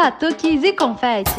batuques 0.00 0.62
e 0.62 0.72
confetes. 0.72 1.34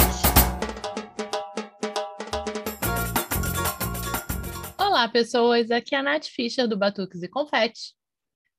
Olá, 4.78 5.08
pessoas. 5.08 5.72
Aqui 5.72 5.96
é 5.96 6.00
a 6.00 6.04
Nath 6.04 6.26
Fischer 6.26 6.68
do 6.68 6.78
Batuques 6.78 7.24
e 7.24 7.30
Confetes. 7.30 7.94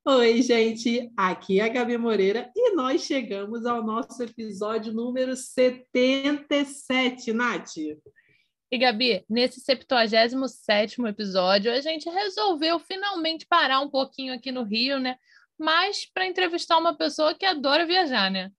Oi, 0.07 0.41
gente. 0.41 1.13
Aqui 1.15 1.61
é 1.61 1.65
a 1.65 1.69
Gabi 1.69 1.99
Moreira 1.99 2.51
e 2.57 2.75
nós 2.75 3.03
chegamos 3.03 3.67
ao 3.67 3.85
nosso 3.85 4.23
episódio 4.23 4.91
número 4.91 5.37
77, 5.37 7.35
Nath. 7.35 7.77
E 7.77 8.79
Gabi, 8.79 9.23
nesse 9.29 9.61
77 9.61 10.99
episódio, 11.03 11.71
a 11.71 11.81
gente 11.83 12.09
resolveu 12.09 12.79
finalmente 12.79 13.47
parar 13.47 13.81
um 13.81 13.91
pouquinho 13.91 14.33
aqui 14.33 14.51
no 14.51 14.63
Rio, 14.63 14.99
né? 14.99 15.17
Mas 15.59 16.07
para 16.11 16.25
entrevistar 16.25 16.79
uma 16.79 16.97
pessoa 16.97 17.35
que 17.35 17.45
adora 17.45 17.85
viajar, 17.85 18.31
né? 18.31 18.51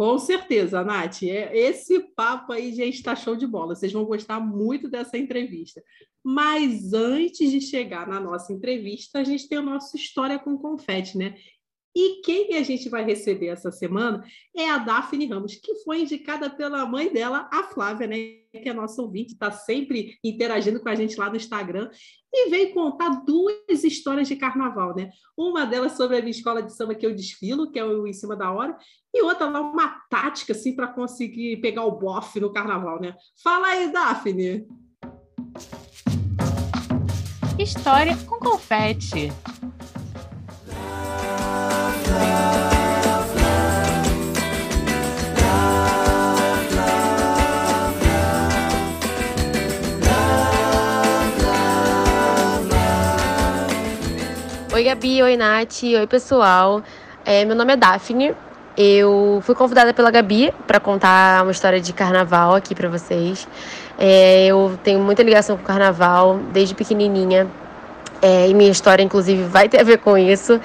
Com 0.00 0.18
certeza, 0.18 0.82
Nath. 0.82 1.24
É, 1.24 1.54
esse 1.54 2.00
papo 2.16 2.54
aí, 2.54 2.72
gente, 2.72 2.94
está 2.94 3.14
show 3.14 3.36
de 3.36 3.46
bola. 3.46 3.74
Vocês 3.74 3.92
vão 3.92 4.06
gostar 4.06 4.40
muito 4.40 4.88
dessa 4.88 5.18
entrevista. 5.18 5.82
Mas 6.24 6.94
antes 6.94 7.50
de 7.50 7.60
chegar 7.60 8.08
na 8.08 8.18
nossa 8.18 8.50
entrevista, 8.50 9.18
a 9.18 9.24
gente 9.24 9.46
tem 9.46 9.58
a 9.58 9.62
nossa 9.62 9.98
história 9.98 10.38
com 10.38 10.56
confete, 10.56 11.18
né? 11.18 11.34
E 11.94 12.20
quem 12.22 12.56
a 12.56 12.62
gente 12.62 12.88
vai 12.88 13.04
receber 13.04 13.48
essa 13.48 13.70
semana 13.72 14.24
é 14.56 14.70
a 14.70 14.78
Daphne 14.78 15.26
Ramos, 15.26 15.56
que 15.56 15.74
foi 15.82 16.02
indicada 16.02 16.48
pela 16.48 16.86
mãe 16.86 17.12
dela, 17.12 17.48
a 17.52 17.64
Flávia, 17.64 18.06
né? 18.06 18.16
Que 18.52 18.68
é 18.68 18.72
nossa 18.72 19.00
ouvinte, 19.02 19.32
está 19.32 19.50
sempre 19.50 20.16
interagindo 20.22 20.80
com 20.80 20.88
a 20.88 20.94
gente 20.94 21.16
lá 21.18 21.28
no 21.28 21.36
Instagram, 21.36 21.90
e 22.32 22.48
veio 22.48 22.72
contar 22.72 23.24
duas 23.24 23.82
histórias 23.82 24.28
de 24.28 24.36
carnaval, 24.36 24.94
né? 24.94 25.10
Uma 25.36 25.66
delas 25.66 25.92
sobre 25.92 26.16
a 26.16 26.20
minha 26.20 26.30
escola 26.30 26.62
de 26.62 26.74
samba 26.74 26.94
que 26.94 27.04
eu 27.04 27.14
desfilo, 27.14 27.70
que 27.70 27.78
é 27.78 27.84
o 27.84 28.06
Em 28.06 28.12
Cima 28.12 28.36
da 28.36 28.50
Hora, 28.52 28.76
e 29.12 29.22
outra 29.22 29.48
lá, 29.48 29.60
uma 29.60 30.00
tática, 30.08 30.52
assim, 30.52 30.74
para 30.74 30.86
conseguir 30.86 31.56
pegar 31.60 31.84
o 31.84 31.98
bofe 31.98 32.38
no 32.38 32.52
carnaval, 32.52 33.00
né? 33.00 33.14
Fala 33.42 33.68
aí, 33.68 33.92
Daphne! 33.92 34.66
História 37.58 38.16
com 38.26 38.38
confete. 38.38 39.32
Oi, 54.80 54.84
Gabi. 54.84 55.22
Oi, 55.22 55.36
Nath. 55.36 55.82
Oi, 55.82 56.06
pessoal. 56.06 56.82
É, 57.22 57.44
meu 57.44 57.54
nome 57.54 57.74
é 57.74 57.76
Daphne. 57.76 58.34
Eu 58.78 59.42
fui 59.44 59.54
convidada 59.54 59.92
pela 59.92 60.10
Gabi 60.10 60.54
para 60.66 60.80
contar 60.80 61.42
uma 61.42 61.52
história 61.52 61.78
de 61.78 61.92
carnaval 61.92 62.54
aqui 62.54 62.74
para 62.74 62.88
vocês. 62.88 63.46
É, 63.98 64.46
eu 64.46 64.78
tenho 64.82 64.98
muita 64.98 65.22
ligação 65.22 65.58
com 65.58 65.62
o 65.62 65.66
carnaval 65.66 66.40
desde 66.50 66.74
pequenininha. 66.74 67.46
É, 68.22 68.48
e 68.48 68.54
minha 68.54 68.70
história, 68.70 69.02
inclusive, 69.02 69.42
vai 69.42 69.68
ter 69.68 69.80
a 69.80 69.84
ver 69.84 69.98
com 69.98 70.16
isso. 70.16 70.58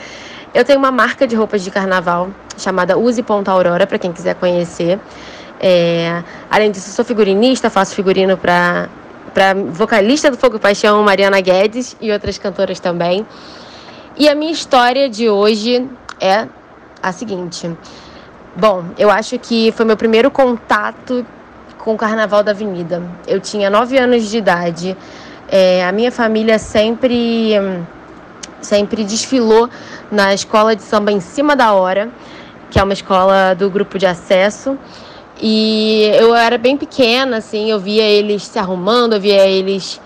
Eu 0.54 0.64
tenho 0.64 0.80
uma 0.80 0.92
marca 0.92 1.28
de 1.28 1.36
roupas 1.36 1.62
de 1.62 1.70
carnaval 1.70 2.30
chamada 2.58 2.98
Use 2.98 3.22
Ponta 3.22 3.52
Aurora, 3.52 3.86
para 3.86 4.00
quem 4.00 4.14
quiser 4.14 4.36
conhecer. 4.36 4.98
É, 5.60 6.24
além 6.50 6.72
disso, 6.72 6.90
sou 6.90 7.04
figurinista, 7.04 7.70
faço 7.70 7.94
figurino 7.94 8.38
para 8.38 8.88
vocalista 9.74 10.32
do 10.32 10.38
Fogo 10.38 10.56
e 10.56 10.60
Paixão, 10.60 11.04
Mariana 11.04 11.42
Guedes, 11.42 11.98
e 12.00 12.14
outras 12.14 12.38
cantoras 12.38 12.80
também. 12.80 13.26
E 14.18 14.30
a 14.30 14.34
minha 14.34 14.54
história 14.54 15.10
de 15.10 15.30
hoje 15.30 15.90
é 16.22 16.48
a 17.04 17.12
seguinte. 17.12 17.70
Bom, 18.56 18.86
eu 18.98 19.12
acho 19.12 19.38
que 19.38 19.74
foi 19.74 19.86
meu 19.86 19.98
primeiro 19.98 20.32
contato 20.32 21.26
com 21.78 21.96
o 21.96 21.98
Carnaval 21.98 22.42
da 22.42 22.52
Avenida. 22.52 23.04
Eu 23.28 23.42
tinha 23.42 23.70
nove 23.70 23.98
anos 23.98 24.30
de 24.30 24.38
idade. 24.38 24.96
É, 25.50 25.86
a 25.86 25.92
minha 25.92 26.14
família 26.14 26.58
sempre, 26.58 27.56
sempre 28.62 29.04
desfilou 29.04 29.70
na 30.10 30.34
escola 30.34 30.78
de 30.78 30.84
samba 30.84 31.12
em 31.12 31.20
cima 31.20 31.54
da 31.54 31.74
hora, 31.74 32.10
que 32.72 32.80
é 32.80 32.84
uma 32.84 32.94
escola 32.94 33.54
do 33.54 33.70
grupo 33.70 34.00
de 34.00 34.06
acesso. 34.06 34.80
E 35.42 36.10
eu 36.14 36.34
era 36.34 36.58
bem 36.58 36.78
pequena, 36.78 37.38
assim, 37.38 37.70
eu 37.70 37.82
via 37.82 38.04
eles 38.04 38.44
se 38.44 38.58
arrumando, 38.58 39.12
eu 39.12 39.20
via 39.20 39.46
eles 39.46 40.00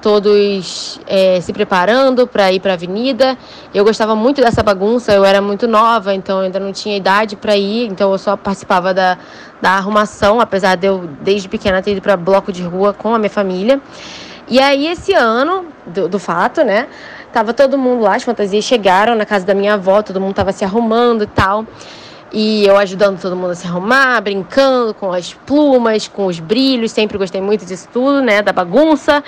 todos 0.00 1.00
é, 1.06 1.40
se 1.40 1.52
preparando 1.52 2.26
para 2.26 2.52
ir 2.52 2.60
para 2.60 2.72
a 2.72 2.74
avenida. 2.74 3.36
Eu 3.74 3.84
gostava 3.84 4.14
muito 4.14 4.40
dessa 4.40 4.62
bagunça, 4.62 5.12
eu 5.12 5.24
era 5.24 5.40
muito 5.40 5.66
nova, 5.66 6.14
então 6.14 6.40
ainda 6.40 6.58
não 6.58 6.72
tinha 6.72 6.96
idade 6.96 7.36
para 7.36 7.56
ir, 7.56 7.88
então 7.88 8.10
eu 8.12 8.18
só 8.18 8.36
participava 8.36 8.94
da, 8.94 9.18
da 9.60 9.72
arrumação, 9.72 10.40
apesar 10.40 10.76
de 10.76 10.86
eu, 10.86 11.08
desde 11.20 11.48
pequena, 11.48 11.82
ter 11.82 11.92
ido 11.92 12.00
para 12.00 12.16
bloco 12.16 12.52
de 12.52 12.62
rua 12.62 12.92
com 12.92 13.14
a 13.14 13.18
minha 13.18 13.30
família. 13.30 13.80
E 14.48 14.58
aí, 14.60 14.86
esse 14.86 15.12
ano, 15.12 15.66
do, 15.86 16.08
do 16.08 16.18
fato, 16.18 16.62
né? 16.62 16.88
Tava 17.32 17.52
todo 17.52 17.76
mundo 17.76 18.02
lá, 18.02 18.16
as 18.16 18.22
fantasias 18.22 18.64
chegaram 18.64 19.14
na 19.14 19.26
casa 19.26 19.44
da 19.44 19.54
minha 19.54 19.74
avó, 19.74 20.02
todo 20.02 20.18
mundo 20.20 20.34
tava 20.34 20.52
se 20.52 20.64
arrumando 20.64 21.24
e 21.24 21.26
tal. 21.26 21.66
E 22.32 22.66
eu 22.66 22.76
ajudando 22.76 23.20
todo 23.20 23.34
mundo 23.34 23.52
a 23.52 23.54
se 23.54 23.66
arrumar, 23.66 24.20
brincando 24.20 24.92
com 24.92 25.12
as 25.12 25.32
plumas, 25.32 26.06
com 26.08 26.26
os 26.26 26.38
brilhos, 26.38 26.92
sempre 26.92 27.16
gostei 27.16 27.40
muito 27.40 27.64
disso 27.64 27.88
tudo, 27.92 28.20
né? 28.20 28.42
Da 28.42 28.52
bagunça. 28.52 29.24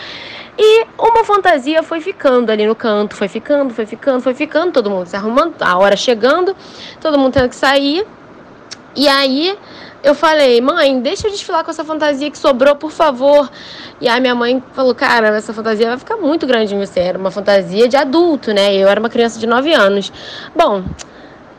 E 0.58 0.86
uma 0.98 1.24
fantasia 1.24 1.82
foi 1.82 2.00
ficando 2.00 2.50
ali 2.50 2.66
no 2.66 2.74
canto, 2.74 3.16
foi 3.16 3.28
ficando, 3.28 3.72
foi 3.72 3.86
ficando, 3.86 4.20
foi 4.20 4.34
ficando, 4.34 4.72
todo 4.72 4.90
mundo 4.90 5.06
se 5.06 5.16
arrumando, 5.16 5.54
a 5.60 5.78
hora 5.78 5.96
chegando, 5.96 6.54
todo 7.00 7.18
mundo 7.18 7.32
tendo 7.32 7.48
que 7.48 7.56
sair. 7.56 8.06
E 8.94 9.08
aí 9.08 9.56
eu 10.02 10.14
falei, 10.14 10.60
mãe, 10.60 11.00
deixa 11.00 11.26
eu 11.26 11.30
desfilar 11.30 11.64
com 11.64 11.70
essa 11.70 11.84
fantasia 11.84 12.30
que 12.30 12.36
sobrou, 12.36 12.76
por 12.76 12.90
favor. 12.90 13.50
E 14.00 14.08
aí 14.08 14.20
minha 14.20 14.34
mãe 14.34 14.62
falou, 14.72 14.94
cara, 14.94 15.28
essa 15.28 15.54
fantasia 15.54 15.88
vai 15.88 15.98
ficar 15.98 16.16
muito 16.16 16.46
grande 16.46 16.74
em 16.74 16.78
você. 16.78 17.00
Era 17.00 17.18
uma 17.18 17.30
fantasia 17.30 17.88
de 17.88 17.96
adulto, 17.96 18.52
né? 18.52 18.74
Eu 18.74 18.88
era 18.88 19.00
uma 19.00 19.08
criança 19.08 19.38
de 19.38 19.46
9 19.46 19.72
anos. 19.72 20.12
Bom, 20.54 20.82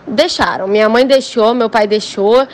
deixaram. 0.07 0.67
Minha 0.67 0.89
mãe 0.89 1.05
deixou, 1.05 1.53
meu 1.53 1.69
pai 1.69 1.87
deixou 1.87 2.47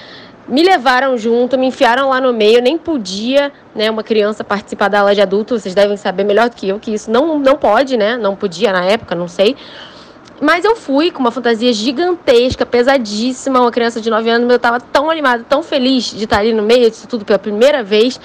me 0.47 0.63
levaram 0.63 1.17
junto, 1.17 1.57
me 1.57 1.67
enfiaram 1.67 2.09
lá 2.09 2.21
no 2.21 2.31
meio, 2.31 2.61
nem 2.61 2.77
podia, 2.77 3.51
né, 3.75 3.91
uma 3.91 4.03
criança 4.03 4.43
participar 4.43 4.87
da 4.87 5.01
aula 5.01 5.13
de 5.13 5.21
adulto, 5.21 5.59
vocês 5.59 5.75
devem 5.75 5.97
saber 5.97 6.23
melhor 6.23 6.49
do 6.49 6.55
que 6.55 6.69
eu 6.69 6.79
que 6.79 6.93
isso 6.93 7.11
não, 7.11 7.37
não 7.37 7.57
pode, 7.57 7.97
né, 7.97 8.15
não 8.15 8.35
podia 8.35 8.71
na 8.71 8.85
época, 8.85 9.13
não 9.13 9.27
sei. 9.27 9.55
Mas 10.39 10.63
eu 10.63 10.75
fui 10.75 11.11
com 11.11 11.19
uma 11.19 11.31
fantasia 11.31 11.73
gigantesca, 11.73 12.65
pesadíssima, 12.65 13.59
uma 13.59 13.71
criança 13.71 13.99
de 13.99 14.09
9 14.09 14.29
anos, 14.29 14.49
eu 14.49 14.55
estava 14.55 14.79
tão 14.79 15.09
animada, 15.09 15.43
tão 15.49 15.63
feliz 15.63 16.05
de 16.05 16.23
estar 16.23 16.39
ali 16.39 16.53
no 16.53 16.63
meio 16.63 16.89
disso 16.89 17.07
tudo 17.07 17.25
pela 17.25 17.39
primeira 17.39 17.83
vez, 17.83 18.19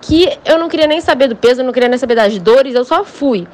que 0.00 0.30
eu 0.44 0.58
não 0.58 0.68
queria 0.68 0.86
nem 0.86 1.00
saber 1.00 1.28
do 1.28 1.36
peso, 1.36 1.60
eu 1.60 1.64
não 1.64 1.72
queria 1.72 1.88
nem 1.88 1.98
saber 1.98 2.14
das 2.14 2.38
dores, 2.38 2.74
eu 2.74 2.84
só 2.84 3.04
fui. 3.04 3.46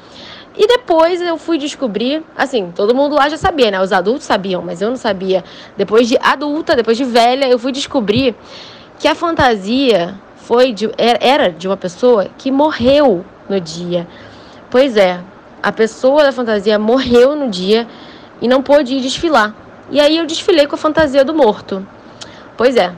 E 0.57 0.65
depois 0.65 1.21
eu 1.21 1.37
fui 1.37 1.59
descobrir, 1.59 2.23
assim, 2.35 2.73
todo 2.75 2.95
mundo 2.95 3.15
lá 3.15 3.29
já 3.29 3.37
sabia, 3.37 3.69
né? 3.69 3.79
Os 3.79 3.91
adultos 3.91 4.25
sabiam, 4.25 4.61
mas 4.63 4.81
eu 4.81 4.89
não 4.89 4.97
sabia. 4.97 5.43
Depois 5.77 6.07
de 6.07 6.17
adulta, 6.19 6.75
depois 6.75 6.97
de 6.97 7.03
velha, 7.03 7.47
eu 7.47 7.59
fui 7.59 7.71
descobrir 7.71 8.35
que 8.97 9.07
a 9.07 9.13
fantasia 9.13 10.15
foi 10.35 10.73
de, 10.73 10.89
era 10.97 11.51
de 11.51 11.67
uma 11.67 11.77
pessoa 11.77 12.29
que 12.39 12.49
morreu 12.49 13.23
no 13.47 13.61
dia. 13.61 14.07
Pois 14.71 14.97
é, 14.97 15.19
a 15.61 15.71
pessoa 15.71 16.23
da 16.23 16.31
fantasia 16.31 16.79
morreu 16.79 17.35
no 17.35 17.49
dia 17.49 17.87
e 18.41 18.47
não 18.47 18.63
pôde 18.63 18.95
ir 18.95 19.01
desfilar. 19.01 19.53
E 19.91 19.99
aí 19.99 20.17
eu 20.17 20.25
desfilei 20.25 20.65
com 20.65 20.73
a 20.73 20.77
fantasia 20.77 21.23
do 21.23 21.35
morto. 21.35 21.85
Pois 22.57 22.75
é, 22.75 22.91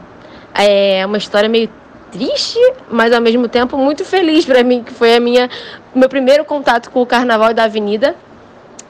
é 0.53 1.06
uma 1.06 1.18
história 1.18 1.50
meio 1.50 1.70
triste, 2.12 2.59
mas 2.90 3.14
ao 3.14 3.22
mesmo 3.22 3.47
tempo 3.47 3.78
muito 3.78 4.03
feliz 4.03 4.46
para 4.46 4.64
mim, 4.64 4.84
que 4.84 4.94
foi 4.94 5.16
a 5.16 5.20
minha 5.20 5.50
meu 5.94 6.09
primeiro 6.09 6.46
contato 6.46 6.92
com 6.92 7.02
o 7.02 7.06
Carnaval 7.06 7.53
da 7.53 7.64
Avenida 7.64 8.16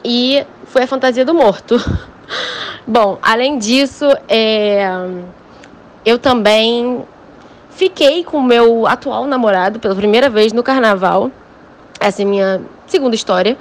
e 0.04 0.44
foi 0.66 0.84
a 0.84 0.88
fantasia 0.88 1.26
do 1.26 1.34
morto. 1.34 1.78
Bom, 2.86 3.18
além 3.22 3.58
disso, 3.58 4.06
é, 4.28 4.90
eu 6.06 6.18
também 6.18 7.06
fiquei 7.72 8.24
com 8.24 8.38
o 8.38 8.44
meu 8.44 8.88
atual 8.88 9.26
namorado 9.26 9.80
pela 9.80 9.96
primeira 9.96 10.30
vez 10.30 10.52
no 10.52 10.64
Carnaval. 10.64 11.32
Essa 12.00 12.22
é 12.22 12.26
minha 12.26 12.62
segunda 12.88 13.16
história. 13.16 13.58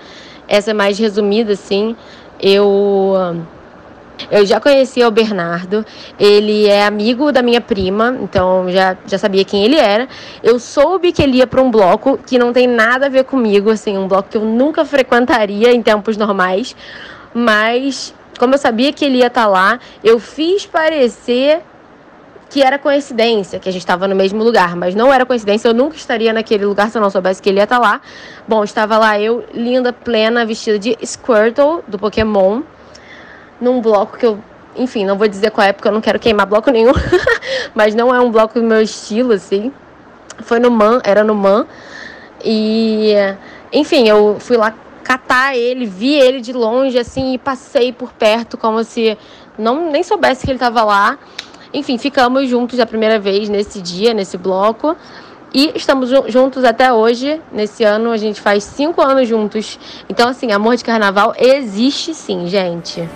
Essa 0.47 0.71
é 0.71 0.75
mais 0.75 0.99
resumida, 0.99 1.53
assim. 1.53 1.95
Eu 2.41 3.45
eu 4.31 4.45
já 4.45 4.61
conhecia 4.61 5.07
o 5.07 5.11
Bernardo, 5.11 5.85
ele 6.19 6.67
é 6.67 6.85
amigo 6.85 7.31
da 7.31 7.43
minha 7.43 7.61
prima, 7.61 8.17
então 8.21 8.71
já, 8.71 8.97
já 9.07 9.19
sabia 9.19 9.45
quem 9.45 9.65
ele 9.65 9.77
era. 9.77 10.09
Eu 10.43 10.59
soube 10.59 11.13
que 11.13 11.23
ele 11.23 11.39
ia 11.39 11.47
para 11.47 11.63
um 11.63 11.71
bloco 11.71 12.19
que 12.19 12.39
não 12.39 12.53
tem 12.53 12.67
nada 12.67 13.07
a 13.07 13.09
ver 13.09 13.25
comigo, 13.25 13.71
assim, 13.71 13.97
um 13.97 14.09
bloco 14.09 14.29
que 14.29 14.37
eu 14.37 14.45
nunca 14.45 14.85
frequentaria 14.85 15.73
em 15.73 15.83
tempos 15.83 16.17
normais, 16.17 16.75
mas 17.33 18.15
como 18.39 18.55
eu 18.55 18.59
sabia 18.59 18.93
que 18.93 19.05
ele 19.05 19.19
ia 19.19 19.29
estar 19.29 19.43
tá 19.43 19.49
lá, 19.49 19.81
eu 20.03 20.19
fiz 20.19 20.67
parecer 20.67 21.61
que 22.51 22.63
era 22.63 22.79
coincidência, 22.79 23.59
que 23.59 23.69
a 23.69 23.73
gente 23.73 23.83
estava 23.83 24.09
no 24.09 24.17
mesmo 24.17 24.43
lugar, 24.43 24.75
mas 24.75 24.95
não 24.95 25.13
era 25.13 25.27
coincidência, 25.27 25.69
eu 25.69 25.75
nunca 25.75 25.97
estaria 25.97 26.33
naquele 26.33 26.65
lugar 26.65 26.91
se 26.91 26.97
eu 26.97 27.03
não 27.03 27.11
soubesse 27.11 27.43
que 27.43 27.49
ele 27.49 27.59
ia 27.59 27.65
estar 27.65 27.77
tá 27.77 27.83
lá. 27.83 28.01
Bom, 28.47 28.65
estava 28.65 28.97
lá 28.97 29.21
eu, 29.21 29.45
linda, 29.53 29.93
plena, 29.93 30.47
vestida 30.47 30.79
de 30.79 30.97
Squirtle, 31.05 31.83
do 31.87 31.99
Pokémon 31.99 32.63
num 33.61 33.81
bloco 33.81 34.17
que 34.17 34.27
eu 34.27 34.39
enfim, 34.79 35.05
não 35.05 35.19
vou 35.19 35.27
dizer 35.27 35.51
qual 35.51 35.67
é, 35.67 35.73
porque 35.73 35.89
eu 35.89 35.93
não 35.93 36.01
quero 36.01 36.19
queimar 36.21 36.47
bloco 36.47 36.71
nenhum, 36.71 36.93
mas 37.75 37.95
não 37.95 38.15
é 38.15 38.21
um 38.21 38.31
bloco 38.31 38.61
do 38.61 38.65
meu 38.65 38.81
estilo, 38.81 39.33
assim. 39.33 39.73
Foi 40.43 40.61
no 40.61 40.71
MAN, 40.71 41.01
era 41.03 41.25
no 41.25 41.35
MAN. 41.35 41.67
E, 42.45 43.13
enfim, 43.73 44.09
eu 44.09 44.37
fui 44.39 44.57
lá 44.57 44.73
catar 45.03 45.57
ele, 45.57 45.85
vi 45.85 46.15
ele 46.15 46.41
de 46.41 46.53
longe, 46.53 46.99
assim, 46.99 47.35
e 47.35 47.39
passei 47.39 47.93
por 47.93 48.13
perto 48.13 48.57
como 48.57 48.85
se 48.85 49.19
não 49.59 49.91
nem 49.91 50.03
soubesse 50.03 50.45
que 50.45 50.51
ele 50.51 50.57
estava 50.57 50.85
lá. 50.85 51.19
Enfim, 51.75 51.99
ficamos 51.99 52.49
juntos 52.49 52.79
a 52.79 52.87
primeira 52.87 53.19
vez 53.19 53.49
nesse 53.49 53.83
dia, 53.83 54.15
nesse 54.15 54.39
bloco. 54.39 54.97
E 55.53 55.73
estamos 55.75 56.11
juntos 56.29 56.63
até 56.63 56.93
hoje. 56.93 57.41
Nesse 57.51 57.83
ano 57.83 58.13
a 58.13 58.17
gente 58.17 58.41
faz 58.41 58.65
cinco 58.65 59.03
anos 59.03 59.27
juntos. 59.27 59.79
Então, 60.09 60.29
assim, 60.29 60.53
amor 60.53 60.77
de 60.77 60.85
carnaval 60.85 61.35
existe 61.37 62.15
sim, 62.15 62.47
gente. 62.47 63.09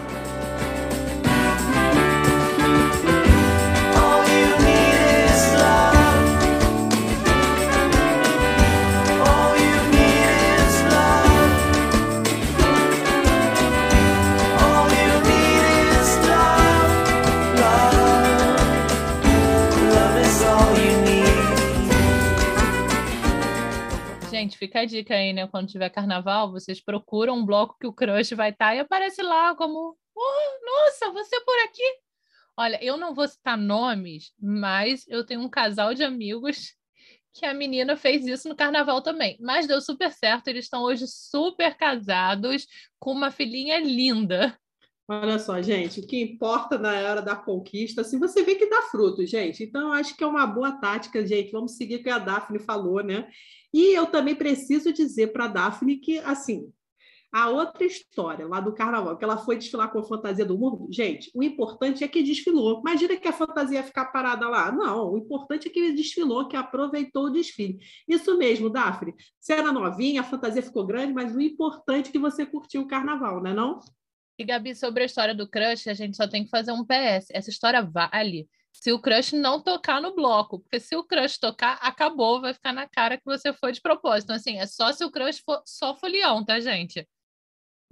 Fica 24.62 24.81
a 24.81 24.85
dica 24.85 25.14
aí, 25.14 25.32
né? 25.32 25.49
Quando 25.49 25.69
tiver 25.69 25.91
carnaval, 25.91 26.53
vocês 26.53 26.81
procuram 26.81 27.38
um 27.38 27.44
bloco 27.44 27.76
que 27.81 27.87
o 27.87 27.93
crush 27.93 28.32
vai 28.35 28.50
estar 28.50 28.69
tá 28.69 28.75
e 28.76 28.79
aparece 28.79 29.20
lá 29.20 29.56
como: 29.56 29.97
oh, 30.14 30.64
nossa, 30.64 31.11
você 31.11 31.41
por 31.41 31.59
aqui. 31.64 31.82
Olha, 32.56 32.79
eu 32.85 32.97
não 32.97 33.12
vou 33.12 33.26
citar 33.26 33.59
nomes, 33.59 34.32
mas 34.38 35.05
eu 35.09 35.26
tenho 35.26 35.41
um 35.41 35.49
casal 35.49 35.94
de 35.94 36.05
amigos 36.05 36.75
que 37.35 37.44
a 37.44 37.53
menina 37.53 37.97
fez 37.97 38.25
isso 38.25 38.49
no 38.49 38.55
carnaval 38.55 39.03
também. 39.03 39.37
Mas 39.41 39.67
deu 39.67 39.81
super 39.81 40.12
certo, 40.12 40.47
eles 40.47 40.67
estão 40.67 40.82
hoje 40.82 41.06
super 41.08 41.75
casados, 41.75 42.67
com 43.00 43.11
uma 43.11 43.32
filhinha 43.32 43.81
linda. 43.81 44.56
Olha 45.08 45.38
só, 45.38 45.61
gente, 45.61 46.00
o 46.00 46.06
que 46.06 46.23
importa 46.23 46.79
na 46.79 46.91
hora 46.91 47.20
da 47.20 47.35
conquista, 47.35 48.03
assim, 48.03 48.19
você 48.19 48.44
vê 48.44 48.55
que 48.55 48.70
dá 48.70 48.82
fruto, 48.82 49.26
gente. 49.26 49.65
Então, 49.65 49.93
acho 49.93 50.17
que 50.17 50.23
é 50.23 50.26
uma 50.26 50.47
boa 50.47 50.73
tática, 50.73 51.26
gente. 51.26 51.50
Vamos 51.50 51.73
seguir 51.73 51.97
o 51.97 52.03
que 52.03 52.08
a 52.08 52.19
Daphne 52.19 52.61
falou, 52.61 53.03
né? 53.03 53.29
E 53.73 53.97
eu 53.97 54.07
também 54.07 54.35
preciso 54.35 54.93
dizer 54.93 55.29
para 55.29 55.47
a 55.47 55.49
Daphne 55.49 55.97
que, 55.97 56.19
assim, 56.19 56.73
a 57.33 57.49
outra 57.49 57.87
história 57.87 58.47
lá 58.47 58.61
do 58.61 58.75
carnaval, 58.75 59.17
que 59.17 59.25
ela 59.25 59.39
foi 59.39 59.57
desfilar 59.57 59.91
com 59.91 60.01
a 60.01 60.05
fantasia 60.05 60.45
do 60.45 60.59
mundo, 60.59 60.87
gente, 60.93 61.31
o 61.35 61.43
importante 61.43 62.05
é 62.05 62.09
que 62.09 62.23
desfilou. 62.23 62.81
Imagina 62.81 63.17
que 63.17 63.27
a 63.27 63.33
fantasia 63.33 63.79
ia 63.79 63.83
ficar 63.83 64.07
parada 64.07 64.47
lá. 64.51 64.71
Não, 64.71 65.13
o 65.13 65.17
importante 65.17 65.67
é 65.67 65.71
que 65.71 65.93
desfilou, 65.93 66.47
que 66.47 66.57
aproveitou 66.57 67.25
o 67.25 67.31
desfile. 67.31 67.79
Isso 68.07 68.37
mesmo, 68.37 68.69
Daphne. 68.69 69.15
Você 69.41 69.55
era 69.55 69.73
novinha, 69.73 70.21
a 70.21 70.25
fantasia 70.25 70.63
ficou 70.63 70.87
grande, 70.87 71.15
mas 71.15 71.35
o 71.35 71.41
importante 71.41 72.11
é 72.11 72.13
que 72.13 72.19
você 72.19 72.45
curtiu 72.45 72.83
o 72.83 72.87
carnaval, 72.87 73.43
né 73.43 73.55
não? 73.55 73.79
E, 74.39 74.45
Gabi, 74.45 74.75
sobre 74.75 75.03
a 75.03 75.07
história 75.07 75.35
do 75.35 75.49
crush, 75.49 75.89
a 75.89 75.95
gente 75.95 76.17
só 76.17 76.29
tem 76.29 76.45
que 76.45 76.51
fazer 76.51 76.73
um 76.73 76.85
PS. 76.85 77.29
Essa 77.31 77.49
história 77.49 77.83
vale 77.83 78.47
se 78.73 78.93
o 78.93 78.99
crush 78.99 79.33
não 79.33 79.61
tocar 79.61 80.01
no 80.01 80.15
bloco, 80.15 80.59
porque 80.61 80.81
se 80.81 80.97
o 80.97 81.05
crush 81.05 81.39
tocar, 81.39 81.79
acabou, 81.83 82.41
vai 82.41 82.55
ficar 82.55 82.73
na 82.73 82.89
cara 82.89 83.17
que 83.17 83.25
você 83.25 83.53
foi 83.53 83.73
de 83.73 83.81
propósito. 83.81 84.25
Então, 84.25 84.37
assim, 84.37 84.59
é 84.59 84.67
só 84.67 84.93
se 84.93 85.05
o 85.05 85.11
crush 85.11 85.41
for 85.45 85.63
só 85.65 85.95
folião, 85.95 86.45
tá, 86.45 86.59
gente? 86.59 87.07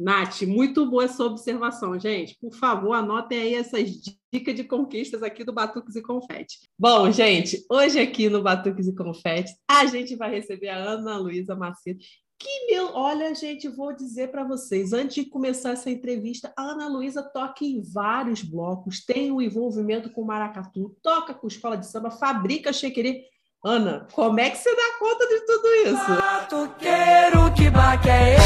Nath, 0.00 0.40
muito 0.42 0.86
boa 0.86 1.04
essa 1.04 1.22
observação, 1.22 1.98
gente. 2.00 2.34
Por 2.40 2.54
favor, 2.54 2.94
anotem 2.94 3.38
aí 3.38 3.54
essas 3.54 3.90
dicas 4.32 4.54
de 4.54 4.64
conquistas 4.64 5.22
aqui 5.22 5.44
do 5.44 5.52
Batuques 5.52 5.94
e 5.94 6.00
Confete. 6.00 6.58
Bom, 6.78 7.10
gente, 7.10 7.62
hoje 7.70 8.00
aqui 8.00 8.30
no 8.30 8.42
Batuques 8.42 8.88
e 8.88 8.94
Confete, 8.94 9.52
a 9.68 9.84
gente 9.84 10.16
vai 10.16 10.30
receber 10.30 10.70
a 10.70 10.78
Ana 10.78 11.18
Luísa 11.18 11.54
Macedo, 11.54 12.00
que 12.40 12.66
meu, 12.70 12.94
olha, 12.94 13.34
gente, 13.34 13.68
vou 13.68 13.92
dizer 13.92 14.30
para 14.30 14.42
vocês, 14.42 14.94
antes 14.94 15.16
de 15.16 15.30
começar 15.30 15.72
essa 15.72 15.90
entrevista, 15.90 16.50
a 16.56 16.62
Ana 16.62 16.88
Luísa 16.88 17.22
toca 17.22 17.66
em 17.66 17.82
vários 17.82 18.42
blocos, 18.42 19.04
tem 19.04 19.30
um 19.30 19.42
envolvimento 19.42 20.10
com 20.10 20.24
maracatu, 20.24 20.96
toca 21.02 21.34
com 21.34 21.46
escola 21.46 21.76
de 21.76 21.86
samba, 21.86 22.10
fabrica 22.10 22.72
chequerê. 22.72 23.24
Ana, 23.62 24.08
como 24.14 24.40
é 24.40 24.48
que 24.48 24.56
você 24.56 24.74
dá 24.74 24.98
conta 24.98 25.26
de 25.28 25.40
tudo 25.44 25.68
isso? 25.84 26.16
Batuqueiro, 26.16 27.52
que 27.54 27.68
baque 27.68 28.08
é 28.08 28.36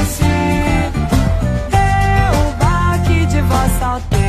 esse? 0.00 0.22
É 1.74 2.30
o 2.30 2.56
baque 2.56 3.26
de 3.26 3.40
Vossa 3.40 3.86
Alteza. 3.86 4.23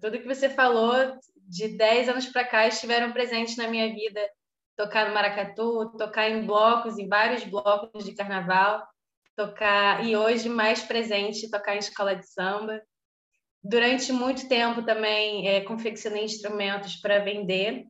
Tudo 0.00 0.18
que 0.18 0.26
você 0.26 0.48
falou, 0.48 0.94
de 1.48 1.68
10 1.76 2.08
anos 2.08 2.26
para 2.26 2.44
cá, 2.44 2.66
estiveram 2.66 3.12
presentes 3.12 3.56
na 3.56 3.68
minha 3.68 3.92
vida. 3.92 4.20
Tocar 4.76 5.08
no 5.08 5.14
maracatu, 5.14 5.90
tocar 5.98 6.30
em 6.30 6.46
blocos, 6.46 6.98
em 6.98 7.08
vários 7.08 7.44
blocos 7.44 8.04
de 8.04 8.14
carnaval, 8.14 8.86
tocar, 9.36 10.04
e 10.04 10.16
hoje 10.16 10.48
mais 10.48 10.82
presente, 10.82 11.50
tocar 11.50 11.74
em 11.74 11.78
escola 11.78 12.14
de 12.14 12.26
samba. 12.26 12.80
Durante 13.62 14.12
muito 14.12 14.48
tempo 14.48 14.82
também 14.82 15.46
é, 15.48 15.60
confeccionei 15.62 16.24
instrumentos 16.24 16.96
para 16.96 17.18
vender. 17.18 17.86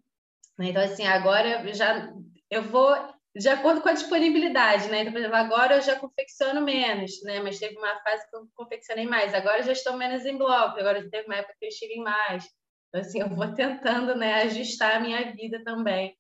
Então, 0.58 0.82
assim, 0.82 1.06
agora 1.06 1.62
eu 1.64 1.72
já 1.72 2.12
eu 2.50 2.64
vou 2.64 2.93
de 3.37 3.49
acordo 3.49 3.81
com 3.81 3.88
a 3.88 3.93
disponibilidade, 3.93 4.88
né? 4.88 5.00
Então, 5.00 5.12
por 5.12 5.19
exemplo, 5.19 5.37
agora 5.37 5.77
eu 5.77 5.82
já 5.82 5.97
confecciono 5.97 6.61
menos, 6.61 7.23
né? 7.23 7.41
Mas 7.41 7.59
teve 7.59 7.77
uma 7.77 8.00
fase 8.03 8.29
que 8.29 8.37
eu 8.37 8.49
confeccionei 8.55 9.06
mais. 9.06 9.32
Agora 9.35 9.62
já 9.62 9.73
estou 9.73 9.97
menos 9.97 10.25
em 10.27 10.37
bloco. 10.37 10.79
Agora 10.79 11.09
teve 11.09 11.27
uma 11.27 11.37
época 11.37 11.55
que 11.59 11.67
eu 11.67 11.69
estive 11.69 11.94
em 11.94 12.03
mais. 12.03 12.44
Então, 12.88 13.00
assim, 13.00 13.21
eu 13.23 13.29
vou 13.29 13.55
tentando, 13.55 14.15
né, 14.17 14.43
ajustar 14.43 14.97
a 14.97 15.00
minha 15.00 15.32
vida 15.32 15.62
também 15.62 16.17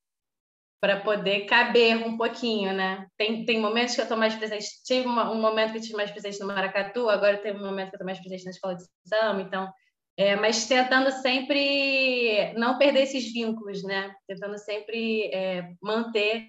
para 0.80 1.00
poder 1.00 1.44
caber 1.44 1.96
um 1.96 2.16
pouquinho, 2.16 2.72
né? 2.72 3.06
Tem, 3.18 3.44
tem 3.44 3.60
momentos 3.60 3.94
que 3.94 4.00
eu 4.00 4.04
estou 4.04 4.16
mais 4.16 4.34
presente. 4.34 4.66
Tive 4.84 5.06
uma, 5.06 5.30
um 5.30 5.40
momento 5.40 5.72
que 5.72 5.76
eu 5.76 5.80
estive 5.80 5.96
mais 5.96 6.10
presente 6.10 6.40
no 6.40 6.46
Maracatu, 6.46 7.10
agora 7.10 7.36
teve 7.36 7.58
um 7.58 7.66
momento 7.66 7.90
que 7.90 7.96
eu 7.96 7.98
estou 7.98 8.06
mais 8.06 8.18
presente 8.18 8.44
na 8.44 8.50
escola 8.50 8.76
de 8.76 8.84
samba, 9.04 9.42
então 9.42 9.70
é, 10.16 10.36
mas 10.36 10.66
tentando 10.66 11.10
sempre 11.10 12.52
não 12.54 12.76
perder 12.76 13.04
esses 13.04 13.32
vínculos, 13.32 13.82
né? 13.82 14.14
Tentando 14.26 14.58
sempre 14.58 15.30
é, 15.32 15.72
manter 15.82 16.46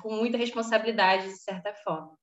com 0.00 0.14
muita 0.16 0.38
responsabilidade, 0.38 1.28
de 1.28 1.38
certa 1.38 1.72
forma. 1.74 2.16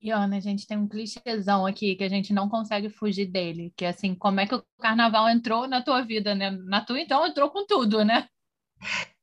E, 0.00 0.10
Ana, 0.10 0.36
a 0.36 0.40
gente 0.40 0.66
tem 0.66 0.76
um 0.76 0.88
clichêzão 0.88 1.66
aqui 1.66 1.96
que 1.96 2.04
a 2.04 2.08
gente 2.08 2.32
não 2.32 2.48
consegue 2.48 2.88
fugir 2.88 3.26
dele, 3.26 3.72
que 3.76 3.84
é 3.84 3.88
assim, 3.88 4.14
como 4.14 4.40
é 4.40 4.46
que 4.46 4.54
o 4.54 4.64
carnaval 4.78 5.28
entrou 5.28 5.66
na 5.66 5.82
tua 5.82 6.02
vida, 6.02 6.34
né? 6.34 6.50
Na 6.50 6.84
tua, 6.84 7.00
então, 7.00 7.26
entrou 7.26 7.50
com 7.50 7.66
tudo, 7.66 8.04
né? 8.04 8.28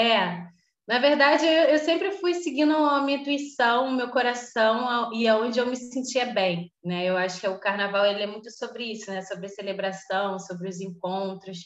É, 0.00 0.46
na 0.88 0.98
verdade, 1.00 1.44
eu, 1.44 1.76
sempre 1.78 2.12
fui 2.12 2.32
seguindo 2.32 2.74
a 2.74 3.02
minha 3.02 3.18
intuição, 3.18 3.88
o 3.88 3.92
meu 3.92 4.08
coração 4.08 5.12
e 5.12 5.28
aonde 5.28 5.58
eu 5.58 5.66
me 5.66 5.76
sentia 5.76 6.26
bem, 6.32 6.72
né? 6.82 7.04
Eu 7.04 7.14
acho 7.18 7.38
que 7.40 7.46
o 7.46 7.60
carnaval 7.60 8.06
ele 8.06 8.22
é 8.22 8.26
muito 8.26 8.50
sobre 8.50 8.84
isso, 8.92 9.10
né? 9.10 9.20
Sobre 9.20 9.48
celebração, 9.48 10.38
sobre 10.38 10.66
os 10.66 10.80
encontros. 10.80 11.58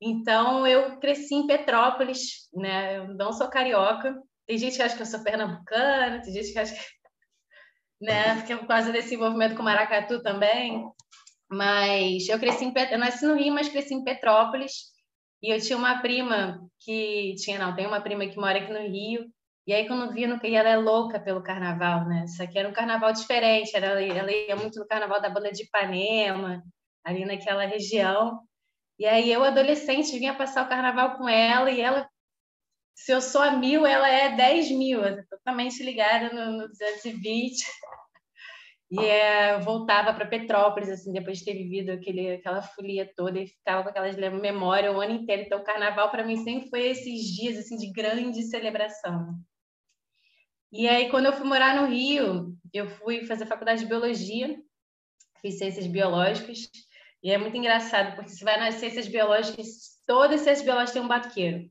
Então, 0.00 0.66
eu 0.66 0.98
cresci 0.98 1.34
em 1.34 1.46
Petrópolis, 1.46 2.48
né? 2.54 2.98
Eu 2.98 3.08
não 3.14 3.32
sou 3.32 3.48
carioca. 3.50 4.16
Tem 4.46 4.56
gente 4.56 4.76
que 4.76 4.82
acha 4.82 4.96
que 4.96 5.02
eu 5.02 5.06
sou 5.06 5.22
pernambucana, 5.22 6.22
tem 6.22 6.32
gente 6.32 6.52
que 6.52 6.58
acha 6.58 6.74
que. 6.74 6.80
Né? 8.00 8.36
Porque 8.36 8.56
por 8.56 8.66
causa 8.66 8.90
desse 8.90 9.14
envolvimento 9.14 9.54
com 9.54 9.62
Maracatu 9.62 10.22
também. 10.22 10.82
Mas 11.50 12.26
eu 12.30 12.38
cresci 12.38 12.64
em. 12.64 12.72
Eu 12.90 12.98
nasci 12.98 13.26
no 13.26 13.34
Rio, 13.34 13.52
mas 13.52 13.68
cresci 13.68 13.92
em 13.92 14.02
Petrópolis. 14.02 14.72
E 15.42 15.50
eu 15.54 15.60
tinha 15.60 15.76
uma 15.76 16.00
prima 16.00 16.58
que. 16.78 17.34
Tinha, 17.36 17.58
não, 17.58 17.74
tem 17.76 17.86
uma 17.86 18.00
prima 18.00 18.26
que 18.26 18.38
mora 18.38 18.58
aqui 18.58 18.72
no 18.72 18.80
Rio. 18.80 19.26
E 19.66 19.72
aí, 19.74 19.86
quando 19.86 20.12
vi, 20.12 20.26
no... 20.26 20.40
e 20.42 20.54
ela 20.54 20.68
é 20.70 20.76
louca 20.76 21.20
pelo 21.20 21.42
carnaval, 21.42 22.06
né? 22.08 22.24
Isso 22.24 22.42
aqui 22.42 22.58
era 22.58 22.68
um 22.68 22.72
carnaval 22.72 23.12
diferente. 23.12 23.76
Ela, 23.76 24.00
ela 24.02 24.32
ia 24.32 24.56
muito 24.56 24.78
no 24.78 24.86
carnaval 24.86 25.20
da 25.20 25.28
banda 25.28 25.52
de 25.52 25.64
Ipanema, 25.64 26.62
ali 27.04 27.24
naquela 27.24 27.66
região. 27.66 28.40
E 29.00 29.06
aí 29.06 29.32
eu, 29.32 29.42
adolescente, 29.42 30.18
vinha 30.18 30.36
passar 30.36 30.66
o 30.66 30.68
carnaval 30.68 31.16
com 31.16 31.26
ela 31.26 31.70
e 31.70 31.80
ela, 31.80 32.06
se 32.94 33.10
eu 33.10 33.22
sou 33.22 33.40
a 33.40 33.52
mil, 33.52 33.86
ela 33.86 34.06
é 34.06 34.36
10 34.36 34.72
mil, 34.72 35.00
totalmente 35.26 35.82
ligada 35.82 36.28
no, 36.34 36.58
no 36.58 36.68
220. 36.68 37.64
E 38.90 38.98
é, 38.98 39.58
voltava 39.60 40.12
para 40.12 40.26
Petrópolis, 40.26 40.90
assim, 40.90 41.12
depois 41.12 41.38
de 41.38 41.46
ter 41.46 41.54
vivido 41.54 41.92
aquele, 41.92 42.32
aquela 42.32 42.60
folia 42.60 43.10
toda 43.16 43.40
e 43.40 43.46
ficava 43.46 43.84
com 43.84 43.88
aquelas 43.88 44.16
memórias 44.16 44.94
o 44.94 45.00
ano 45.00 45.14
inteiro. 45.14 45.44
Então, 45.44 45.60
o 45.60 45.64
carnaval 45.64 46.10
para 46.10 46.22
mim 46.22 46.36
sempre 46.44 46.68
foi 46.68 46.88
esses 46.88 47.22
dias 47.22 47.56
assim 47.56 47.78
de 47.78 47.90
grande 47.90 48.42
celebração. 48.42 49.34
E 50.70 50.86
aí, 50.86 51.08
quando 51.08 51.24
eu 51.24 51.32
fui 51.32 51.46
morar 51.46 51.74
no 51.80 51.88
Rio, 51.88 52.54
eu 52.74 52.86
fui 52.86 53.24
fazer 53.24 53.46
faculdade 53.46 53.80
de 53.80 53.86
biologia, 53.86 54.60
fiz 55.40 55.56
ciências 55.56 55.86
biológicas. 55.86 56.68
E 57.22 57.30
é 57.30 57.38
muito 57.38 57.56
engraçado, 57.56 58.14
porque 58.16 58.30
você 58.30 58.44
vai 58.44 58.58
nas 58.58 58.76
ciências 58.76 59.06
biológicas, 59.06 60.00
todas 60.06 60.36
as 60.36 60.40
ciências 60.40 60.64
biológicas 60.64 60.92
têm 60.94 61.02
um 61.02 61.08
batuqueiro. 61.08 61.70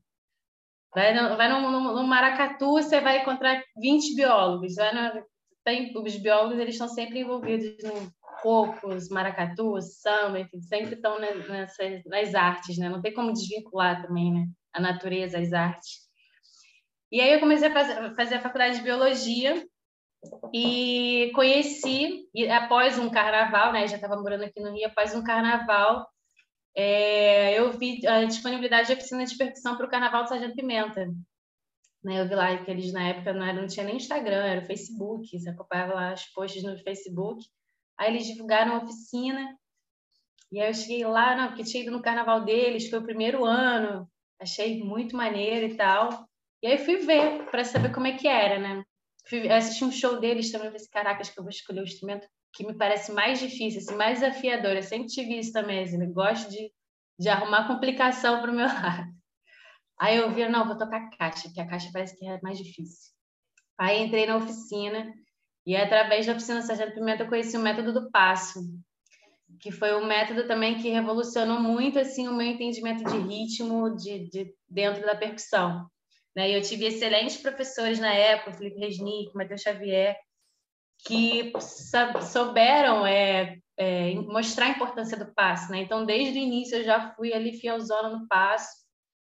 Vai 0.94 1.14
no, 1.14 1.36
vai 1.36 1.48
no, 1.48 1.70
no, 1.70 1.94
no 1.94 2.06
Maracatu, 2.06 2.72
você 2.72 3.00
vai 3.00 3.20
encontrar 3.20 3.62
20 3.76 4.14
biólogos. 4.14 4.74
Vai 4.76 4.94
no, 4.94 5.24
tem, 5.64 5.92
os 5.96 6.16
biólogos 6.16 6.58
eles 6.58 6.74
estão 6.74 6.88
sempre 6.88 7.20
envolvidos 7.20 7.82
em 7.84 8.10
cocos, 8.42 9.08
maracatu, 9.08 9.80
samba, 9.82 10.40
enfim, 10.40 10.60
sempre 10.62 10.94
estão 10.94 11.18
nessas, 11.20 12.04
nas 12.06 12.34
artes, 12.34 12.78
né? 12.78 12.88
Não 12.88 13.02
tem 13.02 13.12
como 13.12 13.32
desvincular 13.32 14.02
também, 14.02 14.32
né? 14.32 14.46
A 14.72 14.80
natureza, 14.80 15.38
as 15.38 15.52
artes. 15.52 16.08
E 17.12 17.20
aí 17.20 17.32
eu 17.32 17.40
comecei 17.40 17.68
a 17.68 17.72
fazer, 17.72 18.14
fazer 18.14 18.34
a 18.36 18.40
faculdade 18.40 18.76
de 18.76 18.82
biologia 18.82 19.64
e 20.52 21.30
conheci, 21.34 22.28
e 22.34 22.48
após 22.50 22.98
um 22.98 23.10
carnaval, 23.10 23.72
né? 23.72 23.86
Já 23.88 23.96
estava 23.96 24.16
morando 24.16 24.44
aqui 24.44 24.60
no 24.60 24.72
Rio, 24.72 24.86
após 24.86 25.14
um 25.14 25.22
carnaval, 25.22 26.06
é, 26.76 27.58
eu 27.58 27.72
vi 27.72 28.06
a 28.06 28.24
disponibilidade 28.24 28.88
de 28.88 28.94
oficina 28.94 29.24
de 29.24 29.36
percussão 29.36 29.76
para 29.76 29.86
o 29.86 29.90
Carnaval 29.90 30.22
do 30.24 30.28
Sargento 30.28 30.54
Pimenta. 30.54 31.06
Né, 32.02 32.20
eu 32.20 32.28
vi 32.28 32.34
lá 32.34 32.56
que 32.56 32.70
eles 32.70 32.92
na 32.92 33.08
época 33.08 33.32
não, 33.32 33.44
era, 33.44 33.60
não 33.60 33.68
tinha 33.68 33.84
nem 33.84 33.96
Instagram, 33.96 34.46
era 34.46 34.62
o 34.62 34.66
Facebook, 34.66 35.38
você 35.38 35.50
acompanhava 35.50 35.94
lá 35.94 36.14
os 36.14 36.24
posts 36.26 36.62
no 36.62 36.78
Facebook. 36.78 37.44
Aí 37.98 38.14
eles 38.14 38.26
divulgaram 38.26 38.74
a 38.74 38.78
oficina, 38.78 39.54
e 40.50 40.60
aí 40.60 40.70
eu 40.70 40.74
cheguei 40.74 41.04
lá, 41.04 41.36
não, 41.36 41.48
porque 41.48 41.64
tinha 41.64 41.82
ido 41.82 41.92
no 41.92 42.02
carnaval 42.02 42.44
deles, 42.44 42.88
foi 42.88 42.98
o 42.98 43.04
primeiro 43.04 43.44
ano, 43.44 44.08
achei 44.40 44.82
muito 44.82 45.16
maneiro 45.16 45.66
e 45.66 45.76
tal. 45.76 46.26
E 46.62 46.66
aí 46.66 46.78
fui 46.78 46.96
ver 46.98 47.44
para 47.50 47.64
saber 47.64 47.92
como 47.92 48.06
é 48.06 48.16
que 48.16 48.26
era, 48.26 48.58
né? 48.58 48.82
Fui 49.30 49.48
assistir 49.48 49.84
um 49.84 49.92
show 49.92 50.18
deles 50.18 50.50
também, 50.50 50.66
falei 50.66 50.80
assim, 50.82 50.90
caraca, 50.90 51.20
acho 51.20 51.32
que 51.32 51.38
eu 51.38 51.44
vou 51.44 51.50
escolher 51.50 51.80
o 51.80 51.84
instrumento 51.84 52.26
que 52.52 52.66
me 52.66 52.74
parece 52.74 53.12
mais 53.12 53.38
difícil, 53.38 53.78
assim, 53.78 53.94
mais 53.94 54.18
desafiador. 54.18 54.72
Eu 54.72 54.82
sempre 54.82 55.06
tive 55.06 55.38
isso 55.38 55.52
também, 55.52 55.84
assim, 55.84 56.12
gosto 56.12 56.50
de, 56.50 56.72
de 57.16 57.28
arrumar 57.28 57.68
complicação 57.68 58.40
para 58.40 58.50
o 58.50 58.54
meu 58.54 58.66
lado. 58.66 59.06
Aí 60.00 60.16
eu 60.16 60.32
vi, 60.32 60.48
não, 60.48 60.66
vou 60.66 60.76
tocar 60.76 61.10
caixa, 61.10 61.48
que 61.54 61.60
a 61.60 61.66
caixa 61.66 61.90
parece 61.92 62.18
que 62.18 62.26
é 62.26 62.40
mais 62.42 62.58
difícil. 62.58 63.12
Aí 63.78 64.02
entrei 64.02 64.26
na 64.26 64.36
oficina 64.36 65.14
e 65.64 65.76
através 65.76 66.26
da 66.26 66.32
oficina 66.32 66.60
Sargento 66.60 66.94
Pimenta 66.94 67.22
eu 67.22 67.28
conheci 67.28 67.56
o 67.56 67.60
método 67.60 67.92
do 67.92 68.10
passo, 68.10 68.60
que 69.60 69.70
foi 69.70 69.94
um 69.94 70.06
método 70.06 70.48
também 70.48 70.76
que 70.76 70.88
revolucionou 70.88 71.60
muito 71.60 71.98
assim 71.98 72.26
o 72.26 72.34
meu 72.34 72.46
entendimento 72.46 73.04
de 73.04 73.18
ritmo 73.18 73.94
de, 73.94 74.28
de 74.28 74.54
dentro 74.68 75.02
da 75.06 75.14
percussão. 75.14 75.86
Né? 76.36 76.56
Eu 76.56 76.62
tive 76.62 76.86
excelentes 76.86 77.36
professores 77.36 77.98
na 77.98 78.12
época, 78.12 78.52
Felipe 78.52 78.78
Resnick, 78.78 79.34
Matheus 79.34 79.62
Xavier, 79.62 80.16
que 81.04 81.52
souberam 82.32 83.06
é, 83.06 83.58
é, 83.76 84.14
mostrar 84.14 84.66
a 84.66 84.70
importância 84.70 85.16
do 85.16 85.32
passo. 85.34 85.70
Né? 85.70 85.80
Então, 85.80 86.04
desde 86.04 86.38
o 86.38 86.42
início, 86.42 86.78
eu 86.78 86.84
já 86.84 87.14
fui 87.14 87.32
ali 87.32 87.52
fielzona 87.52 88.10
no 88.10 88.28
passo. 88.28 88.68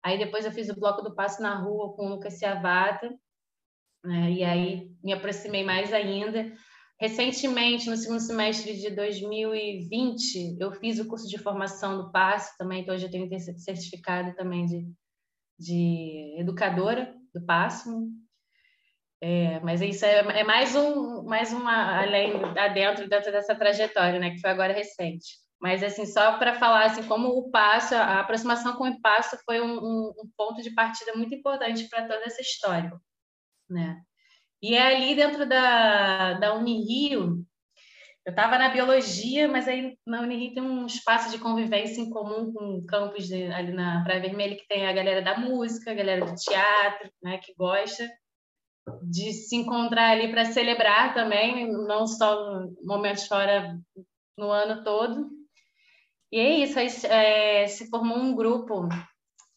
Aí, 0.03 0.17
depois, 0.17 0.45
eu 0.45 0.51
fiz 0.51 0.69
o 0.69 0.79
bloco 0.79 1.01
do 1.01 1.15
passo 1.15 1.41
na 1.41 1.55
rua 1.55 1.93
com 1.93 2.05
o 2.05 2.09
Lucas 2.09 2.37
Ciavata. 2.37 3.09
Né? 4.03 4.31
E 4.31 4.43
aí, 4.43 4.91
me 5.03 5.13
aproximei 5.13 5.63
mais 5.63 5.93
ainda. 5.93 6.51
Recentemente, 6.99 7.89
no 7.89 7.95
segundo 7.95 8.19
semestre 8.19 8.75
de 8.75 8.89
2020, 8.89 10.57
eu 10.59 10.71
fiz 10.73 10.99
o 10.99 11.07
curso 11.07 11.29
de 11.29 11.37
formação 11.37 11.97
do 11.97 12.11
passo 12.11 12.57
também, 12.57 12.81
então 12.81 12.93
hoje 12.93 13.05
eu 13.05 13.11
tenho 13.11 13.29
certificado 13.57 14.35
também 14.35 14.65
de, 14.65 14.85
de 15.59 16.35
educadora 16.37 17.13
do 17.33 17.45
passo. 17.45 18.07
É, 19.21 19.59
mas 19.59 19.81
isso 19.81 20.05
é, 20.05 20.19
é, 20.39 20.43
mais 20.45 20.75
um, 20.75 21.23
mais 21.23 21.51
uma 21.51 22.01
além 22.01 22.33
adentro 22.57 23.09
dentro 23.09 23.31
dessa 23.31 23.53
trajetória, 23.53 24.17
né, 24.17 24.31
que 24.31 24.39
foi 24.39 24.49
agora 24.49 24.73
recente. 24.73 25.37
Mas 25.61 25.83
assim, 25.83 26.05
só 26.05 26.37
para 26.37 26.55
falar 26.55 26.85
assim, 26.85 27.03
como 27.03 27.27
o 27.27 27.51
passo, 27.51 27.93
a 27.93 28.21
aproximação 28.21 28.77
com 28.77 28.87
o 28.87 29.01
passo 29.01 29.37
foi 29.43 29.59
um, 29.59 29.73
um, 29.73 30.13
um 30.23 30.31
ponto 30.37 30.61
de 30.61 30.73
partida 30.73 31.11
muito 31.15 31.35
importante 31.35 31.89
para 31.89 32.07
toda 32.07 32.23
essa 32.23 32.41
história, 32.41 32.93
né? 33.69 34.01
E 34.61 34.75
é 34.75 34.95
ali 34.95 35.15
dentro 35.15 35.45
da, 35.45 36.33
da 36.33 36.53
Unirio, 36.53 37.45
eu 38.25 38.31
estava 38.31 38.57
na 38.57 38.69
biologia, 38.69 39.47
mas 39.47 39.67
aí 39.67 39.97
na 40.05 40.21
Unirio 40.21 40.53
tem 40.53 40.63
um 40.63 40.85
espaço 40.85 41.31
de 41.31 41.39
convivência 41.39 42.01
em 42.01 42.09
comum 42.09 42.51
com 42.53 42.77
o 42.77 42.85
campus 42.85 43.27
de, 43.27 43.45
ali 43.45 43.71
na 43.71 44.03
Praia 44.03 44.21
Vermelha, 44.21 44.55
que 44.55 44.67
tem 44.67 44.88
a 44.88 44.93
galera 44.93 45.21
da 45.21 45.38
música, 45.38 45.91
a 45.91 45.95
galera 45.95 46.25
do 46.25 46.35
teatro, 46.35 47.09
né, 47.23 47.38
que 47.39 47.53
gosta 47.55 48.07
de 49.03 49.31
se 49.33 49.55
encontrar 49.55 50.11
ali 50.11 50.29
para 50.29 50.45
celebrar 50.45 51.13
também, 51.13 51.71
não 51.71 52.07
só 52.07 52.63
momentos 52.83 53.25
fora 53.25 53.77
no 54.38 54.51
ano 54.51 54.83
todo. 54.83 55.29
E 56.31 56.39
é 56.39 56.49
isso, 56.59 56.77
aí 56.77 56.88
é, 57.05 57.67
se 57.67 57.89
formou 57.89 58.17
um 58.17 58.35
grupo 58.35 58.88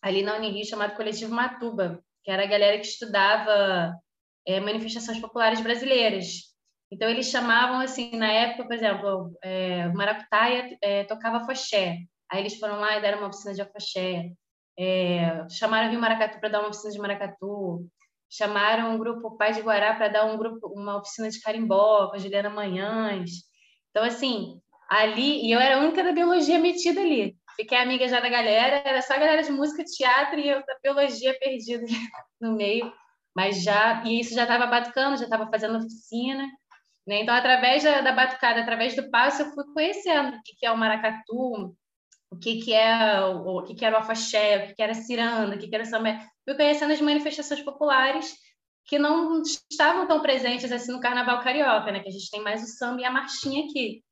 ali 0.00 0.22
na 0.22 0.36
Unirio 0.36 0.66
chamado 0.66 0.96
Coletivo 0.96 1.34
Matuba, 1.34 2.02
que 2.24 2.30
era 2.30 2.44
a 2.44 2.48
galera 2.48 2.78
que 2.78 2.86
estudava 2.86 3.94
é, 4.46 4.60
manifestações 4.60 5.18
populares 5.18 5.60
brasileiras. 5.60 6.51
Então, 6.92 7.08
eles 7.08 7.30
chamavam, 7.30 7.80
assim, 7.80 8.14
na 8.16 8.30
época, 8.30 8.64
por 8.64 8.74
exemplo, 8.74 9.36
é, 9.42 9.88
Maracutaia 9.88 10.76
é, 10.82 11.04
tocava 11.04 11.44
foché. 11.46 11.96
Aí 12.30 12.40
eles 12.40 12.58
foram 12.58 12.78
lá 12.78 12.98
e 12.98 13.00
deram 13.00 13.18
uma 13.18 13.28
oficina 13.28 13.54
de 13.54 13.62
afoxé. 13.62 14.30
É, 14.78 15.48
chamaram 15.48 15.90
Rio 15.90 16.00
Maracatu 16.00 16.38
para 16.38 16.50
dar 16.50 16.60
uma 16.60 16.68
oficina 16.68 16.92
de 16.92 16.98
maracatu 16.98 17.86
chamaram 18.32 18.94
o 18.94 18.98
grupo 18.98 19.36
Pai 19.36 19.52
de 19.52 19.60
Guará 19.60 19.94
para 19.94 20.08
dar 20.08 20.24
um 20.24 20.38
grupo, 20.38 20.68
uma 20.68 20.96
oficina 20.96 21.28
de 21.28 21.38
carimbó 21.40 22.08
com 22.08 22.16
a 22.16 22.18
Juliana 22.18 22.48
Manhães. 22.48 23.30
Então, 23.90 24.02
assim, 24.04 24.58
ali, 24.88 25.46
e 25.46 25.52
eu 25.52 25.60
era 25.60 25.76
a 25.76 25.80
única 25.80 26.02
da 26.02 26.12
biologia 26.12 26.58
metida 26.58 27.02
ali. 27.02 27.36
Fiquei 27.56 27.76
amiga 27.76 28.08
já 28.08 28.20
da 28.20 28.30
galera, 28.30 28.82
era 28.86 29.02
só 29.02 29.14
a 29.14 29.18
galera 29.18 29.42
de 29.42 29.52
música, 29.52 29.84
teatro 29.84 30.40
e 30.40 30.48
eu 30.48 30.64
da 30.64 30.78
biologia 30.82 31.38
perdida 31.38 31.84
no 32.40 32.56
meio. 32.56 32.90
Mas 33.36 33.62
já, 33.62 34.02
e 34.04 34.20
isso 34.20 34.34
já 34.34 34.42
estava 34.42 34.66
batucando, 34.66 35.18
já 35.18 35.24
estava 35.24 35.50
fazendo 35.50 35.76
oficina. 35.76 36.46
Né? 37.06 37.22
Então, 37.22 37.34
através 37.34 37.82
da, 37.82 38.00
da 38.00 38.12
batucada, 38.12 38.60
através 38.60 38.94
do 38.94 39.10
passo, 39.10 39.42
eu 39.42 39.52
fui 39.52 39.64
conhecendo 39.72 40.36
o 40.36 40.42
que, 40.42 40.54
que 40.56 40.66
é 40.66 40.70
o 40.70 40.76
maracatu, 40.76 41.74
o 42.30 42.38
que, 42.38 42.62
que 42.62 42.72
é 42.72 43.20
o, 43.20 43.58
o 43.58 43.62
que, 43.64 43.74
que 43.74 43.84
era 43.84 43.96
o 43.96 44.00
afaxé, 44.00 44.58
o 44.64 44.68
que, 44.68 44.74
que 44.74 44.82
era 44.82 44.94
ciranda, 44.94 45.56
o 45.56 45.58
que, 45.58 45.68
que 45.68 45.74
era 45.74 45.84
samba. 45.84 46.18
Fui 46.44 46.54
conhecendo 46.54 46.92
as 46.92 47.00
manifestações 47.00 47.60
populares 47.60 48.34
que 48.84 48.98
não 48.98 49.42
estavam 49.42 50.06
tão 50.06 50.20
presentes 50.20 50.72
assim 50.72 50.92
no 50.92 51.00
Carnaval 51.00 51.40
Carioca, 51.42 51.92
né? 51.92 52.00
Que 52.00 52.08
a 52.08 52.12
gente 52.12 52.30
tem 52.30 52.40
mais 52.40 52.62
o 52.62 52.66
samba 52.66 53.00
e 53.00 53.04
a 53.04 53.10
marchinha 53.10 53.64
aqui. 53.64 54.02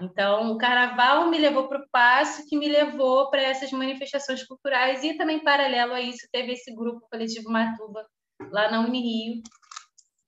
Então, 0.00 0.52
o 0.52 0.58
Carnaval 0.58 1.28
me 1.28 1.38
levou 1.38 1.68
para 1.68 1.78
o 1.78 1.88
passo, 1.90 2.46
que 2.46 2.56
me 2.56 2.68
levou 2.68 3.30
para 3.30 3.42
essas 3.42 3.70
manifestações 3.72 4.44
culturais 4.44 5.02
e 5.04 5.14
também 5.14 5.42
paralelo 5.42 5.92
a 5.92 6.00
isso 6.00 6.26
teve 6.32 6.52
esse 6.52 6.74
grupo 6.74 7.06
coletivo 7.10 7.50
Matuba 7.50 8.06
lá 8.50 8.70
na 8.70 8.80
Unirio, 8.80 9.42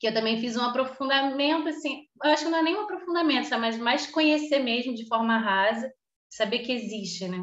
que 0.03 0.09
eu 0.09 0.13
também 0.13 0.41
fiz 0.41 0.57
um 0.57 0.63
aprofundamento 0.63 1.69
assim, 1.69 2.09
acho 2.25 2.43
que 2.43 2.51
não 2.51 2.59
é 2.59 2.63
nem 2.65 2.75
um 2.75 2.81
aprofundamento, 2.81 3.49
mas 3.51 3.79
mais 3.79 4.05
conhecer 4.05 4.59
mesmo 4.59 4.97
de 4.97 5.07
forma 5.07 5.39
rasa 5.39 5.93
saber 6.29 6.59
que 6.59 6.73
existe, 6.73 7.29
né? 7.29 7.39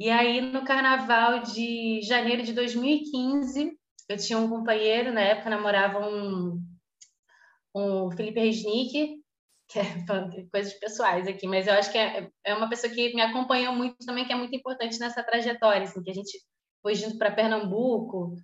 E 0.00 0.08
aí, 0.08 0.40
no 0.40 0.64
carnaval 0.64 1.42
de 1.42 2.00
janeiro 2.00 2.42
de 2.42 2.54
2015, 2.54 3.78
eu 4.08 4.16
tinha 4.16 4.38
um 4.38 4.48
companheiro, 4.48 5.12
na 5.12 5.20
época 5.20 5.50
namorava 5.50 5.98
um, 5.98 6.62
um 7.74 8.10
Felipe 8.12 8.40
Resnick, 8.40 9.22
que 9.68 9.78
é 9.78 9.84
coisas 10.50 10.72
pessoais 10.78 11.28
aqui, 11.28 11.46
mas 11.46 11.66
eu 11.66 11.74
acho 11.74 11.92
que 11.92 11.98
é, 11.98 12.30
é 12.42 12.54
uma 12.54 12.70
pessoa 12.70 12.90
que 12.90 13.14
me 13.14 13.20
acompanhou 13.20 13.74
muito 13.74 13.98
também, 14.06 14.24
que 14.24 14.32
é 14.32 14.36
muito 14.36 14.56
importante 14.56 14.98
nessa 14.98 15.22
trajetória, 15.22 15.82
assim, 15.82 16.02
que 16.02 16.10
a 16.10 16.14
gente 16.14 16.38
foi 16.80 16.94
junto 16.94 17.18
para 17.18 17.34
Pernambuco, 17.34 18.34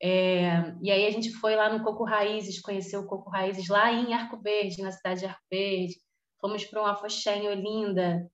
é, 0.00 0.74
e 0.80 0.90
aí 0.90 1.06
a 1.06 1.10
gente 1.10 1.32
foi 1.32 1.56
lá 1.56 1.68
no 1.68 1.82
Coco 1.82 2.04
Raízes, 2.04 2.60
conheceu 2.60 3.00
o 3.00 3.06
Coco 3.06 3.30
Raízes 3.30 3.68
lá 3.68 3.92
em 3.92 4.14
Arco 4.14 4.40
Verde, 4.40 4.82
na 4.82 4.92
cidade 4.92 5.20
de 5.20 5.26
Arco 5.26 5.42
Verde, 5.50 5.96
fomos 6.40 6.64
para 6.64 6.82
um 6.82 6.86
afoxé 6.86 7.36
em 7.36 7.48
Olinda, 7.48 8.30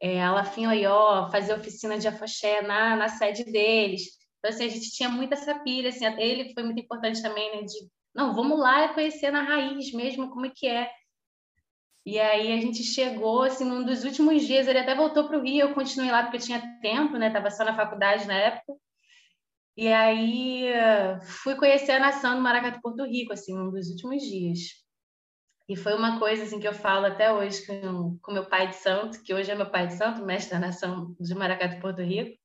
é, 0.00 0.22
a 0.22 0.32
Lafim 0.32 0.66
Oió, 0.66 1.28
fazer 1.30 1.54
oficina 1.54 1.98
de 1.98 2.06
afoxé 2.06 2.62
na, 2.62 2.96
na 2.96 3.08
sede 3.08 3.44
deles. 3.44 4.02
Então, 4.38 4.50
assim, 4.50 4.64
a 4.64 4.68
gente 4.68 4.90
tinha 4.90 5.08
muita 5.08 5.34
essa 5.34 5.58
pilha, 5.60 5.88
assim, 5.88 6.04
ele 6.20 6.52
foi 6.54 6.62
muito 6.62 6.80
importante 6.80 7.20
também, 7.20 7.56
né, 7.56 7.62
de, 7.62 7.88
não, 8.14 8.34
vamos 8.34 8.58
lá 8.58 8.92
conhecer 8.94 9.30
na 9.30 9.42
raiz 9.42 9.92
mesmo 9.92 10.30
como 10.30 10.46
é 10.46 10.50
que 10.54 10.68
é. 10.68 10.90
E 12.04 12.18
aí 12.18 12.52
a 12.52 12.60
gente 12.60 12.82
chegou, 12.82 13.42
assim, 13.42 13.64
num 13.64 13.84
dos 13.84 14.04
últimos 14.04 14.44
dias, 14.44 14.66
ele 14.66 14.78
até 14.78 14.94
voltou 14.94 15.28
para 15.28 15.38
o 15.38 15.42
Rio, 15.42 15.68
eu 15.68 15.74
continuei 15.74 16.10
lá 16.10 16.22
porque 16.22 16.36
eu 16.36 16.40
tinha 16.42 16.80
tempo, 16.80 17.16
né, 17.16 17.28
estava 17.28 17.50
só 17.50 17.64
na 17.64 17.76
faculdade 17.76 18.26
na 18.26 18.34
época. 18.34 18.74
E 19.76 19.88
aí 19.88 20.66
fui 21.22 21.54
conhecer 21.56 21.92
a 21.92 22.00
nação 22.00 22.36
do 22.36 22.42
Maracatu, 22.42 22.80
Porto 22.82 23.04
Rico, 23.04 23.32
assim, 23.32 23.58
um 23.58 23.70
dos 23.70 23.88
últimos 23.88 24.22
dias. 24.22 24.82
E 25.68 25.76
foi 25.76 25.94
uma 25.94 26.18
coisa 26.18 26.42
assim 26.42 26.60
que 26.60 26.68
eu 26.68 26.74
falo 26.74 27.06
até 27.06 27.32
hoje 27.32 27.64
com, 27.66 28.18
com 28.20 28.32
meu 28.32 28.46
pai 28.46 28.68
de 28.68 28.76
santo, 28.76 29.22
que 29.22 29.32
hoje 29.32 29.50
é 29.50 29.54
meu 29.54 29.70
pai 29.70 29.86
de 29.86 29.94
santo, 29.94 30.24
mestre 30.24 30.52
da 30.52 30.66
nação 30.66 31.16
de 31.18 31.34
Maracatu, 31.34 31.80
Porto 31.80 32.02
Rico, 32.02 32.36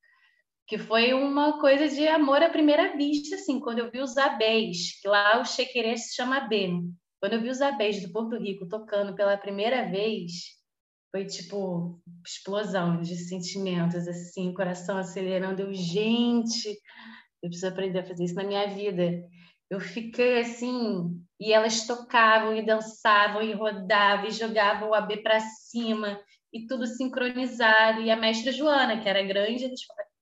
que 0.68 0.78
foi 0.78 1.14
uma 1.14 1.60
coisa 1.60 1.88
de 1.90 2.08
amor 2.08 2.42
à 2.42 2.50
primeira 2.50 2.96
vista, 2.96 3.36
assim, 3.36 3.60
quando 3.60 3.80
eu 3.80 3.92
vi 3.92 4.00
os 4.00 4.18
abés, 4.18 5.02
que 5.02 5.08
lá 5.08 5.42
o 5.42 5.46
chequerê 5.46 5.98
se 5.98 6.16
chama 6.16 6.38
abê. 6.38 6.70
Quando 7.20 7.34
eu 7.34 7.42
vi 7.42 7.50
os 7.50 7.62
abés 7.62 8.02
do 8.02 8.12
Porto 8.12 8.38
Rico 8.38 8.68
tocando 8.68 9.16
pela 9.16 9.38
primeira 9.38 9.90
vez, 9.90 10.32
foi 11.12 11.26
tipo 11.26 12.00
explosão 12.26 13.02
de 13.02 13.16
sentimentos, 13.16 14.08
assim, 14.08 14.54
coração 14.54 14.98
acelerando. 14.98 15.62
Eu, 15.62 15.74
gente, 15.74 16.78
eu 17.41 17.50
preciso 17.50 17.67
aprender 17.67 18.00
a 18.00 18.06
fazer 18.06 18.24
isso 18.24 18.36
na 18.36 18.44
minha 18.44 18.67
vida. 18.67 19.24
Eu 19.70 19.79
fiquei 19.79 20.39
assim, 20.39 21.22
e 21.39 21.53
elas 21.53 21.86
tocavam 21.86 22.56
e 22.56 22.65
dançavam 22.65 23.41
e 23.41 23.53
rodavam 23.53 24.27
e 24.27 24.32
jogavam 24.32 24.89
o 24.89 24.94
AB 24.94 25.17
para 25.17 25.39
cima 25.39 26.20
e 26.51 26.65
tudo 26.65 26.88
sincronizado. 26.88 28.01
E 28.01 28.10
a 28.10 28.15
mestra 28.15 28.51
Joana, 28.51 29.00
que 29.01 29.10
era 29.10 29.22
grande 29.24 29.70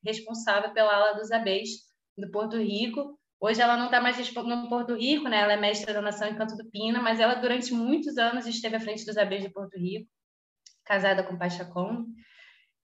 responsável 0.04 0.74
pela 0.74 0.94
aula 0.94 1.14
dos 1.14 1.32
ABs 1.32 1.70
do 2.18 2.30
Porto 2.32 2.58
Rico. 2.58 3.18
Hoje 3.40 3.62
ela 3.62 3.78
não 3.78 3.86
está 3.86 4.02
mais 4.02 4.18
no 4.34 4.70
Porto 4.70 4.96
Rico, 4.96 5.28
né? 5.28 5.42
Ela 5.42 5.54
é 5.54 5.58
mestra 5.58 5.94
da 5.94 6.02
Nação 6.02 6.28
em 6.28 6.36
Canto 6.36 6.56
do 6.56 6.70
Pina, 6.70 7.02
mas 7.02 7.20
ela 7.20 7.36
durante 7.36 7.74
muitos 7.74 8.18
anos 8.18 8.48
esteve 8.48 8.76
à 8.76 8.80
frente 8.80 9.06
dos 9.06 9.18
ABs 9.18 9.44
de 9.44 9.50
Porto 9.50 9.78
Rico, 9.78 10.10
casada 10.84 11.24
com 11.24 11.38
Pachacon. 11.38 12.06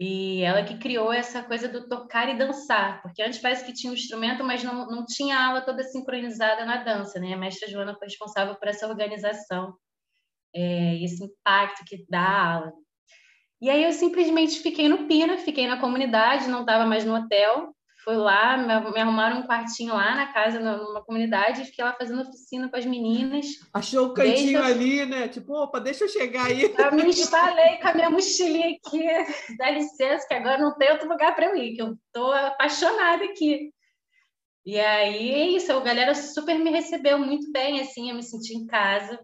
E 0.03 0.41
ela 0.41 0.63
que 0.63 0.79
criou 0.79 1.13
essa 1.13 1.43
coisa 1.43 1.67
do 1.67 1.87
tocar 1.87 2.27
e 2.27 2.35
dançar, 2.35 3.03
porque 3.03 3.21
antes 3.21 3.37
parece 3.37 3.63
que 3.63 3.71
tinha 3.71 3.91
um 3.91 3.95
instrumento, 3.95 4.43
mas 4.43 4.63
não, 4.63 4.87
não 4.87 5.05
tinha 5.05 5.37
a 5.37 5.45
aula 5.49 5.61
toda 5.61 5.83
sincronizada 5.83 6.65
na 6.65 6.77
dança, 6.77 7.19
né? 7.19 7.33
A 7.33 7.37
mestra 7.37 7.69
Joana 7.69 7.93
foi 7.93 8.07
responsável 8.07 8.55
por 8.55 8.67
essa 8.67 8.87
organização, 8.87 9.77
é, 10.55 10.95
esse 11.03 11.23
impacto 11.23 11.85
que 11.85 12.03
dá 12.09 12.19
a 12.19 12.53
aula. 12.55 12.73
E 13.61 13.69
aí 13.69 13.83
eu 13.83 13.91
simplesmente 13.91 14.59
fiquei 14.59 14.89
no 14.89 15.07
Pina, 15.07 15.37
fiquei 15.37 15.67
na 15.67 15.79
comunidade, 15.79 16.47
não 16.47 16.61
estava 16.61 16.83
mais 16.83 17.05
no 17.05 17.13
hotel, 17.13 17.71
Fui 18.03 18.15
lá, 18.15 18.57
me 18.57 18.99
arrumaram 18.99 19.39
um 19.39 19.47
quartinho 19.47 19.93
lá 19.93 20.15
na 20.15 20.33
casa, 20.33 20.59
numa 20.59 21.03
comunidade, 21.03 21.65
fiquei 21.65 21.85
lá 21.85 21.93
fazendo 21.93 22.23
oficina 22.23 22.67
com 22.67 22.75
as 22.75 22.85
meninas. 22.85 23.45
Achou 23.71 24.07
o 24.07 24.13
cantinho 24.13 24.63
ali, 24.63 25.05
né? 25.05 25.27
Tipo, 25.27 25.53
opa, 25.53 25.79
deixa 25.79 26.05
eu 26.05 26.09
chegar 26.09 26.47
aí. 26.47 26.63
Eu 26.63 26.91
me 26.95 27.09
instalei 27.09 27.77
com 27.77 27.87
a 27.87 27.93
minha 27.93 28.09
mochilinha 28.09 28.75
aqui. 28.75 29.55
Dá 29.55 29.69
licença, 29.69 30.27
que 30.27 30.33
agora 30.33 30.57
não 30.57 30.75
tem 30.75 30.91
outro 30.91 31.07
lugar 31.07 31.35
para 31.35 31.45
eu 31.45 31.55
ir, 31.55 31.75
que 31.75 31.81
eu 31.81 31.93
estou 31.93 32.31
apaixonada 32.31 33.23
aqui. 33.23 33.71
E 34.65 34.79
aí, 34.79 35.31
é 35.31 35.47
isso, 35.49 35.71
a 35.71 35.79
galera 35.79 36.15
super 36.15 36.57
me 36.57 36.71
recebeu 36.71 37.19
muito 37.19 37.51
bem, 37.51 37.81
assim, 37.81 38.09
eu 38.09 38.15
me 38.15 38.23
senti 38.23 38.55
em 38.55 38.65
casa. 38.65 39.19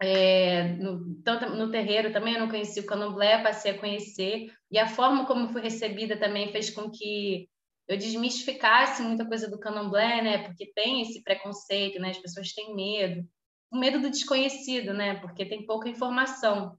É, 0.00 0.64
no, 0.74 1.22
tanto 1.22 1.48
no 1.50 1.70
terreiro 1.70 2.12
também, 2.12 2.34
eu 2.34 2.40
não 2.40 2.48
conheci 2.48 2.80
o 2.80 2.86
candomblé, 2.86 3.40
passei 3.42 3.70
a 3.70 3.78
conhecer. 3.78 4.52
E 4.72 4.76
a 4.76 4.88
forma 4.88 5.24
como 5.24 5.48
fui 5.50 5.62
recebida 5.62 6.16
também 6.16 6.50
fez 6.50 6.70
com 6.70 6.90
que 6.90 7.48
eu 7.92 7.98
desmistificasse 7.98 9.02
muita 9.02 9.26
coisa 9.26 9.50
do 9.50 9.58
candomblé, 9.58 10.22
né? 10.22 10.38
Porque 10.46 10.72
tem 10.74 11.02
esse 11.02 11.22
preconceito, 11.22 12.00
né? 12.00 12.10
As 12.10 12.18
pessoas 12.18 12.52
têm 12.52 12.74
medo, 12.74 13.26
o 13.70 13.78
medo 13.78 14.00
do 14.00 14.10
desconhecido, 14.10 14.92
né? 14.92 15.16
Porque 15.20 15.46
tem 15.46 15.66
pouca 15.66 15.88
informação. 15.88 16.76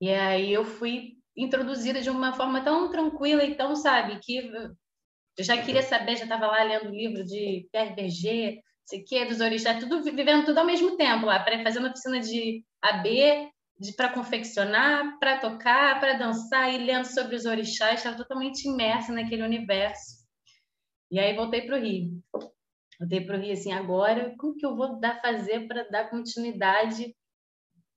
E 0.00 0.10
aí 0.10 0.52
eu 0.52 0.64
fui 0.64 1.16
introduzida 1.36 2.00
de 2.00 2.10
uma 2.10 2.32
forma 2.34 2.62
tão 2.62 2.90
tranquila 2.90 3.44
e 3.44 3.54
tão, 3.54 3.74
sabe, 3.74 4.18
que 4.20 4.38
eu 5.38 5.44
já 5.44 5.62
queria 5.62 5.82
saber, 5.82 6.16
já 6.16 6.24
estava 6.24 6.46
lá 6.46 6.62
lendo 6.62 6.90
livro 6.90 7.24
de 7.24 7.66
Pierre 7.72 7.94
Berger, 7.94 8.60
sei 8.84 9.02
que, 9.02 9.24
dos 9.24 9.40
orixás, 9.40 9.82
tudo 9.82 10.02
vivendo 10.02 10.44
tudo 10.44 10.58
ao 10.58 10.66
mesmo 10.66 10.96
tempo 10.96 11.26
lá, 11.26 11.42
fazendo 11.62 11.88
oficina 11.88 12.20
de 12.20 12.64
AB, 12.82 13.50
para 13.90 14.12
confeccionar, 14.12 15.18
para 15.18 15.38
tocar, 15.40 15.98
para 15.98 16.14
dançar 16.14 16.72
e 16.72 16.78
lendo 16.78 17.06
sobre 17.06 17.34
os 17.34 17.44
orixás, 17.44 17.96
estava 17.96 18.16
totalmente 18.16 18.68
imersa 18.68 19.12
naquele 19.12 19.42
universo. 19.42 20.22
E 21.10 21.18
aí 21.18 21.34
voltei 21.34 21.62
para 21.62 21.76
o 21.76 21.80
Rio. 21.80 22.22
Voltei 23.00 23.20
para 23.20 23.36
o 23.36 23.40
Rio 23.40 23.52
assim, 23.52 23.72
agora, 23.72 24.34
como 24.38 24.54
que 24.54 24.64
eu 24.64 24.76
vou 24.76 25.00
dar 25.00 25.20
fazer 25.20 25.66
para 25.66 25.88
dar 25.88 26.08
continuidade? 26.10 27.14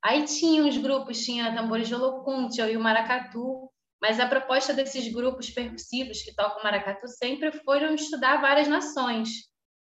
Aí 0.04 0.26
tinha 0.26 0.66
os 0.66 0.78
grupos, 0.78 1.24
tinha 1.24 1.54
Tambores 1.54 1.88
de 1.88 1.96
Olocunte, 1.96 2.60
eu 2.60 2.70
e 2.70 2.78
o 2.78 2.82
Maracatu, 2.82 3.72
mas 4.02 4.20
a 4.20 4.28
proposta 4.28 4.74
desses 4.74 5.12
grupos 5.12 5.50
percussivos 5.50 6.22
que 6.22 6.36
tocam 6.36 6.62
maracatu 6.64 7.08
sempre 7.08 7.52
foram 7.64 7.96
estudar 7.96 8.42
várias 8.42 8.68
nações. 8.68 9.30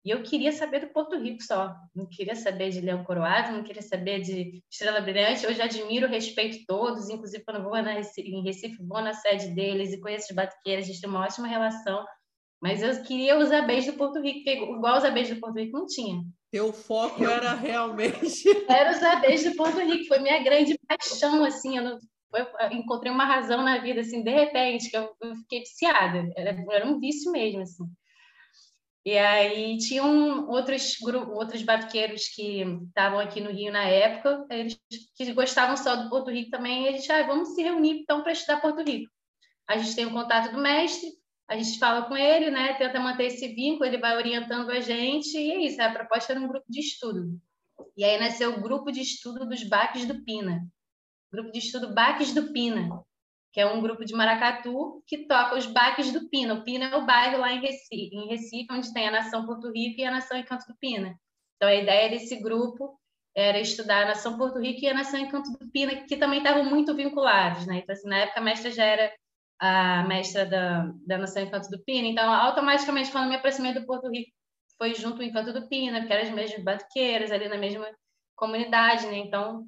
E 0.07 0.11
eu 0.11 0.23
queria 0.23 0.53
saber 0.53 0.83
do 0.83 0.93
Porto 0.93 1.19
Rico 1.19 1.43
só. 1.43 1.75
Não 1.93 2.07
queria 2.07 2.37
saber 2.37 2.71
de 2.71 2.81
Leão 2.81 3.03
Coroado, 3.03 3.51
não 3.51 3.65
queria 3.65 3.83
saber 3.83 4.21
de 4.21 4.63
Estrela 4.71 5.01
Brilhante. 5.01 5.45
Eu 5.45 5.53
já 5.53 5.65
admiro, 5.65 6.07
respeito 6.07 6.65
todos, 6.65 7.11
inclusive 7.11 7.43
quando 7.43 7.65
vou 7.65 7.73
na 7.73 7.91
Recife, 7.91 8.31
em 8.31 8.45
Recife, 8.45 8.77
vou 8.87 9.03
na 9.03 9.13
sede 9.13 9.49
deles 9.49 9.93
e 9.93 10.01
conheço 10.01 10.29
os 10.31 10.37
batuqueiros, 10.37 10.85
a 10.85 10.87
gente 10.87 11.01
tem 11.01 11.11
uma 11.11 11.25
ótima 11.25 11.49
relação. 11.49 12.07
Mas 12.63 12.85
eu 12.85 13.03
queria 13.03 13.37
os 13.37 13.51
abês 13.51 13.85
do 13.85 13.95
Porto 13.95 14.21
Rico, 14.21 14.45
porque 14.45 14.53
igual 14.53 14.97
os 14.97 15.05
abês 15.05 15.29
do 15.29 15.41
Porto 15.41 15.59
Rico 15.59 15.77
não 15.77 15.87
tinha. 15.87 16.23
Teu 16.53 16.73
foco 16.73 17.25
era 17.27 17.55
realmente. 17.55 18.45
Era 18.69 18.93
os 18.93 19.03
abês 19.03 19.43
do 19.43 19.57
Porto 19.57 19.81
Rico, 19.81 20.07
foi 20.07 20.21
minha 20.21 20.41
grande 20.41 20.79
paixão, 20.87 21.45
assim. 21.45 21.79
Eu, 21.79 21.83
não, 21.83 21.99
eu 22.33 22.71
encontrei 22.71 23.11
uma 23.11 23.25
razão 23.25 23.61
na 23.65 23.79
vida, 23.79 24.03
assim, 24.03 24.23
de 24.23 24.31
repente, 24.31 24.89
que 24.89 24.97
eu, 24.97 25.11
eu 25.21 25.35
fiquei 25.35 25.59
viciada. 25.63 26.31
Era, 26.37 26.57
era 26.71 26.87
um 26.87 27.01
vício 27.01 27.33
mesmo, 27.33 27.63
assim. 27.63 27.85
E 29.07 29.17
aí 29.17 29.79
tinham 29.79 30.49
outros 30.49 31.01
outros 31.01 31.63
batuqueiros 31.63 32.27
que 32.27 32.63
estavam 32.89 33.21
aqui 33.21 33.41
no 33.41 33.53
Rio 33.53 33.71
na 33.71 33.85
época, 33.85 34.45
eles 34.51 34.77
que 35.15 35.33
gostavam 35.33 35.77
só 35.77 35.95
do 35.95 36.11
Porto 36.11 36.29
Rico 36.29 36.51
também, 36.51 36.89
e 36.89 36.99
gente, 36.99 37.13
ah, 37.13 37.25
vamos 37.25 37.55
se 37.55 37.63
reunir 37.63 38.01
então 38.01 38.25
para 38.25 38.33
estudar 38.33 38.61
Porto 38.61 38.83
Rico. 38.83 39.09
A 39.69 39.79
gente 39.79 39.95
tem 39.95 40.07
o 40.07 40.13
contato 40.13 40.53
do 40.53 40.61
mestre, 40.61 41.09
a 41.47 41.57
gente 41.57 41.79
fala 41.79 42.09
com 42.09 42.17
ele, 42.17 42.51
né, 42.51 42.75
tenta 42.75 42.99
manter 42.99 43.27
esse 43.27 43.47
vínculo, 43.47 43.85
ele 43.85 43.99
vai 43.99 44.17
orientando 44.17 44.71
a 44.71 44.81
gente, 44.81 45.39
e 45.39 45.53
é 45.53 45.61
isso, 45.61 45.81
a 45.81 45.93
proposta 45.93 46.33
era 46.33 46.41
um 46.41 46.49
grupo 46.49 46.67
de 46.69 46.81
estudo. 46.81 47.41
E 47.97 48.03
aí 48.03 48.19
nasceu 48.19 48.55
o 48.55 48.61
grupo 48.61 48.91
de 48.91 49.03
estudo 49.03 49.47
dos 49.47 49.63
Baques 49.63 50.05
do 50.05 50.25
Pina. 50.25 50.67
Grupo 51.33 51.53
de 51.53 51.61
estudo 51.61 51.95
Baques 51.95 52.35
do 52.35 52.53
Pina 52.53 53.07
que 53.57 53.61
é 53.63 53.67
um 53.67 53.81
grupo 53.81 54.05
de 54.05 54.13
maracatu 54.13 55.03
que 55.07 55.27
toca 55.27 55.57
os 55.57 55.65
baques 55.65 56.13
do 56.13 56.29
Pina. 56.29 56.53
O 56.53 56.63
Pina 56.63 56.91
é 56.91 56.97
o 56.97 57.07
bairro 57.07 57.39
lá 57.39 57.51
em 57.55 57.61
Recife, 57.63 58.15
em 58.15 58.29
Recife, 58.29 58.67
onde 58.71 58.93
tem 58.93 59.09
a 59.09 59.11
Nação 59.11 59.47
Porto 59.47 59.73
Rico 59.73 59.99
e 59.99 60.05
a 60.05 60.11
Nação 60.11 60.37
Encanto 60.37 60.67
do 60.67 60.77
Pina. 60.77 61.19
Então, 61.57 61.67
a 61.67 61.75
ideia 61.75 62.11
desse 62.11 62.37
grupo 62.37 63.01
era 63.35 63.59
estudar 63.59 64.03
a 64.03 64.09
Nação 64.09 64.37
Porto 64.37 64.59
Rico 64.59 64.85
e 64.85 64.89
a 64.89 64.93
Nação 64.93 65.19
Encanto 65.19 65.51
do 65.53 65.71
Pina, 65.71 66.05
que 66.05 66.19
também 66.19 66.41
estavam 66.41 66.67
muito 66.67 66.95
vinculados. 66.95 67.67
Né? 67.67 67.79
Então, 67.79 67.95
assim, 67.95 68.07
na 68.07 68.19
época, 68.19 68.41
a 68.41 68.45
mestra 68.45 68.71
já 68.71 68.85
era 68.85 69.11
a 69.59 70.05
mestra 70.05 70.45
da, 70.45 70.93
da 71.07 71.17
Nação 71.17 71.43
Encanto 71.43 71.71
do 71.71 71.83
Pina. 71.83 72.09
Então, 72.09 72.31
automaticamente, 72.31 73.11
quando 73.11 73.31
me 73.31 73.37
aproximei 73.37 73.73
do 73.73 73.87
Porto 73.87 74.11
Rico, 74.11 74.33
foi 74.77 74.95
junto 74.95 75.21
o 75.21 75.23
Encanto 75.23 75.55
do 75.55 75.67
Pina, 75.67 76.01
porque 76.01 76.13
eram 76.13 76.29
as 76.29 76.35
mesmas 76.35 76.63
batuqueiras, 76.63 77.33
ali 77.33 77.49
na 77.49 77.57
mesma 77.57 77.89
comunidade. 78.37 79.07
Né? 79.07 79.17
Então, 79.17 79.67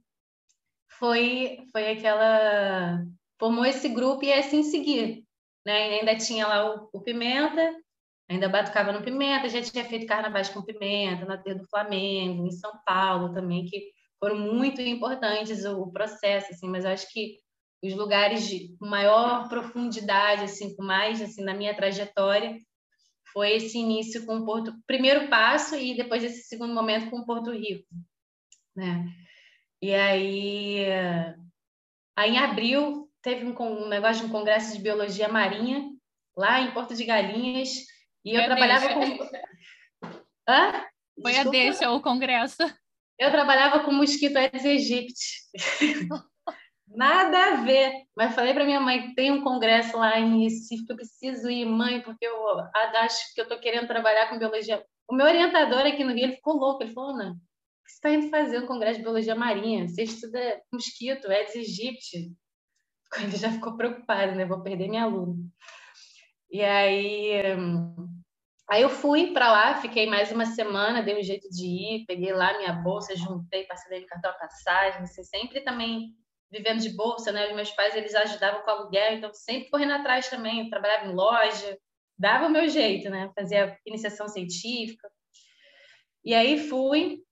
foi, 0.90 1.56
foi 1.72 1.92
aquela 1.92 3.02
formou 3.38 3.64
esse 3.64 3.88
grupo 3.88 4.24
e 4.24 4.30
é 4.30 4.40
assim 4.40 4.62
seguir. 4.62 5.24
Né? 5.64 5.90
E 5.90 6.00
ainda 6.00 6.16
tinha 6.16 6.46
lá 6.46 6.74
o, 6.74 6.88
o, 6.92 7.00
Pimenta, 7.00 7.74
ainda 8.28 8.48
batucava 8.48 8.92
no 8.92 9.02
Pimenta, 9.02 9.48
já 9.48 9.60
tinha 9.62 9.84
feito 9.84 10.06
carnavais 10.06 10.48
com 10.48 10.62
Pimenta, 10.62 11.24
na 11.24 11.38
Terra 11.38 11.58
do 11.58 11.68
Flamengo, 11.68 12.46
em 12.46 12.50
São 12.50 12.72
Paulo 12.86 13.32
também, 13.32 13.64
que 13.64 13.90
foram 14.18 14.38
muito 14.38 14.80
importantes 14.80 15.64
o, 15.64 15.82
o 15.82 15.92
processo, 15.92 16.52
assim, 16.52 16.68
mas 16.68 16.84
eu 16.84 16.90
acho 16.90 17.12
que 17.12 17.38
os 17.82 17.94
lugares 17.94 18.48
de 18.48 18.76
maior 18.80 19.48
profundidade, 19.48 20.42
assim, 20.42 20.74
com 20.74 20.82
mais, 20.82 21.22
assim, 21.22 21.44
na 21.44 21.54
minha 21.54 21.76
trajetória, 21.76 22.58
foi 23.32 23.52
esse 23.52 23.78
início 23.78 24.24
com 24.26 24.38
o 24.38 24.44
Porto, 24.44 24.74
primeiro 24.86 25.28
passo 25.28 25.76
e 25.76 25.96
depois 25.96 26.24
esse 26.24 26.42
segundo 26.48 26.74
momento 26.74 27.10
com 27.10 27.18
o 27.18 27.26
Porto 27.26 27.52
Rico, 27.52 27.86
né? 28.74 29.06
E 29.80 29.94
aí, 29.94 30.86
aí 32.16 32.30
em 32.30 32.38
abril 32.38 32.97
teve 33.22 33.44
um, 33.44 33.54
um, 33.60 33.88
negócio 33.88 34.22
de 34.22 34.28
um 34.28 34.32
congresso 34.32 34.72
de 34.72 34.82
biologia 34.82 35.28
marinha 35.28 35.90
lá 36.36 36.60
em 36.60 36.72
Porto 36.72 36.94
de 36.94 37.04
Galinhas 37.04 37.70
e 38.24 38.34
eu 38.34 38.44
trabalhava 38.44 38.88
com 38.94 39.00
Hã? 40.48 40.84
Foi 41.20 41.32
Desculpa. 41.32 41.48
a 41.48 41.50
deixa 41.50 41.90
o 41.90 42.00
congresso. 42.00 42.62
Eu 43.18 43.30
trabalhava 43.30 43.80
com 43.80 43.92
mosquito 43.92 44.36
Aedes 44.36 44.64
aegypti. 44.64 45.42
Nada 46.86 47.52
a 47.52 47.56
ver. 47.56 47.92
Mas 48.16 48.34
falei 48.34 48.54
para 48.54 48.64
minha 48.64 48.80
mãe 48.80 49.08
que 49.08 49.14
tem 49.14 49.30
um 49.30 49.42
congresso 49.42 49.98
lá 49.98 50.18
em 50.18 50.44
Recife 50.44 50.86
que 50.86 50.92
eu 50.92 50.96
preciso 50.96 51.50
ir, 51.50 51.66
mãe, 51.66 52.00
porque 52.00 52.24
eu 52.24 52.34
acho 52.74 53.34
que 53.34 53.40
eu 53.40 53.42
estou 53.42 53.58
querendo 53.58 53.88
trabalhar 53.88 54.28
com 54.28 54.38
biologia. 54.38 54.82
O 55.06 55.14
meu 55.14 55.26
orientador 55.26 55.80
aqui 55.80 56.02
no 56.02 56.14
Rio 56.14 56.24
ele 56.24 56.36
ficou 56.36 56.56
louco. 56.56 56.82
Ele 56.82 56.94
falou: 56.94 57.16
não, 57.16 57.34
você 57.84 57.94
está 57.94 58.10
indo 58.10 58.30
fazer 58.30 58.62
um 58.62 58.66
congresso 58.66 58.98
de 58.98 59.02
biologia 59.02 59.34
marinha? 59.34 59.86
Você 59.86 60.04
estuda 60.04 60.62
mosquito, 60.72 61.28
Aedes 61.28 61.56
aegypti 61.56 62.32
ele 63.22 63.36
já 63.36 63.50
ficou 63.50 63.76
preocupado, 63.76 64.34
né? 64.34 64.44
Vou 64.44 64.62
perder 64.62 64.88
minha 64.88 65.04
aluna. 65.04 65.36
E 66.50 66.62
aí 66.62 67.32
Aí 68.70 68.82
eu 68.82 68.90
fui 68.90 69.32
para 69.32 69.50
lá, 69.50 69.80
fiquei 69.80 70.06
mais 70.06 70.30
uma 70.30 70.44
semana, 70.44 71.02
dei 71.02 71.18
um 71.18 71.22
jeito 71.22 71.48
de 71.48 71.66
ir, 71.66 72.04
peguei 72.06 72.34
lá 72.34 72.54
minha 72.58 72.72
bolsa, 72.72 73.16
juntei, 73.16 73.64
passei 73.64 74.00
no 74.00 74.06
cartão 74.06 74.30
passagem, 74.38 75.00
assim, 75.00 75.24
sempre 75.24 75.62
também 75.62 76.14
vivendo 76.50 76.80
de 76.80 76.90
bolsa, 76.90 77.32
né? 77.32 77.52
meus 77.54 77.70
pais 77.70 77.94
eles 77.94 78.14
ajudavam 78.14 78.62
com 78.62 78.70
aluguel, 78.70 79.14
então 79.14 79.32
sempre 79.32 79.70
correndo 79.70 79.94
atrás 79.94 80.28
também, 80.28 80.60
eu 80.60 80.70
trabalhava 80.70 81.06
em 81.06 81.14
loja, 81.14 81.78
dava 82.18 82.46
o 82.46 82.50
meu 82.50 82.68
jeito, 82.68 83.08
né? 83.08 83.30
Fazia 83.34 83.78
iniciação 83.86 84.28
científica. 84.28 85.10
E 86.22 86.34
aí 86.34 86.58
fui, 86.68 87.22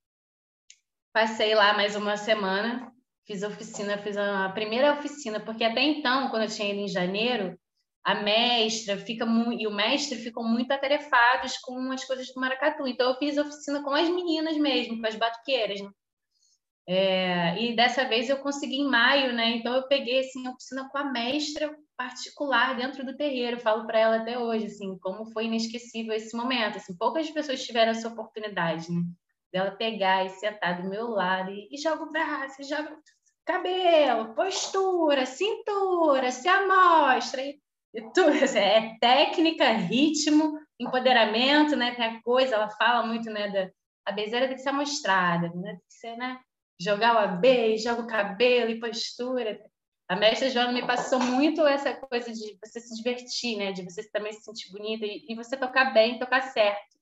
passei 1.12 1.54
lá 1.54 1.74
mais 1.74 1.96
uma 1.96 2.16
semana, 2.16 2.90
fiz 3.26 3.42
oficina, 3.42 3.98
fiz 3.98 4.16
a 4.16 4.48
primeira 4.50 4.92
oficina, 4.92 5.40
porque 5.40 5.64
até 5.64 5.82
então, 5.82 6.30
quando 6.30 6.42
eu 6.44 6.48
tinha 6.48 6.70
ido 6.70 6.80
em 6.80 6.88
janeiro, 6.88 7.58
a 8.04 8.14
mestra 8.14 8.96
fica 8.96 9.26
e 9.58 9.66
o 9.66 9.74
mestre 9.74 10.16
ficam 10.16 10.44
muito 10.44 10.70
atarefados 10.70 11.58
com 11.58 11.90
as 11.90 12.04
coisas 12.04 12.32
do 12.32 12.40
maracatu. 12.40 12.86
Então 12.86 13.10
eu 13.10 13.18
fiz 13.18 13.36
oficina 13.36 13.82
com 13.82 13.90
as 13.90 14.08
meninas 14.08 14.56
mesmo, 14.56 15.00
com 15.00 15.06
as 15.06 15.16
batuqueiras, 15.16 15.80
né? 15.80 15.90
É, 16.88 17.60
e 17.60 17.74
dessa 17.74 18.04
vez 18.04 18.30
eu 18.30 18.38
consegui 18.38 18.76
em 18.76 18.88
maio, 18.88 19.32
né? 19.32 19.56
Então 19.56 19.74
eu 19.74 19.88
peguei 19.88 20.20
assim 20.20 20.46
a 20.46 20.52
oficina 20.52 20.88
com 20.88 20.98
a 20.98 21.04
mestra 21.04 21.76
particular 21.96 22.76
dentro 22.76 23.04
do 23.04 23.16
terreiro. 23.16 23.58
falo 23.58 23.86
para 23.86 23.98
ela 23.98 24.16
até 24.18 24.38
hoje, 24.38 24.66
assim, 24.66 24.96
como 24.98 25.32
foi 25.32 25.46
inesquecível 25.46 26.14
esse 26.14 26.36
momento. 26.36 26.76
Assim, 26.76 26.96
poucas 26.96 27.28
pessoas 27.28 27.64
tiveram 27.64 27.90
essa 27.90 28.06
oportunidade, 28.06 28.88
né? 28.88 29.02
Dela 29.52 29.72
pegar 29.72 30.24
e 30.24 30.28
sentar 30.28 30.80
do 30.80 30.88
meu 30.88 31.08
lado 31.08 31.50
e, 31.50 31.68
e 31.72 31.76
joga 31.76 32.04
o 32.04 32.12
braço, 32.12 32.62
joga 32.62 32.96
cabelo, 33.46 34.34
postura, 34.34 35.24
cintura, 35.24 36.30
se 36.32 36.48
amostra. 36.48 37.40
E 37.42 38.02
tudo, 38.12 38.30
é 38.58 38.98
técnica, 39.00 39.72
ritmo, 39.72 40.58
empoderamento, 40.78 41.76
né? 41.76 41.94
Tem 41.94 42.04
a 42.04 42.22
coisa, 42.22 42.56
ela 42.56 42.68
fala 42.70 43.06
muito, 43.06 43.30
né? 43.30 43.48
Da, 43.48 43.70
a 44.04 44.12
bezeira 44.12 44.48
tem 44.48 44.56
que 44.56 44.62
ser 44.62 44.72
mostrada, 44.72 45.48
né? 45.54 45.70
Tem 45.70 45.86
que 45.88 45.94
ser, 45.94 46.16
né? 46.16 46.40
Jogar 46.78 47.14
o 47.14 47.18
AB, 47.18 47.78
joga 47.78 48.02
o 48.02 48.06
cabelo 48.06 48.70
e 48.70 48.80
postura. 48.80 49.58
A 50.08 50.14
mestra 50.14 50.50
Joana 50.50 50.72
me 50.72 50.86
passou 50.86 51.18
muito 51.18 51.66
essa 51.66 51.94
coisa 51.94 52.32
de 52.32 52.58
você 52.62 52.80
se 52.80 52.94
divertir, 52.96 53.56
né? 53.56 53.72
De 53.72 53.82
você 53.82 54.08
também 54.10 54.32
se 54.32 54.42
sentir 54.42 54.70
bonita 54.72 55.06
e, 55.06 55.24
e 55.28 55.34
você 55.34 55.56
tocar 55.56 55.94
bem, 55.94 56.18
tocar 56.18 56.42
certo, 56.42 56.98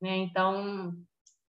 né? 0.00 0.16
Então, 0.18 0.94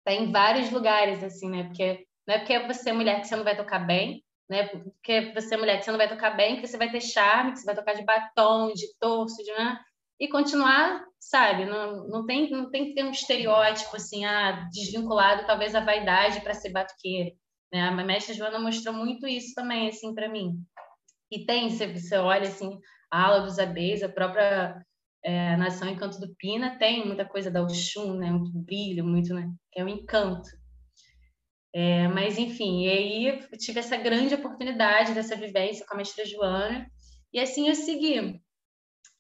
tá 0.04 0.14
em 0.14 0.32
vários 0.32 0.72
lugares, 0.72 1.24
assim, 1.24 1.50
né? 1.50 1.66
Porque 1.66 2.08
não 2.28 2.36
é 2.36 2.40
porque 2.40 2.60
você 2.60 2.90
é 2.90 2.94
mulher 2.94 3.22
que 3.22 3.28
você 3.28 3.36
não 3.36 3.44
vai 3.44 3.56
tocar 3.56 3.80
bem, 3.80 4.24
né? 4.50 4.68
Porque 4.68 5.32
você 5.34 5.56
é 5.56 5.58
mulher 5.58 5.78
que 5.78 5.86
você 5.86 5.92
não 5.92 5.98
vai 5.98 6.10
tocar 6.10 6.32
bem, 6.32 6.60
que 6.60 6.68
você 6.68 6.78
vai 6.78 6.92
ter 6.92 7.02
charme, 7.02 7.54
que 7.54 7.60
você 7.60 7.66
vai 7.66 7.76
tocar 7.76 7.94
de 7.94 8.04
batom, 8.04 8.74
de 8.74 8.88
torso, 9.00 9.44
de 9.44 9.52
né? 9.52 9.80
e 10.22 10.28
continuar, 10.28 11.04
sabe? 11.20 11.66
Não, 11.66 12.08
não 12.08 12.26
tem 12.28 12.48
não 12.52 12.70
tem 12.70 12.86
que 12.86 12.94
ter 12.94 13.04
um 13.04 13.10
estereótipo 13.10 13.96
assim, 13.96 14.24
ah, 14.24 14.70
desvinculado 14.72 15.48
talvez 15.48 15.74
a 15.74 15.84
vaidade 15.84 16.42
para 16.42 16.54
ser 16.54 16.70
batuqueira, 16.70 17.32
né? 17.74 17.82
A 17.82 17.92
mestra 17.92 18.36
Joana 18.36 18.60
mostrou 18.60 18.94
muito 18.94 19.28
isso 19.28 19.56
também 19.56 19.90
assim 19.90 20.14
para 20.14 20.30
mim. 20.30 20.64
E 21.32 21.44
tem, 21.44 21.72
se 21.72 21.88
você 21.88 22.18
olha 22.18 22.48
assim, 22.48 22.78
a 23.10 23.26
aula 23.26 23.42
dos 23.42 23.58
abês, 23.58 24.04
a 24.04 24.10
própria 24.10 24.80
é, 25.24 25.58
Nação 25.58 25.90
Encanto 25.90 26.20
do 26.20 26.36
Pina 26.36 26.78
tem 26.78 27.04
muita 27.04 27.26
coisa 27.26 27.50
da 27.50 27.64
Oxum, 27.64 28.14
né? 28.14 28.30
Muito 28.30 28.60
brilho, 28.60 29.04
muito, 29.04 29.34
né? 29.34 29.52
Que 29.72 29.80
é 29.82 29.84
um 29.84 29.90
encanto. 29.90 30.50
É, 31.74 32.08
mas, 32.10 32.38
enfim, 32.38 32.84
e 32.84 32.90
aí 32.90 33.28
eu 33.28 33.58
tive 33.58 33.80
essa 33.80 33.96
grande 33.96 34.36
oportunidade 34.36 35.14
dessa 35.14 35.36
vivência 35.36 35.86
com 35.86 35.94
a 35.94 35.98
mestra 35.98 36.26
Joana, 36.26 36.86
e 37.34 37.40
assim 37.40 37.70
eu 37.70 37.76
segui. 37.76 38.42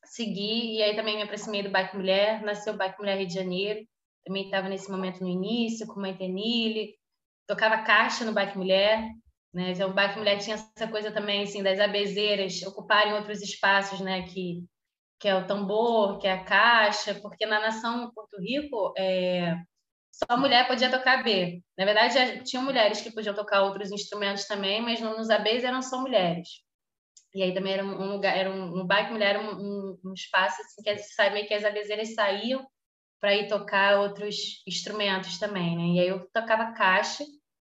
Segui, 0.06 0.78
e 0.78 0.84
aí 0.84 0.96
também 0.96 1.16
me 1.16 1.24
aproximei 1.24 1.64
do 1.64 1.72
Bike 1.72 1.96
Mulher, 1.96 2.42
nasceu 2.44 2.74
o 2.74 2.78
Bike 2.78 3.00
Mulher 3.00 3.18
Rio 3.18 3.28
de 3.28 3.34
Janeiro, 3.34 3.88
também 4.26 4.46
estava 4.46 4.68
nesse 4.68 4.92
momento 4.92 5.22
no 5.22 5.30
início, 5.30 5.88
com 5.88 6.02
Mãe 6.02 6.16
Tenille, 6.16 6.94
tocava 7.48 7.84
caixa 7.84 8.26
no 8.26 8.34
Bike 8.34 8.58
Mulher, 8.58 9.10
né? 9.54 9.72
Então, 9.72 9.90
o 9.90 9.94
Bike 9.94 10.18
Mulher 10.18 10.38
tinha 10.40 10.56
essa 10.56 10.88
coisa 10.90 11.12
também, 11.12 11.44
assim, 11.44 11.64
das 11.64 11.80
abezeiras 11.80 12.62
ocuparem 12.64 13.14
outros 13.14 13.42
espaços, 13.42 14.00
né? 14.02 14.24
Que, 14.24 14.64
que 15.20 15.28
é 15.28 15.36
o 15.36 15.48
tambor, 15.48 16.20
que 16.20 16.28
é 16.28 16.34
a 16.34 16.44
caixa, 16.44 17.16
porque 17.16 17.46
na 17.46 17.60
nação 17.60 18.12
Porto 18.14 18.38
Rico, 18.40 18.94
é, 18.98 19.56
só 20.12 20.38
mulher 20.38 20.68
podia 20.68 20.92
tocar 20.92 21.24
B. 21.24 21.64
Na 21.78 21.86
verdade, 21.86 22.14
já 22.14 22.44
tinha 22.44 22.62
mulheres 22.62 23.02
que 23.02 23.12
podiam 23.12 23.34
tocar 23.34 23.64
outros 23.64 23.92
instrumentos 23.92 24.46
também, 24.46 24.82
mas 24.82 25.00
nos 25.00 25.30
ABs 25.30 25.64
eram 25.64 25.82
só 25.82 26.00
mulheres. 26.00 26.48
E 27.34 27.42
aí 27.42 27.54
também 27.54 27.74
era 27.74 27.86
um 27.86 28.12
lugar, 28.12 28.36
era 28.38 28.52
um, 28.52 28.82
um 28.82 28.86
bairro 28.86 29.14
mulher, 29.14 29.40
um, 29.40 29.52
um, 29.52 30.00
um, 30.06 30.14
espaço 30.14 30.62
assim, 30.62 30.84
que 30.84 30.90
as, 30.90 31.32
meio 31.32 31.48
que 31.48 31.54
as 31.54 31.64
abezeiras 31.64 32.14
saíam 32.14 32.66
para 33.22 33.36
ir 33.36 33.48
tocar 33.48 34.00
outros 34.00 34.62
instrumentos 34.68 35.40
também, 35.40 35.78
né? 35.78 35.84
E 35.96 36.00
aí 36.02 36.08
eu 36.08 36.28
tocava 36.34 36.74
caixa, 36.74 37.24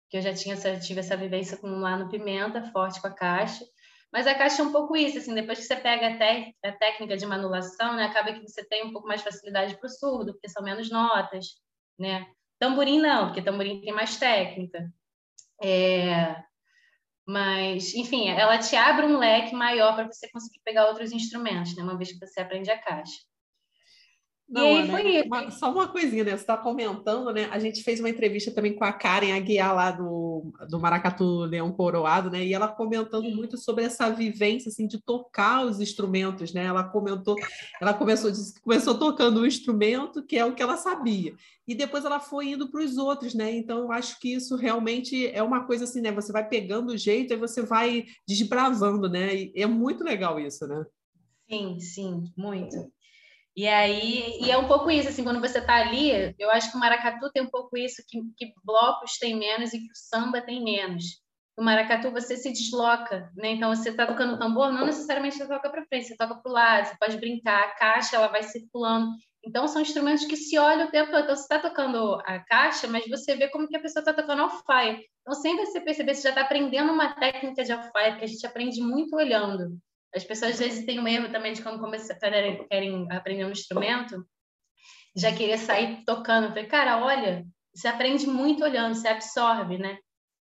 que 0.10 0.18
eu 0.18 0.22
já 0.22 0.34
tinha 0.34 0.54
essa, 0.54 0.80
tive 0.80 1.02
essa 1.02 1.18
vivência 1.18 1.58
com, 1.58 1.68
lá 1.68 1.98
no 1.98 2.10
Pimenta, 2.10 2.72
forte 2.72 3.02
com 3.02 3.08
a 3.08 3.14
caixa. 3.14 3.66
Mas 4.12 4.26
a 4.26 4.34
caixa 4.34 4.62
é 4.62 4.66
um 4.66 4.72
pouco 4.72 4.96
isso, 4.96 5.18
assim, 5.18 5.36
depois 5.36 5.60
que 5.60 5.66
você 5.66 5.76
pega 5.76 6.08
a, 6.08 6.70
a 6.70 6.72
técnica 6.72 7.18
de 7.18 7.26
manulação, 7.26 7.96
né, 7.96 8.06
acaba 8.06 8.34
que 8.34 8.42
você 8.42 8.64
tem 8.68 8.86
um 8.86 8.94
pouco 8.94 9.08
mais 9.08 9.22
facilidade 9.22 9.78
para 9.78 9.88
o 9.88 9.90
surdo, 9.90 10.34
porque 10.34 10.50
são 10.50 10.64
menos 10.64 10.90
notas, 10.90 11.46
né? 12.00 12.28
Tamborim 12.58 13.00
não, 13.00 13.28
porque 13.28 13.42
tamborim 13.42 13.82
tem 13.82 13.94
mais 13.94 14.18
técnica. 14.18 14.92
É... 15.62 16.44
Mas, 17.28 17.94
enfim, 17.94 18.28
ela 18.30 18.58
te 18.58 18.76
abre 18.76 19.06
um 19.06 19.18
leque 19.18 19.54
maior 19.54 19.96
para 19.96 20.12
você 20.12 20.30
conseguir 20.32 20.62
pegar 20.64 20.88
outros 20.88 21.12
instrumentos, 21.12 21.76
né? 21.76 21.84
Uma 21.84 21.98
vez 21.98 22.12
que 22.12 22.20
você 22.20 22.40
aprende 22.42 22.72
a 22.72 22.82
caixa. 22.82 23.20
Não, 24.50 24.64
e 24.64 24.66
aí 24.66 24.80
Ana, 24.80 24.92
foi 24.98 25.22
uma, 25.22 25.52
só 25.52 25.72
uma 25.72 25.88
coisinha, 25.88 26.24
né? 26.24 26.32
Você 26.32 26.38
está 26.38 26.58
comentando, 26.58 27.32
né? 27.32 27.48
A 27.52 27.60
gente 27.60 27.84
fez 27.84 28.00
uma 28.00 28.10
entrevista 28.10 28.52
também 28.52 28.74
com 28.74 28.84
a 28.84 28.92
Karen 28.92 29.32
Aguiar 29.34 29.76
lá 29.76 29.92
do, 29.92 30.52
do 30.68 30.80
Maracatu 30.80 31.42
Leão 31.42 31.72
Coroado, 31.72 32.32
né? 32.32 32.44
E 32.44 32.52
ela 32.52 32.68
comentando 32.68 33.30
muito 33.30 33.58
sobre 33.60 33.84
essa 33.84 34.10
vivência 34.10 34.70
assim 34.70 34.88
de 34.88 35.00
tocar 35.00 35.64
os 35.64 35.80
instrumentos, 35.80 36.52
né? 36.52 36.66
Ela 36.66 36.84
comentou, 36.84 37.36
ela 37.80 37.94
começou 37.94 38.32
começou 38.64 38.98
tocando 38.98 39.42
um 39.42 39.46
instrumento 39.46 40.26
que 40.26 40.36
é 40.36 40.44
o 40.44 40.56
que 40.56 40.64
ela 40.64 40.78
sabia. 40.78 41.36
E 41.68 41.76
depois 41.76 42.04
ela 42.04 42.20
foi 42.20 42.50
indo 42.50 42.72
para 42.72 42.84
os 42.84 42.98
outros, 42.98 43.36
né? 43.36 43.56
Então 43.56 43.78
eu 43.78 43.92
acho 43.92 44.20
que 44.20 44.34
isso 44.34 44.56
realmente 44.56 45.28
é 45.28 45.44
uma 45.44 45.66
coisa 45.66 45.84
assim, 45.84 46.02
né? 46.02 46.12
Você 46.12 46.32
vai 46.32 46.48
pegando 46.48 46.94
o 46.94 46.98
jeito 46.98 47.32
e 47.32 47.38
você 47.38 47.62
vai 47.62 48.06
desbravando, 48.28 49.08
né? 49.08 49.36
E 49.36 49.52
é 49.56 49.68
muito 49.68 50.04
legal 50.04 50.40
isso, 50.40 50.66
né? 50.66 50.84
Sim, 51.48 51.80
sim, 51.80 52.24
muito. 52.36 52.92
E 53.60 53.68
aí, 53.68 54.40
e 54.40 54.50
é 54.50 54.58
um 54.58 54.70
pouco 54.70 54.90
isso, 54.90 55.10
assim, 55.10 55.22
quando 55.22 55.42
você 55.42 55.60
está 55.60 55.76
ali, 55.76 56.34
eu 56.40 56.50
acho 56.50 56.72
que 56.72 56.78
o 56.78 56.80
maracatu 56.80 57.30
tem 57.30 57.44
um 57.44 57.50
pouco 57.50 57.78
isso, 57.78 58.02
que, 58.08 58.18
que 58.38 58.54
blocos 58.64 59.18
tem 59.18 59.38
menos 59.38 59.74
e 59.74 59.80
que 59.80 59.92
o 59.92 59.96
samba 59.96 60.42
tem 60.42 60.64
menos. 60.64 61.04
No 61.58 61.66
maracatu 61.66 62.10
você 62.10 62.38
se 62.38 62.54
desloca, 62.54 63.30
né? 63.36 63.50
Então 63.50 63.76
você 63.76 63.90
está 63.90 64.08
tocando 64.08 64.40
tambor, 64.40 64.72
não 64.72 64.86
necessariamente 64.86 65.36
você 65.36 65.46
toca 65.46 65.70
para 65.70 65.86
frente, 65.88 66.08
você 66.08 66.16
toca 66.16 66.36
para 66.36 66.50
o 66.50 66.54
lado, 66.54 66.88
você 66.88 66.96
pode 66.98 67.18
brincar, 67.18 67.62
a 67.62 67.76
caixa 67.76 68.16
ela 68.16 68.28
vai 68.28 68.44
circulando. 68.44 69.12
Então 69.46 69.68
são 69.68 69.82
instrumentos 69.82 70.24
que 70.24 70.38
se 70.38 70.58
olham 70.58 70.88
o 70.88 70.92
tempo 70.92 71.12
todo. 71.12 71.24
Então 71.24 71.36
você 71.36 71.42
está 71.42 71.60
tocando 71.60 72.14
a 72.26 72.40
caixa, 72.40 72.88
mas 72.88 73.10
você 73.10 73.36
vê 73.36 73.50
como 73.50 73.68
que 73.68 73.76
a 73.76 73.82
pessoa 73.82 74.00
está 74.00 74.14
tocando 74.14 74.44
alfaia. 74.44 74.98
Então 75.20 75.34
sem 75.34 75.58
você 75.58 75.82
perceber, 75.82 76.16
você 76.16 76.22
já 76.22 76.30
está 76.30 76.44
aprendendo 76.44 76.94
uma 76.94 77.14
técnica 77.14 77.66
de 77.66 77.74
alfaia, 77.74 78.16
que 78.16 78.24
a 78.24 78.28
gente 78.28 78.48
aprende 78.48 78.82
muito 78.82 79.18
olhando. 79.18 79.78
As 80.16 80.24
pessoas 80.24 80.54
às 80.54 80.60
vezes 80.60 80.86
têm 80.86 81.00
um 81.00 81.08
erro 81.08 81.32
também 81.32 81.54
de 81.54 81.62
quando 81.62 81.80
começam, 81.80 82.18
querem, 82.18 83.08
aprender 83.12 83.46
um 83.46 83.52
instrumento, 83.52 84.26
já 85.16 85.36
querer 85.36 85.58
sair 85.58 86.04
tocando. 86.06 86.46
Eu 86.46 86.50
falei, 86.50 86.66
cara, 86.66 87.04
olha, 87.04 87.46
você 87.74 87.88
aprende 87.88 88.26
muito 88.28 88.64
olhando, 88.64 88.96
você 88.96 89.08
absorve, 89.08 89.78
né? 89.78 89.98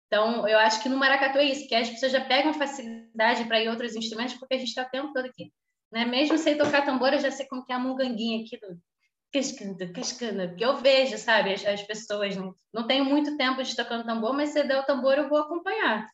Então, 0.06 0.46
eu 0.46 0.58
acho 0.58 0.82
que 0.82 0.88
no 0.88 0.96
maracatu 0.96 1.38
é 1.38 1.44
isso, 1.44 1.68
que 1.68 1.74
as 1.74 1.90
pessoas 1.90 2.12
já 2.12 2.24
pegam 2.24 2.54
facilidade 2.54 3.44
para 3.46 3.60
ir 3.60 3.68
outros 3.68 3.96
instrumentos, 3.96 4.34
porque 4.34 4.54
a 4.54 4.58
gente 4.58 4.68
está 4.68 4.82
o 4.82 4.90
tempo 4.90 5.12
todo 5.12 5.26
aqui. 5.26 5.52
Né? 5.92 6.04
Mesmo 6.04 6.38
sem 6.38 6.56
tocar 6.56 6.84
tambor, 6.84 7.12
eu 7.12 7.18
já 7.18 7.30
sei 7.30 7.46
como 7.46 7.64
que 7.64 7.72
é 7.72 7.76
a 7.76 7.78
munganguinha 7.78 8.44
aqui 8.44 8.56
do 8.58 8.78
cascanda, 9.32 9.92
cascanda, 9.92 10.48
porque 10.48 10.64
eu 10.64 10.76
vejo, 10.76 11.18
sabe, 11.18 11.52
as, 11.52 11.64
as 11.66 11.82
pessoas, 11.82 12.36
não, 12.36 12.54
não 12.72 12.86
tenho 12.86 13.04
muito 13.04 13.36
tempo 13.36 13.62
de 13.62 13.74
tocando 13.74 14.04
tambor, 14.04 14.32
mas 14.32 14.50
se 14.50 14.62
der 14.62 14.78
o 14.78 14.84
tambor, 14.84 15.18
eu 15.18 15.28
vou 15.28 15.38
acompanhar. 15.38 16.08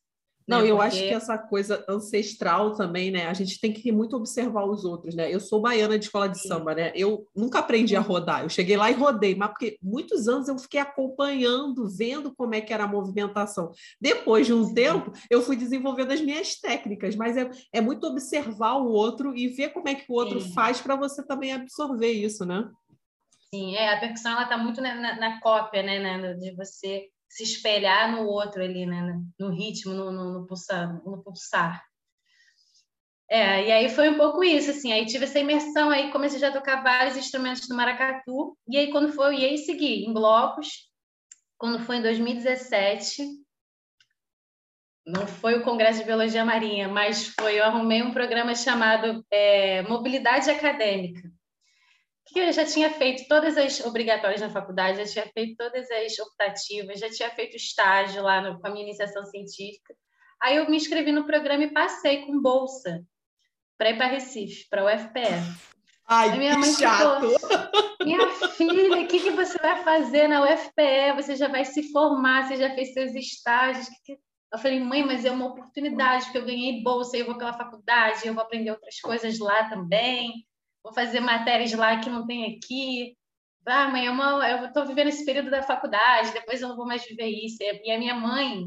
Não, 0.46 0.61
né? 0.61 0.70
eu 0.70 0.76
Porque... 0.76 0.88
acho 0.88 0.98
que 0.98 1.14
essa 1.14 1.38
coisa 1.38 1.85
ancestral 1.88 2.74
também, 2.74 3.11
né? 3.11 3.26
A 3.26 3.33
gente 3.35 3.61
tem 3.61 3.72
que 3.72 3.92
muito 3.92 4.16
observar 4.16 4.64
os 4.64 4.85
outros, 4.85 5.14
né? 5.14 5.33
Eu 5.33 5.40
sou 5.40 5.61
baiana 5.61 5.98
de 5.98 6.07
escola 6.07 6.28
de 6.28 6.38
Sim. 6.38 6.48
samba, 6.48 6.74
né? 6.74 6.92
Eu 6.94 7.26
nunca 7.35 7.61
aprendi 7.61 7.94
a 7.96 8.00
rodar. 8.00 8.42
Eu 8.42 8.48
cheguei 8.48 8.76
lá 8.76 8.90
e 8.90 8.94
rodei, 8.94 9.35
mas 9.35 9.50
porque 9.50 9.78
muitos 9.83 10.28
anos 10.28 10.48
eu 10.48 10.59
fiquei 10.59 10.81
acompanhando, 10.81 11.88
vendo 11.88 12.35
como 12.35 12.55
é 12.55 12.61
que 12.61 12.72
era 12.72 12.85
a 12.85 12.88
movimentação. 12.88 13.72
Depois 14.00 14.46
de 14.46 14.52
um 14.52 14.64
Sim. 14.64 14.74
tempo, 14.74 15.12
eu 15.31 15.42
fui 15.42 15.57
desenvolvendo 15.57 16.12
as 16.12 16.20
minhas 16.20 16.57
técnicas, 16.57 17.14
mas 17.14 17.37
é, 17.37 17.48
é 17.72 17.81
muito 17.81 18.07
observar 18.07 18.74
o 18.74 18.88
outro 18.88 19.37
e 19.37 19.48
ver 19.48 19.70
como 19.70 19.88
é 19.88 19.94
que 19.94 20.05
o 20.09 20.14
outro 20.14 20.40
Sim. 20.40 20.52
faz 20.52 20.81
para 20.81 20.96
você 20.96 21.24
também 21.24 21.52
absorver 21.52 22.11
isso, 22.11 22.44
né? 22.44 22.68
Sim, 23.55 23.76
é, 23.76 23.94
a 23.94 24.00
percussão 24.00 24.33
ela 24.33 24.44
está 24.44 24.57
muito 24.57 24.81
na, 24.81 24.94
na, 24.94 25.16
na 25.16 25.40
cópia, 25.40 25.83
né, 25.83 25.98
né, 25.98 26.33
de 26.35 26.55
você 26.57 27.12
se 27.33 27.45
espelhar 27.45 28.12
no 28.12 28.27
outro 28.27 28.62
ali, 28.62 28.85
né? 28.85 29.18
no 29.38 29.49
ritmo, 29.49 29.95
no, 29.95 30.12
no, 30.12 30.33
no, 30.40 30.47
pulsar, 30.47 31.03
no 31.03 31.23
pulsar. 31.23 31.83
É, 33.27 33.66
e 33.66 33.73
aí 33.73 33.88
foi 33.88 34.11
um 34.11 34.18
pouco 34.18 34.45
isso, 34.45 34.71
assim, 34.71 34.92
aí 34.92 35.07
tive 35.07 35.25
essa 35.25 35.38
imersão, 35.38 35.88
aí 35.88 36.12
comecei 36.12 36.38
já 36.38 36.49
a 36.49 36.53
tocar 36.53 36.83
vários 36.83 37.16
instrumentos 37.16 37.66
do 37.66 37.75
maracatu, 37.75 38.55
e 38.68 38.77
aí 38.77 38.90
quando 38.90 39.11
foi, 39.14 39.38
e 39.38 39.45
aí 39.47 39.57
segui 39.57 40.05
em 40.05 40.12
blocos, 40.12 40.90
quando 41.57 41.81
foi 41.81 41.97
em 41.97 42.03
2017, 42.03 43.27
não 45.07 45.27
foi 45.27 45.55
o 45.55 45.64
Congresso 45.64 46.01
de 46.01 46.05
Biologia 46.05 46.45
Marinha, 46.45 46.87
mas 46.87 47.29
foi, 47.29 47.59
eu 47.59 47.64
arrumei 47.64 48.03
um 48.03 48.12
programa 48.12 48.55
chamado 48.55 49.25
é, 49.31 49.81
Mobilidade 49.85 50.51
Acadêmica, 50.51 51.32
que 52.33 52.40
eu 52.40 52.53
já 52.53 52.64
tinha 52.64 52.90
feito 52.90 53.29
todas 53.29 53.57
as 53.57 53.81
obrigatórias 53.81 54.40
na 54.40 54.51
faculdade, 54.51 54.99
já 54.99 55.12
tinha 55.12 55.33
feito 55.33 55.57
todas 55.57 55.90
as 55.90 56.18
optativas, 56.18 56.99
já 56.99 57.11
tinha 57.11 57.31
feito 57.31 57.57
estágio 57.57 58.23
lá 58.23 58.40
no, 58.40 58.61
com 58.61 58.66
a 58.66 58.71
minha 58.71 58.85
iniciação 58.85 59.25
científica, 59.27 59.95
Aí 60.42 60.57
eu 60.57 60.68
me 60.68 60.77
inscrevi 60.77 61.12
no 61.12 61.25
programa 61.25 61.62
e 61.62 61.73
passei 61.73 62.27
com 62.27 62.42
bolsa 62.42 63.07
para 63.79 63.90
ir 63.90 63.97
para 63.97 64.09
Recife, 64.09 64.68
para 64.68 64.83
o 64.83 64.92
UFPE. 64.92 65.21
Ai, 66.05 66.37
minha 66.37 66.59
mãe 66.59 66.73
chato! 66.73 67.31
Falou, 67.38 67.71
minha 68.05 68.29
filha, 68.49 69.03
o 69.03 69.07
que, 69.07 69.21
que 69.21 69.31
você 69.31 69.57
vai 69.59 69.85
fazer 69.85 70.27
na 70.27 70.42
UFPE? 70.42 71.14
Você 71.14 71.37
já 71.37 71.47
vai 71.47 71.64
se 71.64 71.92
formar, 71.92 72.49
você 72.49 72.57
já 72.57 72.75
fez 72.75 72.92
seus 72.92 73.14
estágios. 73.14 73.87
Eu 74.53 74.59
falei, 74.59 74.81
mãe, 74.81 75.07
mas 75.07 75.25
é 75.25 75.31
uma 75.31 75.47
oportunidade, 75.47 76.25
porque 76.25 76.38
eu 76.38 76.45
ganhei 76.45 76.83
bolsa, 76.83 77.16
eu 77.16 77.25
vou 77.25 77.38
pela 77.38 77.53
faculdade, 77.53 78.27
eu 78.27 78.35
vou 78.35 78.42
aprender 78.42 78.73
outras 78.73 78.99
coisas 79.01 79.38
lá 79.38 79.71
também, 79.71 80.45
vou 80.83 80.92
fazer 80.92 81.21
matérias 81.21 81.73
lá 81.73 82.01
que 82.01 82.11
não 82.11 82.27
tem 82.27 82.57
aqui. 82.57 83.16
Ah, 83.64 83.88
mãe, 83.88 84.07
eu 84.07 84.66
estou 84.66 84.87
vivendo 84.87 85.09
esse 85.09 85.25
período 85.25 85.51
da 85.51 85.62
faculdade, 85.62 86.33
depois 86.33 86.61
eu 86.61 86.68
não 86.68 86.77
vou 86.77 86.87
mais 86.87 87.05
viver 87.07 87.29
isso. 87.29 87.59
E 87.62 87.90
a 87.90 87.99
minha 87.99 88.14
mãe, 88.14 88.66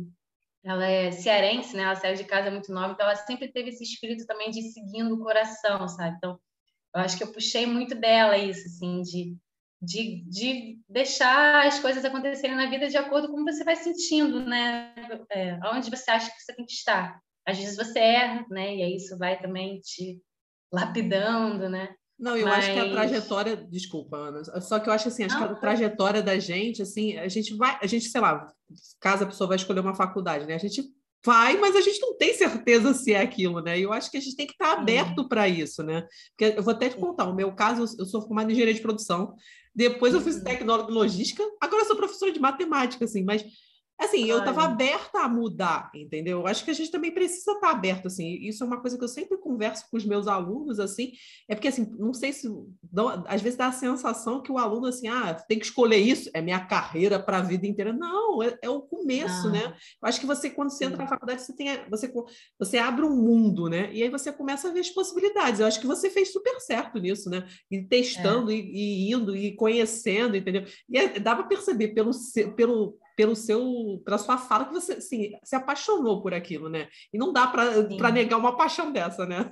ela 0.64 0.86
é 0.86 1.12
cearense, 1.12 1.76
né? 1.76 1.84
Ela 1.84 1.96
saiu 1.96 2.16
de 2.16 2.24
casa 2.24 2.50
muito 2.50 2.72
nova, 2.72 2.94
então 2.94 3.06
ela 3.06 3.16
sempre 3.16 3.52
teve 3.52 3.70
esse 3.70 3.84
espírito 3.84 4.26
também 4.26 4.50
de 4.50 4.62
seguindo 4.72 5.14
o 5.14 5.20
coração, 5.20 5.88
sabe? 5.88 6.16
Então, 6.18 6.40
eu 6.96 7.02
acho 7.02 7.18
que 7.18 7.24
eu 7.24 7.32
puxei 7.32 7.66
muito 7.66 7.94
dela 7.94 8.38
isso, 8.38 8.66
assim, 8.68 9.02
de, 9.02 9.38
de, 9.82 10.24
de 10.30 10.80
deixar 10.88 11.68
as 11.68 11.80
coisas 11.80 12.06
acontecerem 12.06 12.56
na 12.56 12.70
vida 12.70 12.88
de 12.88 12.98
acordo 12.98 13.28
com 13.28 13.36
como 13.36 13.52
você 13.52 13.64
vai 13.64 13.76
sentindo, 13.76 14.46
né? 14.46 14.96
É, 15.30 15.60
onde 15.74 15.90
você 15.90 16.10
acha 16.10 16.32
que 16.32 16.40
você 16.40 16.56
tem 16.56 16.66
que 16.66 16.72
estar. 16.72 17.20
Às 17.46 17.58
vezes 17.58 17.76
você 17.76 18.00
erra, 18.00 18.46
né? 18.50 18.76
E 18.78 18.82
aí 18.82 18.96
isso 18.96 19.18
vai 19.18 19.40
também 19.40 19.80
te 19.82 20.22
lapidando, 20.72 21.70
né? 21.70 21.94
Não, 22.18 22.38
eu 22.38 22.46
Mas... 22.46 22.60
acho 22.60 22.74
que 22.74 22.80
a 22.80 22.90
trajetória, 22.90 23.58
desculpa, 23.58 24.16
Ana, 24.16 24.44
só 24.62 24.80
que 24.80 24.88
eu 24.88 24.94
acho 24.94 25.10
assim, 25.10 25.26
acho 25.26 25.38
Não, 25.38 25.48
que 25.48 25.54
a 25.54 25.60
trajetória 25.60 26.24
da 26.24 26.40
gente, 26.40 26.82
assim, 26.82 27.18
a 27.18 27.28
gente 27.28 27.54
vai, 27.56 27.78
a 27.82 27.86
gente, 27.86 28.06
sei 28.08 28.22
lá, 28.22 28.48
caso 29.02 29.24
a 29.24 29.28
pessoa 29.28 29.48
vai 29.50 29.58
escolher 29.58 29.82
uma 29.82 29.94
faculdade, 29.94 30.46
né? 30.46 30.56
A 30.56 30.60
gente 30.60 30.82
vai, 31.26 31.58
mas 31.58 31.76
a 31.76 31.82
gente 31.82 32.00
não 32.00 32.16
tem 32.18 32.34
certeza 32.34 32.94
se 32.94 33.12
é 33.12 33.20
aquilo, 33.20 33.60
né? 33.62 33.78
E 33.78 33.84
eu 33.84 33.92
acho 33.92 34.10
que 34.10 34.18
a 34.18 34.22
gente 34.22 34.36
tem 34.36 34.46
que 34.46 34.54
estar 34.54 34.74
aberto 34.74 35.28
para 35.28 35.50
isso, 35.50 35.84
né? 35.84 36.08
Porque 36.30 36.58
eu 36.58 36.64
vou 36.64 36.74
até 36.74 36.88
te 36.88 36.98
contar, 36.98 37.26
o 37.26 37.36
meu 37.36 37.54
caso, 37.54 37.84
eu 38.00 38.06
sou 38.06 38.22
formada 38.22 38.50
em 38.50 38.54
engenharia 38.54 38.76
de 38.76 38.82
produção, 38.82 39.34
depois 39.74 40.14
eu 40.14 40.22
fiz 40.22 40.38
uhum. 40.38 40.44
tecnólogo 40.44 40.92
em 40.92 40.96
logística, 40.96 41.44
agora 41.60 41.82
eu 41.82 41.88
sou 41.88 41.98
professora 41.98 42.32
de 42.32 42.40
matemática, 42.40 43.04
assim, 43.04 43.26
mas 43.26 43.44
Assim, 43.98 44.26
eu 44.26 44.40
estava 44.40 44.64
aberta 44.64 45.20
a 45.20 45.30
mudar, 45.30 45.90
entendeu? 45.96 46.40
Eu 46.40 46.48
acho 46.48 46.66
que 46.66 46.72
a 46.72 46.74
gente 46.74 46.92
também 46.92 47.12
precisa 47.12 47.52
estar 47.52 47.68
tá 47.68 47.72
aberto, 47.72 48.08
assim. 48.08 48.28
Isso 48.42 48.62
é 48.62 48.68
uma 48.68 48.82
coisa 48.82 48.98
que 48.98 49.04
eu 49.04 49.08
sempre 49.08 49.38
converso 49.38 49.90
com 49.90 49.96
os 49.96 50.06
meus 50.06 50.28
alunos, 50.28 50.82
assim. 50.82 51.14
É 51.48 51.56
porque, 51.56 51.70
assim, 51.70 51.90
não 51.98 52.14
sei 52.14 52.34
se... 52.34 52.48
às 53.26 53.42
vezes 53.42 53.58
dá 53.58 53.68
a 53.68 53.72
sensação 53.72 54.42
que 54.42 54.52
o 54.52 54.58
aluno, 54.58 54.88
assim, 54.88 55.08
ah, 55.08 55.34
tem 55.34 55.58
que 55.58 55.66
escolher 55.66 55.98
isso, 55.98 56.30
é 56.34 56.42
minha 56.42 56.60
carreira 56.60 57.18
para 57.18 57.38
a 57.38 57.42
vida 57.42 57.66
inteira. 57.66 57.94
Não, 57.94 58.44
é, 58.44 58.58
é 58.62 58.70
o 58.70 58.82
começo, 58.82 59.50
né? 59.50 59.74
Eu 60.02 60.10
acho 60.10 60.20
que 60.20 60.26
você, 60.26 60.50
quando 60.50 60.72
você 60.72 60.86
entra 60.86 60.98
na 60.98 61.08
faculdade, 61.08 61.42
você, 61.42 61.56
tem, 61.56 61.70
você, 61.90 62.12
você 62.60 62.78
abre 62.78 63.06
um 63.06 63.16
mundo, 63.16 63.70
né? 63.70 63.90
E 63.94 64.04
aí 64.04 64.10
você 64.10 64.30
começa 64.30 64.68
a 64.68 64.74
ver 64.74 64.82
as 64.82 64.90
possibilidades. 64.90 65.62
Eu 65.62 65.68
acho 65.68 65.80
que 65.80 65.88
você 65.88 66.10
fez 66.10 66.34
super 66.34 66.60
certo 66.60 67.00
nisso, 67.00 67.30
né? 67.30 67.48
E 67.72 67.82
testando, 67.82 68.52
é. 68.52 68.56
e, 68.56 69.10
e, 69.10 69.14
indo, 69.14 69.34
e 69.34 69.56
conhecendo, 69.56 70.36
entendeu? 70.36 70.66
E 70.90 70.98
é, 70.98 71.18
dá 71.18 71.34
para 71.34 71.46
perceber 71.46 71.90
pelo, 71.90 72.12
pelo 72.58 72.98
pelo 73.16 73.36
seu, 73.36 74.02
pela 74.04 74.18
sua 74.18 74.38
fala 74.38 74.66
que 74.66 74.74
você 74.74 74.94
assim, 74.94 75.32
se 75.44 75.56
apaixonou 75.56 76.22
por 76.22 76.34
aquilo, 76.34 76.70
né? 76.70 76.90
E 77.14 77.18
não 77.18 77.32
dá 77.32 77.48
para 77.48 78.12
negar 78.12 78.38
uma 78.38 78.58
paixão 78.58 78.92
dessa, 78.92 79.26
né? 79.26 79.52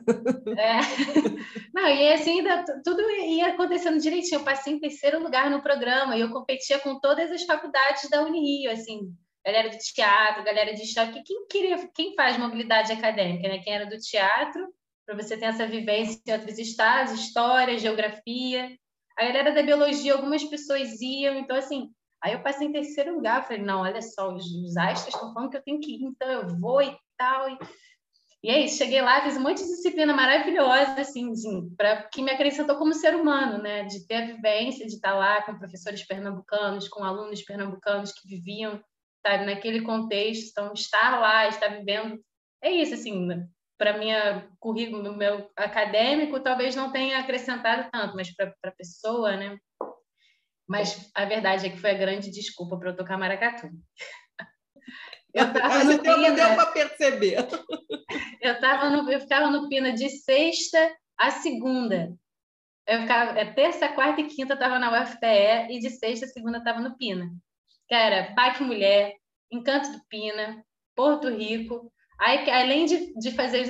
É. 0.58 0.80
Não, 1.73 1.88
e 1.88 2.13
assim, 2.13 2.43
tudo 2.84 3.02
ia 3.10 3.47
acontecendo 3.47 3.99
direitinho. 3.99 4.39
Eu 4.39 4.45
passei 4.45 4.73
em 4.73 4.80
terceiro 4.80 5.21
lugar 5.21 5.49
no 5.49 5.62
programa 5.62 6.15
e 6.15 6.21
eu 6.21 6.30
competia 6.30 6.80
com 6.80 6.99
todas 6.99 7.32
as 7.32 7.43
faculdades 7.43 8.10
da 8.10 8.21
Unirio, 8.21 8.71
assim, 8.71 9.12
galera 9.45 9.69
de 9.69 9.78
teatro, 9.80 10.43
galera 10.43 10.73
de 10.73 10.82
história, 10.82 11.23
quem 11.26 11.47
queria, 11.47 11.89
quem 11.93 12.15
faz 12.15 12.38
mobilidade 12.38 12.91
acadêmica, 12.91 13.47
né? 13.47 13.60
Quem 13.60 13.73
era 13.73 13.86
do 13.86 13.97
teatro, 13.97 14.67
para 15.06 15.15
você 15.15 15.38
ter 15.38 15.45
essa 15.45 15.67
vivência 15.67 16.21
em 16.26 16.32
outros 16.32 16.60
estados, 16.60 17.13
história, 17.13 17.78
geografia. 17.78 18.78
A 19.17 19.26
galera 19.26 19.52
da 19.52 19.62
biologia, 19.62 20.13
algumas 20.13 20.43
pessoas 20.43 21.02
iam, 21.02 21.38
então 21.38 21.56
assim, 21.56 21.91
Aí 22.23 22.31
eu 22.31 22.39
passei 22.39 22.67
em 22.67 22.71
terceiro 22.71 23.15
lugar, 23.15 23.43
falei, 23.43 23.62
não, 23.62 23.81
olha 23.81 24.01
só, 24.01 24.33
os, 24.33 24.45
os 24.45 24.77
astros 24.77 25.13
estão 25.13 25.33
falando 25.33 25.49
que 25.49 25.57
eu 25.57 25.63
tenho 25.63 25.81
que 25.81 25.91
ir, 25.91 26.03
então 26.03 26.27
eu 26.29 26.47
vou 26.57 26.81
e 26.81 26.95
tal. 27.17 27.49
E, 27.49 27.57
e 28.41 28.49
é 28.49 28.59
isso, 28.62 28.77
cheguei 28.77 29.01
lá, 29.01 29.21
fiz 29.21 29.36
um 29.36 29.41
monte 29.41 29.57
de 29.57 29.67
disciplina 29.67 30.13
maravilhosa, 30.13 31.01
assim, 31.01 31.31
assim 31.31 31.69
para 31.75 32.03
que 32.03 32.21
me 32.21 32.31
acrescentou 32.31 32.77
como 32.77 32.93
ser 32.93 33.13
humano, 33.13 33.62
né? 33.62 33.83
De 33.83 34.07
ter 34.07 34.15
a 34.15 34.25
vivência 34.25 34.88
de 34.88 34.93
estar 34.93 35.13
lá 35.13 35.41
com 35.43 35.59
professores 35.59 36.07
pernambucanos, 36.07 36.88
com 36.88 37.03
alunos 37.03 37.41
pernambucanos 37.41 38.13
que 38.13 38.25
viviam, 38.25 38.81
sabe, 39.25 39.45
naquele 39.45 39.81
contexto. 39.81 40.49
Então, 40.51 40.73
estar 40.73 41.19
lá, 41.19 41.49
estar 41.49 41.67
vivendo, 41.67 42.23
é 42.63 42.71
isso, 42.71 42.93
assim, 42.93 43.27
para 43.77 43.97
minha 43.97 44.47
currículo, 44.62 45.13
meu 45.13 45.51
acadêmico, 45.57 46.39
talvez 46.39 46.73
não 46.73 46.89
tenha 46.89 47.19
acrescentado 47.19 47.89
tanto, 47.91 48.15
mas 48.15 48.33
para 48.33 48.53
a 48.63 48.71
pessoa, 48.71 49.36
né? 49.36 49.57
Mas 50.73 51.07
a 51.13 51.23
verdade 51.25 51.67
é 51.67 51.69
que 51.69 51.77
foi 51.77 51.91
a 51.91 51.97
grande 51.97 52.31
desculpa 52.31 52.79
para 52.79 52.89
eu 52.89 52.95
tocar 52.95 53.15
maracatu. 53.15 53.69
Eu 55.31 55.51
tava 55.51 55.83
no 55.83 55.99
Pina, 55.99 56.31
deu 56.31 56.55
para 56.55 56.65
perceber. 56.67 57.38
Eu, 58.41 58.59
tava 58.59 58.89
no, 58.91 59.12
eu 59.12 59.19
ficava 59.19 59.49
no 59.49 59.67
Pina 59.67 59.91
de 59.91 60.07
sexta 60.09 60.95
a 61.17 61.31
segunda. 61.31 62.13
Eu 62.86 63.01
ficava, 63.01 63.39
é, 63.39 63.51
terça, 63.53 63.89
quarta 63.89 64.21
e 64.21 64.27
quinta 64.27 64.53
estava 64.53 64.77
na 64.77 65.01
UFPE 65.01 65.71
e 65.71 65.79
de 65.79 65.89
sexta 65.89 66.27
a 66.27 66.29
segunda 66.29 66.59
estava 66.59 66.79
no 66.79 66.95
Pina. 66.97 67.31
Que 67.88 67.95
era 67.95 68.31
Baque 68.36 68.62
Mulher, 68.62 69.15
Encanto 69.51 69.91
do 69.91 70.03
Pina, 70.07 70.63
Porto 70.95 71.29
Rico. 71.29 71.91
Aí, 72.19 72.47
além 72.51 72.86
de, 72.86 73.13
de 73.15 73.31
fazer 73.31 73.63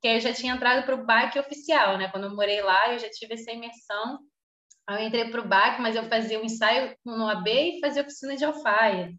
que 0.00 0.08
eu 0.08 0.20
já 0.20 0.32
tinha 0.32 0.54
entrado 0.54 0.84
para 0.84 0.96
o 0.96 1.06
BAC 1.06 1.38
oficial, 1.38 1.96
né? 1.96 2.08
Quando 2.10 2.24
eu 2.24 2.34
morei 2.34 2.60
lá, 2.60 2.92
eu 2.92 2.98
já 2.98 3.08
tive 3.10 3.34
essa 3.34 3.52
imersão 3.52 4.18
Aí 4.86 5.02
eu 5.02 5.08
entrei 5.08 5.30
para 5.30 5.40
o 5.40 5.48
BAC, 5.48 5.80
mas 5.80 5.96
eu 5.96 6.04
fazia 6.04 6.38
um 6.38 6.44
ensaio 6.44 6.94
no 7.04 7.26
AB 7.26 7.50
e 7.50 7.80
fazia 7.80 8.02
oficina 8.02 8.36
de 8.36 8.44
alfaia. 8.44 9.12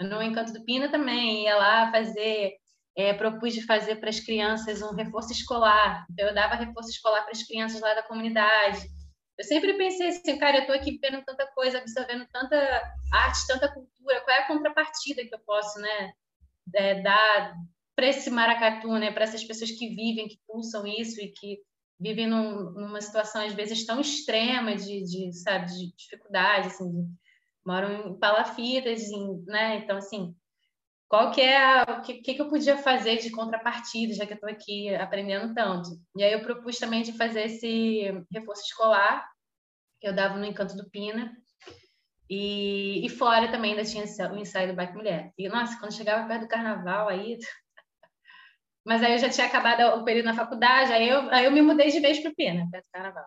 No 0.00 0.22
Encanto 0.22 0.52
do 0.52 0.64
Pina 0.64 0.88
também, 0.90 1.44
ia 1.44 1.56
lá 1.56 1.90
fazer, 1.90 2.52
é, 2.96 3.12
propus 3.12 3.52
de 3.52 3.66
fazer 3.66 3.96
para 3.96 4.10
as 4.10 4.20
crianças 4.20 4.80
um 4.80 4.94
reforço 4.94 5.32
escolar. 5.32 6.06
Então, 6.10 6.28
eu 6.28 6.34
dava 6.34 6.54
reforço 6.54 6.90
escolar 6.90 7.22
para 7.22 7.32
as 7.32 7.42
crianças 7.42 7.80
lá 7.80 7.94
da 7.94 8.02
comunidade. 8.04 8.86
Eu 9.36 9.44
sempre 9.44 9.74
pensei 9.74 10.08
assim, 10.08 10.38
cara, 10.38 10.58
eu 10.58 10.60
estou 10.62 10.76
aqui 10.76 10.98
vendo 11.00 11.24
tanta 11.24 11.46
coisa, 11.48 11.78
absorvendo 11.78 12.26
tanta 12.32 12.56
arte, 13.12 13.46
tanta 13.46 13.72
cultura, 13.72 14.20
qual 14.20 14.36
é 14.36 14.40
a 14.40 14.46
contrapartida 14.46 15.24
que 15.24 15.34
eu 15.34 15.40
posso 15.40 15.80
né, 15.80 16.12
é, 16.74 17.02
dar 17.02 17.54
para 17.94 18.06
esse 18.06 18.30
maracatu, 18.30 18.96
né, 18.98 19.10
para 19.10 19.24
essas 19.24 19.42
pessoas 19.42 19.72
que 19.72 19.88
vivem, 19.88 20.28
que 20.28 20.38
pulsam 20.46 20.86
isso 20.86 21.20
e 21.20 21.32
que 21.32 21.58
vivem 21.98 22.26
num, 22.26 22.70
numa 22.70 23.00
situação 23.00 23.44
às 23.44 23.52
vezes 23.52 23.84
tão 23.84 24.00
extrema 24.00 24.76
de, 24.76 25.02
de 25.04 25.32
sabe 25.32 25.66
de 25.66 25.94
dificuldade 25.96 26.68
assim 26.68 27.06
moram 27.64 28.08
em 28.08 28.18
palafitas 28.18 29.02
em, 29.02 29.42
né 29.46 29.78
então 29.78 29.96
assim 29.96 30.34
qual 31.08 31.32
que 31.32 31.40
é 31.40 31.56
a, 31.56 31.82
o 31.98 32.02
que, 32.02 32.20
que 32.20 32.40
eu 32.40 32.50
podia 32.50 32.76
fazer 32.76 33.16
de 33.16 33.30
contrapartida 33.30 34.12
já 34.12 34.26
que 34.26 34.32
eu 34.32 34.36
estou 34.36 34.50
aqui 34.50 34.94
aprendendo 34.94 35.54
tanto? 35.54 35.88
E 36.14 36.22
aí 36.22 36.32
eu 36.32 36.42
propus 36.42 36.78
também 36.78 37.02
de 37.02 37.16
fazer 37.16 37.44
esse 37.46 38.12
reforço 38.30 38.62
escolar 38.62 39.26
que 40.00 40.06
eu 40.06 40.14
dava 40.14 40.36
no 40.36 40.44
Encanto 40.44 40.76
do 40.76 40.88
Pina 40.90 41.34
e, 42.28 43.04
e 43.04 43.08
fora 43.08 43.50
também 43.50 43.70
ainda 43.70 43.88
tinha 43.88 44.04
o 44.04 44.36
ensaio 44.36 44.68
do 44.68 44.76
Baque 44.76 44.94
Mulher. 44.94 45.32
E 45.38 45.48
nossa 45.48 45.78
quando 45.80 45.94
chegava 45.94 46.28
perto 46.28 46.42
do 46.42 46.48
Carnaval 46.48 47.08
aí 47.08 47.38
mas 48.88 49.02
aí 49.02 49.12
eu 49.12 49.18
já 49.18 49.28
tinha 49.28 49.46
acabado 49.46 50.00
o 50.00 50.02
período 50.02 50.24
na 50.24 50.34
faculdade, 50.34 50.90
aí 50.94 51.06
eu, 51.06 51.30
aí 51.30 51.44
eu 51.44 51.52
me 51.52 51.60
mudei 51.60 51.90
de 51.90 52.00
vez 52.00 52.20
para 52.20 52.30
o 52.30 52.34
Pena, 52.34 52.66
perto 52.70 52.86
do 52.86 52.90
carnaval. 52.90 53.26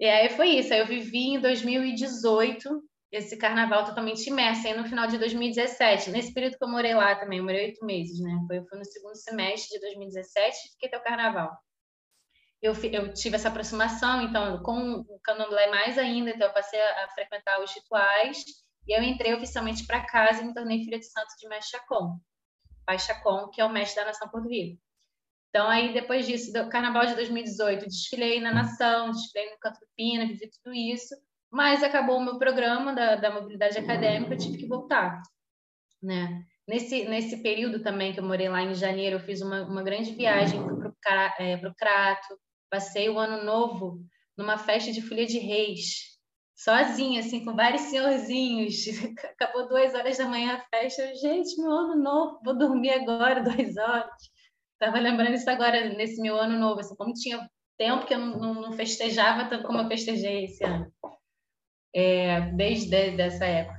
E 0.00 0.06
aí 0.06 0.30
foi 0.30 0.48
isso, 0.48 0.72
aí 0.72 0.80
eu 0.80 0.86
vivi 0.86 1.34
em 1.34 1.40
2018 1.40 2.82
esse 3.12 3.36
carnaval 3.36 3.84
totalmente 3.84 4.26
imerso, 4.26 4.66
aí 4.66 4.74
no 4.74 4.88
final 4.88 5.06
de 5.06 5.18
2017, 5.18 6.10
nesse 6.10 6.32
período 6.32 6.56
que 6.56 6.64
eu 6.64 6.70
morei 6.70 6.94
lá 6.94 7.14
também, 7.16 7.38
eu 7.38 7.44
morei 7.44 7.66
oito 7.66 7.84
meses, 7.84 8.18
né? 8.18 8.30
Foi, 8.46 8.64
foi 8.64 8.78
no 8.78 8.84
segundo 8.86 9.14
semestre 9.14 9.78
de 9.78 9.80
2017, 9.80 10.70
fiquei 10.72 10.88
até 10.88 10.96
o 10.96 11.02
carnaval. 11.02 11.54
Eu, 12.62 12.72
eu, 12.72 13.12
tive 13.12 13.36
essa 13.36 13.48
aproximação, 13.48 14.22
então, 14.22 14.62
com 14.62 15.00
o 15.00 15.20
candomblé 15.22 15.68
mais 15.68 15.98
ainda, 15.98 16.30
então 16.30 16.46
eu 16.46 16.54
passei 16.54 16.80
a, 16.80 17.04
a 17.04 17.08
frequentar 17.10 17.60
os 17.60 17.74
rituais, 17.74 18.42
e 18.86 18.96
eu 18.96 19.02
entrei 19.02 19.34
oficialmente 19.34 19.86
para 19.86 20.06
casa 20.06 20.40
e 20.40 20.46
me 20.46 20.54
tornei 20.54 20.82
filha 20.82 20.98
de 20.98 21.04
santo 21.04 21.36
de 21.38 21.46
Mestre 21.46 21.78
Chacon. 22.98 23.22
Pai 23.22 23.42
Chacon, 23.42 23.50
que 23.50 23.60
é 23.60 23.64
o 23.64 23.72
mestre 23.72 24.00
da 24.00 24.08
nação 24.08 24.28
portuguesa. 24.28 24.76
Então, 25.50 25.68
aí, 25.68 25.92
depois 25.92 26.26
disso, 26.26 26.52
do 26.52 26.68
Carnaval 26.68 27.06
de 27.06 27.14
2018, 27.14 27.86
desfilei 27.86 28.40
na 28.40 28.52
Nação, 28.52 29.10
desfilei 29.10 29.50
no 29.50 29.58
Catupina, 29.58 30.26
vivi 30.26 30.48
tudo 30.50 30.74
isso, 30.74 31.14
mas 31.50 31.82
acabou 31.82 32.18
o 32.18 32.24
meu 32.24 32.38
programa 32.38 32.92
da, 32.92 33.16
da 33.16 33.30
mobilidade 33.32 33.76
acadêmica, 33.76 34.34
eu 34.34 34.38
tive 34.38 34.58
que 34.58 34.66
voltar, 34.66 35.20
né? 36.00 36.44
Nesse, 36.68 37.04
nesse 37.08 37.42
período 37.42 37.82
também 37.82 38.12
que 38.12 38.20
eu 38.20 38.24
morei 38.24 38.48
lá 38.48 38.62
em 38.62 38.74
janeiro, 38.74 39.16
eu 39.16 39.20
fiz 39.20 39.40
uma, 39.40 39.62
uma 39.62 39.82
grande 39.82 40.12
viagem 40.12 40.62
para 40.64 40.88
o 40.88 41.42
é, 41.42 41.74
Crato, 41.76 42.38
passei 42.70 43.08
o 43.08 43.18
ano 43.18 43.42
novo 43.44 44.00
numa 44.36 44.56
festa 44.56 44.92
de 44.92 45.02
folia 45.02 45.26
de 45.26 45.38
reis, 45.38 46.09
sozinha, 46.62 47.20
assim, 47.20 47.44
com 47.44 47.54
vários 47.54 47.82
senhorzinhos. 47.82 48.84
Acabou 49.24 49.68
duas 49.68 49.94
horas 49.94 50.18
da 50.18 50.26
manhã 50.26 50.56
a 50.56 50.76
festa. 50.76 51.14
Gente, 51.14 51.60
meu 51.60 51.70
ano 51.70 51.96
novo, 51.96 52.40
vou 52.44 52.56
dormir 52.56 52.90
agora 52.90 53.42
duas 53.42 53.76
horas. 53.76 54.10
Estava 54.74 54.98
lembrando 54.98 55.34
isso 55.34 55.48
agora, 55.48 55.88
nesse 55.90 56.20
meu 56.20 56.36
ano 56.36 56.58
novo, 56.58 56.80
assim, 56.80 56.94
como 56.96 57.12
tinha 57.14 57.48
tempo 57.78 58.06
que 58.06 58.14
eu 58.14 58.18
não, 58.18 58.38
não, 58.38 58.54
não 58.54 58.72
festejava 58.72 59.48
tanto 59.48 59.66
como 59.66 59.78
eu 59.78 59.88
festejei 59.88 60.44
esse 60.44 60.62
ano, 60.64 60.90
é, 61.94 62.40
desde 62.52 62.94
essa 63.20 63.44
época. 63.44 63.78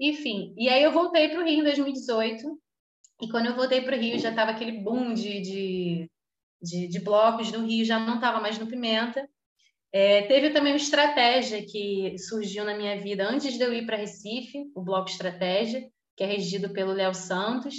Enfim, 0.00 0.54
e 0.56 0.68
aí 0.68 0.82
eu 0.82 0.92
voltei 0.92 1.28
para 1.28 1.40
o 1.40 1.44
Rio 1.44 1.60
em 1.60 1.62
2018, 1.62 2.60
e 3.22 3.28
quando 3.28 3.46
eu 3.46 3.56
voltei 3.56 3.80
para 3.80 3.96
o 3.96 3.98
Rio 3.98 4.18
já 4.18 4.30
estava 4.30 4.50
aquele 4.50 4.72
boom 4.72 5.14
de, 5.14 5.40
de, 5.40 6.10
de, 6.60 6.88
de 6.88 7.00
blocos 7.00 7.50
no 7.52 7.64
Rio, 7.64 7.84
já 7.84 7.98
não 7.98 8.16
estava 8.16 8.40
mais 8.40 8.58
no 8.58 8.66
Pimenta, 8.66 9.28
é, 9.96 10.22
teve 10.22 10.50
também 10.50 10.72
uma 10.72 10.76
estratégia 10.76 11.64
que 11.64 12.18
surgiu 12.18 12.64
na 12.64 12.76
minha 12.76 13.00
vida 13.00 13.28
antes 13.28 13.56
de 13.56 13.62
eu 13.62 13.72
ir 13.72 13.86
para 13.86 13.96
Recife, 13.96 14.64
o 14.74 14.82
Bloco 14.82 15.08
Estratégia, 15.08 15.88
que 16.16 16.24
é 16.24 16.26
regido 16.26 16.72
pelo 16.72 16.92
Léo 16.92 17.14
Santos. 17.14 17.76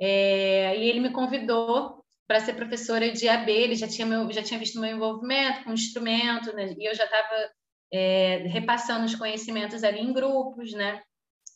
É, 0.00 0.76
e 0.76 0.88
ele 0.88 0.98
me 0.98 1.12
convidou 1.12 2.04
para 2.26 2.40
ser 2.40 2.54
professora 2.54 3.12
de 3.12 3.28
AB, 3.28 3.48
ele 3.48 3.76
já 3.76 3.86
tinha, 3.86 4.04
meu, 4.04 4.28
já 4.32 4.42
tinha 4.42 4.58
visto 4.58 4.80
meu 4.80 4.90
envolvimento 4.90 5.62
com 5.62 5.70
o 5.70 5.74
instrumento, 5.74 6.52
né? 6.52 6.74
e 6.76 6.84
eu 6.84 6.92
já 6.96 7.04
estava 7.04 7.50
é, 7.92 8.38
repassando 8.48 9.04
os 9.04 9.14
conhecimentos 9.14 9.84
ali 9.84 10.00
em 10.00 10.12
grupos, 10.12 10.72
né? 10.72 11.00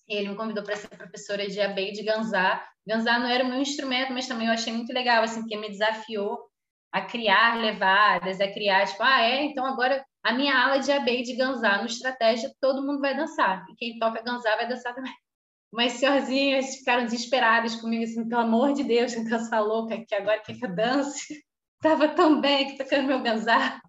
Ele 0.08 0.28
me 0.28 0.36
convidou 0.36 0.62
para 0.62 0.76
ser 0.76 0.88
professora 0.88 1.48
de 1.48 1.60
AB 1.60 1.88
e 1.88 1.92
de 1.92 2.04
Ganzá. 2.04 2.64
Ganzá 2.86 3.18
não 3.18 3.26
era 3.26 3.42
o 3.42 3.48
meu 3.48 3.60
instrumento, 3.60 4.12
mas 4.12 4.28
também 4.28 4.46
eu 4.46 4.52
achei 4.52 4.72
muito 4.72 4.92
legal, 4.92 5.24
assim, 5.24 5.40
porque 5.40 5.56
me 5.56 5.68
desafiou 5.68 6.49
a 6.92 7.02
criar 7.02 7.58
levadas, 7.58 8.40
a 8.40 8.52
criar, 8.52 8.86
tipo, 8.86 9.02
ah, 9.02 9.22
é, 9.22 9.44
então 9.44 9.64
agora 9.64 10.04
a 10.22 10.32
minha 10.32 10.56
aula 10.56 10.78
de 10.80 10.90
AB 10.90 11.22
de 11.22 11.34
Ganzá 11.36 11.78
no 11.78 11.86
estratégia, 11.86 12.52
todo 12.60 12.84
mundo 12.84 13.00
vai 13.00 13.16
dançar. 13.16 13.64
E 13.70 13.74
quem 13.76 13.98
toca 13.98 14.22
Ganzá 14.22 14.56
vai 14.56 14.68
dançar 14.68 14.94
também. 14.94 15.12
Mas 15.72 15.92
senhorzinhas 15.92 16.76
ficaram 16.76 17.04
desesperadas 17.04 17.76
comigo, 17.76 18.02
assim, 18.02 18.28
pelo 18.28 18.40
amor 18.40 18.72
de 18.72 18.82
Deus, 18.82 19.14
não 19.14 19.24
dança 19.24 19.60
louca, 19.60 20.04
que 20.04 20.14
agora 20.14 20.40
quer 20.40 20.58
que 20.58 20.66
eu 20.66 20.74
dance? 20.74 21.44
Tava 21.80 22.08
tão 22.08 22.40
bem 22.40 22.66
que 22.66 22.76
tocando 22.76 23.06
meu 23.06 23.22
Ganzá. 23.22 23.80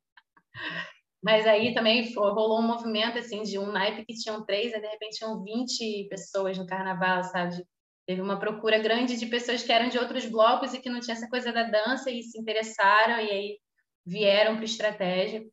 Mas 1.24 1.46
aí 1.46 1.74
também 1.74 2.14
rolou 2.14 2.60
um 2.60 2.68
movimento, 2.68 3.18
assim, 3.18 3.44
de 3.44 3.58
um 3.60 3.72
naipe 3.72 4.06
que 4.06 4.14
tinham 4.14 4.46
três, 4.46 4.74
e 4.74 4.80
de 4.80 4.88
repente 4.88 5.18
tinham 5.18 5.44
20 5.44 6.08
pessoas 6.10 6.58
no 6.58 6.66
carnaval, 6.66 7.24
sabe? 7.24 7.64
Teve 8.06 8.22
uma 8.22 8.40
procura 8.40 8.80
grande 8.80 9.18
de 9.18 9.26
pessoas 9.28 9.64
que 9.64 9.72
eram 9.72 9.90
de 9.90 9.98
outros 9.98 10.26
blocos 10.26 10.74
e 10.74 10.80
que 10.80 10.90
não 10.90 11.00
tinha 11.00 11.16
essa 11.16 11.30
coisa 11.30 11.52
da 11.52 11.64
dança 11.64 12.10
e 12.10 12.24
se 12.24 12.40
interessaram 12.40 13.20
e 13.20 13.30
aí 13.30 13.60
vieram 14.06 14.56
para 14.56 14.66
estratégia. 14.66 15.46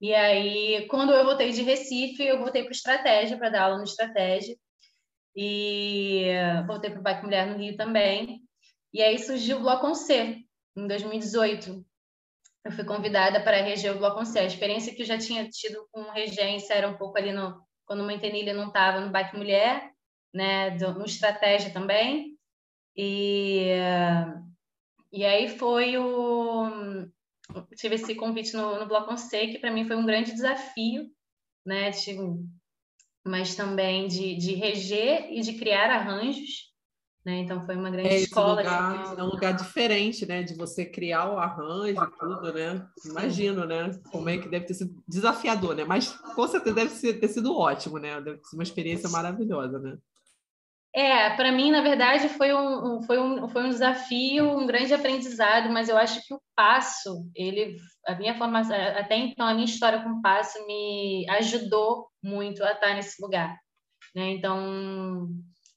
E 0.00 0.14
aí, 0.14 0.86
quando 0.88 1.12
eu 1.12 1.24
voltei 1.24 1.52
de 1.52 1.62
Recife, 1.62 2.22
eu 2.22 2.38
voltei 2.38 2.62
para 2.62 2.72
estratégia 2.72 3.36
para 3.36 3.50
dar 3.50 3.64
aula 3.64 3.76
no 3.76 3.84
estratégia 3.84 4.56
e 5.36 6.24
voltei 6.66 6.90
para 6.90 7.00
o 7.00 7.02
Baque 7.02 7.24
Mulher 7.24 7.46
no 7.46 7.58
Rio 7.58 7.76
também. 7.76 8.40
E 8.92 9.02
aí 9.02 9.18
surgiu 9.18 9.58
o 9.58 9.60
Bloco 9.60 9.94
C 9.94 10.38
em 10.74 10.86
2018. 10.86 11.84
Eu 12.64 12.72
fui 12.72 12.84
convidada 12.84 13.42
para 13.42 13.62
reger 13.62 13.94
o 13.94 13.98
Bloco 13.98 14.24
C. 14.24 14.38
A 14.38 14.44
experiência 14.44 14.94
que 14.94 15.02
eu 15.02 15.06
já 15.06 15.18
tinha 15.18 15.48
tido 15.48 15.86
com 15.92 16.10
regência 16.10 16.74
era 16.74 16.88
um 16.88 16.96
pouco 16.96 17.18
ali 17.18 17.32
no 17.32 17.62
quando 17.84 18.00
o 18.00 18.06
Mantenilha 18.06 18.54
não 18.54 18.68
estava 18.68 19.00
no 19.00 19.10
Baque 19.10 19.36
Mulher 19.36 19.90
né, 20.32 20.70
do, 20.70 20.94
no 20.94 21.04
estratégia 21.04 21.72
também. 21.72 22.36
E, 22.96 23.70
e 25.12 25.24
aí 25.24 25.48
foi 25.48 25.96
o 25.96 27.08
tive 27.76 27.96
esse 27.96 28.14
convite 28.14 28.54
no, 28.54 28.78
no 28.78 28.86
Bloco 28.86 29.16
C, 29.16 29.48
que 29.48 29.58
para 29.58 29.72
mim 29.72 29.86
foi 29.86 29.96
um 29.96 30.06
grande 30.06 30.32
desafio, 30.32 31.08
né, 31.64 31.90
de, 31.90 32.16
mas 33.24 33.54
também 33.54 34.06
de, 34.06 34.36
de 34.36 34.54
reger 34.54 35.28
e 35.30 35.40
de 35.40 35.54
criar 35.54 35.90
arranjos. 35.90 36.70
Né? 37.24 37.40
Então 37.40 37.66
foi 37.66 37.76
uma 37.76 37.90
grande 37.90 38.08
é, 38.08 38.16
escola. 38.16 38.62
Lugar, 38.62 39.18
é 39.18 39.22
um 39.22 39.26
lugar 39.26 39.52
diferente, 39.52 40.24
né? 40.24 40.42
De 40.42 40.54
você 40.54 40.86
criar 40.86 41.30
o 41.30 41.38
arranjo 41.38 42.02
e 42.02 42.18
tudo, 42.18 42.54
né? 42.54 42.88
Imagino, 43.04 43.66
né? 43.66 43.90
Como 44.10 44.26
é 44.30 44.38
que 44.38 44.48
deve 44.48 44.64
ter 44.64 44.72
sido 44.72 45.02
desafiador, 45.06 45.76
né? 45.76 45.84
Mas 45.84 46.08
com 46.08 46.48
certeza 46.48 46.74
deve 46.76 47.12
ter 47.12 47.28
sido 47.28 47.54
ótimo, 47.54 47.98
né? 47.98 48.18
Deve 48.22 48.40
ser 48.42 48.56
uma 48.56 48.62
experiência 48.62 49.10
maravilhosa, 49.10 49.78
né? 49.78 49.98
É, 50.92 51.30
para 51.36 51.52
mim, 51.52 51.70
na 51.70 51.82
verdade, 51.82 52.28
foi 52.28 52.52
um, 52.52 53.00
foi, 53.02 53.18
um, 53.18 53.48
foi 53.48 53.64
um 53.64 53.68
desafio, 53.68 54.58
um 54.58 54.66
grande 54.66 54.92
aprendizado, 54.92 55.70
mas 55.70 55.88
eu 55.88 55.96
acho 55.96 56.20
que 56.26 56.34
o 56.34 56.40
passo, 56.56 57.30
ele, 57.34 57.76
a 58.06 58.16
minha 58.16 58.36
formação, 58.36 58.74
até 58.76 59.16
então, 59.16 59.46
a 59.46 59.54
minha 59.54 59.66
história 59.66 60.02
com 60.02 60.10
o 60.10 60.22
passo 60.22 60.58
me 60.66 61.24
ajudou 61.30 62.08
muito 62.22 62.64
a 62.64 62.72
estar 62.72 62.94
nesse 62.94 63.22
lugar. 63.22 63.56
Né? 64.16 64.30
Então, 64.30 65.28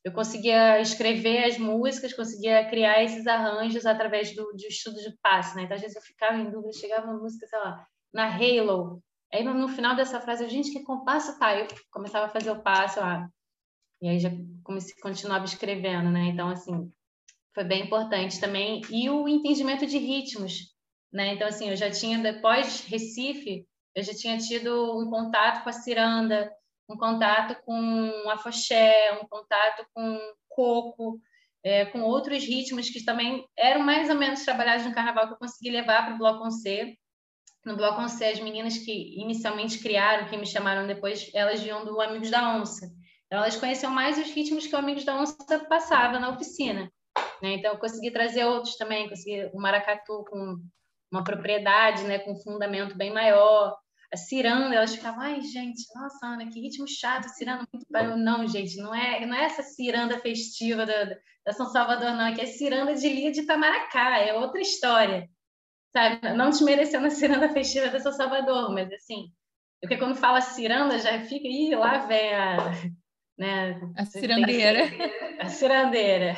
eu 0.04 0.12
conseguia 0.12 0.82
escrever 0.82 1.44
as 1.46 1.60
músicas, 1.60 2.14
conseguia 2.14 2.68
criar 2.68 3.04
esses 3.04 3.28
arranjos 3.28 3.86
através 3.86 4.36
do, 4.36 4.44
do 4.44 4.68
estudo 4.68 4.96
de 4.98 5.16
passo. 5.22 5.56
Né? 5.56 5.64
Então, 5.64 5.76
às 5.76 5.82
vezes 5.82 5.96
eu 5.96 6.02
ficava 6.02 6.38
em 6.38 6.50
dúvida, 6.50 6.74
chegava 6.74 7.06
uma 7.06 7.20
música, 7.20 7.46
sei 7.46 7.60
lá, 7.60 7.86
na 8.12 8.28
Halo, 8.28 9.00
aí 9.32 9.44
no, 9.44 9.54
no 9.54 9.68
final 9.68 9.96
dessa 9.96 10.20
frase, 10.20 10.44
eu, 10.44 10.50
gente, 10.50 10.72
que 10.72 10.84
compasso 10.84 11.38
tá? 11.38 11.56
Eu 11.56 11.68
começava 11.92 12.26
a 12.26 12.30
fazer 12.30 12.50
o 12.50 12.64
passo, 12.64 13.00
lá. 13.00 13.28
E 14.04 14.10
aí 14.10 14.20
já 14.20 14.30
comecei, 14.66 14.94
continuava 15.02 15.46
escrevendo, 15.46 16.12
né? 16.12 16.26
Então, 16.26 16.50
assim, 16.50 16.92
foi 17.56 17.64
bem 17.64 17.86
importante 17.86 18.38
também. 18.38 18.82
E 18.92 19.10
o 19.10 19.30
entendimento 19.30 19.86
de 19.86 19.98
ritmos, 19.98 20.76
né? 21.12 21.34
Então, 21.34 21.48
assim, 21.48 21.70
eu 21.70 21.78
já 21.78 21.90
tinha, 21.90 22.20
depois 22.20 22.82
Recife, 22.82 23.66
eu 23.96 24.04
já 24.04 24.14
tinha 24.14 24.38
tido 24.38 25.00
um 25.00 25.10
contato 25.10 25.64
com 25.64 25.70
a 25.70 25.72
ciranda, 25.72 26.52
um 26.90 26.98
contato 26.98 27.56
com 27.64 28.30
a 28.30 28.38
foché, 28.38 29.18
um 29.22 29.26
contato 29.26 29.88
com 29.94 30.20
coco, 30.50 31.22
é, 31.64 31.86
com 31.86 32.02
outros 32.02 32.44
ritmos 32.44 32.90
que 32.90 33.06
também 33.06 33.48
eram 33.58 33.84
mais 33.84 34.10
ou 34.10 34.18
menos 34.18 34.44
trabalhados 34.44 34.86
no 34.86 34.94
carnaval 34.94 35.28
que 35.28 35.34
eu 35.36 35.38
consegui 35.38 35.72
levar 35.72 36.04
para 36.04 36.16
o 36.16 36.18
Bloco 36.18 36.52
C. 36.52 36.98
No 37.66 37.78
Bloco 37.78 38.06
C, 38.10 38.26
as 38.26 38.40
meninas 38.42 38.78
que 38.80 39.18
inicialmente 39.18 39.80
criaram, 39.80 40.28
que 40.28 40.36
me 40.36 40.46
chamaram 40.46 40.86
depois, 40.86 41.32
elas 41.34 41.62
vinham 41.62 41.86
do 41.86 42.02
Amigos 42.02 42.30
da 42.30 42.58
Onça. 42.58 42.92
Então, 43.34 43.42
elas 43.42 43.56
conheciam 43.56 43.92
mais 43.92 44.16
os 44.20 44.30
ritmos 44.30 44.68
que 44.68 44.76
o 44.76 44.78
Amigos 44.78 45.06
da 45.06 45.20
Onça 45.20 45.58
passava 45.68 46.20
na 46.20 46.30
oficina. 46.30 46.88
Né? 47.42 47.56
Então, 47.56 47.72
eu 47.72 47.80
consegui 47.80 48.12
trazer 48.12 48.46
outros 48.46 48.76
também, 48.76 49.10
consegui 49.10 49.50
o 49.52 49.60
maracatu 49.60 50.24
com 50.30 50.60
uma 51.12 51.24
propriedade, 51.24 52.04
né, 52.04 52.20
com 52.20 52.34
um 52.34 52.40
fundamento 52.40 52.96
bem 52.96 53.12
maior. 53.12 53.76
A 54.14 54.18
ciranda, 54.18 54.76
elas 54.76 54.94
ficavam, 54.94 55.22
ai, 55.22 55.42
gente, 55.42 55.82
nossa, 55.96 56.28
Ana, 56.28 56.48
que 56.48 56.62
ritmo 56.62 56.88
chato, 56.88 57.28
ciranda 57.30 57.66
muito 57.74 57.88
barulho. 57.90 58.18
Não, 58.18 58.46
gente, 58.48 58.78
não 58.78 58.94
é, 58.94 59.26
não 59.26 59.36
é 59.36 59.46
essa 59.46 59.64
ciranda 59.64 60.20
festiva 60.20 60.86
da, 60.86 61.18
da 61.44 61.54
São 61.54 61.66
Salvador, 61.66 62.12
não, 62.12 62.28
é 62.28 62.36
que 62.36 62.42
é 62.42 62.46
ciranda 62.46 62.94
de 62.94 63.10
Lia 63.10 63.32
de 63.32 63.40
Itamaracá, 63.40 64.20
é 64.20 64.36
outra 64.36 64.62
história. 64.62 65.28
Sabe? 65.92 66.36
Não 66.36 66.52
desmerecendo 66.52 67.08
a 67.08 67.10
ciranda 67.10 67.50
festiva 67.50 67.90
da 67.90 68.00
São 68.00 68.12
Salvador, 68.12 68.72
mas 68.72 68.94
assim, 68.94 69.34
porque 69.82 69.98
quando 69.98 70.14
fala 70.18 70.40
ciranda 70.40 71.00
já 71.00 71.20
fica, 71.22 71.48
ih, 71.48 71.74
lá 71.74 71.98
vem 71.98 72.36
a 72.36 72.58
né? 73.38 73.80
A 73.98 74.06
cirandeira. 74.06 74.80
A 75.40 75.50
cirandeira. 75.50 76.36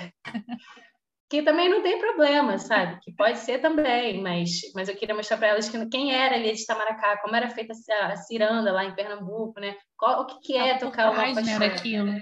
que 1.29 1.41
também 1.41 1.69
não 1.69 1.81
tem 1.81 1.99
problema, 1.99 2.57
sabe? 2.57 2.99
Que 3.01 3.11
pode 3.13 3.39
ser 3.39 3.59
também, 3.59 4.21
mas, 4.21 4.61
mas 4.73 4.87
eu 4.87 4.95
queria 4.95 5.15
mostrar 5.15 5.37
para 5.37 5.47
elas 5.47 5.67
que 5.67 5.85
quem 5.87 6.13
era 6.13 6.35
ali 6.35 6.53
de 6.53 6.61
Itamaracá, 6.61 7.17
como 7.17 7.35
era 7.35 7.49
feita 7.49 7.73
a 7.73 8.15
ciranda 8.15 8.71
lá 8.71 8.85
em 8.85 8.95
Pernambuco, 8.95 9.59
né? 9.59 9.75
Qual, 9.97 10.21
o 10.21 10.25
que, 10.25 10.39
que 10.41 10.57
é 10.57 10.77
tocar 10.77 11.11
uma 11.11 11.33
paixão. 11.33 11.59
daquilo. 11.59 12.13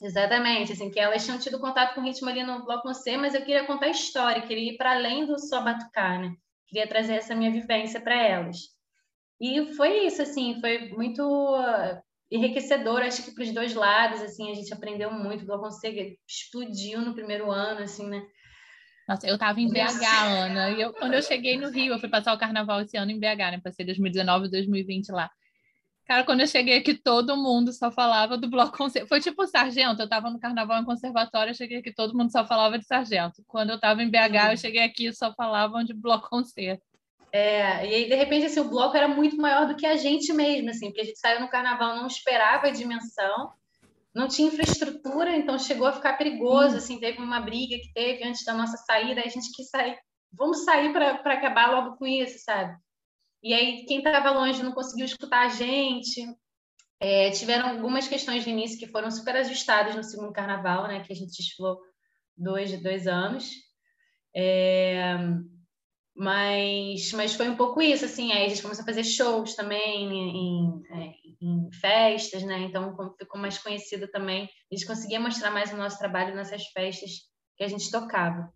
Exatamente, 0.00 0.72
assim, 0.72 0.90
que 0.90 1.00
elas 1.00 1.24
tinham 1.24 1.38
tido 1.38 1.58
contato 1.58 1.94
com 1.94 2.00
o 2.00 2.04
ritmo 2.04 2.28
ali 2.28 2.44
no 2.44 2.64
Bloco 2.64 2.92
C, 2.94 3.16
mas 3.16 3.34
eu 3.34 3.42
queria 3.42 3.66
contar 3.66 3.86
a 3.86 3.90
história, 3.90 4.42
queria 4.42 4.72
ir 4.72 4.76
para 4.76 4.92
além 4.92 5.26
do 5.26 5.38
só 5.38 5.60
batucar, 5.60 6.20
né? 6.20 6.32
Queria 6.68 6.86
trazer 6.86 7.14
essa 7.14 7.34
minha 7.34 7.50
vivência 7.50 8.00
para 8.00 8.14
elas. 8.14 8.58
E 9.40 9.74
foi 9.74 10.06
isso, 10.06 10.22
assim, 10.22 10.60
foi 10.60 10.88
muito 10.90 11.22
enriquecedor, 12.30 13.02
acho 13.02 13.24
que 13.24 13.32
para 13.32 13.44
os 13.44 13.52
dois 13.52 13.74
lados, 13.74 14.20
assim, 14.20 14.50
a 14.50 14.54
gente 14.54 14.72
aprendeu 14.72 15.10
muito. 15.10 15.44
O 15.44 15.46
Glaucon 15.46 15.68
explodiu 16.26 17.00
no 17.00 17.14
primeiro 17.14 17.50
ano, 17.50 17.82
assim, 17.82 18.08
né? 18.08 18.22
Nossa, 19.08 19.26
eu 19.26 19.34
estava 19.34 19.58
em 19.58 19.70
BH, 19.70 20.04
Ana, 20.26 20.70
e 20.70 20.82
eu, 20.82 20.92
quando 20.92 21.14
eu 21.14 21.22
cheguei 21.22 21.56
no 21.56 21.70
Rio, 21.70 21.94
eu 21.94 21.98
fui 21.98 22.10
passar 22.10 22.34
o 22.34 22.38
carnaval 22.38 22.82
esse 22.82 22.96
ano 22.96 23.10
em 23.10 23.18
BH, 23.18 23.52
né? 23.52 23.60
Passei 23.62 23.86
2019 23.86 24.46
e 24.46 24.50
2020 24.50 25.10
lá. 25.10 25.30
Cara, 26.08 26.24
quando 26.24 26.40
eu 26.40 26.46
cheguei 26.46 26.78
aqui, 26.78 26.94
todo 26.94 27.36
mundo 27.36 27.72
só 27.72 27.90
falava 27.90 28.36
do 28.36 28.48
bloco 28.48 28.76
concerto. 28.76 29.08
Foi 29.08 29.20
tipo 29.20 29.46
sargento, 29.46 30.00
eu 30.00 30.04
estava 30.04 30.30
no 30.30 30.38
carnaval 30.38 30.80
em 30.80 30.84
conservatório, 30.84 31.50
eu 31.50 31.54
cheguei 31.54 31.78
aqui, 31.78 31.92
todo 31.92 32.16
mundo 32.16 32.30
só 32.32 32.46
falava 32.46 32.78
de 32.78 32.86
sargento. 32.86 33.42
Quando 33.46 33.70
eu 33.70 33.76
estava 33.76 34.02
em 34.02 34.10
BH, 34.10 34.52
eu 34.52 34.56
cheguei 34.56 34.82
aqui 34.82 35.12
só 35.12 35.34
falavam 35.34 35.84
de 35.84 35.94
bloco 35.94 36.28
concerto. 36.28 36.87
É, 37.30 37.86
e 37.86 37.94
aí, 37.94 38.08
de 38.08 38.14
repente, 38.14 38.46
assim, 38.46 38.60
o 38.60 38.68
bloco 38.68 38.96
era 38.96 39.06
muito 39.06 39.36
maior 39.36 39.66
do 39.66 39.76
que 39.76 39.86
a 39.86 39.96
gente 39.96 40.32
mesmo, 40.32 40.70
assim, 40.70 40.86
porque 40.86 41.02
a 41.02 41.04
gente 41.04 41.18
saiu 41.18 41.40
no 41.40 41.50
carnaval, 41.50 41.96
não 41.96 42.06
esperava 42.06 42.66
a 42.66 42.72
dimensão, 42.72 43.52
não 44.14 44.28
tinha 44.28 44.48
infraestrutura, 44.48 45.36
então 45.36 45.58
chegou 45.58 45.86
a 45.86 45.92
ficar 45.92 46.16
perigoso, 46.16 46.74
hum. 46.74 46.78
assim, 46.78 46.98
teve 46.98 47.18
uma 47.18 47.40
briga 47.40 47.76
que 47.76 47.92
teve 47.92 48.24
antes 48.24 48.44
da 48.44 48.54
nossa 48.54 48.76
saída, 48.78 49.20
a 49.20 49.28
gente 49.28 49.52
quis 49.52 49.68
sair, 49.68 49.98
vamos 50.32 50.64
sair 50.64 50.92
para 50.92 51.34
acabar 51.34 51.70
logo 51.70 51.96
com 51.96 52.06
isso, 52.06 52.42
sabe? 52.44 52.76
E 53.42 53.54
aí, 53.54 53.84
quem 53.86 53.98
estava 53.98 54.30
longe 54.30 54.62
não 54.62 54.72
conseguiu 54.72 55.04
escutar 55.04 55.46
a 55.46 55.48
gente. 55.48 56.26
É, 57.00 57.30
tiveram 57.30 57.68
algumas 57.68 58.08
questões 58.08 58.42
de 58.42 58.50
início 58.50 58.78
que 58.78 58.88
foram 58.88 59.10
super 59.10 59.36
ajustadas 59.36 59.94
no 59.94 60.02
segundo 60.02 60.32
carnaval, 60.32 60.88
né? 60.88 61.04
Que 61.04 61.12
a 61.12 61.16
gente 61.16 61.36
desfilou 61.36 61.78
dois, 62.36 62.82
dois 62.82 63.06
anos. 63.06 63.48
É, 64.34 65.16
mas, 66.18 67.12
mas 67.12 67.34
foi 67.34 67.48
um 67.48 67.54
pouco 67.54 67.80
isso, 67.80 68.04
assim, 68.04 68.32
aí 68.32 68.46
a 68.46 68.48
gente 68.48 68.60
começou 68.60 68.82
a 68.82 68.86
fazer 68.86 69.04
shows 69.04 69.54
também 69.54 70.04
em, 70.04 70.82
em, 70.90 71.36
em 71.40 71.70
festas, 71.70 72.42
né? 72.42 72.58
Então 72.62 72.96
ficou 73.16 73.40
mais 73.40 73.56
conhecido 73.56 74.08
também. 74.08 74.50
A 74.70 74.74
gente 74.74 74.84
conseguia 74.84 75.20
mostrar 75.20 75.52
mais 75.52 75.72
o 75.72 75.76
nosso 75.76 75.96
trabalho 75.96 76.34
nessas 76.34 76.66
festas 76.66 77.10
que 77.56 77.62
a 77.62 77.68
gente 77.68 77.88
tocava. 77.88 78.52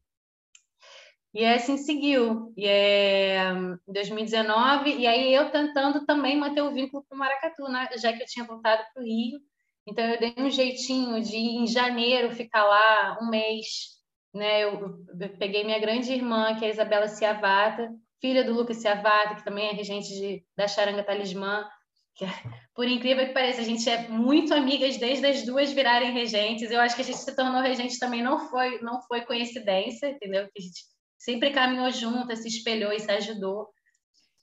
E 1.32 1.44
assim 1.44 1.76
seguiu. 1.76 2.52
E 2.56 2.66
é, 2.66 3.52
em 3.52 3.78
2019, 3.86 4.96
e 4.96 5.06
aí 5.06 5.32
eu 5.32 5.52
tentando 5.52 6.04
também 6.04 6.36
manter 6.36 6.62
o 6.62 6.72
vínculo 6.72 7.04
com 7.08 7.14
o 7.14 7.18
Maracatu, 7.18 7.68
né? 7.68 7.88
já 7.96 8.12
que 8.12 8.24
eu 8.24 8.26
tinha 8.26 8.44
voltado 8.44 8.82
para 8.92 9.00
o 9.00 9.06
Rio. 9.06 9.38
Então 9.86 10.04
eu 10.04 10.18
dei 10.18 10.34
um 10.36 10.50
jeitinho 10.50 11.22
de 11.22 11.36
em 11.36 11.66
janeiro 11.68 12.34
ficar 12.34 12.64
lá 12.64 13.18
um 13.22 13.30
mês. 13.30 14.01
Né? 14.34 14.64
Eu, 14.64 15.04
eu 15.20 15.28
peguei 15.38 15.64
minha 15.64 15.78
grande 15.78 16.12
irmã, 16.12 16.54
que 16.54 16.64
é 16.64 16.68
a 16.68 16.70
Isabela 16.70 17.08
Ciavata, 17.08 17.90
filha 18.20 18.44
do 18.44 18.54
Lucas 18.54 18.78
Ciavata, 18.78 19.34
que 19.34 19.44
também 19.44 19.68
é 19.68 19.72
regente 19.72 20.08
de, 20.08 20.44
da 20.56 20.66
Charanga 20.66 21.04
Talismã. 21.04 21.68
Que, 22.14 22.24
por 22.74 22.86
incrível 22.86 23.26
que 23.26 23.34
pareça, 23.34 23.60
a 23.60 23.64
gente 23.64 23.88
é 23.88 24.08
muito 24.08 24.54
amigas 24.54 24.96
desde 24.96 25.26
as 25.26 25.44
duas 25.44 25.72
virarem 25.72 26.12
regentes. 26.12 26.70
Eu 26.70 26.80
acho 26.80 26.94
que 26.94 27.02
a 27.02 27.04
gente 27.04 27.18
se 27.18 27.36
tornou 27.36 27.60
regente 27.60 27.98
também 27.98 28.22
não 28.22 28.48
foi 28.48 28.80
não 28.80 29.02
foi 29.02 29.22
coincidência, 29.22 30.08
entendeu? 30.08 30.44
Que 30.52 30.60
a 30.60 30.62
gente 30.62 30.80
sempre 31.18 31.50
caminhou 31.50 31.90
junto, 31.90 32.34
se 32.36 32.48
espelhou 32.48 32.92
e 32.92 33.00
se 33.00 33.10
ajudou. 33.10 33.68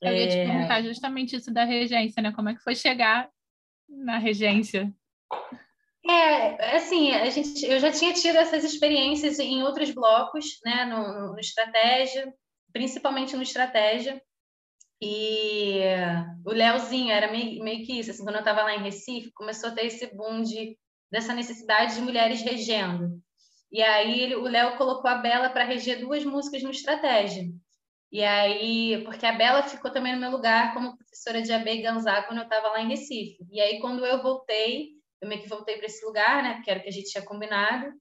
Eu 0.01 0.15
ia 0.15 0.27
te 0.29 0.37
é. 0.37 0.45
perguntar 0.45 0.81
justamente 0.81 1.35
isso 1.35 1.51
da 1.51 1.65
regência, 1.65 2.21
né? 2.21 2.31
Como 2.31 2.49
é 2.49 2.55
que 2.55 2.63
foi 2.63 2.75
chegar 2.75 3.29
na 3.87 4.17
regência? 4.17 4.93
É, 6.09 6.75
assim, 6.75 7.11
a 7.11 7.29
gente, 7.29 7.63
eu 7.65 7.79
já 7.79 7.91
tinha 7.91 8.11
tido 8.13 8.35
essas 8.37 8.63
experiências 8.63 9.37
em 9.37 9.61
outros 9.61 9.91
blocos, 9.91 10.59
né? 10.65 10.85
No, 10.85 11.33
no 11.33 11.39
Estratégia, 11.39 12.33
principalmente 12.73 13.35
no 13.35 13.43
Estratégia. 13.43 14.19
E 15.01 15.81
o 16.43 16.51
Leozinho 16.51 17.11
era 17.11 17.31
meio, 17.31 17.63
meio 17.63 17.85
que 17.85 17.99
isso, 17.99 18.09
assim, 18.11 18.23
quando 18.23 18.35
eu 18.35 18.39
estava 18.39 18.63
lá 18.63 18.75
em 18.75 18.81
Recife, 18.81 19.31
começou 19.33 19.69
a 19.69 19.73
ter 19.73 19.85
esse 19.85 20.07
boom 20.15 20.41
de, 20.41 20.77
dessa 21.11 21.33
necessidade 21.33 21.95
de 21.95 22.01
mulheres 22.01 22.41
regendo. 22.41 23.21
E 23.71 23.83
aí 23.83 24.19
ele, 24.19 24.35
o 24.35 24.43
Léo 24.43 24.77
colocou 24.77 25.09
a 25.09 25.15
Bela 25.15 25.49
para 25.49 25.63
reger 25.63 25.99
duas 25.99 26.25
músicas 26.25 26.63
no 26.63 26.71
Estratégia. 26.71 27.45
E 28.11 28.23
aí, 28.23 29.03
porque 29.05 29.27
a 29.27 29.33
Bela 29.33 29.61
ficou 29.61 29.91
também 29.91 30.13
no 30.13 30.19
meu 30.19 30.31
lugar 30.31 30.73
como 30.73 30.97
professora 30.97 31.41
de 31.43 31.53
AB 31.53 31.71
e 31.71 31.83
quando 31.83 32.39
eu 32.39 32.43
estava 32.43 32.69
lá 32.69 32.81
em 32.81 32.89
Recife. 32.89 33.37
E 33.51 33.61
aí, 33.61 33.79
quando 33.79 34.03
eu 34.03 34.23
voltei, 34.23 34.98
eu 35.21 35.27
meio 35.27 35.41
que 35.41 35.49
voltei 35.49 35.77
para 35.77 35.85
esse 35.85 36.05
lugar, 36.05 36.43
né? 36.43 36.55
Porque 36.55 36.71
era 36.71 36.79
o 36.79 36.83
que 36.83 36.89
a 36.89 36.93
gente 36.93 37.09
tinha 37.09 37.23
combinado. 37.23 37.91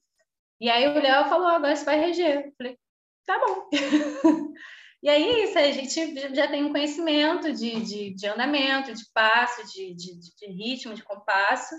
E 0.60 0.68
aí 0.68 0.86
o 0.88 0.94
Léo 0.94 1.28
falou, 1.28 1.48
agora 1.48 1.74
você 1.74 1.84
vai 1.84 1.98
reger. 1.98 2.46
Eu 2.46 2.52
falei, 2.56 2.78
tá 3.26 3.38
bom. 3.38 3.68
e 5.02 5.08
aí, 5.08 5.44
isso, 5.44 5.58
a 5.58 5.70
gente 5.70 6.34
já 6.34 6.48
tem 6.48 6.64
um 6.64 6.72
conhecimento 6.72 7.52
de, 7.52 7.80
de, 7.80 8.14
de 8.14 8.26
andamento, 8.26 8.92
de 8.92 9.04
passo, 9.12 9.64
de, 9.72 9.94
de, 9.94 10.18
de 10.18 10.46
ritmo, 10.46 10.94
de 10.94 11.02
compasso 11.02 11.74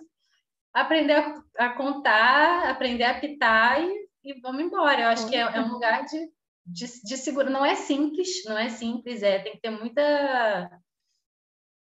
aprender 0.73 1.13
a, 1.13 1.43
a 1.57 1.69
contar, 1.69 2.69
aprender 2.69 3.03
a 3.03 3.19
pitar 3.19 3.81
e, 3.81 4.09
e 4.23 4.39
vamos 4.41 4.61
embora. 4.61 5.01
Eu 5.01 5.07
acho 5.09 5.27
que 5.27 5.35
é, 5.35 5.39
é 5.39 5.61
um 5.61 5.71
lugar 5.71 6.05
de, 6.05 6.29
de, 6.65 6.85
de 7.03 7.17
seguro. 7.17 7.49
Não 7.49 7.65
é 7.65 7.75
simples, 7.75 8.43
não 8.45 8.57
é 8.57 8.69
simples, 8.69 9.23
é, 9.23 9.39
tem 9.39 9.53
que 9.53 9.61
ter 9.61 9.69
muita. 9.69 10.01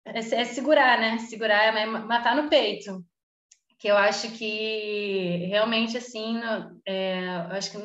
É, 0.07 0.19
é 0.19 0.45
segurar, 0.45 0.99
né? 0.99 1.19
Segurar 1.19 1.77
é 1.77 1.87
matar 1.87 2.37
no 2.37 2.49
peito. 2.49 3.05
Que 3.79 3.89
eu 3.89 3.97
acho 3.97 4.33
que 4.33 5.47
realmente 5.47 5.97
assim, 5.97 6.41
é, 6.87 7.27
acho 7.51 7.71
que 7.71 7.79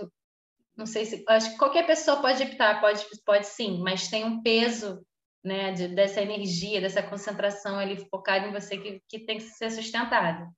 não 0.76 0.86
sei 0.86 1.06
se 1.06 1.24
acho 1.28 1.52
que 1.52 1.58
qualquer 1.58 1.86
pessoa 1.86 2.20
pode 2.20 2.42
optar, 2.44 2.82
pode, 2.82 3.06
pode 3.24 3.46
sim, 3.46 3.80
mas 3.82 4.08
tem 4.08 4.26
um 4.26 4.42
peso 4.42 5.06
né, 5.44 5.72
de, 5.72 5.90
dessa 5.90 6.22
energia, 6.22 6.82
dessa 6.82 7.04
concentração 7.04 7.78
ali 7.78 7.98
focada 8.10 8.48
em 8.48 8.52
você 8.52 8.78
que, 8.78 9.02
que 9.08 9.20
tem 9.20 9.38
que 9.38 9.44
ser 9.44 9.70
sustentado. 9.70 10.50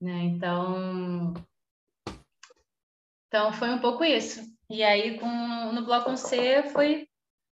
Né? 0.00 0.24
Então, 0.24 1.34
então 3.28 3.52
foi 3.52 3.70
um 3.70 3.78
pouco 3.78 4.02
isso. 4.02 4.40
E 4.68 4.82
aí 4.82 5.18
com, 5.20 5.72
no 5.72 5.84
bloco 5.84 6.16
C 6.16 6.64
foi 6.72 7.06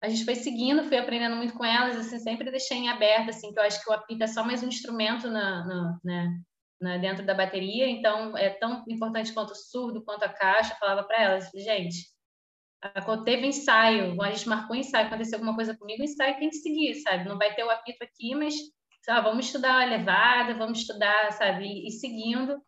a 0.01 0.09
gente 0.09 0.25
foi 0.25 0.35
seguindo, 0.35 0.83
fui 0.83 0.97
aprendendo 0.97 1.35
muito 1.35 1.53
com 1.53 1.65
elas, 1.65 1.97
assim, 1.97 2.19
sempre 2.19 2.51
deixei 2.51 2.77
em 2.77 2.89
aberto, 2.89 3.29
assim, 3.29 3.51
que 3.51 3.59
eu 3.59 3.63
acho 3.63 3.83
que 3.83 3.89
o 3.89 3.93
apito 3.93 4.23
é 4.23 4.27
só 4.27 4.43
mais 4.43 4.61
um 4.61 4.67
instrumento 4.67 5.27
na, 5.27 5.65
na, 5.65 5.99
né, 6.03 6.39
na, 6.79 6.97
dentro 6.97 7.25
da 7.25 7.33
bateria, 7.33 7.87
então 7.89 8.37
é 8.37 8.49
tão 8.49 8.83
importante 8.87 9.33
quanto 9.33 9.51
o 9.51 9.55
surdo, 9.55 10.03
quanto 10.03 10.23
a 10.23 10.29
caixa, 10.29 10.75
falava 10.79 11.03
para 11.03 11.21
elas, 11.21 11.49
gente, 11.53 12.07
teve 13.25 13.47
ensaio, 13.47 14.21
a 14.21 14.31
gente 14.31 14.47
marcou 14.47 14.75
ensaio, 14.75 15.07
aconteceu 15.07 15.37
alguma 15.39 15.55
coisa 15.55 15.75
comigo, 15.75 16.03
ensaio 16.03 16.37
tem 16.37 16.49
que 16.49 16.57
seguir, 16.57 16.95
sabe? 16.95 17.27
Não 17.27 17.37
vai 17.37 17.53
ter 17.55 17.63
o 17.63 17.69
apito 17.69 18.03
aqui, 18.03 18.35
mas 18.35 18.55
ah, 19.07 19.21
vamos 19.21 19.45
estudar 19.45 19.81
a 19.81 19.85
levada, 19.85 20.53
vamos 20.53 20.79
estudar, 20.79 21.31
sabe, 21.31 21.87
e, 21.87 21.91
seguindo, 21.91 22.61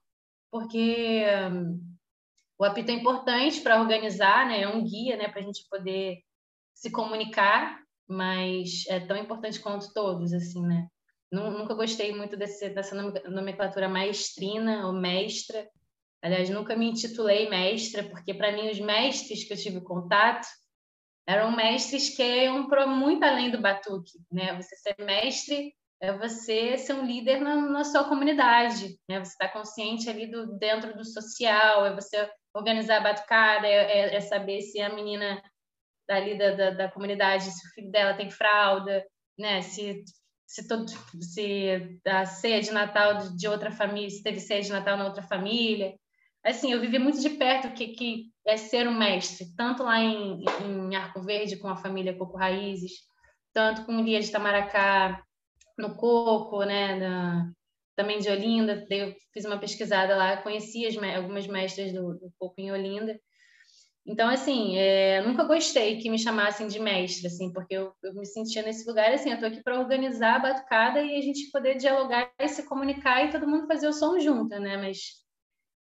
porque 0.49 1.25
um, 1.51 1.79
o 2.57 2.63
apito 2.63 2.91
é 2.91 2.93
importante 2.93 3.61
para 3.61 3.79
organizar, 3.79 4.47
né? 4.47 4.61
É 4.61 4.67
um 4.67 4.83
guia, 4.83 5.17
né, 5.17 5.27
para 5.27 5.41
a 5.41 5.43
gente 5.43 5.67
poder 5.69 6.19
se 6.73 6.89
comunicar, 6.91 7.81
mas 8.07 8.85
é 8.87 8.99
tão 8.99 9.17
importante 9.17 9.59
quanto 9.59 9.93
todos, 9.93 10.33
assim, 10.33 10.65
né? 10.65 10.87
Nunca 11.31 11.75
gostei 11.75 12.13
muito 12.15 12.35
desse, 12.35 12.69
dessa 12.69 12.95
nomenclatura 12.95 13.87
maestrina 13.87 14.87
ou 14.87 14.93
mestra. 14.93 15.69
Aliás, 16.21 16.49
nunca 16.49 16.75
me 16.75 16.89
intitulei 16.89 17.49
mestra, 17.49 18.03
porque 18.03 18.33
para 18.33 18.51
mim 18.51 18.69
os 18.69 18.79
mestres 18.79 19.43
que 19.43 19.53
eu 19.53 19.57
tive 19.57 19.81
contato 19.81 20.47
eram 21.27 21.55
mestres 21.55 22.15
que 22.15 22.23
iam 22.23 22.67
para 22.67 22.87
muito 22.87 23.23
além 23.23 23.51
do 23.51 23.61
batuque, 23.61 24.19
né? 24.31 24.55
Você 24.55 24.75
ser 24.75 24.95
mestre 24.97 25.71
é 26.01 26.11
você 26.17 26.77
ser 26.77 26.93
um 26.93 27.05
líder 27.05 27.39
na, 27.39 27.55
na 27.55 27.83
sua 27.83 28.05
comunidade, 28.05 28.97
né? 29.07 29.19
Você 29.19 29.33
está 29.33 29.47
consciente 29.47 30.09
ali 30.09 30.25
do 30.25 30.57
dentro 30.57 30.97
do 30.97 31.05
social, 31.05 31.85
é 31.85 31.93
você 31.93 32.29
organizar 32.53 32.97
a 32.97 33.01
batucada, 33.01 33.67
é, 33.67 33.99
é, 33.99 34.15
é 34.15 34.21
saber 34.21 34.61
se 34.61 34.81
a 34.81 34.93
menina 34.93 35.39
dali 36.07 36.37
da, 36.37 36.55
da, 36.55 36.69
da, 36.71 36.91
comunidade, 36.91 37.43
se 37.43 37.67
o 37.67 37.73
filho 37.75 37.91
dela 37.91 38.15
tem 38.15 38.31
fralda, 38.31 39.05
né? 39.37 39.61
Se 39.61 40.03
se 40.49 40.67
todo 40.67 40.89
se 41.21 41.99
a 42.07 42.25
ceia 42.25 42.59
de 42.59 42.71
Natal 42.71 43.19
de, 43.19 43.37
de 43.37 43.47
outra 43.47 43.71
família, 43.71 44.09
se 44.09 44.23
teve 44.23 44.39
ceia 44.39 44.63
de 44.63 44.71
Natal 44.71 44.97
na 44.97 45.05
outra 45.05 45.21
família, 45.21 45.93
assim, 46.43 46.71
eu 46.71 46.81
vivi 46.81 46.97
muito 46.97 47.21
de 47.21 47.29
perto 47.29 47.67
o 47.67 47.71
que, 47.71 47.89
que 47.89 48.23
é 48.47 48.57
ser 48.57 48.87
um 48.87 48.97
mestre, 48.97 49.45
tanto 49.55 49.83
lá 49.83 49.99
em, 49.99 50.43
em 50.65 50.95
Arco 50.95 51.21
Verde 51.21 51.57
com 51.57 51.67
a 51.67 51.77
família 51.77 52.17
Coco 52.17 52.35
Raízes, 52.35 52.93
tanto 53.53 53.85
com 53.85 53.97
o 53.97 54.01
Lia 54.01 54.19
de 54.19 54.31
Tamaracá, 54.31 55.23
no 55.77 55.95
Coco, 55.95 56.63
né, 56.63 56.95
na, 56.95 57.51
também 57.95 58.17
de 58.17 58.27
Olinda, 58.27 58.87
eu 58.89 59.15
fiz 59.31 59.45
uma 59.45 59.59
pesquisada 59.59 60.17
lá, 60.17 60.37
conheci 60.37 60.83
as, 60.87 60.97
algumas 61.15 61.45
mestras 61.45 61.93
do, 61.93 62.15
do 62.15 62.33
Coco 62.39 62.55
em 62.57 62.71
Olinda. 62.71 63.19
Então, 64.05 64.27
assim, 64.29 64.77
é, 64.77 65.21
nunca 65.21 65.43
gostei 65.43 65.97
que 65.97 66.09
me 66.09 66.17
chamassem 66.17 66.67
de 66.67 66.79
mestre, 66.79 67.27
assim, 67.27 67.51
porque 67.53 67.75
eu, 67.75 67.93
eu 68.01 68.13
me 68.15 68.25
sentia 68.25 68.63
nesse 68.63 68.87
lugar, 68.87 69.11
assim, 69.11 69.29
eu 69.29 69.35
estou 69.35 69.49
aqui 69.49 69.61
para 69.61 69.79
organizar 69.79 70.37
a 70.37 70.39
batucada 70.39 71.01
e 71.01 71.15
a 71.15 71.21
gente 71.21 71.51
poder 71.51 71.75
dialogar 71.75 72.31
e 72.39 72.47
se 72.47 72.63
comunicar 72.63 73.23
e 73.25 73.31
todo 73.31 73.47
mundo 73.47 73.67
fazer 73.67 73.87
o 73.87 73.93
som 73.93 74.19
junto, 74.19 74.57
né? 74.59 74.77
Mas 74.77 74.97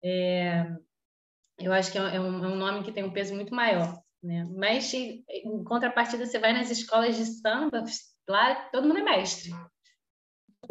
é, 0.04 0.66
eu 1.58 1.72
acho 1.72 1.90
que 1.92 1.98
é 1.98 2.20
um, 2.20 2.44
é 2.44 2.48
um 2.48 2.56
nome 2.56 2.82
que 2.82 2.92
tem 2.92 3.04
um 3.04 3.12
peso 3.12 3.34
muito 3.34 3.54
maior, 3.54 3.98
né? 4.22 4.46
Mas, 4.54 4.92
em 4.92 5.64
contrapartida, 5.64 6.26
você 6.26 6.38
vai 6.38 6.52
nas 6.52 6.70
escolas 6.70 7.16
de 7.16 7.24
samba, 7.24 7.84
lá 8.28 8.54
todo 8.70 8.86
mundo 8.86 8.98
é 8.98 9.02
mestre. 9.02 9.50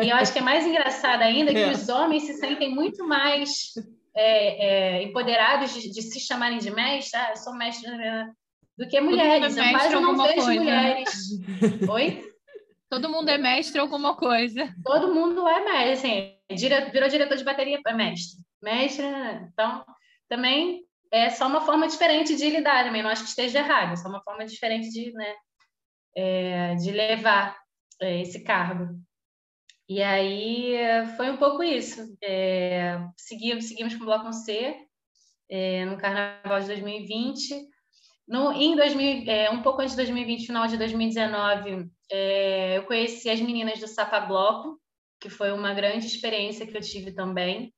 E 0.02 0.10
eu 0.10 0.16
acho 0.16 0.32
que 0.32 0.40
é 0.40 0.42
mais 0.44 0.66
engraçado 0.66 1.22
ainda 1.22 1.52
que 1.52 1.58
é. 1.58 1.72
os 1.72 1.90
homens 1.90 2.24
se 2.24 2.34
sentem 2.36 2.74
muito 2.74 3.06
mais 3.06 3.74
é, 4.20 4.98
é, 4.98 5.04
empoderados 5.04 5.74
de, 5.74 5.90
de, 5.90 6.02
se 6.02 6.20
chamarem 6.20 6.58
de 6.58 6.70
mestre, 6.70 7.18
ah, 7.18 7.30
eu 7.30 7.38
sou 7.38 7.54
mestre, 7.54 7.90
né, 7.90 8.30
do 8.78 8.88
que 8.88 9.00
mulheres. 9.00 9.56
Eu 9.56 9.70
quase 9.72 9.94
não 9.96 10.18
vejo 10.18 10.46
coisa. 10.46 10.54
mulheres. 10.54 11.30
Oi? 11.90 12.30
Todo 12.90 13.10
mundo 13.10 13.30
é 13.30 13.38
mestre 13.38 13.80
alguma 13.80 14.18
coisa. 14.18 14.74
Todo 14.84 15.14
mundo 15.14 15.48
é 15.48 15.64
mestre, 15.64 15.92
assim, 15.92 16.90
virou 16.92 17.08
diretor 17.08 17.38
de 17.38 17.44
bateria, 17.46 17.80
é 17.86 17.94
mestre. 17.94 18.40
Mestre, 18.62 19.06
então, 19.54 19.86
também 20.28 20.84
é 21.12 21.30
só 21.30 21.48
uma 21.48 21.62
forma 21.62 21.88
diferente 21.88 22.36
de 22.36 22.50
lidar 22.50 22.84
também, 22.84 23.02
não 23.02 23.10
acho 23.10 23.24
que 23.24 23.30
esteja 23.30 23.60
errado, 23.60 23.94
é 23.94 23.96
só 23.96 24.10
uma 24.10 24.22
forma 24.22 24.46
diferente 24.46 24.90
de, 24.90 25.14
né, 25.14 25.34
é, 26.16 26.76
de 26.76 26.92
levar 26.92 27.58
é, 28.02 28.22
esse 28.22 28.44
cargo. 28.44 29.00
E 29.90 30.04
aí 30.04 30.76
foi 31.18 31.32
um 31.32 31.38
pouco 31.38 31.64
isso. 31.64 32.16
É, 32.24 33.00
seguimos, 33.18 33.66
seguimos 33.66 33.96
com 33.96 34.04
o 34.04 34.06
Bloco 34.06 34.32
C 34.32 34.78
é, 35.50 35.84
no 35.86 35.98
Carnaval 35.98 36.62
de 36.62 36.68
2020. 36.68 37.68
No, 38.28 38.52
em 38.52 38.76
2000, 38.76 39.24
é, 39.28 39.50
um 39.50 39.64
pouco 39.64 39.82
antes 39.82 39.94
de 39.94 40.04
2020, 40.04 40.46
final 40.46 40.68
de 40.68 40.78
2019, 40.78 41.90
é, 42.12 42.78
eu 42.78 42.84
conheci 42.84 43.32
as 43.32 43.42
meninas 43.42 43.80
do 43.80 43.88
Sapa 43.88 44.20
Bloco, 44.20 44.80
que 45.20 45.28
foi 45.28 45.52
uma 45.52 45.74
grande 45.74 46.06
experiência 46.06 46.68
que 46.68 46.78
eu 46.78 46.82
tive 46.82 47.12
também 47.12 47.74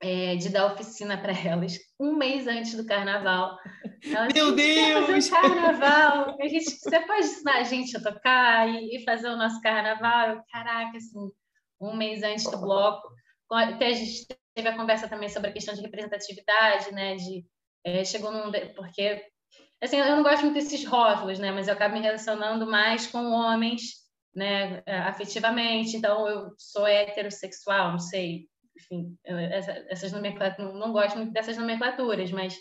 é, 0.00 0.36
de 0.36 0.48
dar 0.50 0.72
oficina 0.72 1.16
para 1.16 1.32
elas 1.32 1.78
um 1.98 2.14
mês 2.14 2.46
antes 2.46 2.74
do 2.74 2.84
carnaval. 2.86 3.58
Elas, 4.04 4.32
Meu 4.32 4.54
Deus! 4.54 5.26
Um 5.26 5.30
carnaval, 5.30 6.36
a 6.40 6.48
gente, 6.48 6.70
você 6.70 7.00
pode 7.00 7.26
ensinar 7.26 7.56
a 7.56 7.62
gente 7.62 7.96
a 7.96 8.02
tocar 8.02 8.68
e, 8.68 8.96
e 8.96 9.04
fazer 9.04 9.28
o 9.28 9.36
nosso 9.36 9.60
carnaval? 9.60 10.30
Eu, 10.30 10.42
caraca, 10.50 10.96
assim, 10.96 11.30
um 11.80 11.96
mês 11.96 12.22
antes 12.22 12.44
do 12.44 12.58
bloco. 12.58 13.08
Até 13.50 13.86
a 13.86 13.92
gente 13.92 14.26
teve 14.54 14.68
a 14.68 14.76
conversa 14.76 15.08
também 15.08 15.28
sobre 15.28 15.50
a 15.50 15.52
questão 15.52 15.74
de 15.74 15.82
representatividade, 15.82 16.92
né? 16.92 17.16
De, 17.16 17.44
é, 17.84 18.04
chegou 18.04 18.30
num. 18.30 18.50
Porque, 18.74 19.24
assim, 19.80 19.96
eu 19.96 20.16
não 20.16 20.22
gosto 20.22 20.42
muito 20.42 20.54
desses 20.54 20.84
rótulos, 20.84 21.38
né? 21.38 21.52
Mas 21.52 21.68
eu 21.68 21.74
acabo 21.74 21.94
me 21.94 22.00
relacionando 22.00 22.66
mais 22.66 23.06
com 23.06 23.30
homens, 23.30 23.82
né? 24.34 24.82
Afetivamente. 24.86 25.96
Então, 25.96 26.28
eu 26.28 26.50
sou 26.58 26.86
heterossexual, 26.86 27.92
não 27.92 27.98
sei 27.98 28.46
enfim, 28.76 29.16
essas 29.88 30.12
nomenclaturas, 30.12 30.74
não 30.74 30.92
gosto 30.92 31.16
muito 31.16 31.32
dessas 31.32 31.56
nomenclaturas, 31.56 32.30
mas 32.30 32.56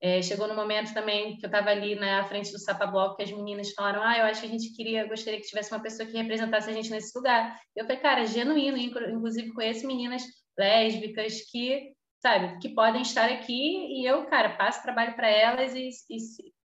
é, 0.00 0.22
chegou 0.22 0.46
no 0.46 0.54
momento 0.54 0.94
também 0.94 1.36
que 1.36 1.44
eu 1.44 1.48
estava 1.48 1.70
ali 1.70 1.96
na 1.96 2.24
frente 2.24 2.52
do 2.52 2.58
Sapa 2.58 2.86
Bloco, 2.86 3.16
que 3.16 3.24
as 3.24 3.32
meninas 3.32 3.72
falaram, 3.72 4.02
ah, 4.02 4.18
eu 4.18 4.24
acho 4.26 4.40
que 4.40 4.46
a 4.46 4.50
gente 4.50 4.74
queria, 4.74 5.06
gostaria 5.08 5.40
que 5.40 5.46
tivesse 5.46 5.72
uma 5.72 5.82
pessoa 5.82 6.08
que 6.08 6.16
representasse 6.16 6.70
a 6.70 6.72
gente 6.72 6.90
nesse 6.90 7.16
lugar. 7.16 7.58
Eu 7.74 7.84
falei, 7.84 8.00
cara, 8.00 8.24
genuíno, 8.24 8.76
inclusive 8.78 9.52
conheço 9.52 9.86
meninas 9.86 10.22
lésbicas 10.56 11.42
que, 11.50 11.92
sabe, 12.22 12.58
que 12.60 12.68
podem 12.70 13.02
estar 13.02 13.28
aqui 13.28 14.00
e 14.00 14.08
eu, 14.08 14.24
cara, 14.26 14.56
passo 14.56 14.82
trabalho 14.82 15.14
para 15.16 15.28
elas 15.28 15.74
e, 15.74 15.88
e 16.10 16.18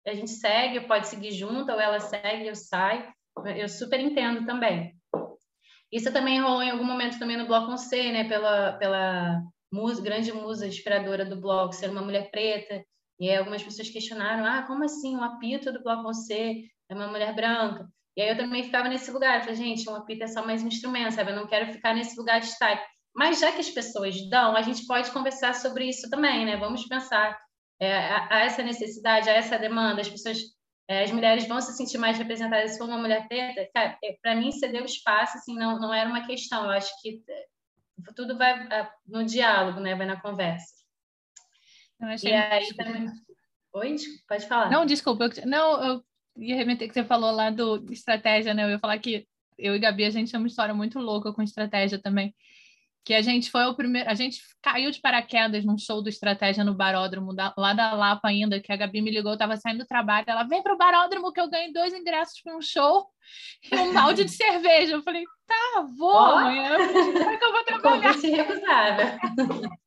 a 0.09 0.13
gente 0.13 0.31
segue, 0.31 0.81
pode 0.81 1.07
seguir 1.07 1.31
junto, 1.31 1.71
ou 1.71 1.79
ela 1.79 1.99
segue, 1.99 2.47
eu 2.47 2.55
saio. 2.55 3.11
Eu 3.55 3.69
super 3.69 3.99
entendo 3.99 4.45
também. 4.45 4.93
Isso 5.91 6.11
também 6.13 6.39
rolou 6.39 6.63
em 6.63 6.69
algum 6.71 6.85
momento 6.85 7.19
também 7.19 7.37
no 7.37 7.47
Bloco 7.47 7.77
C, 7.77 8.11
né? 8.11 8.23
Pela, 8.23 8.73
pela 8.73 9.41
musa, 9.71 10.01
grande 10.01 10.31
musa 10.31 10.67
inspiradora 10.67 11.25
do 11.25 11.39
Bloco, 11.39 11.73
ser 11.73 11.89
uma 11.89 12.01
mulher 12.01 12.31
preta. 12.31 12.83
E 13.19 13.29
aí 13.29 13.37
algumas 13.37 13.61
pessoas 13.61 13.89
questionaram, 13.89 14.45
ah, 14.45 14.63
como 14.63 14.83
assim? 14.83 15.15
Um 15.15 15.23
apito 15.23 15.71
do 15.71 15.83
Bloco 15.83 16.13
C 16.13 16.65
é 16.89 16.95
uma 16.95 17.07
mulher 17.07 17.35
branca. 17.35 17.87
E 18.15 18.21
aí 18.21 18.29
eu 18.29 18.37
também 18.37 18.63
ficava 18.63 18.89
nesse 18.89 19.11
lugar. 19.11 19.37
Eu 19.37 19.41
falei, 19.41 19.55
gente, 19.55 19.89
um 19.89 19.95
apito 19.95 20.23
é 20.23 20.27
só 20.27 20.45
mais 20.45 20.63
um 20.63 20.67
instrumento, 20.67 21.13
sabe? 21.13 21.31
Eu 21.31 21.35
não 21.35 21.47
quero 21.47 21.71
ficar 21.71 21.93
nesse 21.93 22.17
lugar 22.17 22.39
de 22.39 22.47
destaque. 22.47 22.83
Mas 23.15 23.39
já 23.39 23.51
que 23.51 23.59
as 23.59 23.69
pessoas 23.69 24.29
dão, 24.29 24.55
a 24.55 24.61
gente 24.61 24.85
pode 24.85 25.11
conversar 25.11 25.53
sobre 25.53 25.89
isso 25.89 26.09
também, 26.09 26.45
né? 26.45 26.57
Vamos 26.57 26.87
pensar 26.87 27.37
é, 27.79 28.09
a, 28.09 28.27
a, 28.35 28.39
essa 28.41 28.63
necessidade, 28.63 29.29
a 29.29 29.33
essa 29.33 29.57
demanda. 29.57 30.01
As 30.01 30.09
pessoas 30.09 30.37
as 30.99 31.11
mulheres 31.11 31.47
vão 31.47 31.61
se 31.61 31.73
sentir 31.73 31.97
mais 31.97 32.17
representadas 32.17 32.71
se 32.71 32.77
for 32.77 32.87
uma 32.87 32.97
mulher 32.97 33.27
preta, 33.27 33.69
cara, 33.73 33.97
é, 34.03 34.17
para 34.21 34.35
mim 34.35 34.51
ceder 34.51 34.81
o 34.81 34.85
espaço 34.85 35.37
assim 35.37 35.55
não, 35.55 35.79
não 35.79 35.93
era 35.93 36.09
uma 36.09 36.25
questão. 36.25 36.65
Eu 36.65 36.71
acho 36.71 36.89
que 37.01 37.23
é, 37.29 37.45
tudo 38.15 38.37
vai 38.37 38.67
no 39.07 39.23
diálogo, 39.23 39.79
né? 39.79 39.95
Vai 39.95 40.05
na 40.05 40.19
conversa. 40.19 40.73
Eu 41.99 42.07
achei 42.07 42.31
e 42.31 42.33
aí 42.33 42.73
também... 42.75 43.07
Oi, 43.73 43.95
pode 44.27 44.47
falar. 44.47 44.69
Não, 44.69 44.85
desculpa. 44.85 45.25
Eu... 45.25 45.45
Não, 45.45 45.83
eu 45.83 46.03
ia 46.37 46.55
remeter 46.55 46.87
que 46.87 46.93
você 46.93 47.03
falou 47.03 47.31
lá 47.31 47.49
do 47.49 47.85
estratégia, 47.91 48.53
né? 48.53 48.63
Eu 48.63 48.71
ia 48.71 48.79
falar 48.79 48.97
que 48.97 49.27
eu 49.57 49.75
e 49.75 49.79
Gabi, 49.79 50.05
a 50.05 50.09
gente 50.09 50.31
tem 50.31 50.39
uma 50.39 50.47
história 50.47 50.73
muito 50.73 50.99
louca 50.99 51.31
com 51.31 51.41
estratégia 51.41 51.99
também 51.99 52.33
que 53.03 53.13
a 53.13 53.21
gente 53.21 53.49
foi 53.49 53.65
o 53.65 53.75
primeiro, 53.75 54.09
a 54.09 54.13
gente 54.13 54.41
caiu 54.61 54.91
de 54.91 55.01
paraquedas 55.01 55.65
num 55.65 55.77
show 55.77 56.01
do 56.01 56.09
Estratégia 56.09 56.63
no 56.63 56.75
Baródromo, 56.75 57.33
da, 57.33 57.53
lá 57.57 57.73
da 57.73 57.93
Lapa 57.93 58.27
ainda, 58.27 58.59
que 58.59 58.71
a 58.71 58.75
Gabi 58.75 59.01
me 59.01 59.09
ligou, 59.09 59.31
eu 59.31 59.37
tava 59.37 59.57
saindo 59.57 59.79
do 59.79 59.87
trabalho, 59.87 60.25
ela 60.27 60.43
vem 60.43 60.61
pro 60.61 60.77
Baródromo 60.77 61.31
que 61.31 61.41
eu 61.41 61.49
ganhei 61.49 61.73
dois 61.73 61.93
ingressos 61.93 62.41
para 62.41 62.55
um 62.55 62.61
show 62.61 63.07
e 63.71 63.75
um 63.75 63.93
balde 63.93 64.23
de 64.23 64.31
cerveja. 64.31 64.93
Eu 64.93 65.01
falei, 65.01 65.23
tá, 65.47 65.85
vou, 65.97 66.13
oh. 66.13 66.37
amanhã, 66.37 66.77
como 66.77 67.29
é 67.29 67.37
que 67.37 67.43
eu 67.43 67.51
vou 67.51 67.63
trabalhar? 67.65 68.13
Se 68.13 68.29
recusava. 68.29 69.17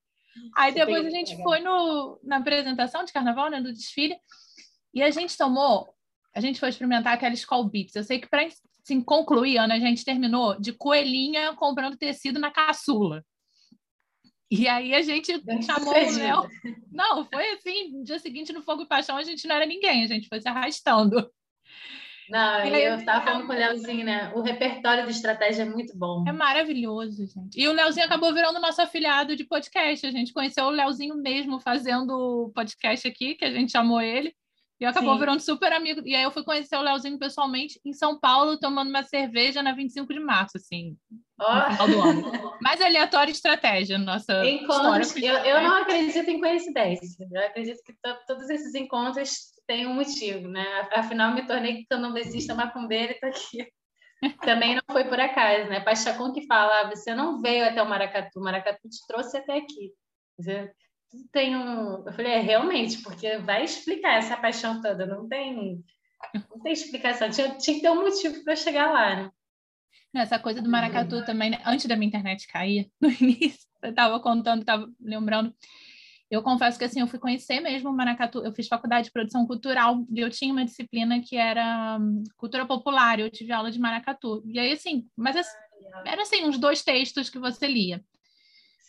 Aí 0.56 0.74
depois 0.74 1.06
a 1.06 1.10
gente 1.10 1.40
foi 1.42 1.60
no, 1.60 2.18
na 2.22 2.38
apresentação 2.38 3.04
de 3.04 3.12
carnaval, 3.12 3.48
né, 3.48 3.60
do 3.60 3.72
desfile, 3.72 4.16
e 4.92 5.02
a 5.02 5.10
gente 5.10 5.36
tomou, 5.36 5.94
a 6.34 6.40
gente 6.40 6.58
foi 6.58 6.68
experimentar 6.68 7.14
aquela 7.14 7.34
Skull 7.34 7.64
Beats. 7.68 7.94
Eu 7.94 8.02
sei 8.02 8.20
que 8.20 8.28
para 8.28 8.44
assim, 8.85 9.01
concluir, 9.01 9.59
Ana, 9.59 9.74
a 9.74 9.78
gente 9.78 10.05
terminou 10.05 10.61
de 10.61 10.72
coelhinha 10.72 11.55
comprando 11.55 11.97
tecido 11.97 12.39
na 12.39 12.51
caçula. 12.51 13.24
E 14.51 14.68
aí 14.68 14.95
a 14.95 15.03
gente 15.03 15.37
Bem 15.43 15.62
chamou 15.62 15.95
o 15.95 16.16
Léo. 16.16 16.49
Não, 16.93 17.24
foi 17.24 17.49
assim, 17.53 17.91
no 17.91 18.05
dia 18.05 18.18
seguinte 18.18 18.53
no 18.53 18.62
Fogo 18.62 18.82
e 18.82 18.87
Paixão 18.87 19.16
a 19.16 19.22
gente 19.22 19.49
não 19.49 19.57
era 19.57 19.66
ninguém, 19.66 20.05
a 20.05 20.07
gente 20.07 20.28
foi 20.28 20.41
se 20.41 20.49
arrastando. 20.49 21.28
Não, 22.28 22.55
aí, 22.55 22.85
eu 22.85 22.97
estava 22.97 23.22
falando 23.22 23.47
com 23.47 23.53
o 23.53 23.57
Leozinho, 23.57 24.05
né? 24.05 24.32
O 24.35 24.41
repertório 24.41 25.05
de 25.05 25.11
estratégia 25.11 25.62
é 25.62 25.66
muito 25.66 25.97
bom. 25.97 26.24
É 26.26 26.32
maravilhoso, 26.32 27.26
gente. 27.26 27.61
E 27.61 27.68
o 27.68 27.72
Leozinho 27.72 28.07
acabou 28.07 28.32
virando 28.32 28.61
nosso 28.61 28.80
afiliado 28.80 29.37
de 29.37 29.45
podcast. 29.45 30.07
A 30.07 30.11
gente 30.11 30.32
conheceu 30.32 30.64
o 30.64 30.70
Leozinho 30.70 31.16
mesmo 31.16 31.61
fazendo 31.61 32.51
podcast 32.55 33.07
aqui, 33.07 33.35
que 33.35 33.45
a 33.45 33.53
gente 33.53 33.72
chamou 33.72 34.01
ele. 34.01 34.35
E 34.81 34.85
acabou 34.85 35.14
Sim. 35.14 35.20
virando 35.20 35.41
super 35.41 35.72
amigo. 35.72 36.03
E 36.05 36.14
aí 36.14 36.22
eu 36.22 36.31
fui 36.31 36.43
conhecer 36.43 36.77
o 36.77 36.83
Leozinho 36.83 37.18
pessoalmente 37.18 37.81
em 37.85 37.93
São 37.93 38.18
Paulo, 38.18 38.59
tomando 38.59 38.89
uma 38.89 39.03
cerveja 39.03 39.62
na 39.62 39.72
25 39.72 40.12
de 40.12 40.20
março, 40.20 40.57
assim, 40.57 40.97
oh. 41.41 41.55
no 41.55 41.70
final 41.70 41.89
do 41.89 42.03
ano. 42.03 42.59
Mais 42.61 42.81
aleatória 42.81 43.31
estratégia, 43.31 43.99
nossa 43.99 44.45
Encontros, 44.45 45.14
eu, 45.16 45.35
eu 45.37 45.62
não 45.62 45.77
acredito 45.77 46.29
em 46.29 46.41
coincidência. 46.41 47.27
Eu 47.33 47.47
acredito 47.47 47.83
que 47.85 47.95
todos 48.27 48.51
esses 48.51 48.75
encontros 48.75 49.31
têm 49.66 49.87
um 49.87 49.95
motivo, 49.95 50.49
né? 50.49 50.89
Afinal, 50.93 51.33
me 51.35 51.47
tornei 51.47 51.87
candomblessista 51.89 52.55
macumbeira 52.55 53.12
e 53.12 53.20
tô 53.20 53.27
aqui. 53.27 53.68
Também 54.43 54.75
não 54.75 54.83
foi 54.91 55.05
por 55.05 55.20
acaso, 55.20 55.68
né? 55.68 55.81
Pachacon 55.81 56.33
que 56.33 56.47
fala, 56.47 56.81
ah, 56.81 56.89
você 56.89 57.14
não 57.14 57.41
veio 57.41 57.64
até 57.64 57.83
o 57.83 57.89
Maracatu, 57.89 58.41
o 58.41 58.43
Maracatu 58.43 58.89
te 58.89 59.07
trouxe 59.07 59.37
até 59.37 59.57
aqui 59.59 59.93
tem 61.32 61.56
um. 61.56 62.06
Eu 62.06 62.12
falei, 62.12 62.32
é 62.32 62.40
realmente, 62.40 63.02
porque 63.02 63.38
vai 63.38 63.64
explicar 63.64 64.18
essa 64.18 64.36
paixão 64.36 64.80
toda, 64.80 65.06
não 65.06 65.28
tem, 65.28 65.82
não 66.50 66.60
tem 66.62 66.72
explicação. 66.72 67.30
Tinha, 67.30 67.56
tinha 67.56 67.76
que 67.76 67.82
ter 67.82 67.90
um 67.90 68.02
motivo 68.02 68.42
para 68.44 68.56
chegar 68.56 68.90
lá, 68.90 69.16
né? 69.16 69.30
Essa 70.14 70.38
coisa 70.38 70.62
do 70.62 70.70
maracatu 70.70 71.24
também, 71.24 71.50
né? 71.50 71.58
antes 71.66 71.86
da 71.86 71.96
minha 71.96 72.06
internet 72.06 72.46
cair, 72.46 72.88
no 73.00 73.10
início, 73.10 73.68
eu 73.82 73.90
estava 73.90 74.20
contando, 74.20 74.60
estava 74.60 74.88
lembrando. 75.00 75.52
Eu 76.30 76.42
confesso 76.42 76.78
que 76.78 76.84
assim, 76.84 77.00
eu 77.00 77.06
fui 77.06 77.18
conhecer 77.18 77.60
mesmo 77.60 77.90
o 77.90 77.92
maracatu. 77.92 78.38
Eu 78.44 78.52
fiz 78.52 78.66
faculdade 78.66 79.06
de 79.06 79.12
produção 79.12 79.46
cultural 79.46 80.04
e 80.10 80.20
eu 80.20 80.30
tinha 80.30 80.52
uma 80.52 80.64
disciplina 80.64 81.20
que 81.20 81.36
era 81.36 81.98
hum, 82.00 82.22
cultura 82.36 82.66
popular. 82.66 83.20
Eu 83.20 83.30
tive 83.30 83.52
aula 83.52 83.70
de 83.70 83.78
maracatu. 83.78 84.42
E 84.46 84.58
aí, 84.58 84.72
assim, 84.72 85.06
mas 85.16 85.36
assim, 85.36 85.56
era 86.04 86.22
assim, 86.22 86.44
uns 86.44 86.58
dois 86.58 86.82
textos 86.82 87.28
que 87.28 87.38
você 87.38 87.66
lia. 87.66 88.02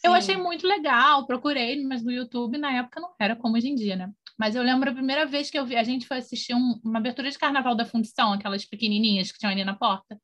Eu 0.06 0.14
achei 0.14 0.38
muito 0.38 0.68
legal, 0.68 1.26
procurei, 1.26 1.84
mas 1.84 2.04
no 2.04 2.12
YouTube 2.12 2.58
na 2.58 2.72
época 2.72 3.00
não 3.00 3.10
era 3.20 3.36
como 3.36 3.56
hoje 3.56 3.70
em 3.70 3.76
dia, 3.76 3.96
né? 3.96 4.12
Mas 4.38 4.56
eu 4.56 4.64
lembro 4.64 4.90
a 4.90 4.94
primeira 4.94 5.26
vez 5.26 5.50
que 5.50 5.58
eu 5.58 5.66
vi, 5.66 5.76
a 5.76 5.84
gente 5.84 6.08
foi 6.08 6.18
assistir 6.18 6.54
um, 6.54 6.80
uma 6.84 7.00
abertura 7.00 7.32
de 7.32 7.38
carnaval 7.38 7.76
da 7.76 7.86
Fundição, 7.86 8.34
aquelas 8.34 8.66
pequenininhas 8.66 9.32
que 9.32 9.40
tinham 9.40 9.52
ali 9.52 9.64
na 9.64 9.76
porta. 9.76 10.20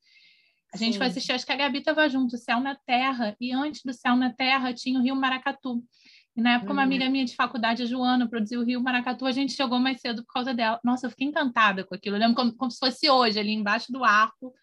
A 0.74 0.78
gente 0.78 0.94
Sim. 0.94 0.98
foi 0.98 1.08
assistir, 1.08 1.32
acho 1.34 1.46
que 1.46 1.52
a 1.52 1.56
Gabi 1.56 1.80
estava 1.80 2.08
junto, 2.08 2.38
Céu 2.38 2.60
na 2.60 2.76
Terra, 2.76 3.36
e 3.40 3.52
antes 3.52 3.82
do 3.84 3.94
Céu 3.94 4.16
na 4.16 4.32
Terra 4.32 4.74
tinha 4.74 5.00
o 5.00 5.04
Rio 5.04 5.16
Maracatu. 5.16 5.84
E 6.36 6.42
na 6.42 6.54
época, 6.54 6.72
uma 6.72 6.82
uhum. 6.82 6.88
amiga 6.88 7.10
minha 7.10 7.26
de 7.26 7.36
faculdade, 7.36 7.84
a 7.84 7.86
Joana, 7.86 8.28
produziu 8.28 8.62
o 8.62 8.64
Rio 8.64 8.82
Maracatu, 8.82 9.26
a 9.26 9.32
gente 9.32 9.52
chegou 9.52 9.80
mais 9.80 10.00
cedo 10.00 10.24
por 10.24 10.34
causa 10.34 10.54
dela. 10.54 10.80
Nossa, 10.84 11.06
eu 11.06 11.10
fiquei 11.10 11.28
encantada 11.28 11.84
com 11.84 11.94
aquilo. 11.94 12.16
Eu 12.16 12.22
lembro 12.22 12.36
como, 12.36 12.56
como 12.56 12.72
se 12.72 12.80
fosse 12.80 13.10
hoje, 13.10 13.38
ali 13.38 13.52
embaixo 13.52 13.92
do 13.92 14.04
arco, 14.04 14.54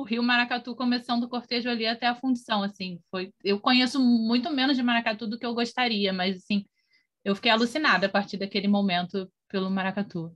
o 0.00 0.04
Rio 0.04 0.22
Maracatu 0.22 0.74
começando 0.74 1.24
o 1.24 1.28
cortejo 1.28 1.68
ali 1.68 1.86
até 1.86 2.06
a 2.06 2.14
fundição, 2.14 2.62
assim, 2.62 3.00
foi, 3.10 3.32
eu 3.44 3.60
conheço 3.60 4.00
muito 4.00 4.50
menos 4.50 4.76
de 4.76 4.82
Maracatu 4.82 5.26
do 5.26 5.38
que 5.38 5.44
eu 5.44 5.54
gostaria, 5.54 6.12
mas 6.12 6.36
assim, 6.36 6.64
eu 7.24 7.34
fiquei 7.34 7.50
alucinada 7.50 8.06
a 8.06 8.10
partir 8.10 8.36
daquele 8.36 8.68
momento 8.68 9.30
pelo 9.48 9.70
Maracatu. 9.70 10.34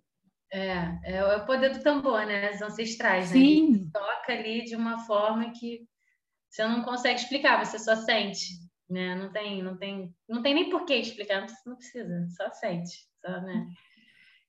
É, 0.53 1.17
é 1.17 1.37
o 1.37 1.47
poder 1.47 1.71
do 1.71 1.83
tambor, 1.83 2.25
né? 2.27 2.49
As 2.51 2.62
ancestrais, 2.62 3.31
né? 3.31 3.37
Sim. 3.39 3.73
né? 3.73 3.87
toca 3.93 4.33
ali 4.33 4.65
de 4.65 4.77
uma 4.77 5.01
forma 5.01 5.51
que 5.51 5.81
você 6.49 6.65
não 6.67 6.83
consegue 6.83 7.19
explicar, 7.19 7.65
você 7.65 7.79
só 7.79 7.97
sente, 7.97 8.47
né? 8.89 9.17
Não 9.17 9.33
tem, 9.33 9.62
não 9.62 9.77
tem, 9.77 10.15
não 10.29 10.43
tem 10.43 10.55
nem 10.55 10.71
por 10.71 10.85
que 10.85 10.95
explicar, 10.95 11.47
não 11.67 11.77
precisa, 11.77 12.29
só 12.37 12.51
sente, 12.53 13.09
só, 13.21 13.41
né? 13.41 13.67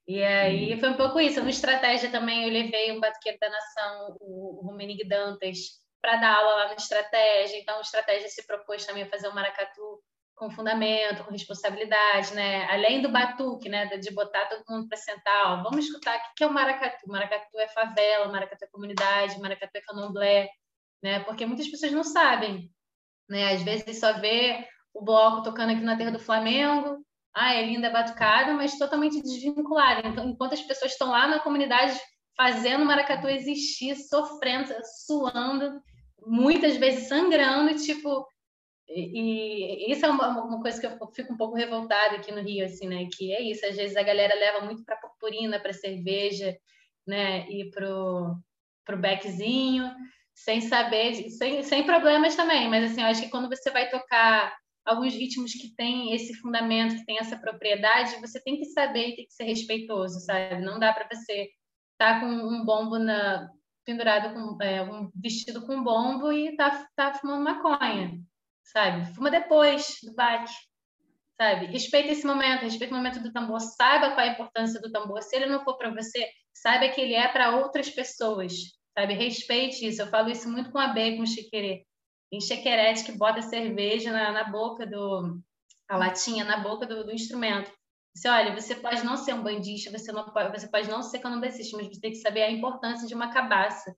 E 0.08 0.24
aí 0.24 0.80
foi 0.80 0.90
um 0.90 0.98
pouco 0.98 1.20
isso. 1.20 1.42
No 1.42 1.50
estratégia 1.50 2.12
também 2.12 2.44
eu 2.44 2.50
levei 2.50 2.92
o 2.92 3.00
Batuqueiro 3.00 3.40
da 3.40 3.50
Nação, 3.50 4.18
o, 4.22 4.62
Romenig 4.64 5.04
Dantas, 5.08 5.58
para 6.02 6.18
dar 6.18 6.38
aula 6.38 6.56
lá 6.56 6.68
no 6.70 6.76
estratégia. 6.76 7.60
Então, 7.60 7.80
o 7.80 7.82
estratégia 7.82 8.30
se 8.30 8.46
propôs 8.46 8.86
também 8.86 9.04
a 9.04 9.10
fazer 9.10 9.28
o 9.28 9.34
maracatu 9.34 10.04
com 10.36 10.52
fundamento, 10.52 11.24
com 11.24 11.32
responsabilidade, 11.32 12.36
né? 12.36 12.70
Além 12.70 13.02
do 13.02 13.10
batuque, 13.10 13.70
né? 13.70 13.86
De 13.98 14.12
botar 14.12 14.46
todo 14.48 14.64
mundo 14.70 14.88
para 14.88 14.98
sentar, 14.98 15.54
ó, 15.54 15.64
vamos 15.64 15.86
escutar 15.86 16.18
o 16.18 16.36
que 16.36 16.44
é 16.44 16.48
o 16.48 16.54
maracatu. 16.54 17.08
Maracatu 17.08 17.58
é 17.58 17.68
favela, 17.70 18.28
maracatu 18.28 18.66
é 18.66 18.68
comunidade, 18.68 19.40
maracatu 19.40 19.78
é 19.78 19.82
candomblé, 19.82 20.50
né? 21.02 21.22
Porque 21.22 21.46
muitas 21.46 21.68
pessoas 21.68 21.94
não 21.94 22.04
sabem, 22.04 22.70
né? 23.30 23.54
Às 23.54 23.64
vezes 23.64 24.00
só 24.00 24.14
vê 24.20 24.68
o 24.94 25.04
bloco 25.04 25.42
tocando 25.42 25.72
aqui 25.72 25.82
na 25.82 25.98
Terra 25.98 26.12
do 26.12 26.20
Flamengo, 26.20 27.04
ah, 27.36 27.54
é 27.54 27.66
linda, 27.66 27.88
é 27.88 27.92
batucada, 27.92 28.54
mas 28.54 28.78
totalmente 28.78 29.22
desvinculada. 29.22 30.08
Então, 30.08 30.30
enquanto 30.30 30.54
as 30.54 30.62
pessoas 30.62 30.94
estão 30.94 31.10
lá 31.10 31.28
na 31.28 31.40
comunidade 31.40 32.00
fazendo 32.38 32.84
o 32.84 32.86
maracatu 32.86 33.28
existir, 33.28 33.96
sofrendo, 33.96 34.74
suando, 35.06 35.82
muitas 36.26 36.78
vezes 36.78 37.08
sangrando, 37.10 37.76
tipo, 37.76 38.26
e, 38.88 39.88
e 39.88 39.92
isso 39.92 40.06
é 40.06 40.10
uma, 40.10 40.44
uma, 40.44 40.62
coisa 40.62 40.80
que 40.80 40.88
eu 40.88 41.08
fico 41.14 41.34
um 41.34 41.38
pouco 41.38 41.56
revoltada 41.56 42.16
aqui 42.16 42.32
no 42.32 42.42
Rio, 42.42 42.66
assim, 42.66 42.88
né? 42.88 43.08
Que 43.12 43.34
é 43.34 43.42
isso, 43.42 43.66
às 43.66 43.76
vezes 43.76 43.98
a 43.98 44.04
galera 44.04 44.34
leva 44.36 44.62
muito 44.62 44.86
para 44.86 44.98
purpurina, 44.98 45.60
para 45.60 45.74
cerveja, 45.74 46.56
né? 47.06 47.50
E 47.50 47.70
pro 47.70 48.38
pro 48.86 48.98
beckzinho, 48.98 49.92
sem 50.36 50.62
saber, 50.62 51.30
sem, 51.32 51.64
sem 51.64 51.84
problemas 51.84 52.36
também. 52.36 52.70
Mas 52.70 52.92
assim, 52.92 53.02
eu 53.02 53.08
acho 53.08 53.24
que 53.24 53.30
quando 53.30 53.50
você 53.50 53.72
vai 53.72 53.90
tocar 53.90 54.56
alguns 54.86 55.14
ritmos 55.14 55.54
que 55.54 55.76
têm 55.76 56.14
esse 56.14 56.34
fundamento, 56.36 56.96
que 56.96 57.06
tem 57.06 57.18
essa 57.18 57.38
propriedade, 57.38 58.22
você 58.22 58.40
tem 58.42 58.58
que 58.58 58.66
saber 58.66 59.10
e 59.10 59.16
tem 59.16 59.26
que 59.26 59.34
ser 59.34 59.46
respeitoso, 59.46 60.20
sabe? 60.20 60.62
Não 60.62 60.80
dá 60.80 60.94
para 60.94 61.08
você 61.12 61.50
estar 61.94 62.16
tá 62.16 62.20
com 62.20 62.28
um 62.28 62.64
bombo 62.64 63.00
na 63.00 63.50
pendurado 63.86 64.34
com 64.34 64.64
é, 64.64 64.82
um 64.82 65.12
vestido 65.16 65.66
com 65.66 65.84
bombo 65.84 66.32
e 66.32 66.56
tá, 66.56 66.88
tá 66.96 67.14
fumando 67.14 67.44
maconha, 67.44 68.20
sabe? 68.64 69.06
Fuma 69.14 69.30
depois 69.30 70.00
do 70.04 70.14
baque, 70.16 70.52
sabe? 71.40 71.68
Respeita 71.68 72.12
esse 72.12 72.26
momento, 72.26 72.64
respeita 72.64 72.94
o 72.94 72.98
momento 72.98 73.22
do 73.22 73.32
tambor, 73.32 73.60
saiba 73.62 74.12
qual 74.12 74.26
é 74.26 74.30
a 74.30 74.34
importância 74.34 74.82
do 74.82 74.92
tambor. 74.92 75.22
Se 75.22 75.36
ele 75.36 75.46
não 75.46 75.64
for 75.64 75.78
para 75.78 75.94
você, 75.94 76.28
saiba 76.52 76.90
que 76.90 77.00
ele 77.00 77.14
é 77.14 77.28
para 77.28 77.56
outras 77.58 77.90
pessoas, 77.90 78.54
sabe? 78.98 79.14
Respeite 79.14 79.88
isso. 79.88 80.02
Eu 80.02 80.08
falo 80.08 80.30
isso 80.30 80.50
muito 80.50 80.72
com 80.72 80.80
a 80.80 80.88
B, 80.88 81.18
com 81.18 81.22
o 81.22 81.28
Chiquerê. 81.28 81.86
Em 82.32 82.42
Chequerete, 82.42 83.04
que 83.04 83.12
bota 83.12 83.42
cerveja 83.42 84.12
na, 84.12 84.32
na 84.32 84.44
boca 84.46 84.86
do... 84.86 85.40
a 85.88 85.98
latinha 85.98 86.44
na 86.44 86.58
boca 86.58 86.86
do, 86.86 87.04
do 87.04 87.12
instrumento. 87.12 87.72
Você 88.16 88.30
olha, 88.30 88.56
você 88.56 88.76
pode 88.76 89.04
não 89.04 89.18
ser 89.18 89.34
um 89.34 89.44
bandista, 89.44 89.92
você, 89.92 90.12
não 90.12 90.30
pode, 90.30 90.58
você 90.58 90.68
pode 90.68 90.90
não 90.90 91.04
ser 91.04 91.20
candomblessista, 91.20 91.76
mas 91.76 91.88
você 91.88 92.00
tem 92.00 92.12
que 92.12 92.18
saber 92.18 92.44
a 92.44 92.52
importância 92.52 93.08
de 93.08 93.14
uma 93.14 93.32
cabaça. 93.32 93.96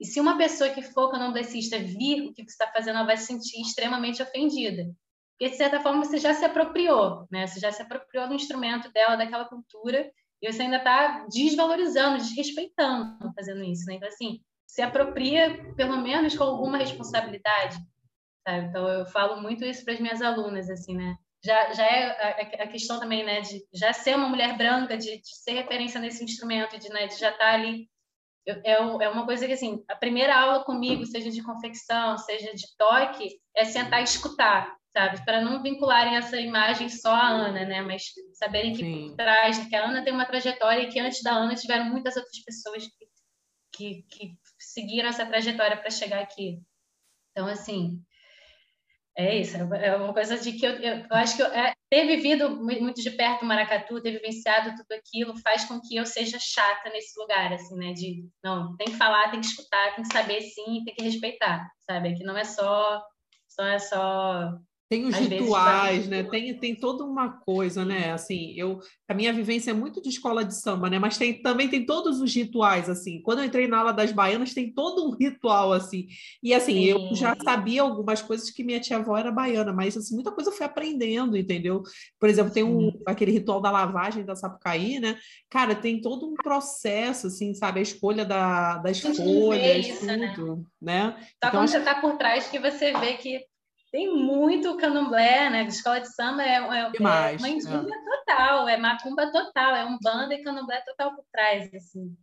E 0.00 0.04
se 0.04 0.18
uma 0.18 0.36
pessoa 0.36 0.70
que 0.70 0.82
for 0.82 1.10
candomblessista 1.10 1.78
vir 1.78 2.22
o 2.22 2.34
que 2.34 2.42
você 2.42 2.50
está 2.50 2.66
fazendo, 2.72 2.96
ela 2.96 3.06
vai 3.06 3.16
se 3.16 3.26
sentir 3.26 3.60
extremamente 3.60 4.22
ofendida. 4.22 4.90
Porque, 5.38 5.50
de 5.50 5.56
certa 5.56 5.80
forma, 5.80 6.04
você 6.04 6.18
já 6.18 6.34
se 6.34 6.44
apropriou, 6.44 7.26
né? 7.30 7.46
Você 7.46 7.60
já 7.60 7.70
se 7.70 7.80
apropriou 7.80 8.26
do 8.26 8.34
instrumento 8.34 8.90
dela, 8.92 9.16
daquela 9.16 9.44
cultura, 9.44 10.10
e 10.42 10.52
você 10.52 10.62
ainda 10.62 10.78
está 10.78 11.26
desvalorizando, 11.28 12.18
desrespeitando 12.18 13.32
fazendo 13.34 13.62
isso, 13.62 13.84
né? 13.86 13.94
Então, 13.94 14.08
assim, 14.08 14.40
se 14.70 14.82
apropria, 14.82 15.74
pelo 15.74 15.96
menos, 15.98 16.36
com 16.36 16.44
alguma 16.44 16.78
responsabilidade, 16.78 17.76
sabe? 18.46 18.66
Então, 18.66 18.88
eu 18.88 19.06
falo 19.06 19.40
muito 19.40 19.64
isso 19.64 19.84
para 19.84 19.94
as 19.94 20.00
minhas 20.00 20.22
alunas, 20.22 20.70
assim, 20.70 20.96
né? 20.96 21.16
já, 21.44 21.72
já 21.72 21.84
é 21.84 22.60
a, 22.60 22.64
a, 22.64 22.68
questão 22.68 23.00
também, 23.00 23.24
né, 23.24 23.40
de 23.40 23.64
já 23.72 23.92
ser 23.92 24.14
uma 24.14 24.28
mulher 24.28 24.56
branca, 24.56 24.96
de, 24.96 25.20
de 25.20 25.36
ser 25.36 25.52
referência 25.52 26.00
nesse 26.00 26.22
instrumento, 26.22 26.78
de, 26.78 26.88
né, 26.90 27.06
de 27.06 27.18
já 27.18 27.30
estar 27.30 27.44
tá 27.44 27.52
ali. 27.54 27.88
Eu, 28.46 28.56
é, 28.64 29.04
é 29.04 29.08
uma 29.08 29.24
coisa 29.24 29.46
que, 29.46 29.52
assim, 29.52 29.82
a 29.88 29.96
primeira 29.96 30.38
aula 30.38 30.64
comigo, 30.64 31.04
seja 31.06 31.30
de 31.30 31.42
confecção, 31.42 32.16
seja 32.18 32.54
de 32.54 32.66
toque, 32.76 33.38
é 33.54 33.64
sentar 33.64 34.00
e 34.00 34.04
escutar, 34.04 34.74
sabe? 34.92 35.24
Para 35.24 35.40
não 35.40 35.62
vincularem 35.62 36.16
essa 36.16 36.38
imagem 36.38 36.88
só 36.88 37.12
à 37.12 37.28
Ana, 37.28 37.64
né? 37.64 37.82
Mas 37.82 38.04
saberem 38.34 38.72
que 38.72 38.82
Sim. 38.82 39.08
por 39.08 39.16
trás, 39.16 39.66
que 39.66 39.76
a 39.76 39.84
Ana 39.84 40.02
tem 40.02 40.12
uma 40.12 40.26
trajetória 40.26 40.82
e 40.82 40.88
que 40.88 41.00
antes 41.00 41.22
da 41.22 41.32
Ana 41.32 41.54
tiveram 41.54 41.86
muitas 41.86 42.16
outras 42.16 42.42
pessoas 42.44 42.84
que, 42.84 43.06
que, 43.72 44.02
que 44.10 44.34
seguiram 44.72 45.08
essa 45.08 45.26
trajetória 45.26 45.76
para 45.76 45.90
chegar 45.90 46.20
aqui. 46.20 46.60
Então, 47.32 47.46
assim, 47.46 48.02
é 49.16 49.36
isso, 49.38 49.56
é, 49.56 49.86
é 49.86 49.96
uma 49.96 50.12
coisa 50.12 50.38
de 50.38 50.52
que 50.52 50.64
eu, 50.64 50.72
eu, 50.74 50.96
eu 50.98 51.16
acho 51.16 51.36
que 51.36 51.42
eu, 51.42 51.46
é, 51.46 51.72
ter 51.90 52.06
vivido 52.06 52.56
muito 52.64 53.02
de 53.02 53.10
perto 53.10 53.42
o 53.42 53.46
Maracatu, 53.46 54.00
ter 54.00 54.12
vivenciado 54.12 54.76
tudo 54.76 54.92
aquilo, 54.92 55.36
faz 55.38 55.64
com 55.64 55.80
que 55.80 55.96
eu 55.96 56.06
seja 56.06 56.38
chata 56.40 56.88
nesse 56.90 57.18
lugar, 57.20 57.52
assim, 57.52 57.76
né? 57.76 57.92
De, 57.92 58.28
não, 58.42 58.76
tem 58.76 58.86
que 58.86 58.96
falar, 58.96 59.30
tem 59.30 59.40
que 59.40 59.46
escutar, 59.46 59.94
tem 59.94 60.04
que 60.04 60.12
saber 60.12 60.40
sim, 60.42 60.84
tem 60.84 60.94
que 60.94 61.02
respeitar, 61.02 61.68
sabe? 61.80 62.14
Que 62.14 62.24
não 62.24 62.36
é 62.36 62.44
só, 62.44 63.02
só 63.48 63.64
é 63.64 63.78
só 63.78 64.52
tem 64.90 65.06
os 65.06 65.14
Às 65.14 65.20
rituais, 65.20 66.08
né? 66.08 66.24
Tem, 66.24 66.52
tem 66.58 66.74
toda 66.74 67.04
uma 67.04 67.28
coisa, 67.28 67.84
né? 67.84 68.10
Assim, 68.10 68.54
eu 68.56 68.80
a 69.08 69.14
minha 69.14 69.32
vivência 69.32 69.70
é 69.70 69.74
muito 69.74 70.02
de 70.02 70.08
escola 70.08 70.44
de 70.44 70.54
samba, 70.54 70.90
né? 70.90 70.98
Mas 70.98 71.16
tem, 71.16 71.40
também 71.40 71.68
tem 71.68 71.86
todos 71.86 72.20
os 72.20 72.34
rituais, 72.34 72.90
assim. 72.90 73.22
Quando 73.22 73.38
eu 73.38 73.44
entrei 73.44 73.68
na 73.68 73.78
aula 73.78 73.92
das 73.92 74.10
baianas, 74.10 74.52
tem 74.52 74.72
todo 74.72 75.08
um 75.08 75.16
ritual, 75.16 75.72
assim. 75.72 76.08
E 76.42 76.52
assim, 76.52 76.72
Sim. 76.72 76.84
eu 76.86 77.14
já 77.14 77.36
sabia 77.36 77.82
algumas 77.82 78.20
coisas 78.20 78.50
que 78.50 78.64
minha 78.64 78.80
tia-avó 78.80 79.16
era 79.16 79.30
baiana, 79.30 79.72
mas 79.72 79.96
assim, 79.96 80.12
muita 80.16 80.32
coisa 80.32 80.50
eu 80.50 80.54
fui 80.54 80.66
aprendendo, 80.66 81.36
entendeu? 81.36 81.84
Por 82.18 82.28
exemplo, 82.28 82.52
tem 82.52 82.64
um, 82.64 82.90
aquele 83.06 83.30
ritual 83.30 83.60
da 83.60 83.70
lavagem 83.70 84.24
da 84.24 84.34
Sapucaí, 84.34 84.98
né? 84.98 85.16
Cara, 85.48 85.76
tem 85.76 86.00
todo 86.00 86.26
um 86.26 86.34
processo, 86.34 87.28
assim, 87.28 87.54
sabe? 87.54 87.78
A 87.78 87.82
escolha 87.82 88.24
da, 88.24 88.78
das 88.78 88.98
folhas, 88.98 89.86
isso, 89.86 90.04
né? 90.04 90.32
tudo, 90.34 90.66
né? 90.82 91.04
né? 91.04 91.16
Só 91.16 91.26
então, 91.36 91.50
quando 91.50 91.64
acho... 91.64 91.72
você 91.74 91.78
está 91.78 92.00
por 92.00 92.16
trás 92.16 92.48
que 92.48 92.58
você 92.58 92.92
vê 92.98 93.14
que 93.14 93.49
tem 93.90 94.14
muito 94.14 94.76
candomblé, 94.76 95.50
né? 95.50 95.64
Escola 95.64 96.00
de 96.00 96.14
samba 96.14 96.42
é, 96.42 96.56
é, 96.56 96.90
Demais, 96.90 97.42
é 97.42 97.48
mandinga 97.48 97.94
é. 97.94 98.04
total, 98.04 98.68
é 98.68 98.76
macumba 98.76 99.30
total, 99.32 99.74
é 99.74 99.84
um 99.84 99.98
banda 100.00 100.34
e 100.34 100.42
candomblé 100.42 100.80
total 100.82 101.14
por 101.14 101.24
trás, 101.32 101.72
assim. 101.74 102.16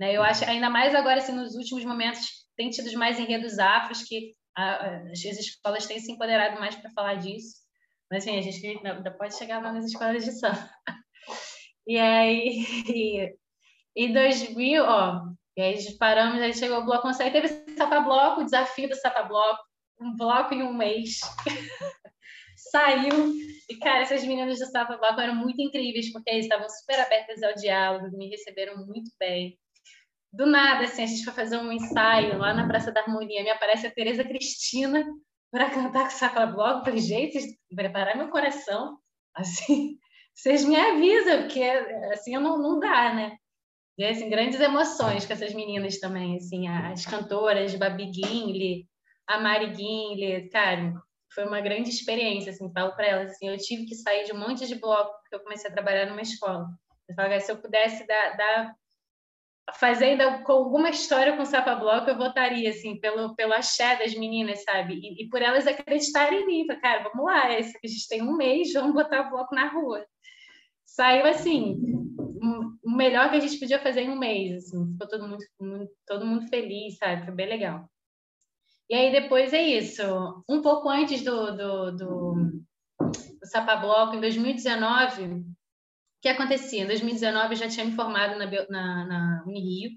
Né? 0.00 0.12
Eu 0.12 0.22
acho, 0.22 0.44
ainda 0.44 0.70
mais 0.70 0.94
agora, 0.94 1.18
assim, 1.18 1.32
nos 1.32 1.54
últimos 1.56 1.84
momentos, 1.84 2.46
tem 2.56 2.70
tido 2.70 2.90
mais 2.96 3.18
enredos 3.18 3.58
afros 3.58 4.02
que 4.02 4.34
a, 4.56 5.10
as 5.10 5.24
escolas 5.24 5.86
têm 5.86 5.98
se 5.98 6.12
empoderado 6.12 6.60
mais 6.60 6.76
para 6.76 6.90
falar 6.90 7.14
disso. 7.14 7.56
Mas, 8.10 8.22
assim, 8.22 8.38
a 8.38 8.42
gente 8.42 8.64
ainda 8.66 9.10
pode 9.10 9.36
chegar 9.36 9.62
lá 9.62 9.72
nas 9.72 9.84
escolas 9.84 10.24
de 10.24 10.32
samba. 10.32 10.70
E 11.86 11.98
aí, 11.98 12.64
em 13.96 14.12
2000, 14.12 14.84
ó, 14.84 15.22
e 15.56 15.62
aí 15.62 15.98
paramos, 15.98 16.40
aí 16.40 16.54
chegou 16.54 16.78
o 16.78 16.84
Bloco 16.84 17.02
Conceito, 17.02 17.32
teve 17.32 17.48
Sapa 17.76 17.98
Bloco, 18.00 18.40
o 18.40 18.44
desafio 18.44 18.88
do 18.88 18.94
Sapa 18.94 19.24
Bloco, 19.24 19.67
um 20.00 20.16
bloco 20.16 20.54
em 20.54 20.62
um 20.62 20.72
mês. 20.72 21.20
Saiu. 22.70 23.32
E, 23.68 23.76
cara, 23.76 24.02
essas 24.02 24.24
meninas 24.24 24.58
do 24.58 24.66
Sapa 24.66 24.96
Bloco 24.96 25.20
eram 25.20 25.34
muito 25.34 25.60
incríveis, 25.60 26.12
porque 26.12 26.30
eles 26.30 26.44
estavam 26.44 26.68
super 26.68 26.98
abertas 27.00 27.42
ao 27.42 27.54
diálogo, 27.54 28.16
me 28.16 28.28
receberam 28.28 28.84
muito 28.86 29.10
bem. 29.18 29.58
Do 30.32 30.44
nada, 30.44 30.84
assim, 30.84 31.02
a 31.02 31.06
gente 31.06 31.24
foi 31.24 31.32
fazer 31.32 31.56
um 31.56 31.72
ensaio 31.72 32.36
lá 32.38 32.52
na 32.52 32.66
Praça 32.66 32.92
da 32.92 33.00
Harmonia. 33.00 33.42
Me 33.42 33.50
aparece 33.50 33.86
a 33.86 33.90
Tereza 33.90 34.24
Cristina 34.24 35.04
para 35.50 35.70
cantar 35.70 36.08
com 36.08 36.14
o 36.14 36.18
Sapa 36.18 36.46
Bloco. 36.46 36.84
Falei, 36.84 37.00
gente, 37.00 37.40
vocês 37.40 37.56
prepararam 37.74 38.18
meu 38.18 38.28
coração. 38.28 38.98
Assim, 39.34 39.98
vocês 40.34 40.64
me 40.64 40.76
avisam, 40.76 41.42
porque 41.42 41.62
assim 42.12 42.36
não, 42.36 42.58
não 42.58 42.78
dá, 42.78 43.14
né? 43.14 43.36
E 43.96 44.04
assim, 44.04 44.30
grandes 44.30 44.60
emoções 44.60 45.26
com 45.26 45.32
essas 45.32 45.52
meninas 45.52 45.98
também, 45.98 46.36
assim, 46.36 46.68
as 46.68 47.04
cantoras, 47.04 47.74
Babi 47.74 48.06
Guinle, 48.06 48.87
a 49.28 49.38
Mari 49.38 49.70
Guinle, 49.70 50.48
cara, 50.48 50.94
foi 51.34 51.44
uma 51.44 51.60
grande 51.60 51.90
experiência, 51.90 52.50
assim, 52.50 52.72
falo 52.72 52.96
para 52.96 53.06
elas, 53.06 53.32
assim, 53.32 53.48
eu 53.48 53.58
tive 53.58 53.84
que 53.84 53.94
sair 53.94 54.24
de 54.24 54.32
um 54.32 54.38
monte 54.38 54.66
de 54.66 54.74
bloco 54.74 55.12
porque 55.20 55.36
eu 55.36 55.40
comecei 55.40 55.70
a 55.70 55.72
trabalhar 55.72 56.06
numa 56.06 56.22
escola. 56.22 56.66
Eu 57.08 57.14
falo, 57.14 57.40
se 57.40 57.52
eu 57.52 57.60
pudesse 57.60 58.06
dar, 58.06 58.36
dar 58.36 58.74
fazer 59.74 60.06
ainda 60.06 60.38
com 60.42 60.52
alguma 60.52 60.88
história 60.88 61.36
com 61.36 61.44
Sapa 61.44 61.74
Bloco, 61.74 62.08
eu 62.08 62.16
votaria, 62.16 62.70
assim, 62.70 62.98
pelo, 62.98 63.34
pelo 63.34 63.52
axé 63.52 63.96
das 63.96 64.14
meninas, 64.14 64.64
sabe? 64.64 64.94
E, 64.94 65.24
e 65.24 65.28
por 65.28 65.42
elas 65.42 65.66
acreditarem 65.66 66.42
em 66.42 66.46
mim. 66.46 66.66
Falei, 66.66 66.80
cara, 66.80 67.02
vamos 67.10 67.26
lá, 67.26 67.58
esse, 67.58 67.78
a 67.84 67.86
gente 67.86 68.08
tem 68.08 68.22
um 68.22 68.34
mês, 68.34 68.72
vamos 68.72 68.94
botar 68.94 69.26
o 69.26 69.30
bloco 69.30 69.54
na 69.54 69.68
rua. 69.68 70.06
Saiu, 70.86 71.26
assim, 71.26 71.78
o 72.82 72.90
melhor 72.90 73.30
que 73.30 73.36
a 73.36 73.40
gente 73.40 73.58
podia 73.58 73.78
fazer 73.78 74.02
em 74.02 74.10
um 74.10 74.18
mês, 74.18 74.56
assim. 74.56 74.92
Ficou 74.92 75.08
todo 75.08 75.28
mundo, 75.28 75.90
todo 76.06 76.26
mundo 76.26 76.48
feliz, 76.48 76.96
sabe? 76.96 77.26
Foi 77.26 77.34
bem 77.34 77.48
legal. 77.48 77.88
E 78.88 78.94
aí 78.94 79.12
depois 79.12 79.52
é 79.52 79.62
isso. 79.62 80.02
Um 80.48 80.62
pouco 80.62 80.88
antes 80.88 81.22
do, 81.22 81.56
do, 81.56 81.92
do, 81.92 82.34
do 82.34 84.14
em 84.14 84.20
2019, 84.20 85.24
o 85.24 85.44
que 86.20 86.28
acontecia? 86.28 86.82
Em 86.82 86.86
2019 86.86 87.54
eu 87.54 87.58
já 87.58 87.68
tinha 87.68 87.84
me 87.84 87.92
formado 87.92 88.38
na, 88.38 88.46
na, 88.46 89.06
na 89.06 89.44
Unirio 89.46 89.90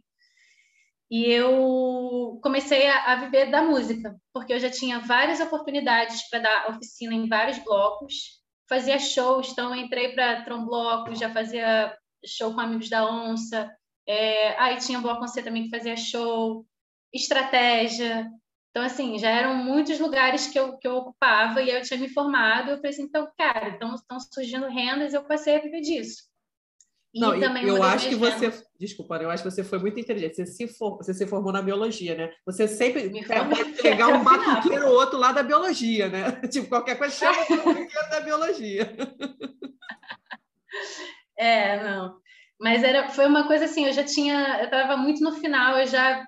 e 1.12 1.26
eu 1.26 2.40
comecei 2.42 2.88
a, 2.88 3.12
a, 3.12 3.16
viver 3.16 3.52
da 3.52 3.62
música, 3.62 4.16
porque 4.34 4.54
eu 4.54 4.60
já 4.60 4.70
tinha 4.70 5.00
várias 5.00 5.42
oportunidades 5.42 6.30
para 6.30 6.40
dar 6.40 6.70
oficina 6.70 7.14
em 7.14 7.28
vários 7.28 7.60
blocos, 7.60 8.42
fazia 8.70 8.98
shows, 8.98 9.50
então 9.50 9.76
entrei 9.76 10.14
para 10.14 10.44
Trombloco, 10.44 11.14
já 11.14 11.30
fazia 11.30 11.94
show 12.26 12.54
com 12.54 12.62
Amigos 12.62 12.90
da 12.90 13.06
Onça. 13.06 13.70
É, 14.08 14.58
aí 14.58 14.78
tinha 14.78 15.02
Boa 15.02 15.20
Conceito 15.20 15.48
também 15.48 15.64
que 15.64 15.70
fazia 15.70 15.98
show, 15.98 16.66
estratégia. 17.14 18.32
Então, 18.72 18.84
assim, 18.84 19.20
já 19.20 19.30
eram 19.30 19.54
muitos 19.54 20.00
lugares 20.00 20.48
que 20.48 20.58
eu, 20.58 20.78
que 20.78 20.88
eu 20.88 20.96
ocupava 20.96 21.62
e 21.62 21.70
eu 21.70 21.82
tinha 21.82 22.00
me 22.00 22.08
formado. 22.08 22.72
Eu 22.72 22.78
falei 22.78 22.92
assim, 22.92 23.04
então, 23.04 23.30
cara, 23.38 23.70
então, 23.70 23.94
estão 23.94 24.18
surgindo 24.20 24.68
rendas 24.68 25.12
e 25.12 25.18
eu 25.18 25.24
passei 25.24 25.58
a 25.58 25.62
viver 25.62 25.82
disso. 25.82 26.24
E 27.14 27.20
não, 27.20 27.38
também 27.38 27.68
eu 27.68 27.84
acho 27.84 28.08
que 28.08 28.16
você, 28.16 28.46
rendas... 28.46 28.64
desculpa, 28.80 29.18
eu 29.18 29.30
acho 29.30 29.44
que 29.44 29.52
você 29.52 29.62
foi 29.62 29.78
muito 29.78 30.00
inteligente. 30.00 30.38
Você 30.38 30.46
se, 30.46 30.68
for, 30.70 30.96
você 30.96 31.14
se 31.14 31.28
formou 31.28 31.52
na 31.52 31.62
biologia, 31.62 32.16
né? 32.16 32.34
Você 32.46 32.66
sempre 32.66 33.10
pode 33.10 33.74
pegar 33.84 34.08
um 34.08 34.24
batuqueiro 34.24 34.88
ou 34.88 34.94
outro 34.94 35.20
lá 35.20 35.34
da 35.34 35.44
biologia, 35.44 36.08
né? 36.08 36.32
Tipo, 36.50 36.70
qualquer 36.70 36.98
coisa 36.98 37.14
chama 37.14 37.38
batuqueiro 37.40 38.10
da 38.10 38.20
biologia. 38.22 38.96
É, 41.38 41.84
não. 41.84 42.18
Mas 42.60 42.84
era, 42.84 43.10
foi 43.10 43.26
uma 43.26 43.48
coisa 43.48 43.66
assim, 43.66 43.88
eu 43.88 43.94
já 43.94 44.04
tinha, 44.04 44.60
eu 44.60 44.66
estava 44.66 44.96
muito 44.96 45.24
no 45.24 45.32
final, 45.34 45.80
eu 45.80 45.88
já 45.88 46.24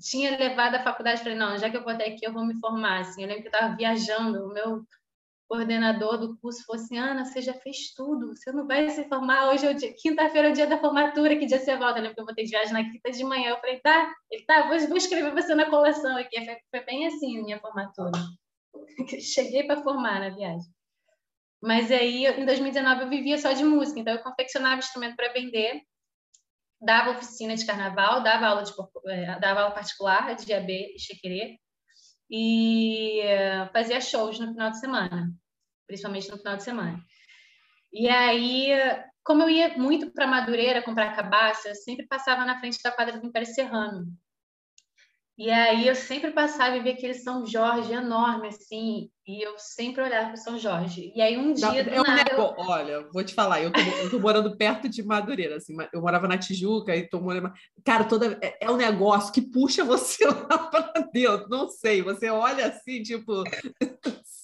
tinha 0.00 0.36
levado 0.36 0.76
a 0.76 0.82
faculdade, 0.82 1.22
falei, 1.22 1.36
não, 1.36 1.58
já 1.58 1.68
que 1.68 1.76
eu 1.76 1.82
vou 1.82 1.92
até 1.92 2.06
aqui, 2.06 2.26
eu 2.26 2.32
vou 2.32 2.44
me 2.44 2.58
formar, 2.60 3.00
assim. 3.00 3.22
Eu 3.22 3.28
lembro 3.28 3.42
que 3.42 3.48
eu 3.48 3.52
estava 3.52 3.76
viajando, 3.76 4.46
o 4.46 4.52
meu 4.52 4.84
coordenador 5.48 6.16
do 6.16 6.36
curso 6.38 6.64
falou 6.64 6.82
assim, 6.82 6.96
Ana, 6.96 7.26
você 7.26 7.42
já 7.42 7.52
fez 7.52 7.92
tudo, 7.94 8.34
você 8.34 8.50
não 8.52 8.66
vai 8.66 8.88
se 8.88 9.06
formar, 9.06 9.50
hoje 9.50 9.66
é 9.66 9.70
o 9.70 9.74
dia, 9.74 9.94
quinta-feira 10.00 10.48
é 10.48 10.50
o 10.50 10.54
dia 10.54 10.66
da 10.66 10.78
formatura, 10.78 11.36
que 11.36 11.44
dia 11.44 11.58
você 11.58 11.76
volta? 11.76 11.98
Eu 11.98 12.04
lembro 12.04 12.14
que 12.14 12.20
eu 12.22 12.24
voltei 12.24 12.44
de 12.44 12.50
viagem 12.50 12.72
na 12.72 12.90
quinta 12.90 13.10
de 13.10 13.22
manhã, 13.22 13.50
eu 13.50 13.60
falei, 13.60 13.78
tá, 13.80 14.14
ele 14.30 14.44
tá, 14.46 14.66
vou, 14.66 14.78
vou 14.88 14.96
escrever 14.96 15.30
você 15.34 15.54
na 15.54 15.68
colação 15.68 16.16
aqui, 16.16 16.42
foi, 16.42 16.56
foi 16.70 16.84
bem 16.86 17.06
assim 17.06 17.42
minha 17.42 17.60
formatura. 17.60 18.12
Cheguei 19.20 19.64
para 19.64 19.82
formar 19.82 20.20
na 20.20 20.30
viagem. 20.30 20.72
Mas 21.62 21.92
aí, 21.92 22.26
em 22.26 22.46
2019, 22.46 23.02
eu 23.02 23.10
vivia 23.10 23.36
só 23.36 23.52
de 23.52 23.62
música, 23.62 24.00
então 24.00 24.14
eu 24.14 24.22
confeccionava 24.22 24.78
instrumento 24.78 25.16
para 25.16 25.34
vender, 25.34 25.82
dava 26.82 27.12
oficina 27.12 27.54
de 27.54 27.64
carnaval, 27.64 28.22
dava 28.22 28.46
aula, 28.46 28.62
de, 28.62 28.72
é, 29.08 29.38
dava 29.38 29.60
aula 29.60 29.74
particular 29.74 30.34
de 30.34 30.52
AB 30.52 30.94
e 30.94 30.98
chequerê, 30.98 31.58
e 32.30 33.20
fazia 33.72 34.00
shows 34.00 34.38
no 34.38 34.48
final 34.48 34.70
de 34.70 34.80
semana, 34.80 35.30
principalmente 35.86 36.30
no 36.30 36.38
final 36.38 36.56
de 36.56 36.62
semana. 36.62 37.04
E 37.92 38.08
aí, 38.08 38.70
como 39.22 39.42
eu 39.42 39.50
ia 39.50 39.76
muito 39.76 40.10
para 40.12 40.26
Madureira 40.26 40.82
comprar 40.82 41.14
cabaça, 41.14 41.68
eu 41.68 41.74
sempre 41.74 42.06
passava 42.06 42.44
na 42.44 42.58
frente 42.58 42.82
da 42.82 42.90
quadra 42.90 43.20
do 43.20 43.26
Império 43.26 43.46
Serrano. 43.46 44.06
E 45.38 45.50
aí 45.50 45.88
eu 45.88 45.94
sempre 45.94 46.30
passava 46.30 46.76
e 46.76 46.82
via 46.82 46.92
aquele 46.92 47.14
São 47.14 47.46
Jorge 47.46 47.92
enorme, 47.92 48.48
assim, 48.48 49.08
e 49.26 49.42
eu 49.42 49.58
sempre 49.58 50.02
olhava 50.02 50.26
para 50.26 50.36
São 50.36 50.58
Jorge. 50.58 51.10
E 51.16 51.22
aí 51.22 51.38
um 51.38 51.54
dia. 51.54 51.68
é 51.68 52.00
um 52.00 52.04
nada, 52.04 52.32
eu... 52.32 52.54
Olha, 52.58 53.08
vou 53.10 53.24
te 53.24 53.34
falar, 53.34 53.62
eu 53.62 53.72
tô, 53.72 53.80
eu 53.80 54.10
tô, 54.10 54.18
morando 54.18 54.56
perto 54.56 54.90
de 54.90 55.02
Madureira, 55.02 55.56
assim, 55.56 55.74
eu 55.92 56.02
morava 56.02 56.28
na 56.28 56.36
Tijuca 56.36 56.94
e 56.94 57.08
tô 57.08 57.18
morando. 57.18 57.50
Cara, 57.82 58.04
toda, 58.04 58.38
é, 58.42 58.58
é 58.60 58.70
um 58.70 58.76
negócio 58.76 59.32
que 59.32 59.40
puxa 59.40 59.84
você 59.84 60.24
lá 60.26 60.58
para 60.58 61.08
dentro, 61.12 61.48
não 61.48 61.66
sei, 61.66 62.02
você 62.02 62.28
olha 62.28 62.66
assim, 62.66 63.02
tipo, 63.02 63.42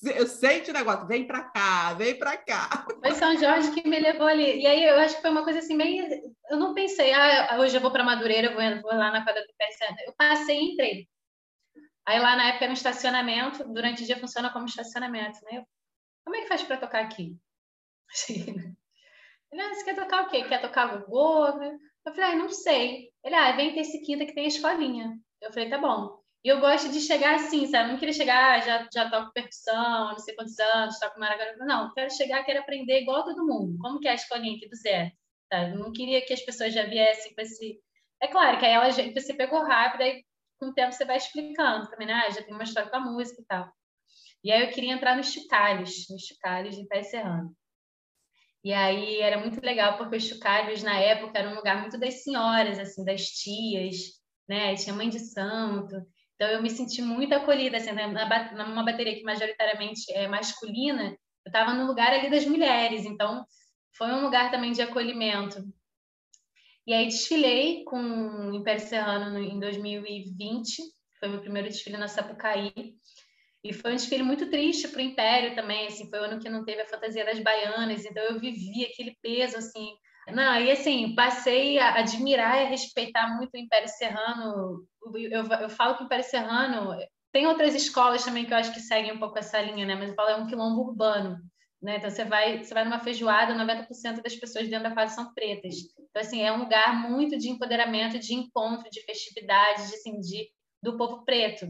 eu 0.03 0.27
sente 0.27 0.71
o 0.71 0.75
negócio, 0.75 1.07
vem 1.07 1.27
para 1.27 1.43
cá, 1.51 1.95
vem 1.95 2.19
para 2.19 2.37
cá. 2.37 2.87
Foi 3.01 3.13
São 3.13 3.37
Jorge 3.37 3.73
que 3.73 3.89
me 3.89 3.99
levou 3.99 4.27
ali. 4.27 4.61
E 4.61 4.67
aí 4.67 4.85
eu 4.85 4.97
acho 4.97 5.17
que 5.17 5.23
foi 5.23 5.31
uma 5.31 5.45
coisa 5.45 5.59
assim, 5.59 5.77
meio. 5.77 6.07
Eu 6.51 6.57
não 6.57 6.75
pensei, 6.75 7.13
ah, 7.13 7.59
hoje 7.59 7.77
eu 7.77 7.81
vou 7.81 7.91
para 7.91 8.05
Madureira, 8.05 8.55
vou, 8.55 8.83
vou 8.83 8.99
lá 8.99 9.11
na 9.11 9.25
quadra 9.25 9.43
do 9.43 9.55
PSN. 9.55 9.95
Eu 10.07 10.15
passei 10.17 10.59
e 10.59 10.73
entrei. 10.73 11.09
Aí 12.07 12.19
lá 12.21 12.37
na 12.37 12.49
época 12.49 12.65
era 12.65 12.71
um 12.71 12.75
estacionamento, 12.75 13.65
durante 13.73 14.03
o 14.03 14.07
dia 14.07 14.19
funciona 14.19 14.51
como 14.51 14.67
estacionamento, 14.67 15.41
né? 15.45 15.59
Eu, 15.59 15.65
como 16.25 16.37
é 16.37 16.43
que 16.43 16.49
faz 16.49 16.63
para 16.63 16.79
tocar 16.79 17.03
aqui? 17.03 17.37
Ele, 18.31 18.77
ah, 19.61 19.75
você 19.75 19.85
quer 19.85 19.97
tocar 19.97 20.23
o 20.25 20.29
quê? 20.29 20.45
Quer 20.45 20.61
tocar 20.61 21.07
o 21.09 21.59
Né? 21.59 21.79
Eu 22.07 22.15
falei, 22.15 22.31
ah, 22.31 22.37
não 22.37 22.49
sei. 22.49 23.11
Ele, 23.23 23.35
ah, 23.35 23.53
vem 23.57 23.75
ter 23.75 23.81
esse 23.81 24.01
quinta 24.03 24.25
que 24.25 24.33
tem 24.35 24.45
a 24.45 24.49
escolinha. 24.49 25.19
Eu 25.41 25.53
falei, 25.53 25.69
tá 25.69 25.77
bom. 25.77 26.18
E 26.45 26.49
eu 26.49 26.61
gosto 26.61 26.91
de 26.91 27.01
chegar 27.01 27.35
assim, 27.35 27.67
sabe? 27.67 27.91
Não 27.91 27.99
queria 27.99 28.15
chegar, 28.15 28.55
ah, 28.55 28.61
já, 28.61 28.89
já 28.93 29.11
toco 29.11 29.33
percussão, 29.33 30.11
não 30.11 30.19
sei 30.19 30.35
quantos 30.35 30.59
anos, 30.59 30.99
toco 30.99 31.19
maracatu. 31.19 31.59
Não, 31.65 31.93
quero 31.93 32.11
chegar, 32.15 32.45
quero 32.45 32.61
aprender 32.61 33.03
igual 33.03 33.25
todo 33.25 33.47
mundo. 33.47 33.77
Como 33.79 33.99
que 33.99 34.09
é 34.09 34.13
a 34.13 34.15
escolinha 34.15 34.57
aqui 34.57 34.69
do? 34.69 34.77
Tá? 35.49 35.69
Eu 35.69 35.79
não 35.79 35.93
queria 35.93 36.25
que 36.25 36.33
as 36.33 36.43
pessoas 36.43 36.73
já 36.73 36.85
viessem 36.85 37.35
com 37.35 37.41
esse... 37.41 37.81
É 38.23 38.29
claro 38.29 38.59
que 38.59 38.67
aí 38.67 38.73
ela, 38.73 38.91
você 38.91 39.35
pegou 39.35 39.63
rápido, 39.63 40.03
aí 40.03 40.25
com 40.59 40.67
o 40.67 40.75
tempo 40.75 40.93
você 40.93 41.05
vai 41.05 41.17
explicando 41.17 41.89
também, 41.91 42.07
né? 42.07 42.15
Ah, 42.15 42.31
já 42.31 42.43
tem 42.43 42.55
uma 42.55 42.65
história 42.65 42.91
com 42.91 42.97
a 42.97 43.01
música 43.01 43.41
e 43.41 43.45
tal. 43.45 43.73
E 44.45 44.53
aí 44.53 44.63
eu 44.63 44.71
queria 44.71 44.93
entrar 44.93 45.17
nos 45.17 45.33
chocalhos, 45.33 46.07
nos 46.11 46.23
chocalhos 46.23 46.77
de 46.77 46.87
Pé 46.87 47.03
Serrano. 47.03 47.55
E 48.63 48.73
aí 48.73 49.21
era 49.21 49.39
muito 49.39 49.65
legal, 49.65 49.97
porque 49.97 50.17
os 50.17 50.27
chocalhos, 50.27 50.83
na 50.83 50.99
época, 50.99 51.39
era 51.39 51.49
um 51.49 51.55
lugar 51.55 51.81
muito 51.81 51.99
das 51.99 52.23
senhoras, 52.23 52.79
assim, 52.79 53.05
das 53.05 53.23
tias, 53.27 53.97
né? 54.49 54.75
Tinha 54.75 54.95
mãe 54.95 55.09
de 55.09 55.21
santo. 55.21 55.97
Então, 56.39 56.51
eu 56.51 56.63
me 56.63 56.71
senti 56.71 57.03
muito 57.03 57.35
acolhida, 57.35 57.79
assim, 57.79 57.91
né? 57.91 58.07
numa 58.07 58.85
bateria 58.85 59.17
que 59.17 59.25
majoritariamente 59.25 60.13
é 60.13 60.29
masculina, 60.29 61.11
eu 61.45 61.51
estava 61.51 61.75
no 61.75 61.85
lugar 61.85 62.13
ali 62.13 62.31
das 62.31 62.47
mulheres, 62.47 63.05
então 63.05 63.45
foi 63.97 64.13
um 64.13 64.23
lugar 64.23 64.49
também 64.49 64.71
de 64.71 64.81
acolhimento. 64.81 65.61
E 66.87 66.95
aí 66.95 67.07
desfilei 67.07 67.83
com 67.83 68.01
o 68.01 68.55
Império 68.55 68.81
Serrano 68.81 69.37
em 69.41 69.59
2020, 69.59 70.81
foi 71.19 71.29
meu 71.29 71.41
primeiro 71.41 71.69
desfile 71.69 71.97
na 71.97 72.07
Sapucaí, 72.07 72.73
e 73.65 73.73
foi 73.73 73.91
um 73.91 73.97
desfile 73.97 74.23
muito 74.23 74.49
triste 74.49 74.87
para 74.87 75.01
o 75.01 75.05
Império 75.05 75.57
também, 75.57 75.89
assim, 75.89 76.09
foi 76.09 76.21
o 76.21 76.23
ano 76.23 76.41
que 76.41 76.49
não 76.49 76.65
teve 76.65 76.83
a 76.83 76.89
fantasia 76.89 77.25
das 77.25 77.41
baianas, 77.41 78.05
então 78.05 78.23
eu 78.23 78.39
vivi 78.39 78.85
aquele 78.85 79.19
peso, 79.21 79.57
assim, 79.57 79.89
não, 80.33 80.61
e 80.61 80.71
assim, 80.71 81.15
passei 81.15 81.79
a 81.79 81.99
admirar 81.99 82.63
e 82.63 82.67
a 82.67 82.69
respeitar 82.69 83.37
muito 83.37 83.55
o 83.55 83.59
Império 83.59 83.89
Serrano. 83.89 84.87
Eu, 85.15 85.45
eu 85.45 85.71
falo 85.71 85.97
que 85.97 86.03
o 86.03 86.07
Império 86.07 86.25
Serrano 86.25 86.97
tem 87.33 87.47
outras 87.47 87.75
escolas 87.75 88.25
também 88.25 88.45
que 88.45 88.53
eu 88.53 88.57
acho 88.57 88.73
que 88.73 88.81
seguem 88.81 89.13
um 89.13 89.19
pouco 89.19 89.39
essa 89.39 89.61
linha, 89.61 89.87
né? 89.87 89.95
Mas 89.95 90.11
eu 90.11 90.15
falo 90.15 90.31
é 90.31 90.37
um 90.37 90.47
quilombo 90.47 90.83
urbano, 90.83 91.39
né? 91.81 91.97
Então 91.99 92.11
você 92.11 92.25
vai, 92.25 92.63
você 92.63 92.73
vai 92.73 92.85
numa 92.85 93.01
feijoada, 93.01 93.55
90% 93.55 94.23
das 94.23 94.35
pessoas 94.37 94.69
dentro 94.69 94.89
da 94.89 94.95
quadra 94.95 95.15
são 95.15 95.33
pretas. 95.35 95.75
Então 96.11 96.23
assim, 96.23 96.43
é 96.43 96.53
um 96.53 96.61
lugar 96.61 97.09
muito 97.09 97.39
de 97.39 97.49
empoderamento, 97.49 98.19
de 98.19 98.35
encontro, 98.35 98.91
de 98.91 99.03
festividade, 99.03 99.89
de 99.89 99.95
assim, 99.95 100.21
de 100.21 100.51
do 100.83 100.97
povo 100.97 101.25
preto. 101.25 101.67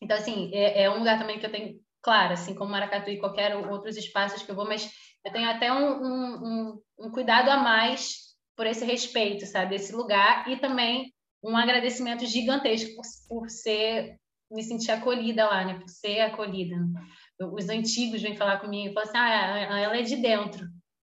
Então 0.00 0.16
assim, 0.16 0.50
é, 0.54 0.84
é 0.84 0.90
um 0.90 0.98
lugar 0.98 1.18
também 1.18 1.38
que 1.38 1.46
eu 1.46 1.50
tenho, 1.50 1.80
claro, 2.02 2.34
assim 2.34 2.54
como 2.54 2.70
Maracatu 2.70 3.10
e 3.10 3.18
qualquer 3.18 3.56
outros 3.56 3.96
espaços 3.96 4.42
que 4.42 4.50
eu 4.50 4.56
vou, 4.56 4.66
mas 4.66 4.90
eu 5.26 5.32
tenho 5.32 5.50
até 5.50 5.72
um, 5.72 6.04
um, 6.04 6.82
um, 7.00 7.10
cuidado 7.10 7.48
a 7.48 7.56
mais 7.56 8.36
por 8.56 8.64
esse 8.64 8.84
respeito, 8.84 9.44
sabe, 9.44 9.70
desse 9.70 9.92
lugar 9.92 10.48
e 10.48 10.56
também 10.56 11.12
um 11.42 11.56
agradecimento 11.56 12.24
gigantesco 12.24 12.94
por, 12.94 13.02
por 13.28 13.50
ser 13.50 14.16
me 14.48 14.62
sentir 14.62 14.92
acolhida 14.92 15.44
lá, 15.44 15.64
né, 15.64 15.74
por 15.80 15.88
ser 15.88 16.20
acolhida. 16.20 16.76
Os 17.40 17.68
antigos 17.68 18.22
vêm 18.22 18.36
falar 18.36 18.60
comigo 18.60 18.88
e 18.88 18.94
falam 18.94 19.08
assim, 19.08 19.18
ah, 19.18 19.80
ela 19.80 19.96
é 19.96 20.02
de 20.02 20.14
dentro. 20.14 20.64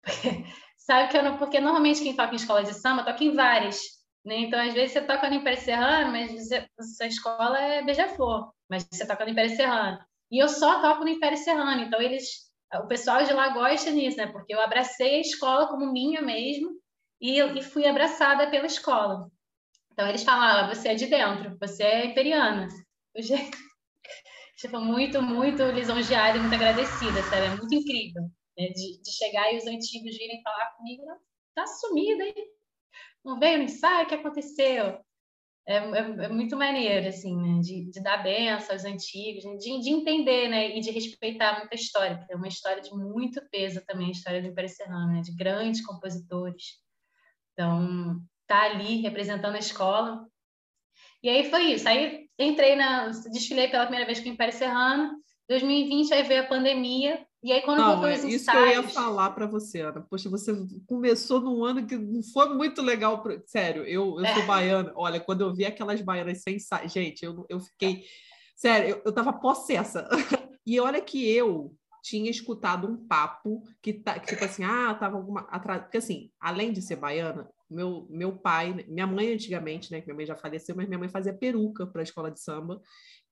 sabe 0.77 1.09
que 1.09 1.17
eu 1.17 1.23
não, 1.23 1.37
porque 1.37 1.61
normalmente 1.61 2.03
quem 2.03 2.13
toca 2.13 2.33
em 2.33 2.35
escola 2.35 2.63
de 2.63 2.73
samba 2.73 3.05
toca 3.05 3.23
em 3.23 3.33
várias, 3.33 3.79
né? 4.25 4.39
Então 4.39 4.59
às 4.59 4.73
vezes 4.73 4.91
você 4.91 5.01
toca 5.01 5.29
no 5.29 5.35
Império 5.35 5.61
Serrano, 5.61 6.11
mas 6.11 6.49
sua 6.97 7.07
escola 7.07 7.57
é 7.57 7.81
beija-flor, 7.81 8.51
mas 8.69 8.85
você 8.91 9.07
toca 9.07 9.23
no 9.23 9.31
Império 9.31 9.55
Serrano. 9.55 9.99
E 10.29 10.37
eu 10.37 10.49
só 10.49 10.81
toco 10.81 11.05
no 11.05 11.09
Império 11.09 11.37
Serrano, 11.37 11.81
então 11.81 12.01
eles 12.01 12.50
o 12.79 12.87
pessoal 12.87 13.23
de 13.23 13.33
lá 13.33 13.49
gosta 13.49 13.91
nisso, 13.91 14.17
né? 14.17 14.27
Porque 14.27 14.53
eu 14.53 14.61
abracei 14.61 15.15
a 15.15 15.21
escola 15.21 15.67
como 15.67 15.91
minha 15.91 16.21
mesmo 16.21 16.71
e, 17.19 17.39
e 17.39 17.61
fui 17.61 17.85
abraçada 17.85 18.49
pela 18.49 18.65
escola. 18.65 19.29
Então 19.91 20.07
eles 20.07 20.23
falavam, 20.23 20.65
ah, 20.65 20.73
você 20.73 20.89
é 20.89 20.95
de 20.95 21.07
dentro, 21.07 21.57
você 21.59 21.83
é 21.83 22.05
imperiana. 22.05 22.67
Eu 23.13 23.21
já... 23.21 23.35
tipo, 24.57 24.79
muito, 24.79 25.21
muito 25.21 25.63
lisonjeada 25.63 26.37
e 26.37 26.41
muito 26.41 26.55
agradecida, 26.55 27.21
sabe? 27.23 27.47
É 27.47 27.55
muito 27.55 27.75
incrível 27.75 28.23
né? 28.57 28.67
de, 28.69 29.01
de, 29.01 29.11
chegar 29.11 29.53
e 29.53 29.57
os 29.57 29.67
antigos 29.67 30.17
virem 30.17 30.41
falar 30.41 30.71
comigo, 30.77 31.03
tá 31.53 31.67
sumida, 31.67 32.23
hein? 32.23 32.33
Não 33.23 33.37
veio 33.37 33.57
no 33.57 33.63
ensaio, 33.65 34.05
o 34.05 34.07
que 34.07 34.15
aconteceu? 34.15 34.99
É, 35.67 35.75
é, 35.75 36.25
é, 36.25 36.27
muito 36.27 36.57
maneiro, 36.57 37.07
assim, 37.07 37.35
né? 37.35 37.59
de, 37.61 37.89
de 37.91 38.01
dar 38.01 38.23
benção 38.23 38.73
aos 38.73 38.83
antigos, 38.83 39.43
né? 39.45 39.55
de, 39.57 39.79
de, 39.79 39.89
entender, 39.89 40.49
né? 40.49 40.75
E 40.75 40.81
de 40.81 40.91
respeitar 40.91 41.59
muita 41.59 41.75
história, 41.75 42.17
porque 42.17 42.33
é 42.33 42.35
uma 42.35 42.47
história 42.47 42.81
de 42.81 42.91
muito 42.91 43.41
peso 43.49 43.81
também, 43.85 44.07
a 44.07 44.11
história 44.11 44.41
do 44.41 44.47
Império 44.47 44.69
Serrano, 44.69 45.13
né? 45.13 45.21
De 45.21 45.35
grandes 45.35 45.85
compositores. 45.85 46.81
Então, 47.53 48.19
tá 48.47 48.63
ali 48.63 49.01
representando 49.01 49.55
a 49.55 49.59
escola. 49.59 50.25
E 51.23 51.29
aí 51.29 51.49
foi 51.49 51.73
isso. 51.73 51.87
Aí 51.87 52.27
entrei 52.39 52.75
na... 52.75 53.09
Desfilei 53.31 53.67
pela 53.67 53.85
primeira 53.85 54.05
vez 54.05 54.19
com 54.19 54.29
o 54.29 54.31
Império 54.31 54.53
Serrano. 54.53 55.21
2020, 55.47 56.13
aí 56.13 56.23
veio 56.23 56.41
a 56.41 56.47
pandemia, 56.47 57.25
e 57.43 57.51
aí, 57.51 57.61
quando 57.63 57.79
não, 57.79 57.93
voltou 57.93 58.09
é 58.09 58.13
os 58.13 58.23
isso 58.23 58.51
que 58.51 58.55
eu 58.55 58.67
ia 58.67 58.83
falar 58.83 59.31
para 59.31 59.47
você, 59.47 59.81
Ana. 59.81 60.01
Poxa, 60.01 60.29
você 60.29 60.53
começou 60.85 61.41
num 61.41 61.65
ano 61.65 61.87
que 61.87 61.97
não 61.97 62.21
foi 62.21 62.53
muito 62.53 62.81
legal. 62.81 63.23
Sério, 63.45 63.83
eu, 63.83 64.19
eu 64.19 64.25
sou 64.33 64.43
é. 64.43 64.45
baiana. 64.45 64.91
Olha, 64.95 65.19
quando 65.19 65.41
eu 65.41 65.53
vi 65.53 65.65
aquelas 65.65 65.99
baianas 66.01 66.43
sem 66.43 66.57
Gente, 66.85 67.25
eu, 67.25 67.45
eu 67.49 67.59
fiquei. 67.59 68.03
Sério, 68.55 68.89
eu, 68.89 69.01
eu 69.05 69.11
tava 69.11 69.33
possessa. 69.33 70.07
E 70.63 70.79
olha 70.79 71.01
que 71.01 71.27
eu 71.27 71.75
tinha 72.03 72.29
escutado 72.29 72.87
um 72.87 72.95
papo 73.07 73.63
que, 73.81 73.93
tá, 73.93 74.19
que 74.19 74.27
tipo 74.27 74.45
assim, 74.45 74.63
ah, 74.63 74.93
tava 74.93 75.17
alguma 75.17 75.41
atrás, 75.49 75.81
porque 75.81 75.97
assim, 75.97 76.31
além 76.39 76.71
de 76.71 76.83
ser 76.83 76.97
baiana, 76.97 77.49
meu, 77.71 78.07
meu 78.09 78.37
pai, 78.37 78.85
minha 78.87 79.07
mãe 79.07 79.33
antigamente, 79.33 79.91
né, 79.91 80.01
que 80.01 80.07
minha 80.07 80.15
mãe 80.15 80.25
já 80.25 80.35
faleceu, 80.35 80.75
mas 80.75 80.87
minha 80.87 80.99
mãe 80.99 81.09
fazia 81.09 81.33
peruca 81.33 81.87
para 81.87 82.01
a 82.01 82.03
escola 82.03 82.29
de 82.29 82.39
samba. 82.39 82.81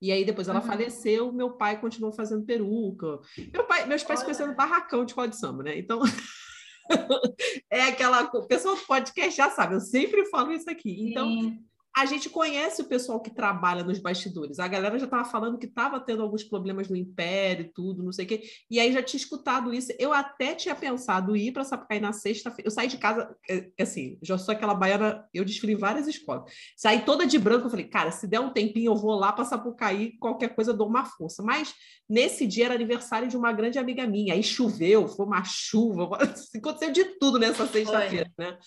E 0.01 0.11
aí 0.11 0.23
depois 0.23 0.47
ela 0.47 0.61
uhum. 0.61 0.65
faleceu, 0.65 1.31
meu 1.31 1.51
pai 1.51 1.79
continuou 1.79 2.13
fazendo 2.13 2.45
peruca. 2.45 3.19
Meu 3.51 3.65
pai, 3.65 3.85
meus 3.85 4.03
pais 4.03 4.19
se 4.19 4.25
conheceram 4.25 4.51
no 4.51 4.57
barracão 4.57 5.03
de 5.03 5.11
escola 5.11 5.27
de 5.27 5.37
samba, 5.37 5.63
né? 5.63 5.77
Então 5.77 6.01
é 7.69 7.83
aquela, 7.83 8.23
o 8.23 8.47
pessoal 8.47 8.75
do 8.75 8.85
podcast 8.85 9.35
já 9.35 9.49
sabe, 9.51 9.75
eu 9.75 9.81
sempre 9.81 10.25
falo 10.27 10.51
isso 10.51 10.69
aqui. 10.69 11.09
Então, 11.09 11.27
Sim 11.27 11.69
a 11.95 12.05
gente 12.05 12.29
conhece 12.29 12.81
o 12.81 12.85
pessoal 12.85 13.19
que 13.19 13.33
trabalha 13.33 13.83
nos 13.83 13.99
bastidores. 13.99 14.59
A 14.59 14.67
galera 14.67 14.97
já 14.97 15.05
estava 15.05 15.25
falando 15.25 15.57
que 15.57 15.65
estava 15.65 15.99
tendo 15.99 16.21
alguns 16.21 16.43
problemas 16.43 16.87
no 16.87 16.95
Império, 16.95 17.71
tudo, 17.73 18.03
não 18.03 18.11
sei 18.11 18.25
o 18.25 18.27
quê. 18.27 18.43
E 18.69 18.79
aí 18.79 18.93
já 18.93 19.01
tinha 19.01 19.19
escutado 19.19 19.73
isso. 19.73 19.91
Eu 19.99 20.13
até 20.13 20.53
tinha 20.55 20.75
pensado 20.75 21.35
ir 21.35 21.51
para 21.51 21.63
Sapucaí 21.63 21.99
na 21.99 22.13
sexta-feira. 22.13 22.67
Eu 22.67 22.71
saí 22.71 22.87
de 22.87 22.97
casa, 22.97 23.35
é, 23.49 23.69
é 23.77 23.83
assim, 23.83 24.17
já 24.21 24.37
sou 24.37 24.53
aquela 24.53 24.73
baiana, 24.73 25.27
eu 25.33 25.43
desfilei 25.43 25.75
em 25.75 25.79
várias 25.79 26.07
escolas. 26.07 26.51
Saí 26.77 27.01
toda 27.03 27.25
de 27.25 27.37
branco, 27.37 27.65
eu 27.65 27.69
falei, 27.69 27.87
cara, 27.87 28.11
se 28.11 28.27
der 28.27 28.39
um 28.39 28.51
tempinho, 28.51 28.91
eu 28.91 28.95
vou 28.95 29.15
lá 29.15 29.33
para 29.33 29.45
Sapucaí, 29.45 30.17
qualquer 30.19 30.55
coisa 30.55 30.71
eu 30.71 30.77
dou 30.77 30.87
uma 30.87 31.05
força. 31.05 31.43
Mas 31.43 31.73
nesse 32.09 32.47
dia 32.47 32.65
era 32.65 32.75
aniversário 32.75 33.27
de 33.27 33.35
uma 33.35 33.51
grande 33.51 33.77
amiga 33.77 34.05
minha. 34.07 34.33
Aí 34.33 34.43
choveu, 34.43 35.07
foi 35.07 35.25
uma 35.25 35.43
chuva, 35.43 36.07
aconteceu 36.55 36.91
de 36.91 37.05
tudo 37.19 37.37
nessa 37.37 37.67
sexta-feira, 37.67 38.31
né? 38.37 38.57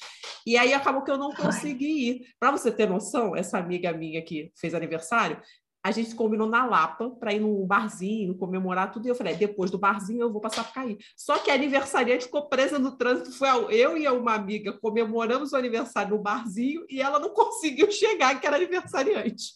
E 0.46 0.56
aí 0.56 0.74
acabou 0.74 1.02
que 1.02 1.10
eu 1.10 1.18
não 1.18 1.32
consegui 1.32 2.10
ir. 2.10 2.22
Para 2.38 2.52
você 2.52 2.70
ter 2.70 2.88
noção, 2.88 3.21
essa 3.36 3.58
amiga 3.58 3.92
minha 3.92 4.22
que 4.22 4.52
fez 4.56 4.74
aniversário, 4.74 5.40
a 5.84 5.90
gente 5.90 6.14
combinou 6.14 6.48
na 6.48 6.64
Lapa 6.64 7.10
para 7.10 7.32
ir 7.32 7.40
num 7.40 7.66
barzinho, 7.66 8.36
comemorar 8.36 8.92
tudo. 8.92 9.06
E 9.06 9.08
eu 9.08 9.14
falei, 9.16 9.34
depois 9.34 9.70
do 9.70 9.78
barzinho 9.78 10.20
eu 10.20 10.32
vou 10.32 10.40
passar 10.40 10.62
por 10.64 10.72
cair. 10.72 10.96
Só 11.16 11.38
que 11.38 11.50
a 11.50 11.54
aniversariante 11.54 12.26
ficou 12.26 12.48
presa 12.48 12.78
no 12.78 12.96
trânsito. 12.96 13.32
Foi 13.32 13.48
eu 13.70 13.98
e 13.98 14.06
uma 14.08 14.34
amiga 14.34 14.78
comemoramos 14.80 15.52
o 15.52 15.56
aniversário 15.56 16.16
no 16.16 16.22
barzinho 16.22 16.84
e 16.88 17.02
ela 17.02 17.18
não 17.18 17.30
conseguiu 17.34 17.90
chegar, 17.90 18.40
que 18.40 18.46
era 18.46 18.56
aniversariante. 18.56 19.54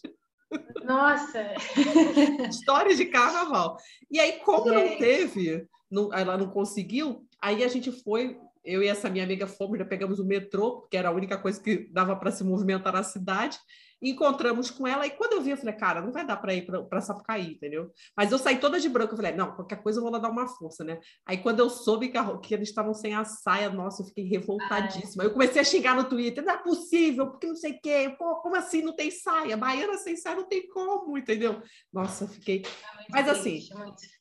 Nossa! 0.85 1.55
História 2.51 2.95
de 2.95 3.05
carnaval. 3.07 3.77
E 4.11 4.19
aí, 4.19 4.41
como 4.41 4.73
é. 4.73 4.91
não 4.91 4.99
teve, 4.99 5.67
não, 5.91 6.13
ela 6.13 6.37
não 6.37 6.49
conseguiu, 6.49 7.25
aí 7.41 7.63
a 7.63 7.69
gente 7.69 7.93
foi 8.03 8.37
eu 8.67 8.83
e 8.83 8.89
essa 8.89 9.09
minha 9.09 9.25
amiga 9.25 9.47
fomos, 9.47 9.79
já 9.79 9.85
pegamos 9.85 10.19
o 10.19 10.25
metrô, 10.27 10.81
porque 10.81 10.97
era 10.97 11.09
a 11.09 11.13
única 11.13 11.39
coisa 11.39 11.61
que 11.61 11.89
dava 11.93 12.17
para 12.17 12.33
se 12.33 12.43
movimentar 12.45 12.93
na 12.93 13.03
cidade 13.03 13.59
encontramos 14.01 14.71
com 14.71 14.87
ela, 14.87 15.07
e 15.07 15.11
quando 15.11 15.33
eu 15.33 15.43
vi, 15.43 15.51
eu 15.51 15.57
falei, 15.57 15.75
cara, 15.75 16.01
não 16.01 16.13
vai 16.13 16.27
dar 16.27 16.37
para 16.37 16.55
ir 16.55 16.67
para 16.67 17.01
Sapucaí, 17.01 17.53
entendeu? 17.53 17.91
Mas 18.17 18.31
eu 18.31 18.39
saí 18.39 18.59
toda 18.59 18.79
de 18.79 18.89
branco, 18.89 19.13
eu 19.13 19.17
falei, 19.17 19.33
não, 19.33 19.55
qualquer 19.55 19.83
coisa 19.83 19.99
eu 19.99 20.03
vou 20.03 20.13
lá 20.13 20.19
dar 20.19 20.31
uma 20.31 20.47
força, 20.47 20.85
né? 20.85 20.99
Aí 21.25 21.39
quando 21.39 21.61
eu 21.61 21.71
soube 21.71 22.09
que, 22.09 22.19
a, 22.19 22.39
que 22.39 22.55
eles 22.55 22.69
estavam 22.69 22.93
sem 22.95 23.15
a 23.15 23.25
saia, 23.25 23.71
nossa, 23.71 24.03
eu 24.03 24.07
fiquei 24.07 24.25
revoltadíssima. 24.25 25.23
Ai. 25.23 25.29
Eu 25.29 25.33
comecei 25.33 25.61
a 25.61 25.65
xingar 25.65 25.97
no 25.97 26.05
Twitter, 26.05 26.45
não 26.45 26.53
é 26.53 26.59
possível, 26.59 27.31
porque 27.31 27.47
não 27.47 27.57
sei 27.57 27.73
o 27.73 27.81
quê, 27.81 28.15
pô, 28.19 28.37
como 28.37 28.57
assim 28.57 28.83
não 28.83 28.95
tem 28.95 29.11
saia? 29.11 29.57
Baiana 29.57 29.97
sem 29.99 30.17
saia 30.17 30.37
não 30.37 30.49
tem 30.49 30.69
como, 30.69 31.17
entendeu? 31.17 31.63
Nossa, 31.93 32.25
eu 32.25 32.29
fiquei... 32.29 32.63
É 32.63 33.11
mas 33.11 33.29
assim, 33.29 33.61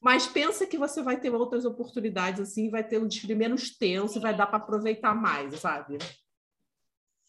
mas 0.02 0.28
pensa 0.28 0.66
que 0.66 0.78
você 0.78 1.02
vai 1.02 1.20
ter 1.20 1.34
outras 1.34 1.66
oportunidades, 1.66 2.42
assim, 2.42 2.70
vai 2.70 2.84
ter 2.84 3.00
um 3.00 3.08
desfile 3.08 3.36
menos 3.36 3.76
tenso, 3.76 4.22
vai 4.22 4.36
dar 4.36 4.48
para 4.48 4.58
aproveitar 4.58 5.16
mais, 5.16 5.60
sabe? 5.60 5.98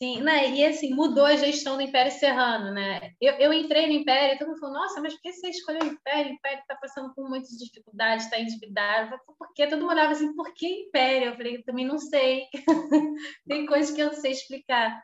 Sim, 0.02 0.20
né? 0.20 0.50
E 0.50 0.64
assim, 0.64 0.92
mudou 0.92 1.24
a 1.24 1.36
gestão 1.36 1.76
do 1.76 1.82
Império 1.82 2.12
Serrano, 2.12 2.70
né? 2.70 3.12
Eu, 3.18 3.32
eu 3.34 3.52
entrei 3.52 3.86
no 3.86 3.94
Império 3.94 4.34
e 4.34 4.38
todo 4.38 4.48
mundo 4.48 4.60
falou, 4.60 4.74
nossa, 4.74 5.00
mas 5.00 5.14
por 5.14 5.22
que 5.22 5.32
você 5.32 5.48
escolheu 5.48 5.82
o 5.82 5.86
Império? 5.86 6.32
O 6.32 6.34
Império 6.34 6.58
está 6.60 6.76
passando 6.76 7.14
por 7.14 7.26
muitas 7.28 7.50
dificuldades, 7.52 8.26
está 8.26 8.38
endividado. 8.38 9.14
Eu 9.14 9.18
falei, 9.18 9.36
por 9.38 9.54
quê? 9.54 9.66
Todo 9.66 9.80
mundo 9.80 9.92
olhava 9.92 10.12
assim, 10.12 10.34
por 10.34 10.52
que 10.52 10.66
Império? 10.66 11.28
Eu 11.28 11.36
falei, 11.36 11.62
também 11.62 11.86
não 11.86 11.98
sei. 11.98 12.44
Tem 13.48 13.64
coisas 13.64 13.94
que 13.94 14.02
eu 14.02 14.08
não 14.08 14.14
sei 14.14 14.32
explicar. 14.32 15.02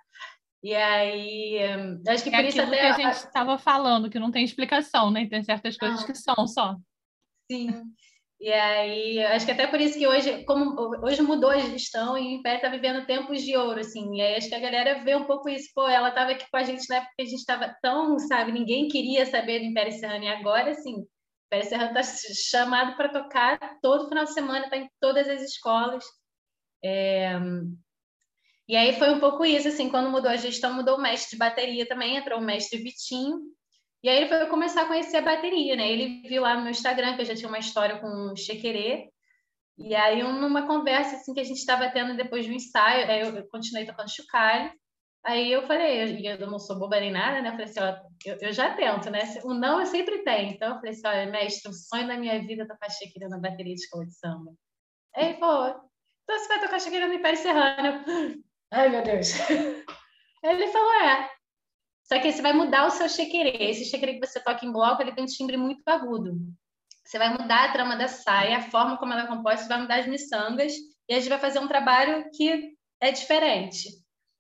E 0.63 0.75
aí, 0.75 1.59
acho 2.07 2.23
que 2.23 2.29
é 2.29 2.41
por 2.41 2.45
isso 2.45 2.61
até... 2.61 2.79
que 2.79 2.87
a 2.87 2.93
gente 2.93 3.15
estava 3.15 3.59
falando, 3.59 4.09
que 4.09 4.19
não 4.19 4.31
tem 4.31 4.45
explicação, 4.45 5.11
né? 5.11 5.27
Tem 5.27 5.43
certas 5.43 5.77
coisas 5.77 6.05
que 6.05 6.15
são 6.15 6.47
só. 6.47 6.77
Sim. 7.51 7.83
E 8.43 8.53
aí, 8.53 9.23
acho 9.27 9.47
que 9.47 9.53
até 9.53 9.69
por 9.69 9.81
isso 9.81 9.97
que 9.97 10.05
hoje, 10.05 10.45
como 10.45 10.75
hoje 11.05 11.23
mudou 11.23 11.51
a 11.51 11.61
gestão 11.61 12.19
e 12.19 12.23
o 12.23 12.39
Império 12.41 12.57
está 12.57 12.69
vivendo 12.69 13.07
tempos 13.07 13.41
de 13.41 13.57
ouro, 13.57 13.79
assim. 13.79 14.17
E 14.17 14.21
aí 14.21 14.35
acho 14.35 14.49
que 14.49 14.55
a 14.57 14.61
galera 14.61 15.05
vê 15.05 15.15
um 15.15 15.27
pouco 15.27 15.49
isso. 15.49 15.71
Pô, 15.73 15.87
ela 15.89 16.09
estava 16.09 16.33
aqui 16.33 16.45
com 16.51 16.57
a 16.57 16.65
gente 16.65 16.89
na 16.89 16.97
época 16.97 17.13
que 17.17 17.23
a 17.23 17.27
gente 17.27 17.39
estava 17.39 17.73
tão, 17.81 18.19
sabe, 18.19 18.51
ninguém 18.51 18.89
queria 18.89 19.25
saber 19.27 19.61
do 19.61 19.67
Império 19.67 19.93
Serrano. 19.93 20.25
E 20.25 20.29
agora, 20.29 20.75
sim, 20.75 20.97
o 20.97 21.07
Império 21.47 21.69
Serrano 21.69 21.97
está 21.97 22.03
chamado 22.03 22.97
para 22.97 23.11
tocar 23.11 23.79
todo 23.81 24.09
final 24.09 24.25
de 24.25 24.33
semana, 24.33 24.65
está 24.65 24.77
em 24.77 24.91
todas 24.99 25.29
as 25.29 25.41
escolas. 25.41 26.05
É... 26.85 27.39
E 28.67 28.75
aí 28.75 28.99
foi 28.99 29.11
um 29.11 29.21
pouco 29.21 29.45
isso, 29.45 29.69
assim, 29.69 29.89
quando 29.89 30.11
mudou 30.11 30.31
a 30.33 30.37
gestão, 30.37 30.75
mudou 30.75 30.97
o 30.97 31.01
mestre 31.01 31.31
de 31.31 31.37
bateria 31.37 31.87
também, 31.87 32.17
entrou 32.17 32.41
o 32.41 32.43
mestre 32.43 32.83
Vitinho, 32.83 33.39
e 34.03 34.09
aí 34.09 34.17
ele 34.17 34.29
foi 34.29 34.47
começar 34.47 34.83
a 34.83 34.87
conhecer 34.87 35.19
a 35.19 35.23
bateria, 35.23 35.77
né? 35.77 35.91
Ele 35.91 36.23
viu 36.29 36.43
lá 36.43 36.57
no 36.57 36.63
meu 36.63 36.71
Instagram 36.71 37.15
que 37.15 37.23
eu 37.23 37.27
já 37.27 37.35
tinha 37.37 37.49
uma 37.49 37.59
história 37.59 37.99
com 38.01 38.33
o 38.33 38.37
Chequerê. 38.37 39.09
E 39.79 39.95
aí, 39.95 40.23
numa 40.23 40.67
conversa 40.67 41.17
assim 41.17 41.33
que 41.33 41.41
a 41.41 41.45
gente 41.45 41.59
estava 41.59 41.89
tendo 41.91 42.17
depois 42.17 42.47
do 42.47 42.53
ensaio, 42.53 43.11
aí 43.11 43.21
eu, 43.21 43.49
continuei 43.49 43.87
tocando 43.87 44.15
chocalho. 44.15 44.73
Aí 45.25 45.53
eu 45.53 45.67
falei, 45.67 46.03
eu, 46.03 46.37
eu 46.37 46.51
não 46.51 46.59
sou 46.59 46.79
boba 46.79 46.99
nem 46.99 47.13
nada, 47.13 47.41
né? 47.41 47.49
Eu 47.49 47.53
falei 47.53 47.67
assim, 47.67 47.81
ó, 47.81 47.97
eu, 48.27 48.39
eu, 48.41 48.53
já 48.53 48.75
tento, 48.75 49.09
né? 49.09 49.21
O 49.45 49.55
não 49.55 49.81
eu 49.81 49.87
sempre 49.87 50.25
tenho. 50.25 50.51
Então 50.53 50.71
eu 50.71 50.75
falei 50.77 50.91
assim, 50.91 51.07
olha, 51.07 51.31
mestre, 51.31 51.71
o 51.71 51.75
sonho 51.75 52.09
da 52.09 52.17
minha 52.17 52.41
vida 52.41 52.65
é 52.65 52.67
tocar 52.67 52.91
Chequerê 52.91 53.29
na 53.29 53.39
bateria 53.39 53.75
de 53.75 53.81
escola 53.81 54.05
de 54.05 54.19
samba. 54.19 54.53
Aí 55.15 55.31
ele 55.31 55.39
falou, 55.39 55.69
então 56.25 56.39
você 56.39 56.49
vai 56.49 56.61
tocar 56.61 56.81
Chequerê 56.81 57.07
no 57.07 57.15
Império 57.15 57.39
Serrano. 57.39 58.05
Ai, 58.73 58.89
meu 58.89 59.03
Deus. 59.03 59.29
Ele 60.43 60.67
falou, 60.69 60.93
é, 61.03 61.31
só 62.05 62.19
que 62.19 62.31
você 62.31 62.43
vai 62.43 62.53
mudar 62.53 62.87
o 62.87 62.91
seu 62.91 63.09
chequerê. 63.09 63.71
Esse 63.71 63.85
chequerê 63.85 64.15
que 64.15 64.27
você 64.27 64.41
toca 64.41 64.67
em 64.67 64.73
bloco, 64.73 65.03
ele 65.03 65.13
tem 65.13 65.25
um 65.25 65.27
timbre 65.27 65.57
muito 65.57 65.87
agudo. 65.89 66.37
Você 67.05 67.19
vai 67.19 67.31
mudar 67.31 67.65
a 67.65 67.73
trama 67.73 67.97
da 67.97 68.09
saia, 68.09 68.59
a 68.59 68.63
forma 68.63 68.97
como 68.99 69.13
ela 69.13 69.25
é 69.25 69.27
composta, 69.27 69.63
você 69.63 69.69
vai 69.69 69.83
mudar 69.83 70.01
as 70.01 70.07
miçangas, 70.07 70.73
e 71.09 71.15
a 71.15 71.19
gente 71.19 71.29
vai 71.29 71.39
fazer 71.39 71.59
um 71.59 71.69
trabalho 71.69 72.29
que 72.35 72.75
é 73.01 73.11
diferente. 73.11 73.89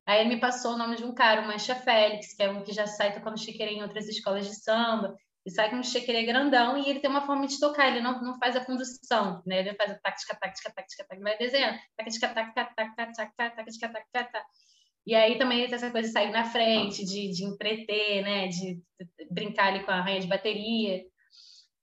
Aí 0.06 0.20
ele 0.20 0.34
me 0.34 0.40
passou 0.40 0.74
o 0.74 0.78
nome 0.78 0.96
de 0.96 1.04
um 1.04 1.14
cara, 1.14 1.42
o 1.42 1.46
Mancha 1.46 1.74
Félix, 1.74 2.34
que 2.34 2.42
é 2.42 2.50
um 2.50 2.62
que 2.62 2.72
já 2.72 2.86
sai 2.86 3.14
tocando 3.14 3.38
chequerê 3.38 3.72
em 3.72 3.82
outras 3.82 4.08
escolas 4.08 4.46
de 4.46 4.54
samba, 4.54 5.14
e 5.44 5.50
sai 5.50 5.70
com 5.70 5.76
um 5.76 5.82
chequerê 5.82 6.24
grandão, 6.24 6.78
e 6.78 6.88
ele 6.88 7.00
tem 7.00 7.10
uma 7.10 7.26
forma 7.26 7.46
de 7.46 7.58
tocar, 7.58 7.88
ele 7.88 8.00
não, 8.00 8.20
não 8.22 8.38
faz 8.38 8.56
a 8.56 8.64
condução, 8.64 9.42
né? 9.44 9.60
Ele 9.60 9.74
faz 9.74 9.90
a 9.90 9.98
tática, 9.98 10.36
tática, 10.40 10.72
tática, 10.72 11.04
tática, 11.04 11.22
vai 11.22 11.36
desenhando. 11.36 11.78
Tática, 11.96 12.28
tática, 12.28 12.64
tática, 12.76 13.06
tática, 13.14 13.32
tática, 13.36 13.88
tática, 13.88 14.04
tática, 14.12 14.44
e 15.04 15.14
aí 15.14 15.36
também 15.36 15.64
essa 15.64 15.90
coisa 15.90 16.08
de 16.08 16.12
sair 16.12 16.30
na 16.30 16.44
frente, 16.44 17.04
de, 17.04 17.32
de 17.32 17.44
entreter, 17.44 18.22
né? 18.22 18.46
De, 18.48 18.80
brincar 19.30 19.68
ali 19.68 19.84
com 19.84 19.90
a 19.90 20.00
rainha 20.00 20.20
de 20.20 20.28
bateria. 20.28 21.02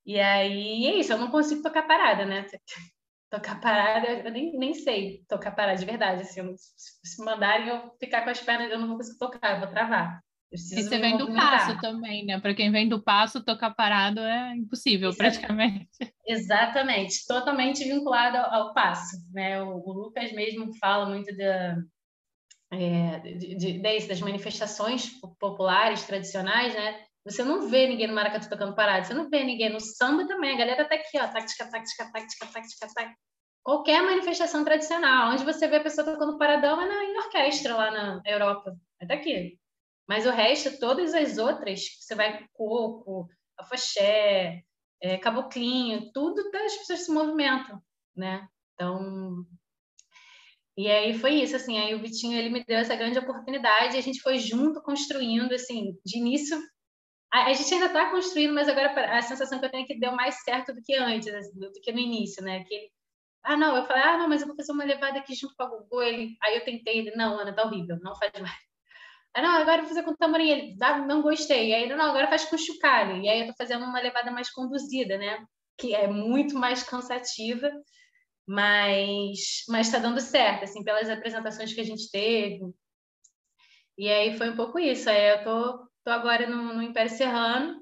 E 0.06 0.20
aí 0.20 0.88
é 0.88 0.96
isso, 0.96 1.12
eu 1.12 1.18
não 1.18 1.30
consigo 1.30 1.62
tocar 1.62 1.84
parada, 1.84 2.26
né? 2.26 2.46
Tocar 3.32 3.62
parada, 3.62 4.08
eu 4.08 4.32
nem, 4.32 4.58
nem 4.58 4.74
sei 4.74 5.24
tocar 5.30 5.52
parada 5.52 5.78
de 5.78 5.86
verdade. 5.86 6.24
Assim, 6.24 6.42
se 6.58 7.24
mandarem 7.24 7.68
eu 7.68 7.92
ficar 8.00 8.24
com 8.24 8.32
as 8.32 8.42
pernas, 8.42 8.72
eu 8.72 8.80
não 8.80 8.88
vou 8.88 8.98
conseguir 8.98 9.20
tocar, 9.20 9.54
eu 9.54 9.60
vou 9.60 9.70
travar. 9.70 10.20
e 10.52 10.58
você 10.58 10.98
vem 10.98 11.16
do 11.16 11.32
passo 11.36 11.80
também, 11.80 12.26
né? 12.26 12.40
Para 12.40 12.56
quem 12.56 12.72
vem 12.72 12.90
do 12.90 13.00
passo, 13.00 13.46
tocar 13.46 13.70
parado 13.76 14.20
é 14.22 14.56
impossível, 14.56 15.16
praticamente. 15.16 15.88
Exatamente, 16.26 17.24
totalmente 17.28 17.84
vinculado 17.84 18.38
ao, 18.38 18.52
ao 18.52 18.74
passo, 18.74 19.16
né? 19.32 19.62
O, 19.62 19.78
o, 19.78 19.94
Lucas 19.94 20.32
mesmo 20.32 20.76
fala 20.80 21.08
muito 21.08 21.36
da, 21.38 21.78
é, 22.72 23.20
de, 23.20 23.56
de, 23.56 24.08
das 24.08 24.22
manifestações 24.22 25.10
populares, 25.40 26.04
tradicionais, 26.04 26.74
né? 26.74 27.04
Você 27.26 27.44
não 27.44 27.70
vê 27.70 27.88
ninguém 27.88 28.08
no 28.08 28.16
maracatu 28.16 28.50
tocando 28.50 28.76
parado, 28.76 29.06
você 29.06 29.14
não 29.14 29.30
vê 29.30 29.44
ninguém 29.44 29.70
no 29.70 29.80
samba 29.80 30.28
também. 30.28 30.54
A 30.56 30.58
galera 30.58 30.88
tá 30.88 30.96
aqui, 30.96 31.18
ó, 31.18 31.28
tática, 31.28 31.70
tática, 31.70 32.12
tática, 32.12 32.46
tática, 32.48 32.88
tática. 32.94 33.16
Qualquer 33.64 34.02
manifestação 34.02 34.64
tradicional, 34.64 35.32
onde 35.32 35.44
você 35.44 35.68
vê 35.68 35.78
a 35.78 35.84
pessoa 35.84 36.06
tocando 36.06 36.38
paradão 36.38 36.82
é 36.82 36.88
na, 36.88 37.04
em 37.04 37.18
orquestra 37.18 37.76
lá 37.76 37.92
na 37.92 38.22
Europa. 38.26 38.76
É 39.02 39.06
daqui. 39.06 39.60
Mas 40.08 40.26
o 40.26 40.32
resto, 40.32 40.80
todas 40.80 41.14
as 41.14 41.38
outras, 41.38 41.82
você 42.00 42.16
vai 42.16 42.48
coco, 42.54 43.28
afoxé, 43.60 44.64
é, 45.02 45.18
caboclinho, 45.18 46.12
tudo 46.12 46.42
as 46.56 46.78
pessoas 46.78 47.06
se 47.06 47.12
movimentam, 47.12 47.82
né? 48.16 48.48
Então, 48.74 49.46
e 50.84 50.90
aí 50.90 51.14
foi 51.14 51.36
isso, 51.36 51.56
assim, 51.56 51.78
aí 51.78 51.94
o 51.96 52.02
Vitinho 52.02 52.38
ele 52.38 52.50
me 52.50 52.64
deu 52.64 52.78
essa 52.78 52.96
grande 52.96 53.20
oportunidade, 53.20 53.98
a 53.98 54.02
gente 54.02 54.22
foi 54.22 54.38
junto 54.40 54.82
construindo, 54.82 55.54
assim, 55.54 55.94
de 56.06 56.18
início 56.18 56.60
a, 57.32 57.46
a 57.46 57.54
gente 57.54 57.74
ainda 57.74 57.88
está 57.88 58.10
construindo, 58.10 58.54
mas 58.54 58.68
agora 58.68 59.18
a 59.18 59.22
sensação 59.22 59.60
que 59.60 59.66
eu 59.66 59.72
tenho 59.72 59.84
é 59.84 59.88
que 59.88 60.00
deu 60.00 60.12
mais 60.12 60.42
certo 60.44 60.74
do 60.74 60.82
que 60.82 60.96
antes, 60.96 61.34
assim, 61.34 61.60
do 61.60 61.72
que 61.72 61.92
no 61.92 62.00
início, 62.00 62.44
né? 62.44 62.64
Que 62.66 62.90
ah, 63.44 63.58
não, 63.58 63.76
eu 63.78 63.86
falei, 63.86 64.04
ah, 64.04 64.18
não, 64.18 64.28
mas 64.30 64.42
eu 64.42 64.48
vou 64.48 64.56
fazer 64.56 64.72
uma 64.74 64.84
levada 64.84 65.20
aqui 65.20 65.34
junto 65.36 65.56
com 65.56 65.64
a 65.64 65.68
Gugu, 65.68 66.02
ele, 66.02 66.38
aí 66.44 66.56
eu 66.58 66.66
tentei, 66.66 67.00
ele, 67.00 67.12
não, 67.16 67.40
Ana, 67.40 67.54
tá 67.56 67.64
horrível, 67.66 67.98
não 68.02 68.16
faz 68.16 68.32
mais. 68.42 68.58
Ah, 69.34 69.42
não, 69.42 69.52
agora 69.52 69.78
eu 69.78 69.82
vou 69.82 69.90
fazer 69.90 70.04
com 70.04 70.12
o 70.12 70.18
tamborim, 70.18 70.50
ele, 70.50 70.78
ah, 70.82 71.00
não 71.00 71.22
gostei, 71.22 71.74
aí, 71.74 71.88
não, 71.90 72.06
agora 72.06 72.28
faz 72.28 72.46
com 72.46 72.58
chocalho, 72.58 73.18
e 73.22 73.30
aí 73.30 73.42
eu 73.42 73.48
tô 73.48 73.54
fazendo 73.58 73.86
uma 73.86 74.02
levada 74.02 74.32
mais 74.32 74.50
conduzida, 74.52 75.18
né? 75.18 75.46
que 75.80 75.96
é 75.96 76.08
muito 76.08 76.56
mais 76.56 76.84
cansativa, 76.84 77.72
mas 78.50 79.64
mas 79.70 79.86
está 79.86 80.00
dando 80.00 80.20
certo, 80.20 80.64
assim, 80.64 80.84
pelas 80.84 81.08
apresentações 81.08 81.72
que 81.72 81.82
a 81.82 81.84
gente 81.84 82.10
teve. 82.10 82.62
E 83.96 84.10
aí 84.10 84.36
foi 84.40 84.50
um 84.50 84.56
pouco 84.56 84.80
isso. 84.80 85.08
Aí 85.08 85.30
eu 85.30 85.44
tô, 85.44 85.88
tô 86.04 86.10
agora 86.10 86.50
no, 86.50 86.74
no 86.74 86.82
Império 86.82 87.12
Serrano. 87.12 87.80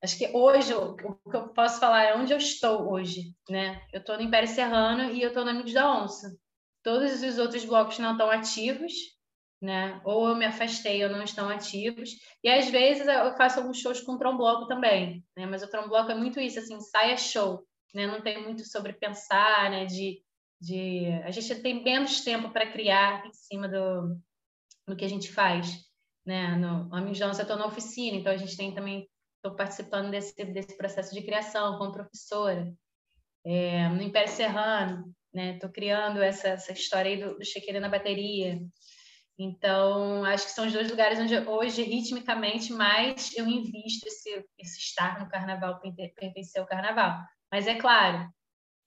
Acho 0.00 0.16
que 0.16 0.30
hoje 0.32 0.72
o 0.72 0.94
que 0.94 1.36
eu 1.36 1.48
posso 1.48 1.80
falar 1.80 2.04
é 2.04 2.14
onde 2.16 2.32
eu 2.32 2.38
estou 2.38 2.88
hoje, 2.92 3.34
né? 3.48 3.82
Eu 3.92 3.98
estou 3.98 4.16
no 4.16 4.22
Império 4.22 4.48
Serrano 4.48 5.10
e 5.12 5.22
eu 5.22 5.28
estou 5.28 5.44
no 5.44 5.50
Amigos 5.50 5.72
da 5.72 5.92
Onça. 5.92 6.38
Todos 6.84 7.20
os 7.24 7.38
outros 7.38 7.64
blocos 7.64 7.98
não 7.98 8.12
estão 8.12 8.30
ativos, 8.30 8.92
né? 9.60 10.00
Ou 10.04 10.28
eu 10.28 10.36
me 10.36 10.44
afastei 10.44 11.02
ou 11.02 11.10
não 11.10 11.24
estão 11.24 11.48
ativos. 11.48 12.10
E 12.44 12.48
às 12.48 12.70
vezes 12.70 13.08
eu 13.08 13.36
faço 13.36 13.58
alguns 13.58 13.80
shows 13.80 14.00
com 14.00 14.16
trombloco 14.16 14.68
também, 14.68 15.24
né? 15.36 15.46
Mas 15.46 15.64
o 15.64 15.68
trombloco 15.68 16.12
é 16.12 16.14
muito 16.14 16.38
isso, 16.38 16.60
assim, 16.60 16.80
saia 16.80 17.16
show 17.16 17.66
né? 17.94 18.06
Não 18.06 18.20
tem 18.20 18.42
muito 18.42 18.64
sobre 18.64 18.92
pensar, 18.92 19.70
né? 19.70 19.86
De, 19.86 20.22
de 20.60 21.06
a 21.24 21.30
gente 21.30 21.62
tem 21.62 21.82
menos 21.82 22.22
tempo 22.22 22.50
para 22.50 22.70
criar 22.70 23.26
em 23.26 23.32
cima 23.32 23.68
do, 23.68 24.16
do 24.86 24.96
que 24.96 25.04
a 25.04 25.08
gente 25.08 25.32
faz, 25.32 25.84
né? 26.24 26.56
No 26.56 26.94
Amigos 26.94 27.18
de 27.18 27.24
eu 27.24 27.30
estou 27.30 27.56
na 27.56 27.66
oficina, 27.66 28.16
então 28.16 28.32
a 28.32 28.36
gente 28.36 28.56
tem 28.56 28.74
também 28.74 29.08
estou 29.36 29.56
participando 29.56 30.10
desse 30.10 30.34
desse 30.44 30.76
processo 30.76 31.14
de 31.14 31.22
criação 31.22 31.78
como 31.78 31.92
professora. 31.92 32.72
É, 33.44 33.88
no 33.88 34.02
Império 34.02 34.30
Serrano, 34.30 35.14
né? 35.32 35.54
Estou 35.54 35.70
criando 35.70 36.22
essa, 36.22 36.48
essa 36.48 36.72
história 36.72 37.10
aí 37.10 37.20
do, 37.22 37.38
do 37.38 37.44
Chequeira 37.44 37.80
na 37.80 37.88
bateria. 37.88 38.60
Então, 39.38 40.22
acho 40.24 40.44
que 40.44 40.52
são 40.52 40.66
os 40.66 40.72
dois 40.72 40.90
lugares 40.90 41.18
onde 41.18 41.34
hoje, 41.38 41.82
ritmicamente, 41.82 42.74
mais 42.74 43.34
eu 43.34 43.46
invisto 43.46 44.06
esse, 44.06 44.44
esse 44.58 44.78
estar 44.78 45.18
no 45.18 45.30
carnaval, 45.30 45.80
pertencer 46.14 46.60
ao 46.60 46.68
carnaval. 46.68 47.18
Mas 47.52 47.66
é 47.66 47.74
claro, 47.74 48.28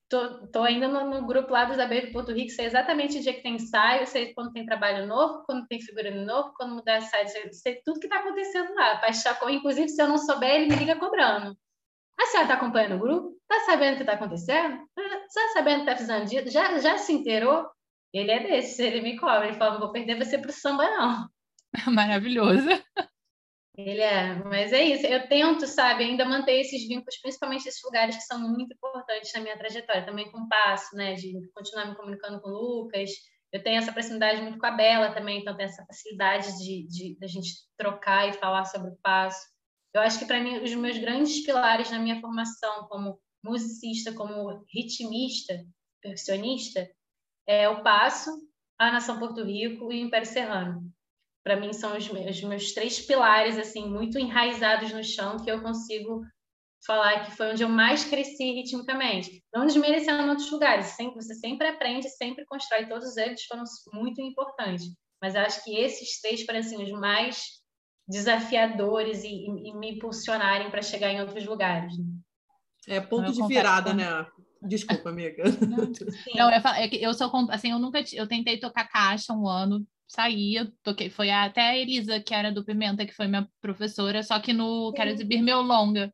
tô, 0.09 0.47
tô 0.47 0.64
ainda 0.64 0.88
no, 0.88 1.09
no, 1.09 1.26
grupo 1.28 1.51
lá 1.51 1.66
dos 1.66 1.80
Abelhos 1.80 2.09
do 2.09 2.14
Porto 2.14 2.32
Rico, 2.32 2.51
sei 2.51 2.66
exatamente 2.66 3.18
o 3.18 3.22
dia 3.22 3.34
que 3.34 3.41
tem 3.41 3.55
ensaio, 3.55 4.05
sei 4.07 4.34
quando 4.34 4.53
tem 4.53 4.66
trabalho 4.66 5.07
novo, 5.07 5.43
quando 5.45 5.68
tem 5.68 5.82
figurino 5.82 6.24
novo, 6.26 6.53
quando 6.55 6.76
mudar 6.76 7.01
site, 7.01 7.30
sei, 7.30 7.53
sei 7.53 7.82
tudo 7.84 7.99
que 7.99 8.05
está 8.05 8.20
acontecendo 8.20 8.74
lá. 8.76 8.97
Paixacou, 8.97 9.49
inclusive, 9.49 9.89
se 9.89 10.01
eu 10.01 10.07
não 10.07 10.18
souber, 10.18 10.49
ele 10.51 10.68
me 10.68 10.76
liga 10.76 10.95
cobrando. 10.97 11.57
A 12.20 12.26
senhora 12.28 12.43
está 12.43 12.53
acompanhando 12.53 12.95
o 12.95 12.99
grupo? 12.99 13.38
Está 13.41 13.66
sabendo 13.66 13.93
o 13.93 13.97
que 13.97 14.03
está 14.03 14.14
acontecendo? 14.14 14.88
Está 15.28 15.47
sabendo 15.53 15.82
o 15.82 15.86
que 15.86 15.91
está 15.91 16.05
fazendo 16.05 16.30
dia? 16.30 16.49
Já, 16.49 16.78
já 16.80 16.97
se 16.97 17.11
inteirou? 17.11 17.68
Ele 18.14 18.32
é 18.32 18.39
desse, 18.43 18.84
ele 18.84 19.01
me 19.01 19.18
cobra. 19.18 19.47
Ele 19.47 19.57
fala, 19.57 19.74
não 19.74 19.80
vou 19.80 19.91
perder 19.91 20.24
você 20.24 20.38
para 20.38 20.51
o 20.51 20.53
samba, 20.53 20.86
não. 20.91 21.28
Maravilhoso. 21.91 22.70
Ele 23.76 24.01
é, 24.01 24.36
mas 24.43 24.71
é 24.71 24.84
isso. 24.84 25.05
Eu 25.07 25.28
tento, 25.28 25.65
sabe, 25.65 26.03
ainda 26.03 26.26
manter 26.26 26.59
esses 26.59 26.88
vínculos, 26.88 27.19
principalmente 27.19 27.67
esses 27.67 27.82
lugares 27.84 28.15
que 28.15 28.21
são 28.21 28.39
muito 28.39 28.74
importantes 28.74 29.34
na 29.34 29.41
minha 29.41 29.57
trajetória, 29.57 30.05
também 30.05 30.32
com 30.32 30.41
o 30.41 30.47
Passo, 30.47 30.95
né, 30.95 31.15
de 31.15 31.34
continuar 31.53 31.88
me 31.88 31.95
comunicando 31.95 32.39
com 32.39 32.49
o 32.49 32.53
Lucas. 32.53 33.09
Eu 33.51 33.63
tenho 33.63 33.80
essa 33.80 33.91
proximidade 33.91 34.41
muito 34.41 34.59
com 34.59 34.65
a 34.67 34.71
Bela 34.71 35.13
também, 35.13 35.39
então 35.39 35.57
tem 35.57 35.65
essa 35.65 35.86
facilidade 35.86 36.55
de, 36.59 36.88
de, 36.88 37.17
de 37.17 37.26
a 37.26 37.28
gente 37.28 37.49
trocar 37.76 38.30
e 38.30 38.34
falar 38.34 38.65
sobre 38.65 38.91
o 38.91 38.97
Passo. 39.01 39.43
Eu 39.91 40.01
acho 40.01 40.19
que 40.19 40.26
para 40.26 40.39
mim 40.39 40.57
os 40.57 40.74
meus 40.76 40.97
grandes 40.99 41.43
pilares 41.43 41.89
na 41.89 41.99
minha 41.99 42.19
formação 42.21 42.88
como 42.88 43.19
musicista, 43.43 44.13
como 44.13 44.63
ritmista, 44.71 45.65
percussionista, 46.01 46.88
é 47.47 47.67
o 47.69 47.82
Passo, 47.82 48.30
a 48.78 48.91
Nação 48.91 49.19
Porto 49.19 49.43
Rico 49.43 49.91
e 49.91 50.01
o 50.01 50.05
Império 50.05 50.28
Serrano 50.28 50.93
para 51.44 51.58
mim 51.58 51.74
são 51.74 51.98
os 51.98 52.08
meus, 52.10 52.38
os 52.38 52.44
meus 52.44 52.74
três 52.74 53.00
pilares 53.00 53.58
assim 53.58 53.89
muito 53.89 54.18
enraizados 54.18 54.91
no 54.91 55.04
chão 55.04 55.38
que 55.38 55.52
eu 55.52 55.62
consigo 55.62 56.24
falar 56.86 57.26
que 57.26 57.36
foi 57.36 57.52
onde 57.52 57.64
eu 57.64 57.70
mais 57.70 58.04
cresci 58.04 58.52
ritmicamente. 58.54 59.44
Não 59.54 59.66
desmerecendo 59.66 60.30
outros 60.30 60.52
lugares, 60.52 60.88
sempre, 60.88 61.16
você 61.16 61.34
sempre 61.36 61.68
aprende, 61.68 62.10
sempre 62.10 62.46
constrói, 62.46 62.88
todos 62.88 63.16
eles 63.18 63.44
foram 63.46 63.64
muito 63.94 64.22
importantes. 64.22 64.86
Mas 65.22 65.36
acho 65.36 65.64
que 65.64 65.78
esses 65.78 66.20
três 66.20 66.46
parecem 66.46 66.84
os 66.84 66.91
mais 66.91 67.46
desafiadores 68.08 69.24
e, 69.24 69.30
e, 69.30 69.70
e 69.70 69.78
me 69.78 69.96
impulsionarem 69.96 70.70
para 70.70 70.82
chegar 70.82 71.10
em 71.10 71.22
outros 71.22 71.46
lugares. 71.46 71.98
Né? 71.98 72.06
É 72.88 73.00
ponto 73.00 73.32
de 73.32 73.48
virada, 73.48 73.94
né? 73.94 74.28
Desculpa, 74.62 75.10
amiga. 75.10 75.44
Não, 76.36 76.52
eu, 76.52 76.62
falo, 76.62 76.76
é 76.78 76.88
que 76.88 77.02
eu 77.02 77.14
sou 77.14 77.32
assim, 77.50 77.72
eu 77.72 77.80
nunca 77.80 78.04
eu 78.14 78.28
tentei 78.28 78.60
tocar 78.60 78.88
caixa 78.88 79.34
um 79.34 79.48
ano, 79.48 79.86
saí, 80.14 80.55
eu 80.55 80.72
toquei, 80.84 81.09
foi 81.09 81.32
até 81.32 81.61
a 81.61 81.78
Elisa, 81.78 82.20
que 82.20 82.34
era 82.34 82.51
do 82.51 82.64
Pimenta, 82.64 83.05
que 83.05 83.14
foi 83.14 83.28
minha 83.28 83.47
professora, 83.59 84.22
só 84.22 84.39
que 84.39 84.53
no 84.53 84.89
Sim. 84.89 84.95
Quero 84.95 85.09
Exibir 85.09 85.41
Meu 85.41 85.61
Longa, 85.61 86.14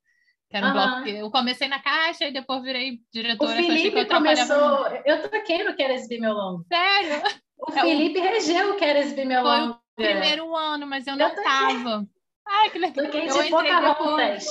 que 0.50 0.56
era 0.56 0.68
um 0.68 0.72
bloco 0.74 1.04
que 1.04 1.10
eu 1.10 1.30
comecei 1.30 1.68
na 1.68 1.80
caixa 1.80 2.26
e 2.26 2.32
depois 2.32 2.64
virei 2.64 3.00
diretora. 3.14 3.52
O 3.52 3.56
Felipe 3.56 4.00
eu 4.00 4.08
começou, 4.08 4.88
eu 5.06 5.30
toquei 5.30 5.64
no 5.66 5.76
Quero 5.76 5.94
Exibir 5.94 6.22
Meu 6.22 6.34
Longa. 6.34 6.64
Sério? 6.72 7.24
O 7.58 7.72
é 7.74 7.82
Felipe 7.82 8.20
o... 8.20 8.24
regeu 8.24 8.72
o 8.72 8.78
Quero 8.78 9.00
Exibir 9.00 9.26
Meu 9.26 9.42
foi 9.42 9.52
Longa. 9.52 9.80
Foi 9.96 10.06
o 10.06 10.12
primeiro 10.12 10.56
ano, 10.56 10.88
mas 10.88 11.06
eu, 11.06 11.14
eu 11.14 11.18
não 11.18 11.30
toquei. 11.30 11.44
tava. 11.44 12.08
Ai, 12.48 12.70
que 12.70 12.80
legal. 12.80 13.06
Toquei 13.06 13.30
eu 13.30 13.34
de 13.34 13.48
entrei 13.48 13.82
depois. 13.82 14.46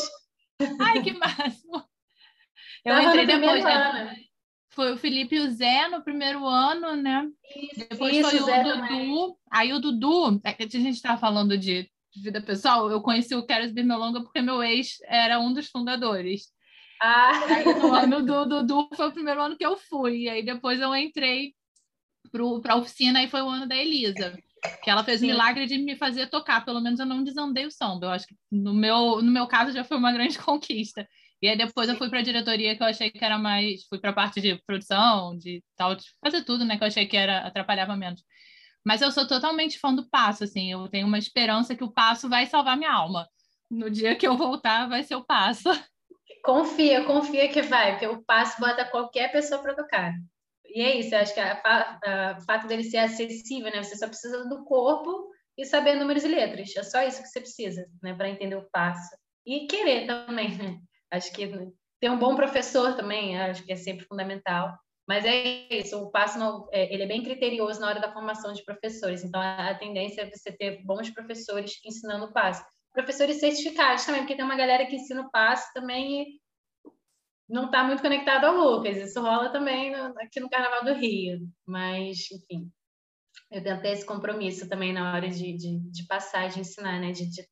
Ai, 0.81 1.03
que 1.03 1.13
máximo. 1.15 1.85
Eu 2.85 2.95
tava 2.95 3.03
entrei 3.05 3.27
depois, 3.27 3.65
né? 3.65 4.28
Foi 4.79 4.93
o 4.93 4.97
Felipe 4.97 5.35
e 5.35 5.41
o 5.41 5.51
Zé 5.51 5.89
no 5.89 6.05
primeiro 6.05 6.47
ano, 6.47 6.95
né? 6.95 7.29
Isso, 7.73 7.89
Depois 7.91 8.17
isso, 8.17 8.31
foi 8.31 8.39
o 8.39 8.45
Zé 8.45 8.63
Dudu. 8.63 8.81
Também. 8.81 9.35
Aí 9.51 9.73
o 9.73 9.81
Dudu, 9.81 10.41
é 10.45 10.53
que 10.53 10.63
a 10.63 10.69
gente 10.69 10.95
estava 10.95 11.19
falando 11.19 11.59
de 11.59 11.91
vida 12.23 12.41
pessoal, 12.41 12.89
eu 12.89 13.03
conheci 13.03 13.35
o 13.35 13.45
Keres 13.45 13.73
Birmelonga 13.73 14.23
porque 14.23 14.41
meu 14.41 14.63
ex 14.63 14.99
era 15.09 15.41
um 15.41 15.53
dos 15.53 15.67
fundadores. 15.67 16.53
Ah. 17.03 17.33
Aí, 17.49 17.65
no 17.65 17.93
ano 17.93 18.23
do 18.25 18.47
Dudu 18.47 18.89
foi 18.95 19.09
o 19.09 19.13
primeiro 19.13 19.43
ano 19.43 19.57
que 19.57 19.67
eu 19.67 19.77
fui. 19.77 20.19
E 20.19 20.29
aí 20.29 20.45
depois 20.45 20.81
eu 20.81 20.95
entrei 20.95 21.55
para 22.63 22.75
a 22.75 22.77
oficina 22.77 23.21
e 23.21 23.27
foi 23.27 23.43
o 23.43 23.49
ano 23.49 23.67
da 23.67 23.75
Elisa. 23.75 24.39
Que 24.85 24.91
ela 24.91 25.03
fez 25.03 25.19
Sim. 25.19 25.27
o 25.27 25.31
milagre 25.31 25.67
de 25.67 25.77
me 25.77 25.97
fazer 25.97 26.29
tocar, 26.29 26.65
pelo 26.65 26.81
menos 26.81 27.01
eu 27.01 27.07
não 27.07 27.25
desandei 27.25 27.67
o 27.67 27.71
samba. 27.73 28.07
Eu 28.07 28.11
acho 28.11 28.29
que 28.29 28.37
no 28.49 28.73
meu, 28.73 29.21
no 29.21 29.33
meu 29.33 29.49
caso 29.49 29.73
já 29.73 29.83
foi 29.83 29.97
uma 29.97 30.13
grande 30.13 30.39
conquista. 30.39 31.05
E 31.41 31.49
aí 31.49 31.57
depois 31.57 31.89
eu 31.89 31.97
fui 31.97 32.09
para 32.09 32.19
a 32.19 32.23
diretoria 32.23 32.77
que 32.77 32.83
eu 32.83 32.87
achei 32.87 33.11
que 33.11 33.25
era 33.25 33.39
mais, 33.39 33.85
fui 33.89 33.99
para 33.99 34.11
a 34.11 34.15
parte 34.15 34.41
de 34.41 34.61
produção, 34.67 35.37
de 35.37 35.63
tal, 35.77 35.95
de 35.95 36.05
fazer 36.21 36.43
tudo, 36.45 36.65
né, 36.65 36.77
que 36.77 36.83
eu 36.83 36.89
achei 36.89 37.07
que 37.07 37.17
era 37.17 37.47
atrapalhava 37.47 37.97
menos. 37.97 38.23
Mas 38.85 39.03
eu 39.03 39.13
sou 39.13 39.27
totalmente 39.27 39.79
fã 39.79 39.95
do 39.95 40.09
passo, 40.09 40.45
assim, 40.45 40.73
eu 40.73 40.89
tenho 40.89 41.07
uma 41.07 41.19
esperança 41.19 41.77
que 41.77 41.85
o 41.85 41.93
passo 41.93 42.29
vai 42.29 42.47
salvar 42.47 42.77
minha 42.77 42.93
alma. 42.93 43.29
No 43.71 43.91
dia 43.91 44.17
que 44.17 44.27
eu 44.27 44.37
voltar, 44.37 44.89
vai 44.89 45.03
ser 45.03 45.15
o 45.15 45.25
passo. 45.25 45.69
Confia, 46.45 47.05
confia 47.05 47.49
que 47.49 47.61
vai, 47.61 47.93
porque 47.93 48.07
o 48.07 48.23
passo 48.23 48.59
bota 48.61 48.85
qualquer 48.85 49.31
pessoa 49.31 49.61
para 49.61 49.75
tocar. 49.75 50.15
E 50.65 50.81
é 50.81 50.97
isso, 50.97 51.15
eu 51.15 51.19
acho 51.19 51.35
que 51.35 51.41
o 51.41 52.41
fato 52.47 52.67
dele 52.67 52.85
ser 52.85 52.99
acessível, 52.99 53.71
né? 53.71 53.83
Você 53.83 53.97
só 53.97 54.07
precisa 54.07 54.49
do 54.49 54.65
corpo 54.65 55.29
e 55.59 55.67
saber 55.67 55.95
números 55.95 56.25
e 56.25 56.29
letras. 56.29 56.75
É 56.77 56.83
só 56.85 57.03
isso 57.03 57.21
que 57.21 57.29
você 57.29 57.41
precisa, 57.41 57.85
né, 58.03 58.15
para 58.15 58.31
entender 58.31 58.55
o 58.55 58.69
passo. 58.71 59.15
E 59.45 59.67
querer 59.67 60.07
também, 60.07 60.57
né? 60.57 60.79
Acho 61.11 61.33
que 61.33 61.47
ter 62.01 62.11
um 62.11 62.19
bom 62.19 62.37
professor 62.37 62.95
também, 62.95 63.39
acho 63.39 63.65
que 63.65 63.73
é 63.73 63.77
sempre 63.77 64.05
fundamental. 64.07 64.77
Mas 65.09 65.25
é 65.25 65.75
isso, 65.75 65.99
o 65.99 66.11
passo 66.11 66.39
não, 66.39 66.69
é, 66.71 66.93
ele 66.93 67.03
é 67.03 67.07
bem 67.07 67.23
criterioso 67.23 67.81
na 67.81 67.89
hora 67.89 68.01
da 68.01 68.13
formação 68.13 68.53
de 68.53 68.63
professores. 68.63 69.25
Então, 69.25 69.41
a, 69.41 69.71
a 69.71 69.75
tendência 69.75 70.21
é 70.21 70.31
você 70.31 70.53
ter 70.53 70.85
bons 70.85 71.09
professores 71.11 71.81
ensinando 71.83 72.27
o 72.27 72.33
passo. 72.33 72.63
Professores 72.93 73.41
certificados 73.41 74.05
também, 74.05 74.21
porque 74.21 74.37
tem 74.37 74.45
uma 74.45 74.57
galera 74.57 74.85
que 74.85 74.97
ensina 74.97 75.23
o 75.23 75.31
passo 75.31 75.67
também 75.73 76.23
e 76.23 76.41
não 77.49 77.67
está 77.67 77.83
muito 77.85 78.03
conectado 78.03 78.45
ao 78.45 78.57
Lucas. 78.57 78.99
Isso 78.99 79.21
rola 79.23 79.49
também 79.51 79.91
no, 79.91 80.13
aqui 80.21 80.41
no 80.41 80.51
Carnaval 80.51 80.85
do 80.85 80.93
Rio. 80.93 81.41
Mas, 81.67 82.31
enfim, 82.31 82.71
eu 83.51 83.63
tento 83.63 83.81
ter 83.81 83.93
esse 83.93 84.05
compromisso 84.05 84.69
também 84.69 84.93
na 84.93 85.15
hora 85.15 85.29
de, 85.31 85.57
de, 85.57 85.79
de 85.91 86.07
passar, 86.07 86.51
de 86.51 86.61
ensinar, 86.61 87.01
né? 87.01 87.13
De, 87.13 87.27
de 87.31 87.49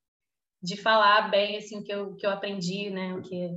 de 0.66 0.76
falar 0.76 1.30
bem 1.30 1.56
assim 1.56 1.78
o 1.78 1.84
que 1.84 1.92
eu, 1.92 2.16
que 2.16 2.26
eu 2.26 2.30
aprendi, 2.30 2.90
né? 2.90 3.14
O 3.14 3.22
que 3.22 3.50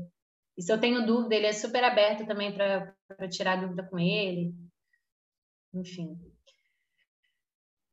e 0.56 0.62
se 0.62 0.74
eu 0.74 0.80
tenho 0.80 1.06
dúvida, 1.06 1.36
ele 1.36 1.46
é 1.46 1.54
super 1.54 1.82
aberto 1.86 2.28
também 2.28 2.52
para 2.52 2.94
tirar 3.32 3.56
dúvida 3.62 3.82
com 3.82 3.98
ele. 3.98 4.54
Enfim. 5.74 6.20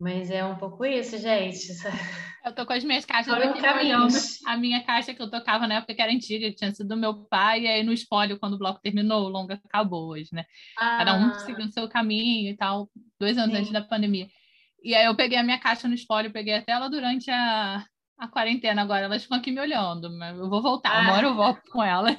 Mas 0.00 0.30
é 0.32 0.44
um 0.44 0.56
pouco 0.56 0.84
isso, 0.84 1.16
gente. 1.16 1.68
Eu 2.44 2.54
tô 2.54 2.64
com 2.64 2.72
as 2.72 2.84
minhas 2.84 3.04
caixas 3.04 3.34
aqui 3.34 3.58
olhando 3.58 4.14
a 4.46 4.56
minha 4.56 4.80
caixa 4.84 5.12
que 5.12 5.20
eu 5.20 5.28
tocava 5.28 5.66
na 5.66 5.78
época 5.78 5.96
que 5.96 6.00
era 6.00 6.12
antiga, 6.12 6.48
que 6.48 6.54
tinha 6.54 6.72
sido 6.72 6.90
do 6.90 6.96
meu 6.96 7.24
pai, 7.24 7.62
e 7.62 7.66
aí 7.66 7.82
no 7.82 7.92
espólio, 7.92 8.38
quando 8.38 8.52
o 8.54 8.58
bloco 8.58 8.80
terminou, 8.80 9.24
o 9.24 9.28
longa 9.28 9.60
acabou 9.64 10.10
hoje, 10.10 10.28
né? 10.32 10.44
Ah. 10.78 10.98
Cada 10.98 11.14
um 11.14 11.24
ah. 11.24 11.38
seguindo 11.40 11.68
o 11.68 11.72
seu 11.72 11.88
caminho 11.88 12.48
e 12.48 12.56
tal, 12.56 12.88
dois 13.18 13.36
anos 13.36 13.50
Sim. 13.50 13.62
antes 13.62 13.72
da 13.72 13.82
pandemia. 13.82 14.28
E 14.80 14.94
aí 14.94 15.06
eu 15.06 15.16
peguei 15.16 15.36
a 15.36 15.42
minha 15.42 15.58
caixa 15.58 15.88
no 15.88 15.94
espólio, 15.94 16.32
peguei 16.32 16.54
até 16.54 16.70
ela 16.70 16.88
durante 16.88 17.28
a, 17.32 17.84
a 18.18 18.28
quarentena 18.28 18.82
agora, 18.82 19.04
elas 19.04 19.22
ficam 19.22 19.38
aqui 19.38 19.52
me 19.52 19.60
olhando, 19.60 20.10
mas 20.16 20.38
eu 20.38 20.48
vou 20.48 20.62
voltar, 20.62 20.90
ah. 20.90 21.00
uma 21.02 21.12
hora 21.14 21.26
eu 21.26 21.34
volto 21.34 21.62
com 21.70 21.82
elas. 21.82 22.18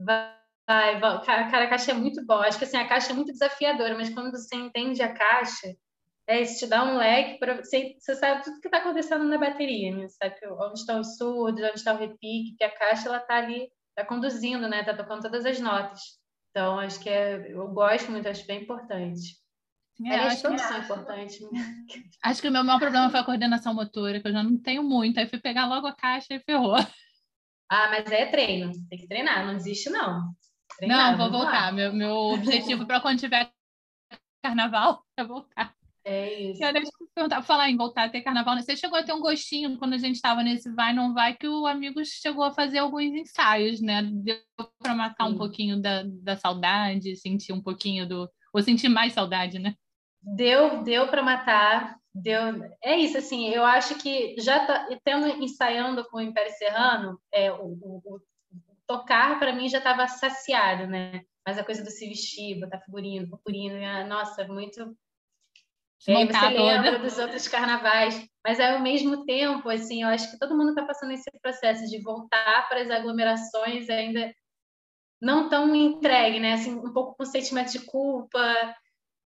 Vai, 0.00 0.98
vai. 0.98 1.24
Cara, 1.24 1.64
a 1.64 1.68
caixa 1.68 1.90
é 1.90 1.94
muito 1.94 2.24
boa. 2.24 2.46
Acho 2.46 2.58
que 2.58 2.64
assim, 2.64 2.76
a 2.76 2.88
caixa 2.88 3.12
é 3.12 3.14
muito 3.14 3.32
desafiadora, 3.32 3.94
mas 3.94 4.10
quando 4.10 4.30
você 4.30 4.56
entende 4.56 5.02
a 5.02 5.12
caixa, 5.12 5.74
é, 6.26 6.40
isso 6.40 6.60
te 6.60 6.66
dá 6.66 6.84
um 6.84 6.96
leque 6.96 7.38
para 7.38 7.56
você, 7.56 7.94
você 7.98 8.14
sabe 8.14 8.44
tudo 8.44 8.60
que 8.60 8.68
está 8.68 8.78
acontecendo 8.78 9.24
na 9.24 9.38
bateria, 9.38 9.94
né? 9.94 10.08
sabe 10.08 10.36
onde 10.50 10.78
estão 10.78 11.00
os 11.00 11.16
surdos, 11.16 11.62
onde 11.62 11.74
está 11.74 11.92
o 11.92 11.98
repique, 11.98 12.56
que 12.56 12.64
a 12.64 12.70
caixa 12.70 13.08
ela 13.08 13.18
está 13.18 13.36
ali 13.36 13.68
tá 13.94 14.04
conduzindo, 14.04 14.68
né? 14.68 14.82
Tá 14.82 14.96
tocando 14.96 15.22
todas 15.22 15.44
as 15.44 15.60
notas. 15.60 16.00
Então, 16.50 16.78
acho 16.78 17.00
que 17.00 17.08
é, 17.08 17.52
eu 17.52 17.66
gosto 17.68 18.10
muito, 18.10 18.28
acho 18.28 18.46
bem 18.46 18.62
importante. 18.62 19.41
É, 20.04 20.14
acho 20.14 20.42
todos 20.42 20.60
são 20.62 20.78
importantes. 20.78 21.40
Né? 21.40 21.84
Acho 22.22 22.40
que 22.40 22.48
o 22.48 22.52
meu 22.52 22.64
maior 22.64 22.78
problema 22.78 23.10
foi 23.10 23.20
a 23.20 23.24
coordenação 23.24 23.74
motora, 23.74 24.20
que 24.20 24.28
eu 24.28 24.32
já 24.32 24.42
não 24.42 24.56
tenho 24.56 24.82
muito. 24.82 25.18
Aí 25.18 25.28
fui 25.28 25.38
pegar 25.38 25.66
logo 25.66 25.86
a 25.86 25.94
caixa 25.94 26.34
e 26.34 26.40
ferrou. 26.40 26.76
Ah, 27.70 27.88
mas 27.88 28.10
é 28.10 28.26
treino. 28.26 28.72
Tem 28.88 28.98
que 28.98 29.06
treinar, 29.06 29.46
não 29.46 29.54
desiste, 29.54 29.90
não. 29.90 30.34
Treinar, 30.76 31.12
não, 31.12 31.18
vou 31.18 31.40
voltar. 31.40 31.72
Meu, 31.72 31.92
meu 31.92 32.14
objetivo 32.14 32.86
para 32.86 33.00
quando 33.00 33.20
tiver 33.20 33.50
carnaval 34.42 35.04
é 35.16 35.24
voltar. 35.24 35.74
É 36.04 36.50
isso. 36.50 36.62
Eu 36.62 36.72
deixa 36.72 36.90
eu 37.00 37.06
perguntar, 37.14 37.42
falar 37.42 37.70
em 37.70 37.76
voltar 37.76 38.04
a 38.04 38.08
ter 38.08 38.22
carnaval. 38.22 38.56
Né? 38.56 38.62
Você 38.62 38.76
chegou 38.76 38.98
a 38.98 39.02
ter 39.04 39.12
um 39.12 39.20
gostinho 39.20 39.78
quando 39.78 39.92
a 39.92 39.98
gente 39.98 40.16
estava 40.16 40.42
nesse 40.42 40.70
vai 40.72 40.92
não 40.92 41.14
vai 41.14 41.34
que 41.34 41.46
o 41.46 41.66
amigo 41.66 42.04
chegou 42.04 42.42
a 42.42 42.52
fazer 42.52 42.78
alguns 42.78 43.04
ensaios, 43.14 43.80
né? 43.80 44.02
Deu 44.02 44.36
para 44.80 44.94
matar 44.94 45.28
Sim. 45.28 45.34
um 45.34 45.38
pouquinho 45.38 45.80
da, 45.80 46.02
da 46.04 46.36
saudade, 46.36 47.14
sentir 47.16 47.52
um 47.52 47.62
pouquinho 47.62 48.08
do 48.08 48.28
ou 48.52 48.60
sentir 48.60 48.88
mais 48.88 49.12
saudade, 49.12 49.58
né? 49.58 49.74
Deu, 50.22 50.82
deu 50.82 51.08
para 51.08 51.22
matar. 51.22 51.96
Deu. 52.14 52.40
É 52.82 52.96
isso 52.96 53.18
assim. 53.18 53.48
Eu 53.48 53.64
acho 53.64 53.96
que 53.96 54.34
já 54.38 54.64
tá, 54.66 54.88
tendo 55.04 55.26
ensaiando 55.42 56.04
com 56.08 56.18
o 56.18 56.20
Império 56.20 56.52
Serrano, 56.52 57.20
é, 57.32 57.50
o, 57.50 57.64
o, 57.64 58.02
o 58.04 58.20
tocar 58.86 59.38
para 59.38 59.52
mim 59.52 59.68
já 59.68 59.78
estava 59.78 60.06
saciado, 60.06 60.86
né? 60.86 61.22
Mas 61.46 61.58
a 61.58 61.64
coisa 61.64 61.82
do 61.82 61.90
se 61.90 62.08
vestir, 62.08 62.60
botar 62.60 62.80
figurino, 62.80 63.28
purpurino, 63.28 63.76
nossa, 64.06 64.46
muito 64.46 64.96
é, 66.08 66.26
você 66.26 66.48
lembra 66.48 66.98
dos 66.98 67.16
outros 67.16 67.46
carnavais, 67.46 68.28
mas 68.44 68.58
ao 68.58 68.80
mesmo 68.80 69.24
tempo, 69.24 69.68
assim, 69.68 70.02
eu 70.02 70.08
acho 70.08 70.30
que 70.32 70.38
todo 70.38 70.56
mundo 70.56 70.70
está 70.70 70.84
passando 70.84 71.12
esse 71.12 71.30
processo 71.40 71.88
de 71.88 72.02
voltar 72.02 72.68
para 72.68 72.80
as 72.82 72.90
aglomerações 72.90 73.88
ainda 73.88 74.34
não 75.20 75.48
tão 75.48 75.72
entregue, 75.76 76.40
né? 76.40 76.54
Assim, 76.54 76.74
um 76.74 76.92
pouco 76.92 77.14
com 77.16 77.24
sentimento 77.24 77.70
de 77.70 77.80
culpa. 77.80 78.74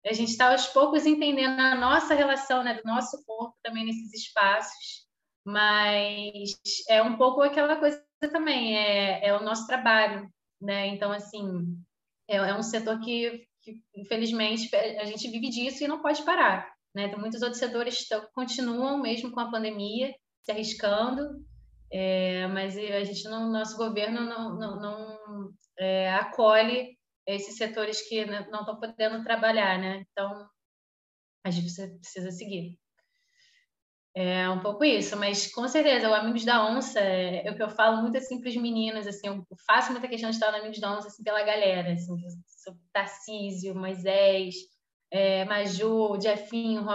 A 0.07 0.13
gente 0.13 0.31
está 0.31 0.53
aos 0.53 0.67
poucos 0.69 1.05
entendendo 1.05 1.59
a 1.59 1.75
nossa 1.75 2.15
relação, 2.15 2.63
né, 2.63 2.75
do 2.75 2.85
nosso 2.85 3.25
corpo 3.25 3.57
também 3.63 3.85
nesses 3.85 4.13
espaços, 4.13 5.07
mas 5.45 6.51
é 6.89 7.03
um 7.03 7.17
pouco 7.17 7.43
aquela 7.43 7.77
coisa 7.77 8.05
também, 8.21 8.77
é, 8.77 9.27
é 9.27 9.37
o 9.37 9.43
nosso 9.43 9.67
trabalho, 9.67 10.29
né? 10.61 10.87
Então, 10.89 11.13
assim, 11.13 11.77
é, 12.29 12.37
é 12.37 12.55
um 12.55 12.63
setor 12.63 13.01
que 13.01 13.47
que 13.67 13.83
infelizmente 13.97 14.75
a 14.77 15.05
gente 15.05 15.29
vive 15.29 15.51
disso 15.51 15.83
e 15.83 15.89
não 15.89 16.01
pode 16.01 16.23
parar. 16.23 16.73
Né? 16.95 17.09
Tem 17.09 17.19
muitos 17.19 17.43
outros 17.43 17.59
setores 17.59 18.07
que 18.07 18.21
continuam 18.33 18.97
mesmo 19.03 19.33
com 19.33 19.41
a 19.41 19.51
pandemia, 19.51 20.15
se 20.43 20.53
arriscando, 20.53 21.45
é, 21.91 22.47
mas 22.47 22.77
a 22.77 23.03
gente 23.03 23.29
no 23.29 23.51
nosso 23.51 23.77
governo 23.77 24.21
não, 24.21 24.57
não, 24.57 24.81
não 24.81 25.53
é, 25.77 26.15
acolhe 26.15 26.96
esses 27.27 27.57
setores 27.57 28.07
que 28.09 28.24
não 28.24 28.61
estão 28.61 28.79
podendo 28.79 29.24
trabalhar, 29.24 29.79
né? 29.79 30.05
Então 30.11 30.49
a 31.45 31.51
gente 31.51 31.72
precisa 32.01 32.31
seguir. 32.31 32.79
É 34.14 34.49
um 34.49 34.61
pouco 34.61 34.83
isso, 34.83 35.14
mas 35.14 35.53
com 35.53 35.68
certeza, 35.68 36.09
o 36.09 36.14
Amigos 36.14 36.43
da 36.43 36.66
Onça, 36.66 36.99
é, 36.99 37.47
é 37.47 37.51
o 37.51 37.55
que 37.55 37.62
eu 37.62 37.68
falo 37.68 38.01
muito 38.01 38.16
assim 38.16 38.41
para 38.41 38.49
os 38.49 38.57
meninos, 38.57 39.07
assim, 39.07 39.27
eu 39.27 39.45
faço 39.66 39.93
muita 39.93 40.09
questão 40.09 40.31
de 40.31 40.37
estar 40.37 40.51
no 40.51 40.57
Amigos 40.57 40.81
da 40.81 40.97
Onça 40.97 41.09
assim, 41.09 41.22
pela 41.22 41.43
galera, 41.43 41.93
assim, 41.93 42.16
Tarcísio, 42.95 43.74
Moisés, 43.74 44.55
é, 45.11 45.45
Maju, 45.45 46.18
Jefinho, 46.18 46.87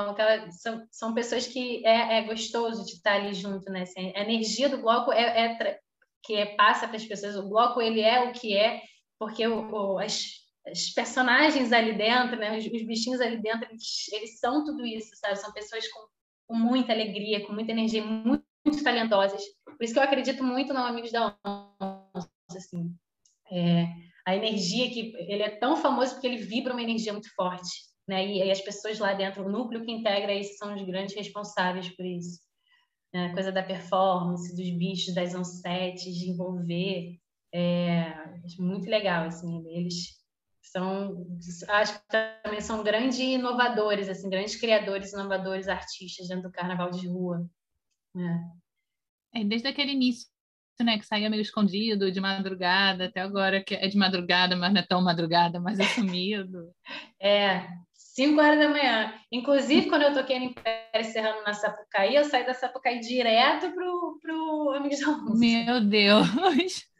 são, 0.50 0.88
são 0.92 1.14
pessoas 1.14 1.46
que 1.46 1.86
é, 1.86 2.18
é, 2.18 2.22
gostoso 2.24 2.84
de 2.86 2.94
estar 2.94 3.14
ali 3.14 3.36
junto, 3.36 3.72
né? 3.72 3.84
Assim, 3.84 4.12
a 4.16 4.22
energia 4.22 4.68
do 4.68 4.82
bloco 4.82 5.12
é, 5.12 5.46
é 5.46 5.80
que 6.24 6.36
é, 6.36 6.56
passa 6.56 6.88
para 6.88 6.98
as 6.98 7.06
pessoas, 7.06 7.36
o 7.36 7.48
bloco 7.48 7.80
ele 7.80 8.02
é 8.02 8.30
o 8.30 8.34
que 8.34 8.58
é, 8.58 8.82
porque 9.22 9.46
o, 9.46 9.70
o, 9.70 10.00
as, 10.00 10.24
as 10.66 10.90
personagens 10.90 11.72
ali 11.72 11.94
dentro, 11.94 12.38
né? 12.38 12.58
Os, 12.58 12.66
os 12.66 12.86
bichinhos 12.88 13.22
ali 13.22 13.40
dentro, 13.40 13.70
eles, 13.70 14.12
eles, 14.12 14.40
são 14.40 14.66
tudo 14.66 14.84
isso, 14.84 15.16
sabe? 15.16 15.36
São 15.36 15.54
pessoas 15.54 15.88
com 15.90 16.00
com 16.52 16.58
muita 16.58 16.92
alegria, 16.92 17.48
com 17.48 17.54
muita 17.54 17.72
energia, 17.72 18.04
muito, 18.04 18.44
muito 18.66 18.84
talentosas. 18.84 19.42
Por 19.64 19.82
isso 19.82 19.94
que 19.94 20.00
eu 20.00 20.04
acredito 20.04 20.44
muito 20.44 20.74
no 20.74 20.82
Amigos 20.82 21.10
da 21.10 21.34
Onça, 21.46 22.30
assim. 22.58 22.94
É, 23.50 23.86
a 24.28 24.36
energia 24.36 24.90
que 24.90 25.16
ele 25.16 25.44
é 25.44 25.50
tão 25.50 25.78
famoso 25.78 26.12
porque 26.14 26.28
ele 26.28 26.44
vibra 26.44 26.74
uma 26.74 26.82
energia 26.82 27.14
muito 27.14 27.34
forte, 27.36 27.72
né? 28.06 28.28
E, 28.28 28.40
e 28.40 28.52
as 28.52 28.60
pessoas 28.60 29.00
lá 29.00 29.14
dentro, 29.14 29.46
o 29.46 29.50
núcleo 29.50 29.86
que 29.86 29.94
integra 29.94 30.34
isso 30.34 30.58
são 30.58 30.76
os 30.76 30.82
grandes 30.82 31.16
responsáveis 31.16 31.88
por 31.96 32.06
isso. 32.06 32.42
A 33.16 33.32
coisa 33.34 33.50
da 33.50 33.64
performance, 33.64 34.54
dos 34.54 34.70
bichos, 34.78 35.16
das 35.16 35.34
onsetes, 35.34 36.14
de 36.18 36.32
envolver, 36.32 37.18
é 37.54 38.14
muito 38.60 38.90
legal, 38.90 39.26
assim. 39.26 39.68
Eles 39.68 40.22
são 40.72 41.28
acho 41.70 42.00
que 42.00 42.06
também 42.44 42.62
são 42.62 42.84
grandes 42.84 43.20
inovadores 43.20 44.08
assim 44.08 44.30
grandes 44.30 44.56
criadores 44.56 45.12
inovadores 45.12 45.68
artistas 45.68 46.28
dentro 46.28 46.44
do 46.44 46.52
carnaval 46.52 46.92
de 46.92 47.08
rua 47.08 47.46
né? 48.16 48.42
é, 49.36 49.44
desde 49.44 49.68
aquele 49.68 49.92
início 49.92 50.30
né 50.80 50.98
que 50.98 51.06
saía 51.06 51.30
meio 51.30 51.42
escondido 51.42 52.12
de 52.12 52.22
madrugada 52.22 53.06
até 53.06 53.20
agora 53.20 53.62
que 53.64 53.76
é 53.76 53.88
de 53.88 53.98
madrugada 53.98 54.56
mas 54.56 54.74
não 54.74 54.82
é 54.82 54.86
tão 54.86 55.02
madrugada 55.02 55.60
mas 55.60 55.80
é 55.80 55.84
sumido 55.84 56.72
é 57.22 57.68
5 57.94 58.40
horas 58.40 58.60
da 58.60 58.70
manhã 58.70 59.14
inclusive 59.32 59.90
quando 59.90 60.04
eu 60.04 60.14
toquei 60.14 60.40
no 60.40 60.46
Império 60.46 61.12
Serrano 61.12 61.44
na 61.44 61.54
Sapucaí 61.54 62.16
eu 62.16 62.24
saí 62.24 62.46
da 62.46 62.54
Sapucaí 62.54 63.00
direto 63.00 63.72
pro 63.74 64.18
pro 64.22 64.74
Amigos 64.76 65.00
da 65.00 65.18
meu 65.36 65.82
Deus 65.82 66.28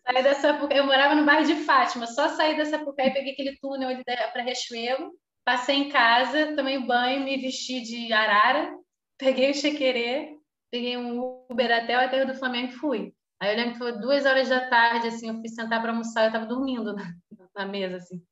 Saí 0.04 0.36
Sapucaí, 0.36 0.78
eu 0.78 0.86
morava 0.86 1.16
no 1.16 1.26
bairro 1.26 1.46
de 1.46 1.56
Fátima, 1.64 2.08
só 2.08 2.30
saí 2.30 2.58
da 2.58 2.66
Sapucaí, 2.66 3.14
peguei 3.14 3.34
aquele 3.34 3.58
túnel 3.58 3.90
para 4.04 4.42
Riachuelo, 4.42 5.12
passei 5.46 5.76
em 5.76 5.90
casa, 5.90 6.56
tomei 6.56 6.80
banho, 6.80 7.24
me 7.24 7.38
vesti 7.38 7.82
de 7.82 8.12
arara, 8.12 8.76
peguei 9.18 9.52
o 9.52 9.54
chequerê, 9.54 10.36
peguei 10.72 10.98
um 10.98 11.46
Uber 11.50 11.72
até 11.72 11.98
o 11.98 12.02
aterro 12.02 12.32
do 12.32 12.40
Flamengo 12.40 12.70
e 12.70 12.76
fui. 12.76 13.14
Aí 13.40 13.52
eu 13.52 13.58
lembro 13.58 13.74
que 13.74 13.80
foi 13.80 14.00
duas 14.00 14.26
horas 14.26 14.50
da 14.50 14.70
tarde, 14.70 15.08
assim, 15.08 15.30
eu 15.30 15.36
fui 15.36 15.50
sentar 15.50 15.82
para 15.82 15.92
almoçar, 15.92 16.24
eu 16.24 16.28
estava 16.28 16.46
dormindo 16.46 16.94
na, 16.96 17.16
na, 17.56 17.66
mesa, 17.66 17.98
assim. 17.98 18.24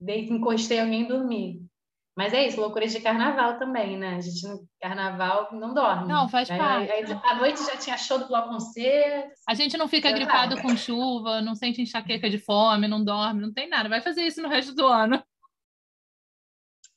Dei, 0.00 0.28
encostei 0.28 0.80
alguém 0.80 1.02
e 1.02 1.08
dormi. 1.08 1.66
Mas 2.16 2.34
é 2.34 2.46
isso, 2.46 2.60
loucuras 2.60 2.92
de 2.92 3.00
carnaval 3.00 3.58
também, 3.58 3.96
né? 3.96 4.16
A 4.16 4.20
gente 4.20 4.46
no 4.46 4.68
carnaval 4.78 5.48
não 5.52 5.72
dorme. 5.72 6.08
Não, 6.08 6.28
faz 6.28 6.50
aí, 6.50 6.58
parte. 6.58 6.92
Aí, 6.92 7.04
à 7.24 7.34
noite 7.36 7.64
já 7.64 7.76
tinha 7.76 7.96
show 7.96 8.18
do 8.18 8.28
Bloco 8.28 8.60
C. 8.60 9.30
A 9.48 9.54
gente 9.54 9.78
não 9.78 9.88
fica 9.88 10.12
gripado 10.12 10.60
com 10.60 10.76
chuva, 10.76 11.40
não 11.40 11.54
sente 11.54 11.80
enxaqueca 11.80 12.28
de 12.28 12.38
fome, 12.38 12.86
não 12.86 13.02
dorme, 13.02 13.40
não 13.40 13.52
tem 13.52 13.66
nada. 13.66 13.88
Vai 13.88 14.02
fazer 14.02 14.22
isso 14.22 14.42
no 14.42 14.48
resto 14.48 14.74
do 14.74 14.86
ano. 14.86 15.24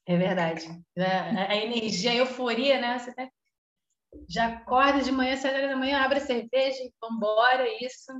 É 0.05 0.18
verdade. 0.18 0.68
A, 0.97 1.51
a 1.51 1.55
energia, 1.55 2.11
a 2.11 2.16
euforia, 2.16 2.82
né? 2.82 2.99
Você 2.99 3.13
já 4.30 4.47
acorda 4.47 5.01
de 5.01 5.11
manhã, 5.11 5.36
sete 5.38 5.55
horas 5.55 5.70
da 5.70 5.78
manhã, 5.78 6.01
abre 6.01 6.18
a 6.18 6.22
cerveja 6.22 6.78
e 6.84 6.93
vambora, 7.01 7.66
isso. 7.82 8.11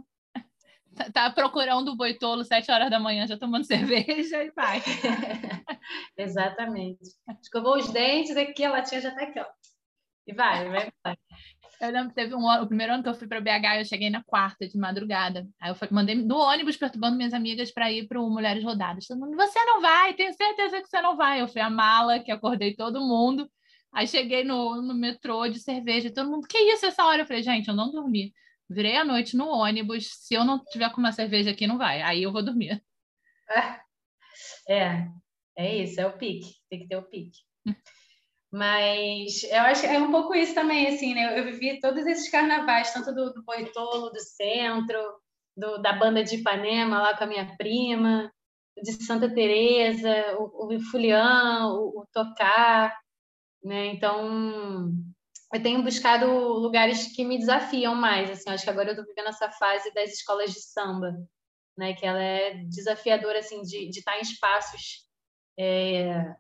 Tá, 0.96 1.12
tá 1.12 1.30
procurando 1.30 1.90
o 1.90 1.96
boitolo 1.96 2.44
sete 2.44 2.72
horas 2.72 2.90
da 2.90 3.00
manhã, 3.00 3.28
já 3.28 3.38
tomando 3.38 3.66
cerveja 3.68 4.44
e 4.44 4.52
vai. 4.52 4.82
Exatamente. 6.18 7.00
Escovou 7.42 7.78
os 7.78 7.92
dentes, 7.92 8.36
aqui 8.38 8.64
a 8.64 8.72
latinha 8.72 9.02
já 9.02 9.14
tá 9.14 9.24
aqui, 9.24 9.40
ó. 9.40 9.46
E 10.28 10.34
vai, 10.34 10.70
vai, 10.70 10.92
vai. 11.04 11.18
Eu 11.82 11.92
lembro 11.92 12.10
que 12.10 12.16
teve 12.16 12.34
um 12.34 12.48
o 12.48 12.68
primeiro 12.68 12.94
ano 12.94 13.04
que 13.04 13.10
eu 13.10 13.14
fui 13.14 13.28
para 13.28 13.42
BH, 13.42 13.80
eu 13.80 13.86
cheguei 13.86 14.10
na 14.10 14.24
quarta 14.24 14.68
de 14.68 14.78
madrugada. 14.78 15.46
Aí 15.60 15.70
eu 15.70 15.78
mandei 15.92 16.16
do 16.24 16.38
ônibus 16.38 16.78
perturbando 16.78 17.18
minhas 17.18 17.34
amigas 17.34 17.72
para 17.72 17.92
ir 17.92 18.08
para 18.08 18.20
o 18.20 18.30
Mulheres 18.30 18.64
Rodadas. 18.64 19.06
Todo 19.06 19.20
mundo, 19.20 19.36
você 19.36 19.64
não 19.66 19.82
vai, 19.82 20.14
tenho 20.14 20.34
certeza 20.34 20.82
que 20.82 20.88
você 20.88 21.02
não 21.02 21.18
vai. 21.18 21.42
Eu 21.42 21.48
fui 21.48 21.62
a 21.62 21.70
mala, 21.70 22.20
que 22.20 22.32
acordei 22.32 22.76
todo 22.76 23.02
mundo. 23.02 23.50
Aí 23.92 24.08
cheguei 24.08 24.44
no, 24.44 24.82
no 24.82 24.96
metrô 24.96 25.48
de 25.48 25.60
cerveja, 25.60 26.14
todo 26.14 26.30
mundo, 26.30 26.48
que 26.48 26.58
isso 26.58 26.86
essa 26.86 27.06
hora? 27.06 27.22
Eu 27.22 27.26
falei, 27.26 27.44
gente, 27.44 27.68
eu 27.68 27.76
não 27.76 27.92
dormi. 27.92 28.34
Virei 28.70 28.98
a 28.98 29.06
noite 29.06 29.38
no 29.38 29.48
ônibus. 29.48 30.08
Se 30.12 30.34
eu 30.34 30.44
não 30.44 30.64
tiver 30.66 30.92
com 30.92 31.00
uma 31.00 31.12
cerveja 31.12 31.52
aqui, 31.52 31.68
não 31.68 31.78
vai. 31.78 32.02
Aí 32.02 32.24
eu 32.24 32.32
vou 32.32 32.44
dormir. 32.44 32.84
É, 34.68 35.08
é 35.58 35.84
isso, 35.84 36.02
é 36.02 36.08
o 36.08 36.18
pique. 36.18 36.56
Tem 36.70 36.80
que 36.80 36.88
ter 36.88 36.98
o 36.98 37.04
pique. 37.04 37.40
Mas 38.52 39.44
eu 39.44 39.62
acho 39.62 39.82
que 39.82 39.88
é 39.88 40.00
um 40.00 40.12
pouco 40.12 40.34
isso 40.34 40.56
também, 40.56 40.88
assim, 40.88 41.14
né? 41.14 41.38
Eu 41.38 41.44
vivi 41.44 41.80
todos 41.80 42.06
esses 42.06 42.30
carnavais, 42.30 42.94
tanto 42.94 43.14
do, 43.14 43.34
do 43.34 43.44
Boitolo, 43.44 44.10
do 44.10 44.20
centro, 44.20 44.98
do, 45.56 45.78
da 45.80 45.94
banda 45.94 46.24
de 46.24 46.38
Ipanema 46.38 47.02
lá 47.02 47.18
com 47.18 47.26
a 47.26 47.28
minha 47.28 47.56
prima, 47.58 48.32
de 48.82 48.92
Santa 49.04 49.34
Teresa, 49.34 50.38
o, 50.38 50.74
o 50.74 50.80
Fulian, 50.90 51.68
o, 51.68 52.02
o 52.02 52.08
Tocar, 52.14 52.98
né? 53.64 53.88
Então, 53.88 54.90
eu 55.54 55.62
tenho 55.62 55.84
buscado 55.84 56.26
lugares 56.28 57.16
que 57.16 57.24
me 57.24 57.38
desafiam 57.38 57.96
mais, 57.96 58.30
assim, 58.30 58.50
acho 58.50 58.64
que 58.64 58.70
agora 58.70 58.90
eu 58.90 58.94
estou 58.94 59.06
vivendo 59.06 59.30
essa 59.30 59.52
fase 59.52 59.94
das 59.94 60.12
escolas 60.12 60.52
de 60.52 60.62
samba, 60.62 61.16
né, 61.78 61.94
que 61.94 62.06
ela 62.06 62.22
é 62.22 62.56
desafiadora, 62.66 63.40
assim, 63.40 63.62
de, 63.62 63.90
de 63.90 64.00
estar 64.00 64.18
em 64.18 64.22
espaços 64.22 65.06
é, 65.58 66.36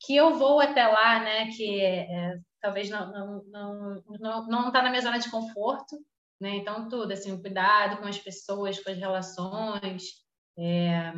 que 0.00 0.14
eu 0.14 0.38
vou 0.38 0.60
até 0.60 0.86
lá, 0.86 1.20
né, 1.20 1.50
que 1.50 1.80
é, 1.80 2.38
talvez 2.60 2.88
não 2.90 3.12
não 3.12 3.44
não 3.44 4.04
não 4.20 4.46
não 4.46 4.68
está 4.68 4.82
na 4.82 4.90
minha 4.90 5.02
zona 5.02 5.18
de 5.18 5.30
conforto, 5.30 5.96
né? 6.40 6.56
Então, 6.56 6.88
tudo, 6.88 7.12
assim, 7.12 7.32
o 7.32 7.40
cuidado 7.40 8.00
com 8.00 8.06
as 8.06 8.18
pessoas, 8.18 8.78
com 8.78 8.90
as 8.90 8.98
relações, 8.98 10.04
é... 10.56 11.12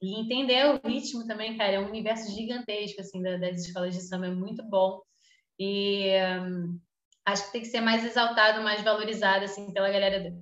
e 0.00 0.20
entender 0.20 0.66
o 0.66 0.88
ritmo 0.88 1.26
também, 1.26 1.56
cara, 1.56 1.72
é 1.72 1.80
um 1.80 1.88
universo 1.88 2.30
gigantesco, 2.34 3.00
assim, 3.00 3.22
das 3.22 3.66
escolas 3.66 3.94
de 3.94 4.00
samba, 4.02 4.26
é 4.26 4.30
muito 4.30 4.62
bom. 4.64 5.02
E 5.58 6.12
um, 6.40 6.78
acho 7.26 7.46
que 7.46 7.52
tem 7.52 7.60
que 7.62 7.68
ser 7.68 7.80
mais 7.80 8.04
exaltado, 8.04 8.62
mais 8.62 8.82
valorizado, 8.82 9.44
assim, 9.44 9.72
pela 9.72 9.90
galera. 9.90 10.32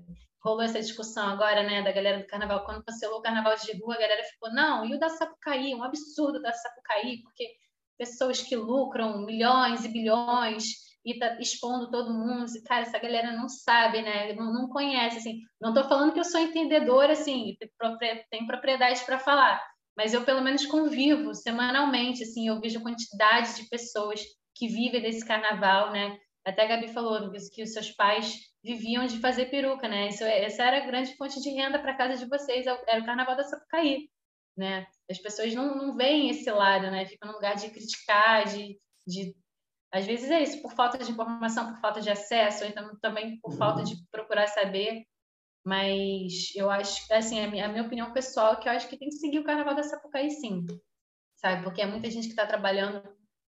Rolou 0.45 0.63
essa 0.63 0.81
discussão 0.81 1.29
agora, 1.29 1.63
né, 1.65 1.83
da 1.83 1.91
galera 1.91 2.19
do 2.19 2.27
carnaval. 2.27 2.65
Quando 2.65 2.85
cancelou 2.85 3.19
o 3.19 3.23
carnaval 3.23 3.57
de 3.57 3.77
rua, 3.81 3.95
a 3.95 4.01
galera 4.01 4.23
ficou, 4.25 4.53
não, 4.53 4.85
e 4.85 4.95
o 4.95 4.99
da 4.99 5.09
Sapucaí? 5.09 5.75
Um 5.75 5.83
absurdo 5.83 6.41
da 6.41 6.53
Sapucaí, 6.53 7.23
porque 7.23 7.49
pessoas 7.99 8.43
que 8.43 8.55
lucram 8.55 9.25
milhões 9.25 9.85
e 9.85 9.89
bilhões 9.89 10.65
e 11.05 11.19
tá 11.19 11.39
expondo 11.41 11.91
todo 11.91 12.13
mundo. 12.13 12.47
E, 12.55 12.63
cara, 12.63 12.83
essa 12.83 12.99
galera 12.99 13.33
não 13.33 13.49
sabe, 13.49 14.03
né? 14.03 14.33
Não, 14.35 14.53
não 14.53 14.69
conhece, 14.69 15.19
assim. 15.19 15.41
Não 15.61 15.71
estou 15.71 15.89
falando 15.89 16.13
que 16.13 16.21
eu 16.21 16.25
sou 16.25 16.41
entendedora, 16.41 17.13
assim, 17.13 17.57
tem 18.31 18.47
propriedade 18.47 19.05
para 19.05 19.19
falar, 19.19 19.63
mas 19.97 20.13
eu 20.13 20.25
pelo 20.25 20.43
menos 20.43 20.67
convivo 20.67 21.35
semanalmente, 21.35 22.23
assim, 22.23 22.49
eu 22.49 22.61
vejo 22.61 22.79
a 22.79 22.83
quantidade 22.83 23.57
de 23.57 23.69
pessoas 23.69 24.21
que 24.57 24.67
vivem 24.69 25.03
desse 25.03 25.25
carnaval, 25.25 25.93
né? 25.93 26.19
Até 26.45 26.63
a 26.63 26.67
Gabi 26.67 26.89
falou 26.89 27.31
que 27.53 27.63
os 27.63 27.73
seus 27.73 27.91
pais 27.91 28.39
viviam 28.65 29.05
de 29.07 29.21
fazer 29.21 29.47
peruca, 29.47 29.89
né? 29.89 30.09
Isso, 30.09 30.25
essa 30.25 30.65
era 30.65 30.79
a 30.79 30.87
grande 30.87 31.17
fonte 31.17 31.41
de 31.41 31.51
renda 31.51 31.79
para 31.79 31.97
casa 31.97 32.17
de 32.17 32.29
vocês, 32.29 32.67
é 32.67 32.85
era 32.89 33.03
o 33.03 33.05
carnaval 33.05 33.37
da 33.37 33.45
Sapucaí, 33.45 34.09
né? 34.57 34.87
As 35.11 35.19
pessoas 35.19 35.55
não, 35.55 35.77
não 35.77 35.97
veem 35.97 36.31
esse 36.31 36.51
lado, 36.51 36.91
né? 36.91 37.05
Ficam 37.05 37.29
no 37.29 37.35
lugar 37.35 37.57
de 37.57 37.71
criticar, 37.71 38.45
de, 38.47 38.79
de 39.07 39.37
às 39.93 40.07
vezes 40.07 40.31
é 40.31 40.43
isso, 40.43 40.63
por 40.63 40.73
falta 40.73 40.99
de 40.99 41.11
informação, 41.11 41.73
por 41.73 41.81
falta 41.81 42.01
de 42.01 42.11
acesso, 42.11 42.65
ou 42.65 42.71
então 42.71 42.97
também 43.01 43.39
por 43.41 43.53
falta 43.57 43.83
de 43.83 43.95
procurar 44.11 44.47
saber. 44.47 45.05
Mas 45.65 46.55
eu 46.55 46.71
acho, 46.71 47.13
assim, 47.13 47.41
a 47.41 47.51
minha, 47.51 47.67
a 47.67 47.69
minha 47.69 47.83
opinião 47.83 48.13
pessoal 48.13 48.53
é 48.53 48.57
que 48.57 48.69
eu 48.69 48.73
acho 48.73 48.89
que 48.89 48.97
tem 48.97 49.09
que 49.09 49.17
seguir 49.17 49.41
o 49.41 49.45
Carnaval 49.45 49.75
da 49.75 49.83
Sapucaí, 49.83 50.31
sim. 50.31 50.65
Sabe? 51.37 51.65
Porque 51.65 51.83
é 51.83 51.87
muita 51.87 52.09
gente 52.09 52.27
que 52.27 52.33
está 52.33 52.47
trabalhando 52.47 53.03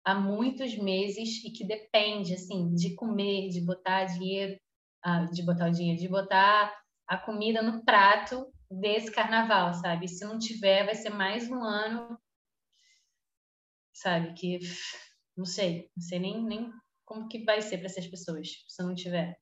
há 0.06 0.14
muitos 0.14 0.76
meses 0.78 1.42
e 1.44 1.50
que 1.50 1.66
depende, 1.66 2.32
assim, 2.32 2.72
de 2.74 2.94
comer, 2.94 3.48
de 3.48 3.60
botar 3.60 4.04
dinheiro, 4.04 4.56
ah, 5.02 5.24
de 5.24 5.42
botar 5.42 5.68
o 5.68 5.72
dinheiro, 5.72 6.00
de 6.00 6.08
botar 6.08 6.72
a 7.08 7.18
comida 7.18 7.60
no 7.60 7.84
prato 7.84 8.46
desse 8.70 9.10
carnaval, 9.10 9.74
sabe? 9.74 10.06
Se 10.06 10.24
não 10.24 10.38
tiver, 10.38 10.84
vai 10.84 10.94
ser 10.94 11.10
mais 11.10 11.50
um 11.50 11.60
ano, 11.60 12.16
sabe? 13.92 14.32
Que 14.34 14.60
não 15.36 15.44
sei, 15.44 15.90
não 15.96 16.02
sei 16.02 16.20
nem, 16.20 16.40
nem 16.44 16.72
como 17.04 17.28
que 17.28 17.44
vai 17.44 17.60
ser 17.60 17.78
para 17.78 17.86
essas 17.86 18.06
pessoas 18.06 18.48
se 18.68 18.82
não 18.84 18.94
tiver. 18.94 19.36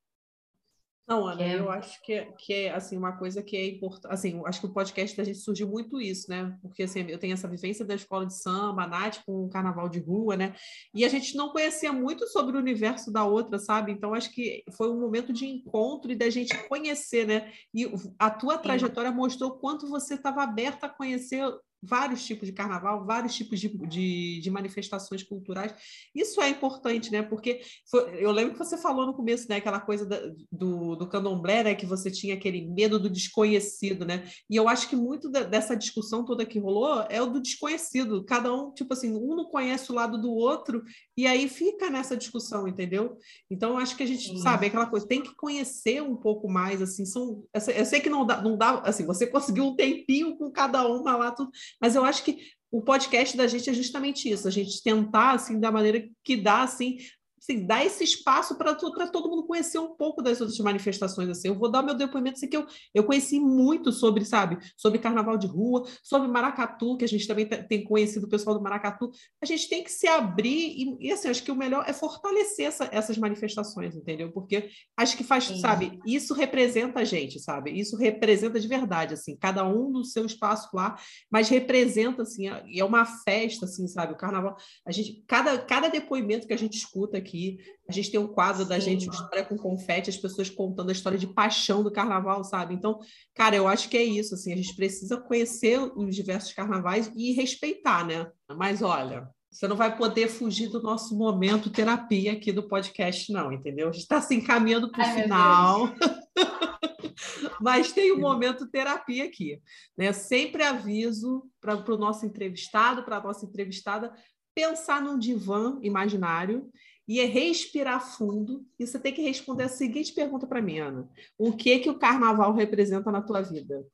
Não, 1.06 1.26
Ana, 1.26 1.42
é... 1.42 1.58
eu 1.58 1.70
acho 1.70 2.00
que, 2.02 2.14
é, 2.14 2.32
que 2.38 2.52
é 2.52 2.74
assim, 2.74 2.96
uma 2.96 3.12
coisa 3.12 3.42
que 3.42 3.56
é 3.56 3.66
importante. 3.66 4.12
Assim, 4.12 4.40
acho 4.46 4.60
que 4.60 4.66
o 4.66 4.72
podcast 4.72 5.14
da 5.14 5.22
gente 5.22 5.38
surgiu 5.38 5.68
muito 5.68 6.00
isso, 6.00 6.30
né? 6.30 6.56
Porque 6.62 6.84
assim, 6.84 7.00
eu 7.08 7.18
tenho 7.18 7.34
essa 7.34 7.46
vivência 7.46 7.84
da 7.84 7.94
escola 7.94 8.24
de 8.24 8.34
samba, 8.34 8.84
a 8.84 8.86
Nath 8.86 9.22
com 9.26 9.44
o 9.44 9.50
carnaval 9.50 9.88
de 9.88 9.98
rua, 9.98 10.34
né? 10.34 10.54
E 10.94 11.04
a 11.04 11.08
gente 11.08 11.36
não 11.36 11.50
conhecia 11.50 11.92
muito 11.92 12.26
sobre 12.28 12.56
o 12.56 12.60
universo 12.60 13.12
da 13.12 13.24
outra, 13.24 13.58
sabe? 13.58 13.92
Então, 13.92 14.14
acho 14.14 14.32
que 14.32 14.64
foi 14.76 14.90
um 14.90 14.98
momento 14.98 15.32
de 15.32 15.46
encontro 15.46 16.10
e 16.10 16.16
da 16.16 16.30
gente 16.30 16.56
conhecer, 16.68 17.26
né? 17.26 17.52
E 17.74 17.86
a 18.18 18.30
tua 18.30 18.56
trajetória 18.56 19.12
mostrou 19.12 19.58
quanto 19.58 19.86
você 19.88 20.14
estava 20.14 20.42
aberta 20.42 20.86
a 20.86 20.90
conhecer 20.90 21.44
vários 21.86 22.24
tipos 22.24 22.46
de 22.46 22.52
carnaval, 22.52 23.04
vários 23.04 23.34
tipos 23.34 23.60
de, 23.60 23.68
de, 23.86 24.40
de, 24.40 24.50
manifestações 24.50 25.22
culturais. 25.22 25.74
Isso 26.14 26.40
é 26.40 26.48
importante, 26.48 27.10
né? 27.10 27.22
Porque 27.22 27.60
foi, 27.90 28.22
eu 28.22 28.30
lembro 28.30 28.52
que 28.52 28.58
você 28.58 28.76
falou 28.76 29.06
no 29.06 29.14
começo, 29.14 29.48
né? 29.48 29.56
Aquela 29.56 29.80
coisa 29.80 30.06
da, 30.06 30.18
do, 30.50 30.96
do 30.96 31.08
candomblé, 31.08 31.64
né? 31.64 31.74
Que 31.74 31.86
você 31.86 32.10
tinha 32.10 32.34
aquele 32.34 32.66
medo 32.66 32.98
do 32.98 33.10
desconhecido, 33.10 34.04
né? 34.04 34.28
E 34.48 34.56
eu 34.56 34.68
acho 34.68 34.88
que 34.88 34.96
muito 34.96 35.30
da, 35.30 35.42
dessa 35.42 35.76
discussão 35.76 36.24
toda 36.24 36.46
que 36.46 36.58
rolou 36.58 37.04
é 37.08 37.20
o 37.20 37.26
do 37.26 37.40
desconhecido. 37.40 38.24
Cada 38.24 38.52
um, 38.52 38.72
tipo 38.72 38.92
assim, 38.92 39.12
um 39.12 39.34
não 39.36 39.44
conhece 39.44 39.90
o 39.90 39.94
lado 39.94 40.20
do 40.20 40.32
outro 40.32 40.82
e 41.16 41.26
aí 41.26 41.48
fica 41.48 41.90
nessa 41.90 42.16
discussão, 42.16 42.66
entendeu? 42.66 43.16
Então, 43.50 43.70
eu 43.70 43.78
acho 43.78 43.96
que 43.96 44.02
a 44.02 44.06
gente, 44.06 44.28
Sim. 44.28 44.38
sabe, 44.38 44.66
aquela 44.66 44.86
coisa, 44.86 45.06
tem 45.06 45.22
que 45.22 45.34
conhecer 45.34 46.02
um 46.02 46.16
pouco 46.16 46.50
mais, 46.50 46.82
assim, 46.82 47.04
são... 47.04 47.44
Eu 47.52 47.84
sei 47.84 48.00
que 48.00 48.10
não 48.10 48.26
dá, 48.26 48.42
não 48.42 48.56
dá 48.56 48.80
assim, 48.80 49.04
você 49.04 49.26
conseguiu 49.28 49.64
um 49.64 49.76
tempinho 49.76 50.36
com 50.36 50.50
cada 50.50 50.86
uma 50.86 51.16
lá, 51.16 51.30
tudo, 51.30 51.50
mas 51.80 51.96
eu 51.96 52.04
acho 52.04 52.24
que 52.24 52.38
o 52.70 52.82
podcast 52.82 53.36
da 53.36 53.46
gente 53.46 53.70
é 53.70 53.72
justamente 53.72 54.28
isso, 54.28 54.48
a 54.48 54.50
gente 54.50 54.82
tentar, 54.82 55.32
assim, 55.32 55.60
da 55.60 55.70
maneira 55.70 56.08
que 56.24 56.36
dá, 56.36 56.62
assim, 56.62 56.96
assim, 57.44 57.66
dar 57.66 57.84
esse 57.84 58.02
espaço 58.02 58.56
para 58.56 58.74
todo 58.74 59.28
mundo 59.28 59.46
conhecer 59.46 59.78
um 59.78 59.94
pouco 59.94 60.22
das 60.22 60.40
outras 60.40 60.58
manifestações. 60.58 61.28
Assim. 61.28 61.48
Eu 61.48 61.58
vou 61.58 61.70
dar 61.70 61.82
meu 61.82 61.94
depoimento 61.94 62.38
assim, 62.38 62.48
que 62.48 62.56
eu, 62.56 62.66
eu 62.94 63.04
conheci 63.04 63.38
muito 63.38 63.92
sobre, 63.92 64.24
sabe, 64.24 64.58
sobre 64.76 64.98
carnaval 64.98 65.36
de 65.36 65.46
rua, 65.46 65.84
sobre 66.02 66.26
maracatu, 66.28 66.96
que 66.96 67.04
a 67.04 67.08
gente 67.08 67.26
também 67.26 67.46
tem 67.46 67.84
conhecido 67.84 68.26
o 68.26 68.30
pessoal 68.30 68.56
do 68.56 68.62
maracatu. 68.62 69.10
A 69.42 69.46
gente 69.46 69.68
tem 69.68 69.84
que 69.84 69.92
se 69.92 70.08
abrir 70.08 70.74
e, 70.74 71.08
e 71.08 71.12
assim, 71.12 71.28
acho 71.28 71.42
que 71.42 71.52
o 71.52 71.56
melhor 71.56 71.84
é 71.86 71.92
fortalecer 71.92 72.66
essa, 72.66 72.88
essas 72.90 73.18
manifestações, 73.18 73.94
entendeu? 73.94 74.32
Porque 74.32 74.70
acho 74.96 75.16
que 75.16 75.24
faz, 75.24 75.44
Sim. 75.44 75.60
sabe, 75.60 76.00
isso 76.06 76.32
representa 76.32 77.00
a 77.00 77.04
gente, 77.04 77.38
sabe? 77.38 77.70
Isso 77.78 77.96
representa 77.96 78.58
de 78.58 78.66
verdade, 78.66 79.14
assim, 79.14 79.36
cada 79.36 79.66
um 79.66 79.90
no 79.90 80.04
seu 80.04 80.24
espaço 80.24 80.68
lá, 80.74 80.96
mas 81.30 81.48
representa, 81.48 82.22
assim, 82.22 82.46
é 82.48 82.84
uma 82.84 83.04
festa, 83.04 83.66
assim, 83.66 83.86
sabe? 83.86 84.14
O 84.14 84.16
carnaval, 84.16 84.56
a 84.86 84.92
gente, 84.92 85.22
cada, 85.26 85.58
cada 85.58 85.88
depoimento 85.88 86.46
que 86.46 86.52
a 86.52 86.58
gente 86.58 86.76
escuta 86.76 87.18
aqui, 87.18 87.33
aqui. 87.34 87.58
A 87.88 87.92
gente 87.92 88.10
tem 88.10 88.20
um 88.20 88.28
quadro 88.28 88.64
da 88.64 88.78
gente, 88.78 89.08
história 89.08 89.44
com 89.44 89.56
confete, 89.56 90.08
as 90.08 90.16
pessoas 90.16 90.48
contando 90.48 90.88
a 90.90 90.92
história 90.92 91.18
de 91.18 91.26
paixão 91.26 91.82
do 91.82 91.90
carnaval, 91.90 92.44
sabe? 92.44 92.74
Então, 92.74 92.98
cara, 93.34 93.56
eu 93.56 93.66
acho 93.66 93.88
que 93.88 93.96
é 93.96 94.02
isso, 94.02 94.34
assim, 94.34 94.52
a 94.52 94.56
gente 94.56 94.74
precisa 94.76 95.20
conhecer 95.20 95.78
os 95.80 96.14
diversos 96.14 96.52
carnavais 96.52 97.10
e 97.16 97.32
respeitar, 97.32 98.06
né? 98.06 98.26
Mas 98.56 98.80
olha, 98.80 99.28
você 99.50 99.66
não 99.68 99.76
vai 99.76 99.96
poder 99.96 100.28
fugir 100.28 100.68
do 100.68 100.80
nosso 100.80 101.16
momento 101.16 101.70
terapia 101.70 102.32
aqui 102.32 102.52
do 102.52 102.68
podcast, 102.68 103.32
não, 103.32 103.52
entendeu? 103.52 103.88
A 103.88 103.92
gente 103.92 104.02
está 104.02 104.20
se 104.20 104.34
encaminhando 104.34 104.90
para 104.90 105.08
o 105.08 105.14
final. 105.14 105.94
Mas 107.60 107.92
tem 107.92 108.12
um 108.12 108.18
momento 108.18 108.68
terapia 108.68 109.24
aqui. 109.24 109.60
Né? 109.96 110.12
Sempre 110.12 110.64
aviso 110.64 111.44
para 111.60 111.76
o 111.76 111.96
nosso 111.96 112.26
entrevistado, 112.26 113.04
para 113.04 113.18
a 113.18 113.22
nossa 113.22 113.46
entrevistada, 113.46 114.12
pensar 114.54 115.02
num 115.02 115.18
divã 115.18 115.78
imaginário 115.82 116.70
e 117.06 117.20
é 117.20 117.24
respirar 117.24 118.00
fundo. 118.00 118.66
E 118.78 118.86
você 118.86 118.98
tem 118.98 119.12
que 119.12 119.22
responder 119.22 119.64
a 119.64 119.68
seguinte 119.68 120.12
pergunta 120.12 120.46
para 120.46 120.62
mim, 120.62 120.78
Ana: 120.78 121.08
O 121.38 121.54
que 121.56 121.78
que 121.78 121.90
o 121.90 121.98
carnaval 121.98 122.52
representa 122.54 123.10
na 123.10 123.22
tua 123.22 123.42
vida? 123.42 123.86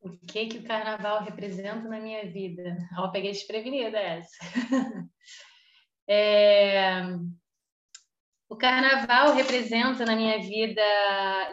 O 0.00 0.10
que 0.10 0.46
que 0.46 0.58
o 0.58 0.64
carnaval 0.64 1.22
representa 1.22 1.88
na 1.88 2.00
minha 2.00 2.28
vida? 2.28 2.76
Eu 2.98 3.10
peguei 3.12 3.30
desprevenida 3.30 3.98
essa. 3.98 4.36
é... 6.08 7.02
O 8.48 8.56
carnaval 8.56 9.34
representa 9.34 10.04
na 10.04 10.14
minha 10.14 10.38
vida 10.40 10.82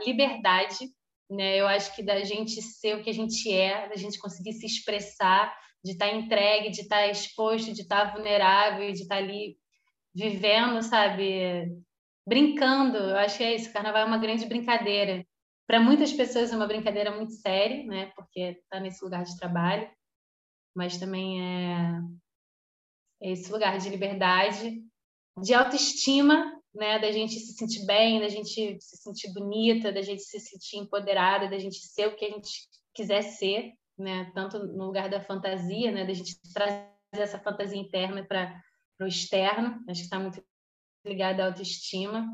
liberdade, 0.05 0.91
né? 1.29 1.57
Eu 1.57 1.67
acho 1.67 1.95
que 1.95 2.03
da 2.03 2.23
gente 2.25 2.61
ser 2.61 2.97
o 2.97 3.03
que 3.03 3.09
a 3.09 3.13
gente 3.13 3.49
é, 3.53 3.87
da 3.87 3.95
gente 3.95 4.19
conseguir 4.19 4.53
se 4.53 4.65
expressar 4.65 5.55
de 5.83 5.91
estar 5.93 6.07
tá 6.07 6.15
entregue, 6.15 6.69
de 6.69 6.81
estar 6.81 6.97
tá 6.97 7.07
exposto, 7.07 7.73
de 7.73 7.81
estar 7.81 8.07
tá 8.07 8.13
vulnerável, 8.13 8.91
de 8.91 9.01
estar 9.01 9.17
ali 9.17 9.57
vivendo, 10.13 10.81
sabe? 10.81 11.81
Brincando. 12.27 12.97
Eu 12.97 13.17
acho 13.17 13.37
que 13.37 13.43
é 13.43 13.55
isso. 13.55 13.69
O 13.69 13.73
carnaval 13.73 14.03
é 14.03 14.05
uma 14.05 14.17
grande 14.17 14.45
brincadeira. 14.45 15.25
Para 15.67 15.79
muitas 15.79 16.11
pessoas 16.11 16.51
é 16.51 16.55
uma 16.55 16.67
brincadeira 16.67 17.15
muito 17.15 17.33
séria, 17.33 17.85
né? 17.85 18.11
Porque 18.15 18.39
está 18.39 18.79
nesse 18.79 19.03
lugar 19.03 19.23
de 19.23 19.37
trabalho, 19.37 19.89
mas 20.75 20.97
também 20.97 21.41
é, 21.41 22.01
é 23.21 23.31
esse 23.31 23.51
lugar 23.51 23.77
de 23.77 23.89
liberdade, 23.89 24.83
de 25.41 25.53
autoestima, 25.53 26.59
né? 26.73 26.99
Da 26.99 27.11
gente 27.11 27.39
se 27.39 27.53
sentir 27.53 27.85
bem, 27.85 28.19
da 28.19 28.29
gente 28.29 28.81
se 28.81 28.97
sentir 28.97 29.31
bonita, 29.33 29.91
da 29.91 30.01
gente 30.01 30.23
se 30.23 30.39
sentir 30.39 30.77
empoderada, 30.77 31.47
da 31.47 31.59
gente 31.59 31.77
ser 31.77 32.07
o 32.07 32.15
que 32.15 32.25
a 32.25 32.29
gente 32.29 32.49
quiser 32.93 33.21
ser 33.21 33.73
né? 34.01 34.31
Tanto 34.33 34.59
no 34.59 34.85
lugar 34.85 35.09
da 35.09 35.21
fantasia, 35.21 35.91
né? 35.91 36.05
Da 36.05 36.13
gente 36.13 36.39
trazer 36.53 36.87
essa 37.11 37.39
fantasia 37.39 37.79
interna 37.79 38.23
para 38.23 38.61
o 39.01 39.07
externo, 39.07 39.83
acho 39.87 40.01
que 40.01 40.05
está 40.05 40.19
muito 40.19 40.43
ligado 41.05 41.41
à 41.41 41.45
autoestima. 41.45 42.27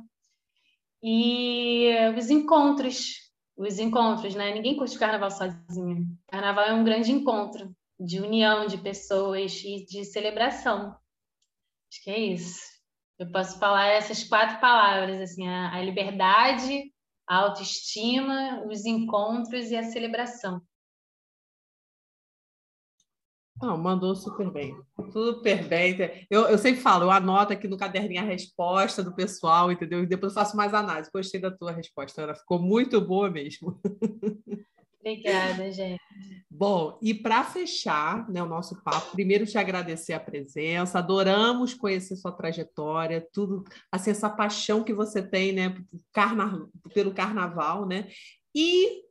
E 1.02 1.92
os 2.18 2.30
encontros, 2.30 3.32
os 3.56 3.80
encontros, 3.80 4.36
né? 4.36 4.54
Ninguém 4.54 4.78
curte 4.78 4.96
o 4.96 5.00
carnaval 5.00 5.32
sozinho. 5.32 6.08
Carnaval 6.28 6.66
é 6.66 6.74
um 6.74 6.84
grande 6.84 7.12
encontro 7.12 7.76
de 8.00 8.20
união 8.20 8.68
de 8.68 8.78
pessoas 8.78 9.62
e 9.64 9.86
de 9.86 10.04
celebração. 10.04 10.98
Acho 11.92 12.04
que 12.04 12.10
é 12.10 12.20
isso. 12.20 12.60
Eu 13.18 13.32
posso 13.32 13.58
falar 13.58 13.88
essas 13.88 14.24
quatro 14.24 14.60
palavras, 14.60 15.22
assim, 15.22 15.48
a, 15.48 15.74
a 15.74 15.82
liberdade, 15.82 16.92
a 17.28 17.38
autoestima, 17.38 18.64
os 18.66 18.86
encontros 18.86 19.72
e 19.72 19.78
a 19.78 19.84
celebração. 19.84 20.62
Não, 23.62 23.78
mandou 23.78 24.16
super 24.16 24.52
bem. 24.52 24.76
Super 25.12 25.66
bem. 25.66 26.28
Eu, 26.30 26.44
eu 26.44 26.58
sempre 26.58 26.82
falo, 26.82 27.06
eu 27.06 27.12
anoto 27.12 27.54
aqui 27.54 27.68
no 27.68 27.78
caderninho 27.78 28.22
a 28.22 28.26
resposta 28.26 29.02
do 29.02 29.16
pessoal, 29.16 29.72
entendeu? 29.72 30.04
E 30.04 30.08
depois 30.08 30.34
faço 30.34 30.58
mais 30.58 30.74
análise. 30.74 31.10
Gostei 31.14 31.40
da 31.40 31.50
tua 31.50 31.72
resposta, 31.72 32.22
Ana. 32.22 32.36
Ficou 32.36 32.60
muito 32.60 33.00
boa 33.00 33.30
mesmo. 33.30 33.80
Obrigada, 35.00 35.72
gente. 35.72 36.02
Bom, 36.50 36.98
e 37.02 37.14
para 37.14 37.44
fechar 37.44 38.28
né, 38.30 38.42
o 38.42 38.48
nosso 38.48 38.82
papo, 38.82 39.12
primeiro 39.12 39.46
te 39.46 39.58
agradecer 39.58 40.14
a 40.14 40.20
presença, 40.20 40.98
adoramos 40.98 41.74
conhecer 41.74 42.16
sua 42.16 42.32
trajetória, 42.32 43.26
tudo, 43.32 43.64
assim, 43.92 44.12
essa 44.12 44.30
paixão 44.30 44.84
que 44.84 44.94
você 44.94 45.22
tem 45.22 45.54
né, 45.54 45.76
pelo 46.94 47.14
carnaval, 47.14 47.86
né? 47.86 48.08
E 48.56 49.05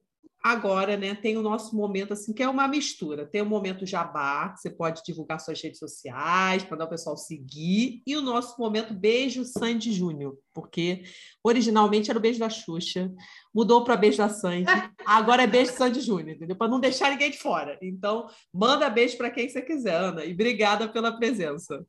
agora, 0.45 0.95
né, 0.95 1.15
tem 1.15 1.39
o 1.39 1.43
nosso 1.43 1.75
momento 1.75 2.13
assim, 2.13 2.35
que 2.35 2.43
é 2.43 2.49
uma 2.49 2.69
mistura. 2.69 3.25
Tem 3.25 3.41
o 3.41 3.47
momento 3.47 3.87
jabá, 3.87 4.51
que 4.51 4.61
você 4.61 4.69
pode 4.69 5.03
divulgar 5.03 5.41
suas 5.41 5.59
redes 5.63 5.79
sociais, 5.79 6.63
para 6.63 6.85
o 6.85 6.89
pessoal 6.89 7.17
seguir, 7.17 8.03
e 8.07 8.15
o 8.15 8.21
nosso 8.21 8.61
momento 8.61 8.93
beijo 8.93 9.43
Sandy 9.43 9.91
Júnior, 9.91 10.39
porque 10.53 11.03
originalmente 11.43 12.11
era 12.11 12.19
o 12.19 12.23
beijo 12.23 12.39
da 12.39 12.51
Xuxa, 12.51 13.11
mudou 13.55 13.85
para 13.85 13.97
beijo 13.97 14.19
da 14.19 14.29
Sandy, 14.29 14.71
agora 15.07 15.45
é 15.45 15.47
beijo 15.47 15.73
Sandy 15.73 16.03
Júnior, 16.03 16.37
entendeu? 16.37 16.57
Para 16.57 16.69
não 16.69 16.79
deixar 16.79 17.11
ninguém 17.11 17.31
de 17.31 17.39
fora. 17.39 17.79
Então, 17.81 18.29
manda 18.53 18.91
beijo 18.91 19.17
para 19.17 19.31
quem 19.31 19.49
você 19.49 19.63
quiser, 19.63 19.95
Ana, 19.95 20.27
e 20.27 20.35
obrigada 20.35 20.87
pela 20.91 21.17
presença. 21.17 21.83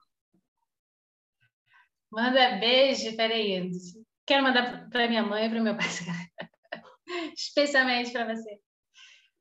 Manda 2.09 2.57
beijo, 2.57 3.17
peraí. 3.17 3.69
Quero 4.25 4.43
mandar 4.43 4.89
para 4.89 5.09
minha 5.09 5.23
mãe 5.23 5.45
e 5.45 5.49
para 5.49 5.61
meu 5.61 5.75
pai. 5.75 5.89
especialmente 7.35 8.11
para 8.11 8.35
você. 8.35 8.59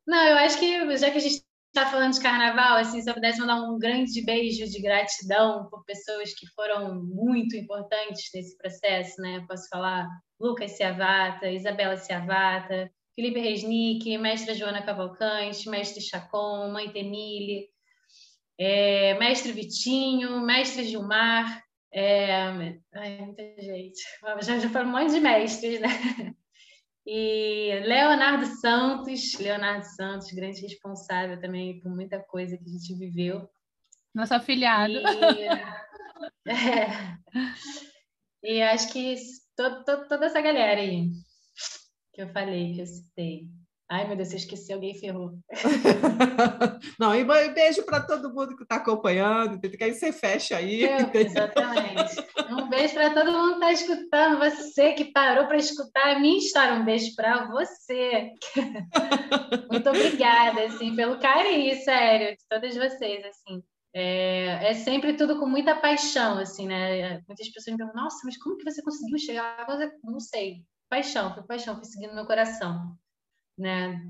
Não, 0.06 0.22
eu 0.22 0.36
acho 0.38 0.58
que 0.58 0.96
já 0.96 1.10
que 1.10 1.18
a 1.18 1.20
gente 1.20 1.42
está 1.68 1.90
falando 1.90 2.12
de 2.12 2.20
carnaval, 2.20 2.76
assim, 2.76 3.02
se 3.02 3.10
eu 3.10 3.14
pudesse 3.14 3.40
mandar 3.40 3.60
um 3.62 3.78
grande 3.78 4.22
beijo 4.22 4.70
de 4.70 4.80
gratidão 4.80 5.68
por 5.68 5.84
pessoas 5.84 6.32
que 6.34 6.46
foram 6.54 6.94
muito 7.02 7.56
importantes 7.56 8.30
nesse 8.34 8.56
processo, 8.56 9.20
né? 9.20 9.44
Posso 9.48 9.68
falar 9.68 10.06
Lucas 10.38 10.72
Ciavata, 10.72 11.50
Isabela 11.50 11.96
Ciavata, 11.96 12.90
Felipe 13.16 13.40
Resnick, 13.40 14.16
mestra 14.18 14.54
Joana 14.54 14.82
Cavalcante, 14.82 15.68
mestre 15.68 16.02
Chacon, 16.02 16.70
mãe 16.70 16.92
Temile, 16.92 17.68
é, 18.58 19.14
mestre 19.18 19.52
Vitinho, 19.52 20.40
mestre 20.40 20.84
Gilmar, 20.84 21.64
é, 21.92 22.42
ai, 22.92 23.18
muita 23.20 23.42
gente. 23.62 24.00
Já, 24.42 24.58
já 24.58 24.68
foram 24.68 24.88
um 24.88 24.92
monte 24.92 25.12
de 25.12 25.20
mestres, 25.20 25.80
né? 25.80 25.88
E 27.06 27.80
Leonardo 27.84 28.46
Santos, 28.46 29.34
Leonardo 29.38 29.84
Santos, 29.84 30.32
grande 30.32 30.62
responsável 30.62 31.38
também 31.40 31.80
por 31.80 31.94
muita 31.94 32.18
coisa 32.18 32.56
que 32.56 32.64
a 32.64 32.72
gente 32.72 32.94
viveu. 32.94 33.48
Nosso 34.14 34.34
afilhado. 34.34 34.94
E, 34.94 35.44
é, 36.48 37.18
e 38.42 38.62
acho 38.62 38.92
que 38.92 39.16
to, 39.56 39.84
to, 39.84 40.08
toda 40.08 40.26
essa 40.26 40.40
galera 40.40 40.80
aí 40.80 41.10
que 42.14 42.22
eu 42.22 42.28
falei, 42.28 42.74
que 42.74 42.80
eu 42.80 42.86
citei. 42.86 43.48
Ai, 43.90 44.06
meu 44.06 44.16
Deus, 44.16 44.30
eu 44.30 44.38
esqueci, 44.38 44.72
alguém 44.72 44.98
ferrou. 44.98 45.38
Não, 46.98 47.14
e 47.14 47.22
beijo 47.52 47.84
para 47.84 48.00
todo 48.00 48.32
mundo 48.32 48.56
que 48.56 48.62
está 48.62 48.76
acompanhando, 48.76 49.60
que 49.60 49.84
aí 49.84 49.92
você 49.92 50.10
fecha 50.10 50.56
aí. 50.56 50.84
Eu, 50.84 51.10
exatamente. 51.20 52.16
Um 52.50 52.68
beijo 52.68 52.94
para 52.94 53.12
todo 53.12 53.30
mundo 53.30 53.58
que 53.58 53.66
está 53.66 53.72
escutando, 53.72 54.38
você 54.38 54.94
que 54.94 55.12
parou 55.12 55.46
para 55.46 55.58
escutar 55.58 56.16
a 56.16 56.18
minha 56.18 56.38
história, 56.38 56.74
um 56.74 56.84
beijo 56.84 57.14
para 57.14 57.46
você. 57.46 58.32
Muito 59.70 59.88
obrigada, 59.90 60.64
assim, 60.64 60.96
pelo 60.96 61.18
carinho, 61.18 61.76
sério, 61.82 62.34
de 62.36 62.44
todas 62.48 62.74
vocês, 62.74 63.22
assim. 63.26 63.62
É, 63.94 64.70
é, 64.70 64.74
sempre 64.74 65.12
tudo 65.14 65.38
com 65.38 65.46
muita 65.46 65.76
paixão, 65.76 66.38
assim, 66.38 66.66
né? 66.66 67.20
Muitas 67.28 67.48
pessoas 67.50 67.76
me 67.76 67.78
perguntam, 67.78 68.02
nossa, 68.02 68.18
mas 68.24 68.38
como 68.38 68.56
que 68.56 68.64
você 68.64 68.82
conseguiu 68.82 69.18
chegar? 69.18 69.66
Não 70.02 70.18
sei. 70.18 70.64
Paixão, 70.88 71.34
foi 71.34 71.42
paixão, 71.42 71.76
foi 71.76 71.84
seguindo 71.84 72.14
meu 72.14 72.26
coração 72.26 72.96
né? 73.56 74.00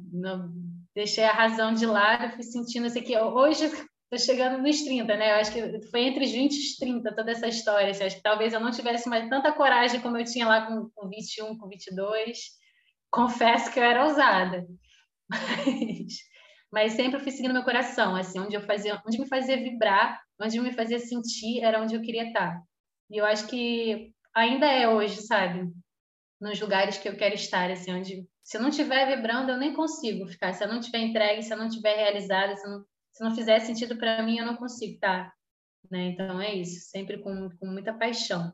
Deixei 0.95 1.25
a 1.25 1.33
razão 1.33 1.75
de 1.75 1.87
lado, 1.87 2.35
fui 2.35 2.43
sentindo 2.43 2.87
assim 2.87 3.03
que 3.03 3.19
hoje 3.19 3.65
estou 3.65 4.19
chegando 4.19 4.63
nos 4.63 4.83
30, 4.83 5.17
né? 5.17 5.33
Eu 5.33 5.37
acho 5.37 5.53
que 5.53 5.83
foi 5.89 6.05
entre 6.05 6.25
os 6.25 6.31
20 6.31 6.53
e 6.53 6.59
os 6.59 6.77
30 6.77 7.15
toda 7.15 7.33
essa 7.33 7.49
história. 7.49 7.91
Assim, 7.91 8.05
acho 8.05 8.17
que 8.17 8.23
talvez 8.23 8.53
eu 8.53 8.61
não 8.61 8.71
tivesse 8.71 9.09
mais 9.09 9.29
tanta 9.29 9.53
coragem 9.53 10.01
como 10.01 10.17
eu 10.17 10.25
tinha 10.25 10.47
lá 10.47 10.67
com, 10.67 10.89
com 10.95 11.09
21, 11.09 11.59
com 11.59 11.69
22. 11.69 12.39
Confesso 13.11 13.73
que 13.73 13.79
eu 13.79 13.85
era 13.85 14.05
ousada. 14.05 14.67
Mas, 15.27 16.19
mas 16.71 16.93
sempre 16.93 17.19
fui 17.19 17.33
seguindo 17.33 17.55
meu 17.55 17.63
coração, 17.63 18.15
assim, 18.15 18.39
onde 18.39 18.55
eu 18.55 18.61
fazia, 18.61 19.01
onde 19.07 19.19
me 19.19 19.27
fazia 19.27 19.57
vibrar, 19.57 20.21
onde 20.39 20.61
me 20.61 20.73
fazia 20.73 20.99
sentir, 20.99 21.63
era 21.63 21.81
onde 21.81 21.95
eu 21.95 22.03
queria 22.03 22.27
estar. 22.27 22.61
E 23.11 23.17
eu 23.17 23.25
acho 23.25 23.47
que 23.47 24.13
ainda 24.35 24.67
é 24.67 24.87
hoje, 24.87 25.23
sabe? 25.23 25.73
Nos 26.39 26.61
lugares 26.61 26.99
que 26.99 27.09
eu 27.09 27.17
quero 27.17 27.37
estar, 27.37 27.71
assim, 27.71 27.93
onde 27.93 28.27
se 28.45 28.59
eu 28.59 28.61
não 28.61 28.69
estiver 28.69 29.17
vibrando, 29.17 29.51
eu 29.51 29.57
nem 29.57 29.73
consigo 29.73 30.27
ficar. 30.29 30.53
Se 30.53 30.63
eu 30.63 30.69
não 30.69 30.79
estiver 30.79 30.99
entregue, 30.99 31.43
se 31.43 31.53
eu 31.53 31.57
não 31.57 31.67
estiver 31.67 31.97
realizada, 31.97 32.55
se 32.55 32.69
não, 32.69 32.85
se 33.11 33.25
não 33.25 33.35
fizer 33.35 33.59
sentido 33.61 33.97
para 33.97 34.23
mim, 34.23 34.39
eu 34.39 34.45
não 34.45 34.55
consigo 34.55 34.95
estar. 34.95 35.31
Tá? 35.31 35.35
Né? 35.91 36.09
Então 36.09 36.41
é 36.41 36.55
isso, 36.55 36.91
sempre 36.91 37.19
com, 37.19 37.49
com 37.59 37.67
muita 37.67 37.95
paixão. 37.95 38.53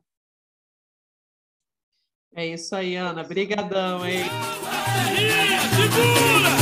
É 2.33 2.47
isso 2.47 2.77
aí, 2.77 2.95
Ana. 2.95 3.25
Brigadão, 3.25 4.07
hein? 4.07 4.23
Firma 5.75 6.60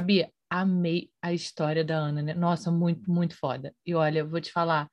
Gabi, 0.00 0.26
amei 0.48 1.10
a 1.20 1.32
história 1.32 1.84
da 1.84 1.96
Ana, 1.96 2.22
né? 2.22 2.34
Nossa, 2.34 2.70
muito, 2.70 3.10
muito 3.10 3.36
foda. 3.36 3.74
E 3.84 3.94
olha, 3.94 4.24
vou 4.24 4.40
te 4.40 4.50
falar, 4.50 4.90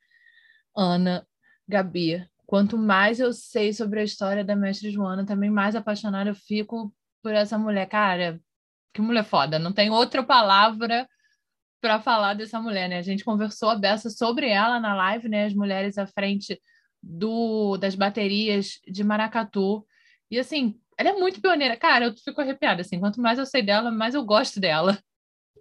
Ana, 0.75 1.25
Gabi, 1.65 2.27
quanto 2.45 2.77
mais 2.77 3.19
eu 3.21 3.31
sei 3.31 3.71
sobre 3.71 4.01
a 4.01 4.03
história 4.03 4.43
da 4.43 4.55
mestre 4.55 4.91
Joana, 4.91 5.25
também 5.25 5.49
mais 5.49 5.75
apaixonada 5.75 6.29
eu 6.29 6.35
fico 6.35 6.93
por 7.23 7.33
essa 7.33 7.57
mulher. 7.57 7.87
Cara, 7.87 8.39
que 8.93 9.01
mulher 9.01 9.23
foda, 9.23 9.57
não 9.57 9.71
tem 9.71 9.89
outra 9.89 10.21
palavra 10.21 11.07
para 11.81 12.01
falar 12.01 12.33
dessa 12.33 12.59
mulher, 12.59 12.89
né? 12.89 12.97
A 12.97 13.01
gente 13.01 13.23
conversou 13.23 13.69
a 13.69 13.75
beça 13.75 14.09
sobre 14.09 14.49
ela 14.49 14.79
na 14.79 14.93
live, 14.93 15.29
né? 15.29 15.45
As 15.45 15.53
mulheres 15.53 15.97
à 15.97 16.05
frente 16.05 16.61
do 17.01 17.77
das 17.77 17.95
baterias 17.95 18.81
de 18.85 19.05
Maracatu. 19.05 19.85
E 20.29 20.37
assim, 20.37 20.77
ela 20.97 21.09
é 21.09 21.13
muito 21.13 21.41
pioneira. 21.41 21.77
Cara, 21.77 22.05
eu 22.05 22.13
fico 22.17 22.41
arrepiada, 22.41 22.81
assim. 22.81 22.99
Quanto 22.99 23.21
mais 23.21 23.37
eu 23.37 23.45
sei 23.45 23.61
dela, 23.61 23.91
mais 23.91 24.15
eu 24.15 24.23
gosto 24.23 24.59
dela. 24.59 24.97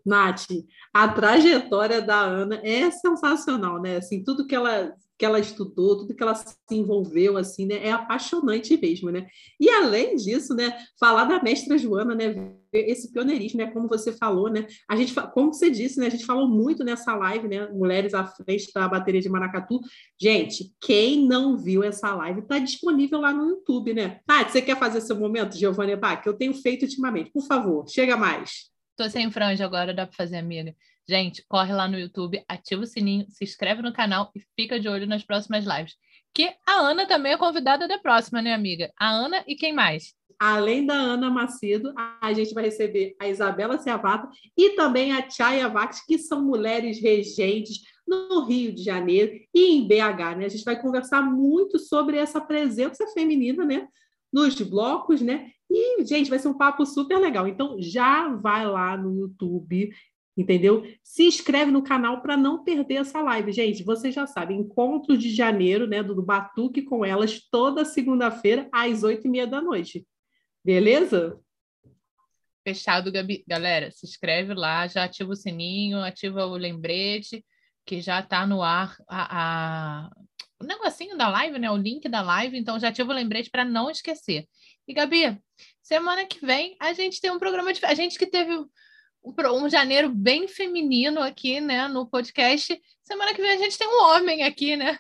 Nath, 0.05 0.47
a 0.95 1.09
trajetória 1.09 2.01
da 2.01 2.21
Ana 2.21 2.61
é 2.63 2.91
sensacional, 2.91 3.83
né? 3.83 3.97
Assim, 3.97 4.23
tudo 4.23 4.47
que 4.47 4.55
ela 4.55 4.95
que 5.19 5.25
ela 5.25 5.39
estudou, 5.39 5.97
tudo 5.97 6.15
que 6.15 6.23
ela 6.23 6.35
se 6.35 6.55
envolveu, 6.71 7.39
assim, 7.39 7.65
né? 7.67 7.87
É 7.87 7.91
apaixonante 7.91 8.77
mesmo, 8.77 9.11
né? 9.11 9.27
E 9.59 9.69
além 9.71 10.15
disso, 10.17 10.55
né? 10.55 10.77
Falar 11.01 11.25
da 11.25 11.43
mestra 11.43 11.79
Joana, 11.79 12.15
né? 12.15 12.55
Esse 12.79 13.13
pioneirismo, 13.13 13.59
né? 13.59 13.71
Como 13.71 13.89
você 13.89 14.13
falou, 14.13 14.51
né? 14.51 14.67
A 14.89 14.97
gente, 14.97 15.15
como 15.33 15.53
você 15.53 15.71
disse, 15.71 15.99
né? 15.99 16.07
A 16.07 16.11
gente 16.11 16.25
falou 16.25 16.49
muito 16.49 16.85
nessa 16.85 17.15
live, 17.15 17.49
né? 17.49 17.69
Mulheres 17.69 18.15
à 18.15 18.25
frente 18.25 18.73
da 18.73 18.89
bateria 18.89 19.21
de 19.21 19.29
Maracatu. 19.29 19.81
Gente, 20.21 20.73
quem 20.81 21.27
não 21.27 21.57
viu 21.57 21.83
essa 21.83 22.15
live 22.15 22.41
está 22.41 22.59
disponível 22.59 23.21
lá 23.21 23.33
no 23.33 23.49
YouTube, 23.49 23.95
né? 23.95 24.21
Tati, 24.27 24.53
você 24.53 24.63
quer 24.63 24.79
fazer 24.79 25.01
seu 25.01 25.17
momento, 25.17 25.57
Giovanni 25.57 25.97
Bach? 25.97 26.23
Eu 26.27 26.35
tenho 26.35 26.55
feito 26.55 26.83
ultimamente. 26.83 27.31
Por 27.31 27.47
favor, 27.47 27.89
chega 27.89 28.17
mais. 28.17 28.71
Tô 28.97 29.09
sem 29.11 29.31
franja 29.31 29.65
agora, 29.65 29.93
dá 29.93 30.07
para 30.07 30.17
fazer, 30.17 30.39
amiga. 30.39 30.75
Gente, 31.09 31.45
corre 31.47 31.73
lá 31.73 31.87
no 31.87 31.99
YouTube, 31.99 32.43
ativa 32.49 32.83
o 32.83 32.87
sininho, 32.87 33.27
se 33.29 33.45
inscreve 33.45 33.81
no 33.81 33.93
canal 33.93 34.33
e 34.35 34.41
fica 34.57 34.81
de 34.81 34.89
olho 34.89 35.07
nas 35.07 35.23
próximas 35.23 35.65
lives. 35.65 35.95
Que 36.37 36.55
a 36.67 36.81
Ana 36.81 37.07
também 37.07 37.33
é 37.33 37.39
convidada 37.39 37.89
da 37.89 37.97
próxima, 37.99 38.43
né, 38.43 38.53
amiga? 38.53 38.93
A 39.01 39.11
Ana 39.11 39.43
e 39.47 39.57
quem 39.57 39.73
mais? 39.73 40.13
Além 40.39 40.85
da 40.85 40.93
Ana 40.93 41.31
Macedo, 41.31 41.95
a 42.21 42.31
gente 42.35 42.53
vai 42.53 42.65
receber 42.65 43.17
a 43.19 43.27
Isabela 43.27 43.79
Ciavata 43.79 44.29
e 44.55 44.77
também 44.77 45.13
a 45.13 45.31
Chaya 45.31 45.67
Vax, 45.67 46.05
que 46.05 46.19
são 46.19 46.45
mulheres 46.45 47.01
regentes 47.01 47.81
no 48.07 48.45
Rio 48.45 48.71
de 48.75 48.83
Janeiro 48.83 49.33
e 49.55 49.77
em 49.77 49.89
BH, 49.89 50.37
né? 50.37 50.45
A 50.45 50.49
gente 50.51 50.63
vai 50.63 50.79
conversar 50.79 51.23
muito 51.23 51.79
sobre 51.79 52.19
essa 52.19 52.39
presença 52.39 53.07
feminina, 53.15 53.65
né? 53.65 53.89
Nos 54.31 54.61
blocos, 54.61 55.23
né? 55.23 55.51
E, 55.71 56.05
gente, 56.05 56.29
vai 56.29 56.39
ser 56.39 56.49
um 56.49 56.59
papo 56.59 56.85
super 56.85 57.17
legal. 57.17 57.49
Então, 57.49 57.77
já 57.81 58.29
vai 58.29 58.67
lá 58.67 58.95
no 58.95 59.21
YouTube 59.21 59.91
entendeu? 60.37 60.85
Se 61.03 61.25
inscreve 61.25 61.71
no 61.71 61.83
canal 61.83 62.21
para 62.21 62.37
não 62.37 62.63
perder 62.63 62.97
essa 62.97 63.23
live. 63.23 63.53
Gente, 63.53 63.83
vocês 63.83 64.15
já 64.15 64.27
sabem, 64.27 64.61
encontro 64.61 65.17
de 65.17 65.35
janeiro, 65.35 65.87
né, 65.87 66.03
do 66.03 66.23
Batuque 66.23 66.83
com 66.83 67.05
elas, 67.05 67.41
toda 67.51 67.85
segunda-feira, 67.85 68.69
às 68.73 69.03
oito 69.03 69.27
e 69.27 69.31
meia 69.31 69.47
da 69.47 69.61
noite. 69.63 70.07
Beleza? 70.65 71.39
Fechado, 72.67 73.13
Gabi. 73.13 73.45
Galera, 73.47 73.91
se 73.93 74.05
inscreve 74.05 74.53
lá, 74.53 74.87
já 74.89 75.05
ativa 75.05 75.31
o 75.31 75.37
sininho, 75.37 76.01
ativa 76.01 76.45
o 76.47 76.57
lembrete, 76.57 77.45
que 77.87 78.01
já 78.01 78.19
está 78.19 78.45
no 78.45 78.61
ar 78.61 78.97
a, 79.09 80.09
a, 80.09 80.11
o 80.61 80.65
negocinho 80.65 81.17
da 81.17 81.29
live, 81.29 81.61
né? 81.61 81.71
O 81.71 81.77
link 81.77 82.09
da 82.09 82.23
live, 82.23 82.59
então 82.59 82.79
já 82.81 82.89
ativa 82.89 83.13
o 83.13 83.15
lembrete 83.15 83.51
para 83.51 83.65
não 83.65 83.89
esquecer. 83.89 84.49
E, 84.89 84.93
Gabi, 84.93 85.41
semana 85.81 86.27
que 86.27 86.45
vem 86.45 86.77
a 86.81 86.93
gente 86.93 87.21
tem 87.21 87.31
um 87.31 87.39
programa 87.39 87.73
de. 87.73 87.85
A 87.87 87.95
gente 87.95 88.19
que 88.19 88.27
teve 88.27 88.53
um, 89.53 89.69
janeiro 89.69 90.09
bem 90.09 90.47
feminino 90.47 91.21
aqui, 91.21 91.61
né, 91.61 91.89
no 91.89 92.07
podcast. 92.07 92.81
Semana 93.03 93.35
que 93.35 93.43
vem 93.43 93.53
a 93.53 93.57
gente 93.57 93.77
tem 93.77 93.89
um 93.89 94.05
homem 94.05 94.45
aqui, 94.45 94.77
né? 94.77 94.99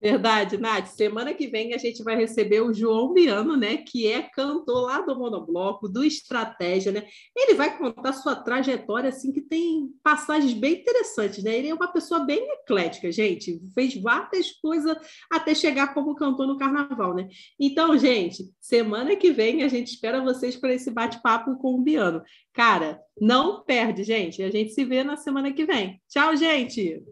Verdade, 0.00 0.58
Nath. 0.58 0.88
Semana 0.88 1.32
que 1.32 1.46
vem 1.46 1.72
a 1.72 1.78
gente 1.78 2.02
vai 2.02 2.14
receber 2.14 2.60
o 2.60 2.74
João 2.74 3.14
Biano, 3.14 3.56
né? 3.56 3.78
Que 3.78 4.06
é 4.06 4.22
cantor 4.22 4.82
lá 4.82 5.00
do 5.00 5.18
Monobloco, 5.18 5.88
do 5.88 6.04
Estratégia, 6.04 6.92
né? 6.92 7.06
Ele 7.34 7.54
vai 7.54 7.78
contar 7.78 8.12
sua 8.12 8.36
trajetória, 8.36 9.08
assim, 9.08 9.32
que 9.32 9.40
tem 9.40 9.88
passagens 10.02 10.52
bem 10.52 10.74
interessantes, 10.74 11.42
né? 11.42 11.56
Ele 11.56 11.68
é 11.68 11.74
uma 11.74 11.90
pessoa 11.90 12.20
bem 12.20 12.46
eclética, 12.52 13.10
gente. 13.10 13.58
Fez 13.74 13.94
várias 13.96 14.50
coisas 14.52 14.94
até 15.30 15.54
chegar 15.54 15.94
como 15.94 16.14
cantor 16.14 16.46
no 16.46 16.58
carnaval, 16.58 17.14
né? 17.14 17.26
Então, 17.58 17.96
gente, 17.96 18.44
semana 18.60 19.16
que 19.16 19.32
vem 19.32 19.62
a 19.62 19.68
gente 19.68 19.88
espera 19.88 20.22
vocês 20.22 20.54
para 20.54 20.74
esse 20.74 20.90
bate-papo 20.90 21.56
com 21.56 21.76
o 21.76 21.80
Biano. 21.80 22.22
Cara, 22.52 23.00
não 23.18 23.64
perde, 23.64 24.04
gente. 24.04 24.42
A 24.42 24.50
gente 24.50 24.72
se 24.72 24.84
vê 24.84 25.02
na 25.02 25.16
semana 25.16 25.50
que 25.50 25.64
vem. 25.64 25.98
Tchau, 26.10 26.36
gente! 26.36 27.02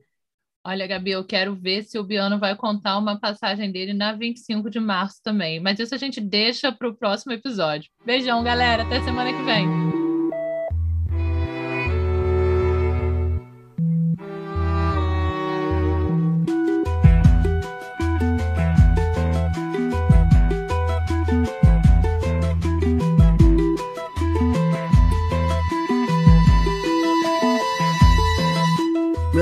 Olha, 0.64 0.86
Gabi, 0.86 1.10
eu 1.10 1.24
quero 1.24 1.56
ver 1.56 1.82
se 1.82 1.98
o 1.98 2.04
Biano 2.04 2.38
vai 2.38 2.54
contar 2.54 2.96
uma 2.96 3.18
passagem 3.18 3.72
dele 3.72 3.92
na 3.92 4.12
25 4.12 4.70
de 4.70 4.78
março 4.78 5.20
também. 5.22 5.58
Mas 5.58 5.80
isso 5.80 5.94
a 5.94 5.98
gente 5.98 6.20
deixa 6.20 6.70
para 6.70 6.88
o 6.88 6.94
próximo 6.94 7.32
episódio. 7.32 7.90
Beijão, 8.04 8.44
galera. 8.44 8.84
Até 8.84 9.02
semana 9.02 9.32
que 9.32 9.42
vem. 9.42 9.91